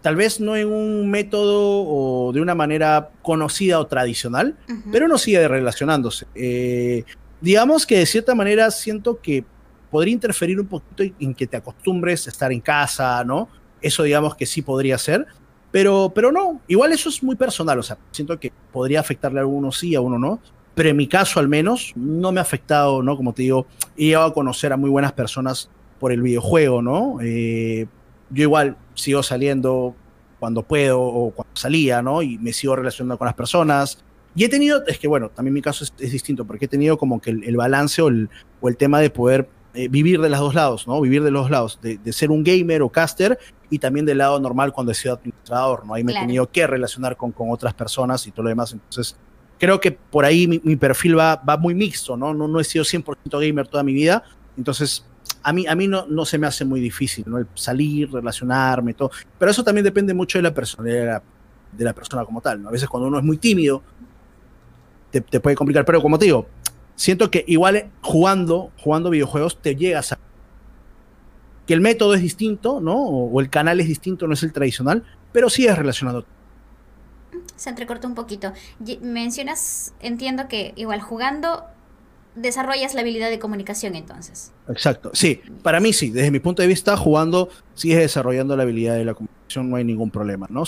Tal 0.02 0.14
vez 0.14 0.38
no 0.38 0.54
en 0.54 0.68
un 0.68 1.10
método 1.10 1.84
o 1.84 2.32
de 2.32 2.40
una 2.40 2.54
manera 2.54 3.10
conocida 3.22 3.80
o 3.80 3.88
tradicional, 3.88 4.56
pero 4.92 5.06
uno 5.06 5.18
sigue 5.18 5.48
relacionándose. 5.48 6.26
Eh, 6.36 7.02
digamos 7.40 7.86
que 7.86 7.98
de 7.98 8.06
cierta 8.06 8.34
manera 8.34 8.70
siento 8.70 9.20
que 9.20 9.44
podría 9.90 10.14
interferir 10.14 10.60
un 10.60 10.66
poquito 10.66 11.14
en 11.18 11.34
que 11.34 11.46
te 11.46 11.56
acostumbres 11.56 12.26
a 12.26 12.30
estar 12.30 12.52
en 12.52 12.60
casa, 12.60 13.22
¿no? 13.24 13.48
Eso 13.80 14.02
digamos 14.02 14.34
que 14.34 14.46
sí 14.46 14.62
podría 14.62 14.98
ser, 14.98 15.26
pero, 15.70 16.12
pero 16.14 16.32
no, 16.32 16.60
igual 16.66 16.92
eso 16.92 17.08
es 17.08 17.22
muy 17.22 17.36
personal, 17.36 17.78
o 17.78 17.82
sea, 17.82 17.98
siento 18.10 18.38
que 18.38 18.52
podría 18.72 19.00
afectarle 19.00 19.40
a 19.40 19.46
uno 19.46 19.70
sí, 19.72 19.94
a 19.94 20.00
uno 20.00 20.18
no, 20.18 20.40
pero 20.74 20.88
en 20.90 20.96
mi 20.96 21.06
caso 21.06 21.40
al 21.40 21.48
menos 21.48 21.92
no 21.96 22.32
me 22.32 22.40
ha 22.40 22.42
afectado, 22.42 23.02
¿no? 23.02 23.16
Como 23.16 23.32
te 23.32 23.42
digo, 23.42 23.66
he 23.96 24.06
llegado 24.06 24.26
a 24.26 24.34
conocer 24.34 24.72
a 24.72 24.76
muy 24.76 24.90
buenas 24.90 25.12
personas 25.12 25.70
por 25.98 26.12
el 26.12 26.22
videojuego, 26.22 26.82
¿no? 26.82 27.18
Eh, 27.22 27.86
yo 28.30 28.42
igual 28.42 28.76
sigo 28.94 29.22
saliendo 29.22 29.94
cuando 30.38 30.62
puedo 30.62 31.00
o 31.00 31.30
cuando 31.30 31.56
salía, 31.56 32.02
¿no? 32.02 32.22
Y 32.22 32.38
me 32.38 32.52
sigo 32.52 32.76
relacionando 32.76 33.18
con 33.18 33.26
las 33.26 33.34
personas, 33.34 34.04
y 34.36 34.44
he 34.44 34.48
tenido, 34.50 34.84
es 34.86 34.98
que 34.98 35.08
bueno, 35.08 35.30
también 35.30 35.54
mi 35.54 35.62
caso 35.62 35.82
es, 35.82 36.12
distinto, 36.12 36.44
porque 36.44 36.66
he 36.66 36.68
tenido 36.68 36.98
como 36.98 37.20
que 37.20 37.30
el, 37.30 37.56
balance 37.56 38.02
o 38.02 38.08
el, 38.08 38.28
o 38.60 38.68
el, 38.68 38.76
tema 38.76 39.00
de 39.00 39.08
poder 39.08 39.48
eh, 39.72 39.88
vivir 39.88 40.20
de 40.20 40.28
los 40.28 40.38
dos 40.38 40.54
lados, 40.54 40.86
¿no? 40.86 41.00
Vivir 41.00 41.22
de 41.22 41.30
los 41.30 41.44
dos 41.44 41.50
lados, 41.50 41.80
de, 41.80 42.12
ser 42.12 42.30
un 42.30 42.44
gamer 42.44 42.82
o 42.82 42.90
caster 42.90 43.38
y 43.70 43.78
también 43.78 44.04
del 44.04 44.18
lado 44.18 44.38
normal 44.38 44.74
cuando 44.74 44.92
he 44.92 44.94
sido 44.94 45.14
administrador, 45.14 45.86
¿no? 45.86 45.94
Ahí 45.94 46.04
me 46.04 46.12
he 46.12 46.20
tenido 46.20 46.50
que 46.50 46.66
relacionar 46.66 47.16
con, 47.16 47.32
con 47.32 47.50
otras 47.50 47.72
personas 47.72 48.26
y 48.26 48.30
todo 48.30 48.42
lo 48.42 48.48
demás. 48.50 48.74
Entonces, 48.74 49.16
creo 49.58 49.80
que 49.80 49.92
por 49.92 50.26
ahí 50.26 50.46
mi, 50.46 50.76
perfil 50.76 51.18
va, 51.18 51.36
va 51.36 51.56
muy 51.56 51.74
mixto, 51.74 52.14
¿no? 52.14 52.34
¿no? 52.34 52.46
No 52.46 52.60
he 52.60 52.64
sido 52.64 52.84
100% 52.84 53.16
gamer 53.40 53.66
toda 53.66 53.82
mi 53.82 53.94
vida. 53.94 54.22
Entonces, 54.58 55.06
a 55.42 55.52
mí, 55.54 55.66
a 55.66 55.74
mí 55.74 55.88
no, 55.88 56.06
no 56.06 56.26
se 56.26 56.36
me 56.36 56.46
hace 56.46 56.66
muy 56.66 56.80
difícil, 56.80 57.24
¿no? 57.26 57.38
El 57.38 57.46
salir, 57.54 58.12
relacionarme, 58.12 58.92
todo. 58.92 59.10
Pero 59.38 59.50
eso 59.50 59.64
también 59.64 59.84
depende 59.84 60.12
mucho 60.12 60.36
de 60.36 60.42
la 60.42 60.52
personalidad 60.52 61.22
de 61.72 61.84
la 61.84 61.92
persona 61.92 62.24
como 62.24 62.40
tal, 62.40 62.62
¿no? 62.62 62.68
A 62.68 62.72
veces 62.72 62.88
cuando 62.88 63.08
uno 63.08 63.18
es 63.18 63.24
muy 63.24 63.36
tímido, 63.36 63.82
te, 65.20 65.40
puede 65.40 65.56
complicar. 65.56 65.84
Pero 65.84 66.02
como 66.02 66.18
te 66.18 66.26
digo, 66.26 66.46
siento 66.94 67.30
que 67.30 67.44
igual 67.46 67.90
jugando, 68.02 68.70
jugando 68.78 69.10
videojuegos 69.10 69.60
te 69.60 69.76
llegas 69.76 70.12
a 70.12 70.18
que 71.66 71.74
el 71.74 71.80
método 71.80 72.14
es 72.14 72.22
distinto, 72.22 72.80
¿no? 72.80 72.96
O, 72.96 73.40
el 73.40 73.50
canal 73.50 73.80
es 73.80 73.88
distinto, 73.88 74.26
no 74.26 74.34
es 74.34 74.42
el 74.42 74.52
tradicional, 74.52 75.04
pero 75.32 75.50
sí 75.50 75.66
es 75.66 75.76
relacionado. 75.76 76.24
Se 77.56 77.70
entrecorta 77.70 78.06
un 78.06 78.14
poquito. 78.14 78.52
Mencionas, 79.02 79.94
entiendo 80.00 80.46
que 80.48 80.72
igual 80.76 81.00
jugando 81.00 81.64
desarrollas 82.36 82.94
la 82.94 83.00
habilidad 83.00 83.30
de 83.30 83.38
comunicación 83.38 83.96
entonces. 83.96 84.52
Exacto, 84.68 85.10
sí, 85.14 85.40
para 85.62 85.80
mí 85.80 85.92
sí, 85.92 86.10
desde 86.10 86.30
mi 86.30 86.38
punto 86.38 86.62
de 86.62 86.68
vista, 86.68 86.96
jugando 86.96 87.48
sigues 87.74 87.98
desarrollando 87.98 88.56
la 88.56 88.62
habilidad 88.62 88.94
de 88.94 89.06
la 89.06 89.14
comunicación, 89.14 89.70
no 89.70 89.76
hay 89.76 89.84
ningún 89.84 90.10
problema, 90.10 90.46
¿no? 90.50 90.64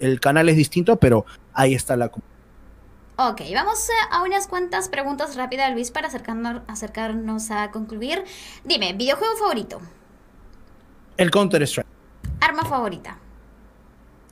El 0.00 0.20
canal 0.20 0.48
es 0.48 0.56
distinto, 0.56 0.96
pero 0.96 1.24
ahí 1.52 1.72
está 1.72 1.96
la 1.96 2.08
comunicación 2.08 2.33
Ok, 3.16 3.42
vamos 3.54 3.88
a 4.10 4.22
unas 4.24 4.48
cuantas 4.48 4.88
preguntas 4.88 5.36
rápidas, 5.36 5.72
Luis, 5.72 5.92
para 5.92 6.08
acercarnos, 6.08 6.62
acercarnos 6.66 7.50
a 7.52 7.70
concluir. 7.70 8.24
Dime, 8.64 8.92
videojuego 8.92 9.36
favorito. 9.36 9.80
El 11.16 11.30
Counter-Strike. 11.30 11.86
Arma 12.40 12.64
favorita. 12.64 13.18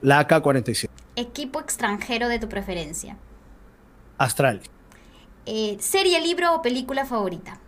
La 0.00 0.18
AK-47. 0.18 0.88
Equipo 1.14 1.60
extranjero 1.60 2.28
de 2.28 2.40
tu 2.40 2.48
preferencia. 2.48 3.16
Astral. 4.18 4.60
Eh, 5.46 5.76
serie, 5.78 6.20
libro 6.20 6.56
o 6.56 6.62
película 6.62 7.06
favorita. 7.06 7.60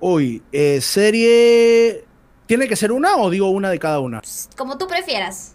Uy, 0.00 0.42
eh, 0.50 0.80
serie. 0.80 2.04
¿Tiene 2.46 2.66
que 2.66 2.74
ser 2.74 2.90
una 2.90 3.16
o 3.16 3.30
digo 3.30 3.48
una 3.50 3.70
de 3.70 3.78
cada 3.78 4.00
una? 4.00 4.22
Como 4.56 4.76
tú 4.76 4.88
prefieras. 4.88 5.54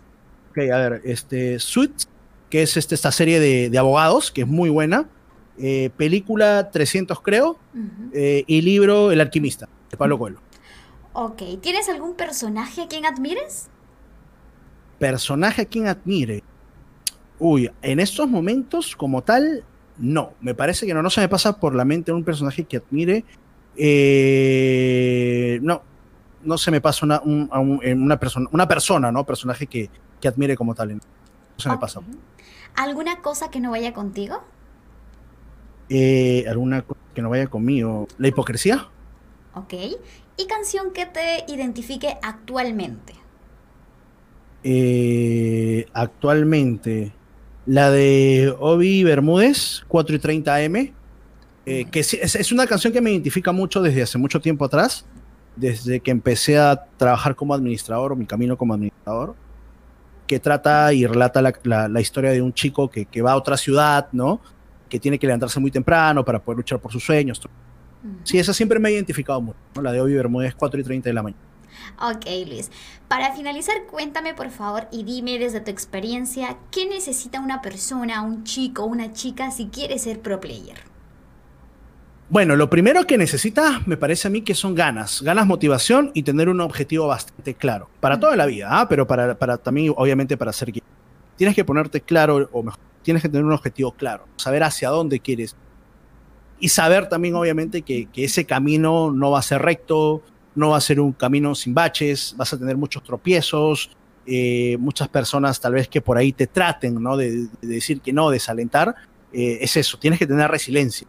Ok, 0.51 0.59
a 0.71 0.77
ver, 0.77 1.01
este. 1.03 1.59
Suits, 1.59 2.07
que 2.49 2.61
es 2.61 2.77
este, 2.77 2.95
esta 2.95 3.11
serie 3.11 3.39
de, 3.39 3.77
abogados, 3.77 4.31
que 4.31 4.41
es 4.41 4.47
muy 4.47 4.69
buena. 4.69 5.09
Eh, 5.57 5.89
película 5.95 6.69
300, 6.71 7.21
creo. 7.21 7.57
y 8.13 8.61
libro 8.61 9.11
El 9.11 9.21
Alquimista, 9.21 9.69
de 9.89 9.97
Pablo 9.97 10.17
Coelho. 10.17 10.39
Ok, 11.17 11.41
¿tienes 11.61 11.87
algún 11.87 12.15
personaje 12.15 12.81
a 12.81 12.87
quien 12.89 13.05
admires? 13.05 13.69
Personaje 14.99 15.61
a 15.61 15.65
quien 15.65 15.87
admire. 15.87 16.43
Uy, 17.39 17.71
en 17.81 18.01
estos 18.01 18.27
momentos, 18.27 18.97
como 18.97 19.23
tal, 19.23 19.63
no. 19.97 20.33
Me 20.41 20.53
parece 20.53 20.85
que 20.85 20.93
no, 20.93 21.01
no 21.01 21.09
se 21.09 21.21
me 21.21 21.29
pasa 21.29 21.57
por 21.57 21.73
la 21.73 21.85
mente 21.85 22.11
un 22.11 22.25
personaje 22.25 22.65
que 22.65 22.77
admire. 22.77 23.23
Eh, 23.77 25.59
no, 25.61 25.83
no 26.43 26.57
se 26.57 26.71
me 26.71 26.81
pasa 26.81 27.05
una, 27.05 27.21
una, 27.21 28.19
persona, 28.19 28.49
una 28.51 28.67
persona, 28.67 29.09
¿no? 29.09 29.25
Personaje 29.25 29.67
que, 29.67 29.89
admire 30.27 30.57
como 30.57 30.75
tal. 30.75 30.95
No 30.95 31.01
se 31.57 31.69
me 31.69 31.77
pasa. 31.77 32.01
¿Alguna 32.75 33.21
cosa 33.21 33.49
que 33.49 33.59
no 33.59 33.71
vaya 33.71 33.93
contigo? 33.93 34.43
Eh, 35.89 36.45
¿Alguna 36.47 36.81
cosa 36.81 36.99
que 37.13 37.21
no 37.21 37.29
vaya 37.29 37.47
conmigo? 37.47 38.07
¿La 38.17 38.27
hipocresía? 38.27 38.89
Ok 39.53 39.73
y 40.37 40.47
canción 40.47 40.91
que 40.91 41.05
te 41.05 41.45
identifique 41.47 42.17
actualmente. 42.21 43.13
Eh, 44.63 45.85
actualmente, 45.93 47.13
la 47.65 47.91
de 47.91 48.53
Obi 48.59 49.03
Bermúdez, 49.03 49.83
4 49.87 50.15
y 50.15 50.19
30 50.19 50.55
AM, 50.55 50.93
eh, 51.67 51.85
que 51.89 51.99
es, 51.99 52.51
una 52.51 52.67
canción 52.67 52.91
que 52.91 53.01
me 53.01 53.11
identifica 53.11 53.51
mucho 53.51 53.81
desde 53.81 54.01
hace 54.01 54.17
mucho 54.17 54.39
tiempo 54.39 54.65
atrás, 54.65 55.05
desde 55.55 55.99
que 55.99 56.11
empecé 56.11 56.57
a 56.57 56.85
trabajar 56.97 57.35
como 57.35 57.53
administrador, 57.53 58.11
o 58.11 58.15
mi 58.15 58.25
camino 58.25 58.57
como 58.57 58.73
administrador, 58.73 59.35
que 60.27 60.39
trata 60.39 60.91
y 60.93 61.05
relata 61.05 61.41
la, 61.41 62.01
historia 62.01 62.31
de 62.31 62.41
un 62.41 62.53
chico 62.53 62.89
que, 62.89 63.05
que, 63.05 63.21
va 63.21 63.33
a 63.33 63.35
otra 63.35 63.57
ciudad, 63.57 64.07
¿no? 64.11 64.41
Que 64.89 64.99
tiene 64.99 65.19
que 65.19 65.27
levantarse 65.27 65.59
muy 65.59 65.71
temprano 65.71 66.23
para 66.25 66.39
poder 66.39 66.57
luchar 66.57 66.79
por 66.79 66.91
sus 66.91 67.03
sueños. 67.03 67.41
Sí, 68.23 68.37
esa 68.37 68.53
siempre 68.53 68.79
me 68.79 68.89
ha 68.89 68.91
identificado 68.91 69.41
mucho, 69.41 69.57
la 69.81 69.91
de 69.91 70.01
hoy 70.01 70.13
Bermúdez 70.13 70.53
4 70.55 70.79
y 70.79 70.83
30 70.83 71.09
de 71.09 71.13
la 71.13 71.23
mañana. 71.23 71.41
Ok, 72.01 72.25
Luis. 72.47 72.71
Para 73.07 73.33
finalizar, 73.33 73.85
cuéntame 73.89 74.33
por 74.33 74.49
favor 74.49 74.87
y 74.91 75.03
dime 75.03 75.39
desde 75.39 75.61
tu 75.61 75.71
experiencia, 75.71 76.57
¿qué 76.71 76.87
necesita 76.87 77.39
una 77.39 77.61
persona, 77.61 78.21
un 78.21 78.43
chico, 78.43 78.85
una 78.85 79.13
chica 79.13 79.51
si 79.51 79.67
quiere 79.67 79.99
ser 79.99 80.21
pro 80.21 80.39
player? 80.39 80.94
Bueno, 82.27 82.55
lo 82.55 82.69
primero 82.71 83.05
que 83.05 83.19
necesita, 83.19 83.83
me 83.85 83.97
parece 83.97 84.27
a 84.27 84.31
mí, 84.31 84.41
que 84.41 84.55
son 84.55 84.73
ganas, 84.73 85.21
ganas, 85.21 85.45
motivación 85.45 86.09
y 86.15 86.23
tener 86.23 86.49
un 86.49 86.59
objetivo 86.59 87.07
bastante 87.07 87.53
claro. 87.53 87.87
Para 87.99 88.19
toda 88.19 88.35
la 88.35 88.47
vida, 88.47 88.67
¿ah? 88.71 88.87
pero 88.89 89.05
para, 89.05 89.37
para, 89.37 89.57
también, 89.57 89.93
obviamente, 89.95 90.35
para 90.35 90.51
ser 90.51 90.73
Tienes 91.37 91.55
que 91.55 91.63
ponerte 91.63 92.01
claro, 92.01 92.49
o 92.51 92.63
mejor, 92.63 92.79
tienes 93.03 93.21
que 93.21 93.29
tener 93.29 93.45
un 93.45 93.51
objetivo 93.51 93.91
claro, 93.91 94.25
saber 94.37 94.63
hacia 94.63 94.89
dónde 94.89 95.19
quieres 95.19 95.55
y 96.59 96.69
saber 96.69 97.07
también, 97.09 97.35
obviamente, 97.35 97.81
que, 97.81 98.07
ese 98.15 98.45
camino 98.45 99.11
no 99.11 99.31
va 99.31 99.39
a 99.39 99.43
ser 99.43 99.61
recto, 99.61 100.23
no 100.55 100.69
va 100.69 100.77
a 100.77 100.81
ser 100.81 100.99
un 100.99 101.11
camino 101.11 101.53
sin 101.53 101.73
baches, 101.73 102.33
vas 102.37 102.53
a 102.53 102.57
tener 102.57 102.77
muchos 102.77 103.03
tropiezos, 103.03 103.91
eh, 104.25 104.77
muchas 104.79 105.07
personas 105.09 105.59
tal 105.59 105.73
vez 105.73 105.87
que 105.87 106.01
por 106.01 106.17
ahí 106.17 106.31
te 106.31 106.47
traten, 106.47 107.01
¿no? 107.01 107.17
De, 107.17 107.47
decir 107.61 108.01
que 108.01 108.13
no, 108.13 108.29
desalentar, 108.29 108.95
eh, 109.33 109.59
es 109.61 109.77
eso, 109.77 109.99
tienes 109.99 110.17
que 110.17 110.25
tener 110.25 110.49
resiliencia. 110.49 111.07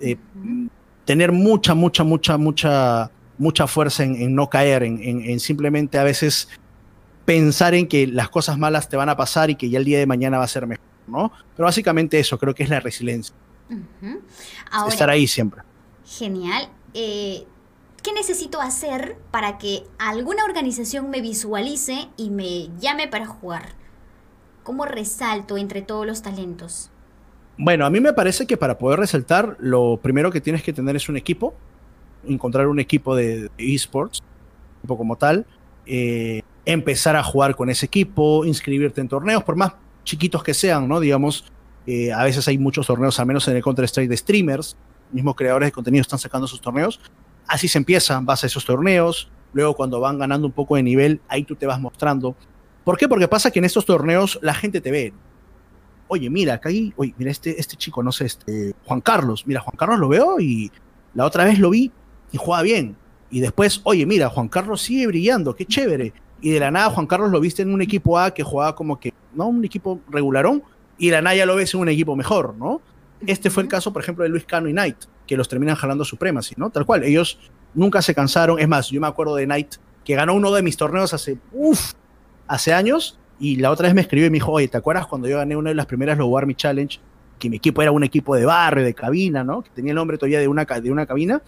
Eh, 0.00 0.16
tener 1.04 1.32
mucha, 1.32 1.74
mucha, 1.74 2.04
mucha, 2.04 2.36
mucha, 2.36 3.10
mucha 3.38 3.66
fuerza 3.66 4.04
en, 4.04 4.34
no 4.34 4.48
caer, 4.48 4.82
en, 4.82 5.40
simplemente 5.40 5.98
a 5.98 6.04
veces 6.04 6.48
pensar 7.24 7.74
en 7.74 7.86
que 7.86 8.06
las 8.06 8.28
cosas 8.28 8.58
malas 8.58 8.88
te 8.88 8.96
van 8.96 9.08
a 9.08 9.16
pasar 9.16 9.50
y 9.50 9.56
que 9.56 9.70
ya 9.70 9.78
el 9.78 9.84
día 9.84 9.98
de 9.98 10.06
mañana 10.06 10.38
va 10.38 10.44
a 10.44 10.48
ser 10.48 10.66
mejor, 10.66 10.84
¿no? 11.06 11.32
Pero 11.56 11.66
básicamente 11.66 12.18
eso, 12.18 12.38
creo 12.38 12.54
que 12.54 12.62
es 12.62 12.68
la 12.68 12.80
resiliencia. 12.80 13.34
Estar 14.88 15.10
ahí 15.10 15.26
siempre. 15.26 15.62
Genial. 16.06 16.68
Eh, 16.92 17.44
¿Qué 18.02 18.12
necesito 18.12 18.60
hacer 18.60 19.16
para 19.30 19.56
que 19.56 19.84
alguna 19.98 20.44
organización 20.44 21.08
me 21.08 21.22
visualice 21.22 22.08
y 22.18 22.28
me 22.28 22.68
llame 22.78 23.08
para 23.08 23.24
jugar? 23.24 23.74
¿Cómo 24.62 24.84
resalto 24.84 25.56
entre 25.56 25.80
todos 25.80 26.06
los 26.06 26.20
talentos? 26.20 26.90
Bueno, 27.56 27.86
a 27.86 27.90
mí 27.90 28.00
me 28.00 28.12
parece 28.12 28.46
que 28.46 28.56
para 28.56 28.78
poder 28.78 28.98
resaltar, 28.98 29.56
lo 29.60 29.98
primero 30.02 30.32
que 30.32 30.40
tienes 30.40 30.62
que 30.62 30.72
tener 30.72 30.96
es 30.96 31.08
un 31.08 31.16
equipo, 31.16 31.54
encontrar 32.26 32.66
un 32.66 32.80
equipo 32.80 33.14
de 33.14 33.50
esports, 33.58 34.22
equipo 34.80 34.96
como 34.98 35.16
tal, 35.16 35.46
eh, 35.86 36.42
empezar 36.64 37.14
a 37.14 37.22
jugar 37.22 37.54
con 37.54 37.70
ese 37.70 37.86
equipo, 37.86 38.44
inscribirte 38.44 39.00
en 39.00 39.08
torneos, 39.08 39.44
por 39.44 39.54
más 39.54 39.74
chiquitos 40.02 40.42
que 40.42 40.52
sean, 40.52 40.88
¿no? 40.88 40.98
Digamos, 40.98 41.44
eh, 41.86 42.12
a 42.12 42.24
veces 42.24 42.48
hay 42.48 42.58
muchos 42.58 42.86
torneos, 42.86 43.20
al 43.20 43.26
menos 43.26 43.46
en 43.46 43.56
el 43.56 43.62
Counter-Strike, 43.62 44.08
de 44.08 44.16
streamers, 44.16 44.76
mismos 45.12 45.36
creadores 45.36 45.68
de 45.68 45.72
contenido 45.72 46.02
están 46.02 46.18
sacando 46.18 46.48
sus 46.48 46.60
torneos. 46.60 47.00
Así 47.46 47.68
se 47.68 47.78
empiezan, 47.78 48.26
vas 48.26 48.42
a 48.42 48.48
esos 48.48 48.64
torneos, 48.64 49.30
luego 49.52 49.74
cuando 49.74 50.00
van 50.00 50.18
ganando 50.18 50.46
un 50.46 50.52
poco 50.52 50.74
de 50.74 50.82
nivel, 50.82 51.20
ahí 51.28 51.44
tú 51.44 51.54
te 51.54 51.66
vas 51.66 51.80
mostrando. 51.80 52.34
¿Por 52.82 52.98
qué? 52.98 53.08
Porque 53.08 53.28
pasa 53.28 53.50
que 53.50 53.60
en 53.60 53.64
estos 53.64 53.86
torneos 53.86 54.38
la 54.42 54.54
gente 54.54 54.80
te 54.80 54.90
ve. 54.90 55.12
Oye, 56.14 56.30
mira, 56.30 56.54
acá 56.54 56.68
hay, 56.68 56.92
oye, 56.96 57.12
mira 57.18 57.32
este, 57.32 57.58
este 57.58 57.74
chico, 57.74 58.04
no 58.04 58.12
sé, 58.12 58.26
este, 58.26 58.72
Juan 58.84 59.00
Carlos, 59.00 59.44
mira, 59.48 59.60
Juan 59.60 59.74
Carlos 59.76 59.98
lo 59.98 60.08
veo 60.08 60.38
y 60.38 60.70
la 61.12 61.24
otra 61.24 61.44
vez 61.44 61.58
lo 61.58 61.70
vi 61.70 61.90
y 62.30 62.38
juega 62.38 62.62
bien. 62.62 62.96
Y 63.30 63.40
después, 63.40 63.80
oye, 63.82 64.06
mira, 64.06 64.28
Juan 64.28 64.48
Carlos 64.48 64.80
sigue 64.80 65.08
brillando, 65.08 65.56
qué 65.56 65.66
chévere. 65.66 66.12
Y 66.40 66.50
de 66.50 66.60
la 66.60 66.70
nada 66.70 66.90
Juan 66.90 67.08
Carlos 67.08 67.32
lo 67.32 67.40
viste 67.40 67.62
en 67.62 67.74
un 67.74 67.82
equipo 67.82 68.16
A 68.16 68.32
que 68.32 68.44
jugaba 68.44 68.76
como 68.76 69.00
que, 69.00 69.12
no, 69.34 69.48
un 69.48 69.64
equipo 69.64 70.00
regularón, 70.08 70.62
y 70.98 71.10
la 71.10 71.20
Naya 71.20 71.46
lo 71.46 71.56
ves 71.56 71.74
en 71.74 71.80
un 71.80 71.88
equipo 71.88 72.14
mejor, 72.14 72.54
¿no? 72.56 72.80
Este 73.26 73.50
fue 73.50 73.64
el 73.64 73.68
caso, 73.68 73.92
por 73.92 74.02
ejemplo, 74.02 74.22
de 74.22 74.30
Luis 74.30 74.44
Cano 74.44 74.68
y 74.68 74.72
Knight, 74.72 75.06
que 75.26 75.36
los 75.36 75.48
terminan 75.48 75.74
jalando 75.74 76.04
Supremacy, 76.04 76.54
¿no? 76.56 76.70
Tal 76.70 76.86
cual, 76.86 77.02
ellos 77.02 77.40
nunca 77.74 78.02
se 78.02 78.14
cansaron. 78.14 78.60
Es 78.60 78.68
más, 78.68 78.88
yo 78.90 79.00
me 79.00 79.08
acuerdo 79.08 79.34
de 79.34 79.46
Knight, 79.46 79.74
que 80.04 80.14
ganó 80.14 80.34
uno 80.34 80.52
de 80.52 80.62
mis 80.62 80.76
torneos 80.76 81.12
hace, 81.12 81.38
uff, 81.52 81.94
hace 82.46 82.72
años, 82.72 83.18
y 83.44 83.56
la 83.56 83.70
otra 83.70 83.88
vez 83.88 83.94
me 83.94 84.00
escribió 84.00 84.26
y 84.26 84.30
me 84.30 84.36
dijo, 84.36 84.52
oye, 84.52 84.68
¿te 84.68 84.78
acuerdas 84.78 85.06
cuando 85.06 85.28
yo 85.28 85.36
gané 85.36 85.54
una 85.54 85.68
de 85.68 85.74
las 85.74 85.84
primeras 85.84 86.16
Low 86.16 86.38
Army 86.38 86.54
Challenge? 86.54 86.98
Que 87.38 87.50
mi 87.50 87.56
equipo 87.56 87.82
era 87.82 87.92
un 87.92 88.02
equipo 88.02 88.34
de 88.34 88.46
barrio, 88.46 88.82
de 88.82 88.94
cabina, 88.94 89.44
¿no? 89.44 89.60
Que 89.60 89.68
tenía 89.68 89.90
el 89.90 89.96
nombre 89.96 90.16
todavía 90.16 90.40
de 90.40 90.48
una, 90.48 90.64
de 90.64 90.90
una 90.90 91.04
cabina. 91.04 91.42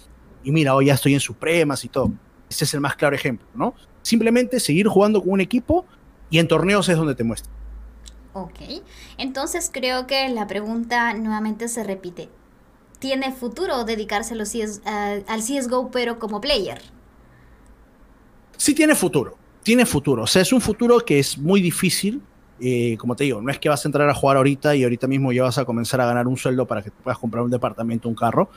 Y 0.44 0.52
mira, 0.52 0.74
hoy 0.74 0.86
ya 0.86 0.94
estoy 0.94 1.14
en 1.14 1.20
Supremas 1.20 1.86
y 1.86 1.88
todo. 1.88 2.12
Ese 2.50 2.64
es 2.64 2.74
el 2.74 2.82
más 2.82 2.96
claro 2.96 3.16
ejemplo, 3.16 3.46
¿no? 3.54 3.72
Simplemente 4.02 4.60
seguir 4.60 4.88
jugando 4.88 5.22
con 5.22 5.30
un 5.30 5.40
equipo 5.40 5.86
y 6.28 6.38
en 6.38 6.48
torneos 6.48 6.86
es 6.90 6.98
donde 6.98 7.14
te 7.14 7.24
muestra. 7.24 7.50
Ok, 8.34 8.60
entonces 9.16 9.70
creo 9.72 10.06
que 10.06 10.28
la 10.28 10.46
pregunta 10.46 11.14
nuevamente 11.14 11.66
se 11.68 11.82
repite. 11.82 12.28
¿Tiene 12.98 13.32
futuro 13.32 13.84
dedicarse 13.84 14.34
al 14.34 15.40
CSGO 15.40 15.90
pero 15.90 16.18
como 16.18 16.42
player? 16.42 16.82
Sí 18.58 18.74
tiene 18.74 18.94
futuro, 18.94 19.38
tiene 19.66 19.84
futuro. 19.84 20.22
O 20.22 20.26
sea, 20.28 20.42
es 20.42 20.52
un 20.52 20.60
futuro 20.60 21.00
que 21.00 21.18
es 21.18 21.36
muy 21.36 21.60
difícil. 21.60 22.22
Eh, 22.60 22.96
como 22.98 23.16
te 23.16 23.24
digo, 23.24 23.42
no 23.42 23.50
es 23.50 23.58
que 23.58 23.68
vas 23.68 23.84
a 23.84 23.88
entrar 23.88 24.08
a 24.08 24.14
jugar 24.14 24.36
ahorita 24.36 24.76
y 24.76 24.84
ahorita 24.84 25.08
mismo 25.08 25.32
ya 25.32 25.42
vas 25.42 25.58
a 25.58 25.64
comenzar 25.64 26.00
a 26.00 26.06
ganar 26.06 26.28
un 26.28 26.36
sueldo 26.36 26.68
para 26.68 26.82
que 26.82 26.90
te 26.90 27.02
puedas 27.02 27.18
comprar 27.18 27.42
un 27.42 27.50
departamento, 27.50 28.08
un 28.08 28.14
carro. 28.14 28.48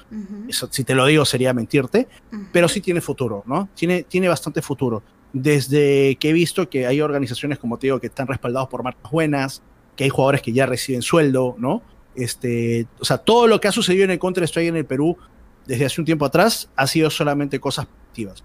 Eso, 0.47 0.68
si 0.70 0.84
te 0.84 0.93
lo 0.93 1.07
digo, 1.07 1.26
sería 1.26 1.51
mentirte. 1.51 2.07
Pero 2.53 2.70
sí 2.70 2.80
tiene 2.80 3.01
futuro, 3.01 3.41
¿no? 3.47 3.70
Tiene, 3.74 4.03
tiene 4.03 4.28
bastante 4.30 4.62
futuro 4.62 5.01
desde 5.34 6.16
que 6.18 6.30
he 6.30 6.34
visto 6.34 6.70
que 6.70 6.86
hay 6.86 7.01
organizaciones, 7.01 7.57
como 7.57 7.80
te 7.80 7.88
digo, 7.88 7.99
que 7.99 8.07
están 8.07 8.28
respaldados 8.28 8.70
por 8.70 8.84
marcas 8.84 9.12
buenas, 9.12 9.64
que 9.95 10.03
hay 10.03 10.12
jugadores 10.12 10.43
que 10.43 10.53
ya 10.53 10.68
reciben 10.68 11.01
sueldo, 11.01 11.55
¿no? 11.57 11.82
Este, 12.14 12.86
o 12.99 13.05
sea, 13.05 13.18
todo 13.18 13.47
lo 13.47 13.60
que 13.60 13.68
ha 13.68 13.72
sucedido 13.72 14.03
en 14.03 14.12
el 14.12 14.20
Counter-Strike 14.20 14.70
en 14.70 14.76
el 14.76 14.86
Perú 14.86 15.18
desde 15.66 15.86
hace 15.86 16.01
un 16.01 16.05
tiempo 16.05 16.26
atrás 16.26 16.70
ha 16.76 16.86
sido 16.86 17.10
solamente 17.10 17.60
cosas 17.60 17.88
positivas, 17.88 18.43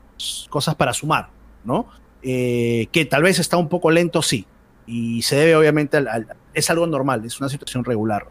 cosas 0.49 0.75
para 0.77 0.95
sumar, 0.95 1.29
¿no? 1.63 1.89
Eh, 2.25 2.89
que 2.91 3.05
tal 3.05 3.23
vez 3.23 3.39
está 3.39 3.57
un 3.59 3.69
poco 3.69 3.91
lento, 3.91 4.23
sí, 4.23 4.47
y 4.87 5.23
se 5.23 5.37
debe 5.37 5.57
obviamente 5.57 5.99
al, 5.99 6.27
es 6.55 6.71
algo 6.71 6.87
normal, 6.87 7.25
es 7.25 7.39
una 7.39 7.49
situación 7.49 7.85
regular, 7.85 8.27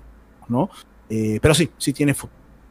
¿no? 0.48 0.70
Eh, 1.10 1.40
pero 1.42 1.54
sí, 1.54 1.70
sí 1.78 1.94
tiene 1.94 2.16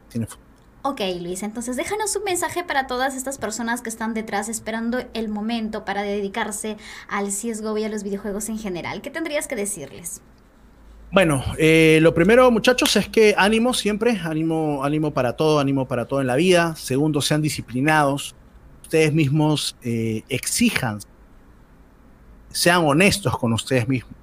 tiene 0.09 0.27
futuro. 0.27 0.43
Ok, 0.85 0.99
Luis, 1.21 1.43
entonces 1.43 1.77
déjanos 1.77 2.13
un 2.17 2.25
mensaje 2.25 2.65
para 2.65 2.87
todas 2.87 3.15
estas 3.15 3.37
personas 3.37 3.81
que 3.81 3.87
están 3.87 4.13
detrás 4.13 4.49
esperando 4.49 5.01
el 5.13 5.29
momento 5.29 5.85
para 5.85 6.01
dedicarse 6.01 6.75
al 7.07 7.27
CSGO 7.27 7.77
y 7.77 7.85
a 7.85 7.89
los 7.89 8.03
videojuegos 8.03 8.49
en 8.49 8.59
general. 8.59 9.01
¿Qué 9.01 9.09
tendrías 9.09 9.47
que 9.47 9.55
decirles? 9.55 10.21
Bueno, 11.13 11.41
eh, 11.57 11.99
lo 12.01 12.13
primero, 12.13 12.51
muchachos, 12.51 12.97
es 12.97 13.07
que 13.07 13.33
ánimo 13.37 13.73
siempre, 13.73 14.19
ánimo, 14.23 14.83
ánimo 14.83 15.13
para 15.13 15.37
todo, 15.37 15.59
ánimo 15.59 15.87
para 15.87 16.05
todo 16.05 16.19
en 16.19 16.27
la 16.27 16.35
vida. 16.35 16.75
Segundo, 16.75 17.21
sean 17.21 17.41
disciplinados. 17.41 18.35
Ustedes 18.81 19.13
mismos 19.13 19.77
eh, 19.83 20.23
exijan, 20.27 20.99
sean 22.53 22.85
honestos 22.85 23.37
con 23.37 23.51
ustedes 23.51 23.87
mismos. 23.89 24.13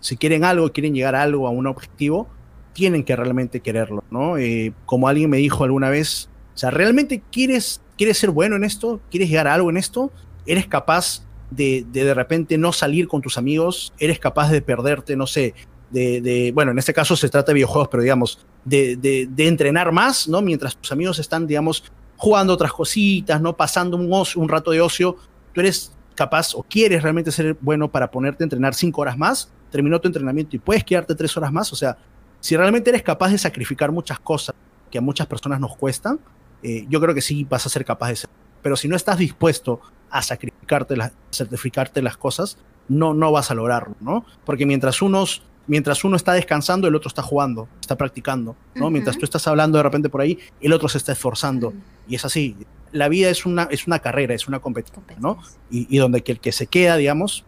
Si 0.00 0.16
quieren 0.16 0.44
algo, 0.44 0.72
quieren 0.72 0.94
llegar 0.94 1.14
a 1.14 1.22
algo, 1.22 1.46
a 1.46 1.50
un 1.50 1.66
objetivo, 1.66 2.26
tienen 2.72 3.04
que 3.04 3.14
realmente 3.14 3.60
quererlo, 3.60 4.02
¿no? 4.10 4.38
Eh, 4.38 4.72
como 4.86 5.08
alguien 5.08 5.28
me 5.28 5.36
dijo 5.36 5.64
alguna 5.64 5.90
vez, 5.90 6.30
o 6.54 6.58
sea, 6.58 6.70
¿realmente 6.70 7.22
quieres, 7.30 7.82
quieres 7.98 8.16
ser 8.16 8.30
bueno 8.30 8.56
en 8.56 8.64
esto? 8.64 9.00
¿Quieres 9.10 9.28
llegar 9.28 9.46
a 9.48 9.54
algo 9.54 9.68
en 9.68 9.76
esto? 9.76 10.10
¿Eres 10.46 10.66
capaz 10.66 11.22
de, 11.50 11.84
de 11.92 12.04
de 12.04 12.14
repente 12.14 12.56
no 12.56 12.72
salir 12.72 13.08
con 13.08 13.20
tus 13.20 13.36
amigos? 13.36 13.92
¿Eres 13.98 14.18
capaz 14.18 14.50
de 14.50 14.62
perderte, 14.62 15.16
no 15.16 15.26
sé, 15.26 15.54
de, 15.90 16.52
bueno, 16.54 16.70
en 16.70 16.78
este 16.78 16.94
caso 16.94 17.16
se 17.16 17.28
trata 17.28 17.48
de 17.48 17.54
videojuegos, 17.54 17.88
pero 17.88 18.02
digamos, 18.02 18.38
de, 18.64 18.96
de, 18.96 19.48
entrenar 19.48 19.92
más, 19.92 20.28
¿no? 20.28 20.40
Mientras 20.40 20.76
tus 20.76 20.92
amigos 20.92 21.18
están, 21.18 21.46
digamos, 21.46 21.84
jugando 22.16 22.52
otras 22.52 22.72
cositas, 22.72 23.40
¿no? 23.40 23.56
Pasando 23.56 23.96
un, 23.96 24.10
un 24.36 24.48
rato 24.48 24.70
de 24.70 24.80
ocio, 24.80 25.16
tú 25.52 25.60
eres 25.60 25.92
capaz 26.14 26.54
o 26.54 26.62
quieres 26.62 27.02
realmente 27.02 27.30
ser 27.32 27.56
bueno 27.60 27.90
para 27.90 28.10
ponerte 28.10 28.44
a 28.44 28.46
entrenar 28.46 28.74
cinco 28.74 29.00
horas 29.00 29.16
más, 29.16 29.50
terminó 29.70 30.00
tu 30.00 30.08
entrenamiento 30.08 30.56
y 30.56 30.58
puedes 30.58 30.84
quedarte 30.84 31.14
tres 31.14 31.36
horas 31.36 31.52
más, 31.52 31.72
o 31.72 31.76
sea, 31.76 31.96
si 32.40 32.56
realmente 32.56 32.90
eres 32.90 33.02
capaz 33.02 33.30
de 33.30 33.38
sacrificar 33.38 33.92
muchas 33.92 34.18
cosas 34.18 34.54
que 34.90 34.98
a 34.98 35.00
muchas 35.00 35.26
personas 35.26 35.60
nos 35.60 35.76
cuestan, 35.76 36.18
eh, 36.62 36.86
yo 36.88 37.00
creo 37.00 37.14
que 37.14 37.20
sí 37.20 37.46
vas 37.48 37.66
a 37.66 37.68
ser 37.68 37.84
capaz 37.84 38.08
de 38.08 38.16
ser. 38.16 38.30
Pero 38.62 38.76
si 38.76 38.88
no 38.88 38.96
estás 38.96 39.18
dispuesto 39.18 39.80
a 40.10 40.22
sacrificarte, 40.22 40.96
las, 40.96 41.12
certificarte 41.30 42.02
las 42.02 42.16
cosas, 42.16 42.58
no, 42.88 43.14
no 43.14 43.30
vas 43.30 43.50
a 43.50 43.54
lograrlo, 43.54 43.94
¿no? 44.00 44.24
Porque 44.44 44.66
mientras 44.66 45.00
unos 45.00 45.42
mientras 45.66 46.02
uno 46.02 46.16
está 46.16 46.32
descansando, 46.32 46.88
el 46.88 46.96
otro 46.96 47.06
está 47.06 47.22
jugando, 47.22 47.68
está 47.80 47.96
practicando, 47.96 48.56
¿no? 48.74 48.90
Mientras 48.90 49.16
tú 49.16 49.24
estás 49.24 49.46
hablando 49.46 49.78
de 49.78 49.84
repente 49.84 50.08
por 50.08 50.20
ahí, 50.20 50.36
el 50.60 50.72
otro 50.72 50.88
se 50.88 50.98
está 50.98 51.12
esforzando. 51.12 51.72
Y 52.08 52.16
es 52.16 52.24
así. 52.24 52.56
La 52.92 53.08
vida 53.08 53.30
es 53.30 53.46
una, 53.46 53.68
es 53.70 53.86
una 53.86 54.00
carrera, 54.00 54.34
es 54.34 54.48
una 54.48 54.60
competición, 54.60 55.04
¿no? 55.18 55.38
Y, 55.70 55.96
donde 55.98 56.22
el 56.26 56.40
que 56.40 56.52
se 56.52 56.66
queda, 56.66 56.96
digamos. 56.96 57.44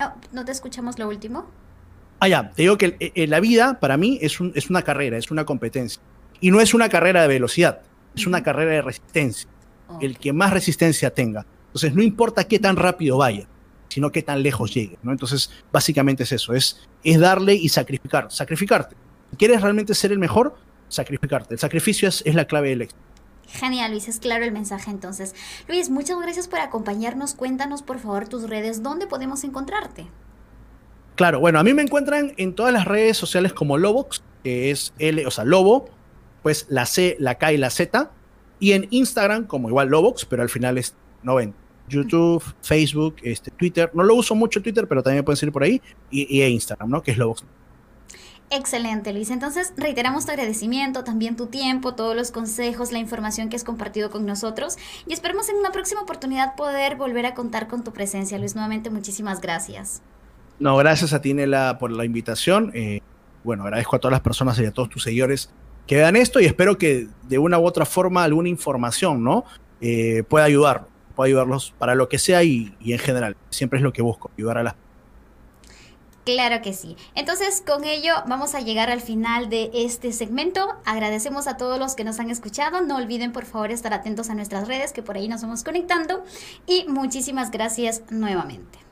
Oh, 0.00 0.12
¿No 0.32 0.44
te 0.44 0.52
escuchamos 0.52 0.98
lo 0.98 1.08
último? 1.08 1.46
Ah, 2.20 2.28
ya, 2.28 2.50
te 2.50 2.62
digo 2.62 2.78
que 2.78 2.96
eh, 2.98 3.12
eh, 3.14 3.26
la 3.26 3.40
vida 3.40 3.78
para 3.80 3.96
mí 3.96 4.18
es, 4.22 4.40
un, 4.40 4.52
es 4.54 4.70
una 4.70 4.82
carrera, 4.82 5.18
es 5.18 5.30
una 5.30 5.44
competencia. 5.44 6.02
Y 6.40 6.50
no 6.50 6.60
es 6.60 6.74
una 6.74 6.88
carrera 6.88 7.22
de 7.22 7.28
velocidad, 7.28 7.80
es 8.14 8.26
una 8.26 8.42
carrera 8.42 8.72
de 8.72 8.82
resistencia. 8.82 9.48
El 10.00 10.18
que 10.18 10.32
más 10.32 10.52
resistencia 10.52 11.14
tenga. 11.14 11.46
Entonces, 11.66 11.94
no 11.94 12.02
importa 12.02 12.44
qué 12.44 12.58
tan 12.58 12.76
rápido 12.76 13.18
vaya, 13.18 13.46
sino 13.88 14.10
qué 14.12 14.22
tan 14.22 14.42
lejos 14.42 14.72
llegue. 14.72 14.98
¿no? 15.02 15.12
Entonces, 15.12 15.50
básicamente 15.72 16.24
es 16.24 16.32
eso, 16.32 16.54
es, 16.54 16.88
es 17.02 17.18
darle 17.18 17.54
y 17.54 17.68
sacrificar, 17.68 18.30
sacrificarte. 18.30 18.96
Si 19.30 19.36
quieres 19.36 19.60
realmente 19.60 19.94
ser 19.94 20.12
el 20.12 20.18
mejor, 20.18 20.56
sacrificarte. 20.88 21.54
El 21.54 21.60
sacrificio 21.60 22.08
es, 22.08 22.22
es 22.24 22.34
la 22.34 22.46
clave 22.46 22.70
del 22.70 22.82
éxito. 22.82 23.00
Genial, 23.48 23.92
Luis, 23.92 24.08
es 24.08 24.18
claro 24.18 24.44
el 24.44 24.52
mensaje 24.52 24.90
entonces. 24.90 25.34
Luis, 25.68 25.88
muchas 25.88 26.20
gracias 26.20 26.48
por 26.48 26.60
acompañarnos. 26.60 27.34
Cuéntanos, 27.34 27.82
por 27.82 27.98
favor, 27.98 28.28
tus 28.28 28.48
redes, 28.48 28.82
¿dónde 28.82 29.06
podemos 29.06 29.42
encontrarte? 29.44 30.06
Claro, 31.16 31.40
bueno, 31.40 31.58
a 31.58 31.64
mí 31.64 31.72
me 31.72 31.82
encuentran 31.82 32.34
en 32.36 32.54
todas 32.54 32.72
las 32.72 32.84
redes 32.84 33.16
sociales 33.16 33.52
como 33.52 33.78
Lobox, 33.78 34.22
que 34.44 34.70
es 34.70 34.92
L, 34.98 35.26
o 35.26 35.30
sea, 35.30 35.44
Lobo, 35.44 35.88
pues 36.42 36.66
la 36.68 36.86
C, 36.86 37.16
la 37.18 37.36
K 37.36 37.52
y 37.52 37.56
la 37.56 37.70
Z, 37.70 38.10
y 38.60 38.72
en 38.72 38.86
Instagram 38.90 39.46
como 39.46 39.68
igual 39.68 39.88
Lobox, 39.88 40.24
pero 40.26 40.42
al 40.42 40.48
final 40.48 40.78
es 40.78 40.94
90. 41.22 41.56
YouTube, 41.88 42.42
Facebook, 42.62 43.16
este, 43.22 43.50
Twitter. 43.50 43.90
No 43.94 44.04
lo 44.04 44.14
uso 44.14 44.34
mucho 44.34 44.62
Twitter, 44.62 44.86
pero 44.86 45.02
también 45.02 45.24
pueden 45.24 45.38
seguir 45.38 45.52
por 45.52 45.62
ahí. 45.62 45.80
Y, 46.10 46.40
e 46.40 46.48
Instagram, 46.48 46.90
¿no? 46.90 47.02
Que 47.02 47.12
es 47.12 47.18
Lobox. 47.18 47.44
Excelente, 48.50 49.12
Luis. 49.12 49.30
Entonces, 49.30 49.74
reiteramos 49.76 50.24
tu 50.24 50.32
agradecimiento, 50.32 51.04
también 51.04 51.36
tu 51.36 51.46
tiempo, 51.46 51.94
todos 51.94 52.16
los 52.16 52.30
consejos, 52.30 52.92
la 52.92 52.98
información 52.98 53.48
que 53.48 53.56
has 53.56 53.64
compartido 53.64 54.10
con 54.10 54.24
nosotros. 54.24 54.76
Y 55.06 55.12
esperemos 55.12 55.48
en 55.48 55.56
una 55.56 55.70
próxima 55.70 56.00
oportunidad 56.00 56.56
poder 56.56 56.96
volver 56.96 57.26
a 57.26 57.34
contar 57.34 57.68
con 57.68 57.84
tu 57.84 57.92
presencia, 57.92 58.38
Luis. 58.38 58.54
Nuevamente, 58.54 58.88
muchísimas 58.90 59.40
gracias. 59.40 60.00
No, 60.58 60.76
gracias 60.76 61.12
a 61.12 61.20
ti, 61.20 61.34
por 61.78 61.92
la 61.92 62.04
invitación. 62.04 62.70
Eh, 62.74 63.00
bueno, 63.44 63.64
agradezco 63.64 63.96
a 63.96 63.98
todas 63.98 64.12
las 64.12 64.22
personas 64.22 64.58
y 64.58 64.64
a 64.64 64.72
todos 64.72 64.88
tus 64.88 65.02
seguidores 65.02 65.50
que 65.86 65.96
vean 65.96 66.16
esto 66.16 66.40
y 66.40 66.46
espero 66.46 66.76
que 66.76 67.08
de 67.28 67.38
una 67.38 67.58
u 67.58 67.64
otra 67.64 67.86
forma 67.86 68.24
alguna 68.24 68.48
información, 68.48 69.22
¿no? 69.22 69.44
Eh, 69.80 70.22
pueda 70.28 70.44
ayudar 70.44 70.86
puedo 71.18 71.26
ayudarlos 71.26 71.74
para 71.76 71.96
lo 71.96 72.08
que 72.08 72.16
sea 72.16 72.44
y, 72.44 72.76
en 72.80 72.98
general. 73.00 73.36
Siempre 73.50 73.80
es 73.80 73.82
lo 73.82 73.92
que 73.92 74.02
busco, 74.02 74.30
ayudar 74.38 74.58
a 74.58 74.62
las 74.62 74.76
Claro 76.28 76.60
que 76.60 76.74
sí. 76.74 76.94
Entonces, 77.14 77.62
con 77.66 77.84
ello 77.84 78.12
vamos 78.26 78.54
a 78.54 78.60
llegar 78.60 78.90
al 78.90 79.00
final 79.00 79.48
de 79.48 79.70
este 79.72 80.12
segmento. 80.12 80.76
Agradecemos 80.84 81.46
a 81.46 81.56
todos 81.56 81.78
los 81.78 81.94
que 81.94 82.04
nos 82.04 82.20
han 82.20 82.30
escuchado. 82.30 82.82
No 82.82 82.96
olviden, 82.96 83.32
por 83.32 83.46
favor, 83.46 83.70
estar 83.70 83.94
atentos 83.94 84.28
a 84.28 84.34
nuestras 84.34 84.68
redes, 84.68 84.92
que 84.92 85.02
por 85.02 85.16
ahí 85.16 85.26
nos 85.26 85.40
vamos 85.40 85.64
conectando. 85.64 86.22
Y 86.66 86.84
muchísimas 86.86 87.50
gracias 87.50 88.02
nuevamente. 88.10 88.87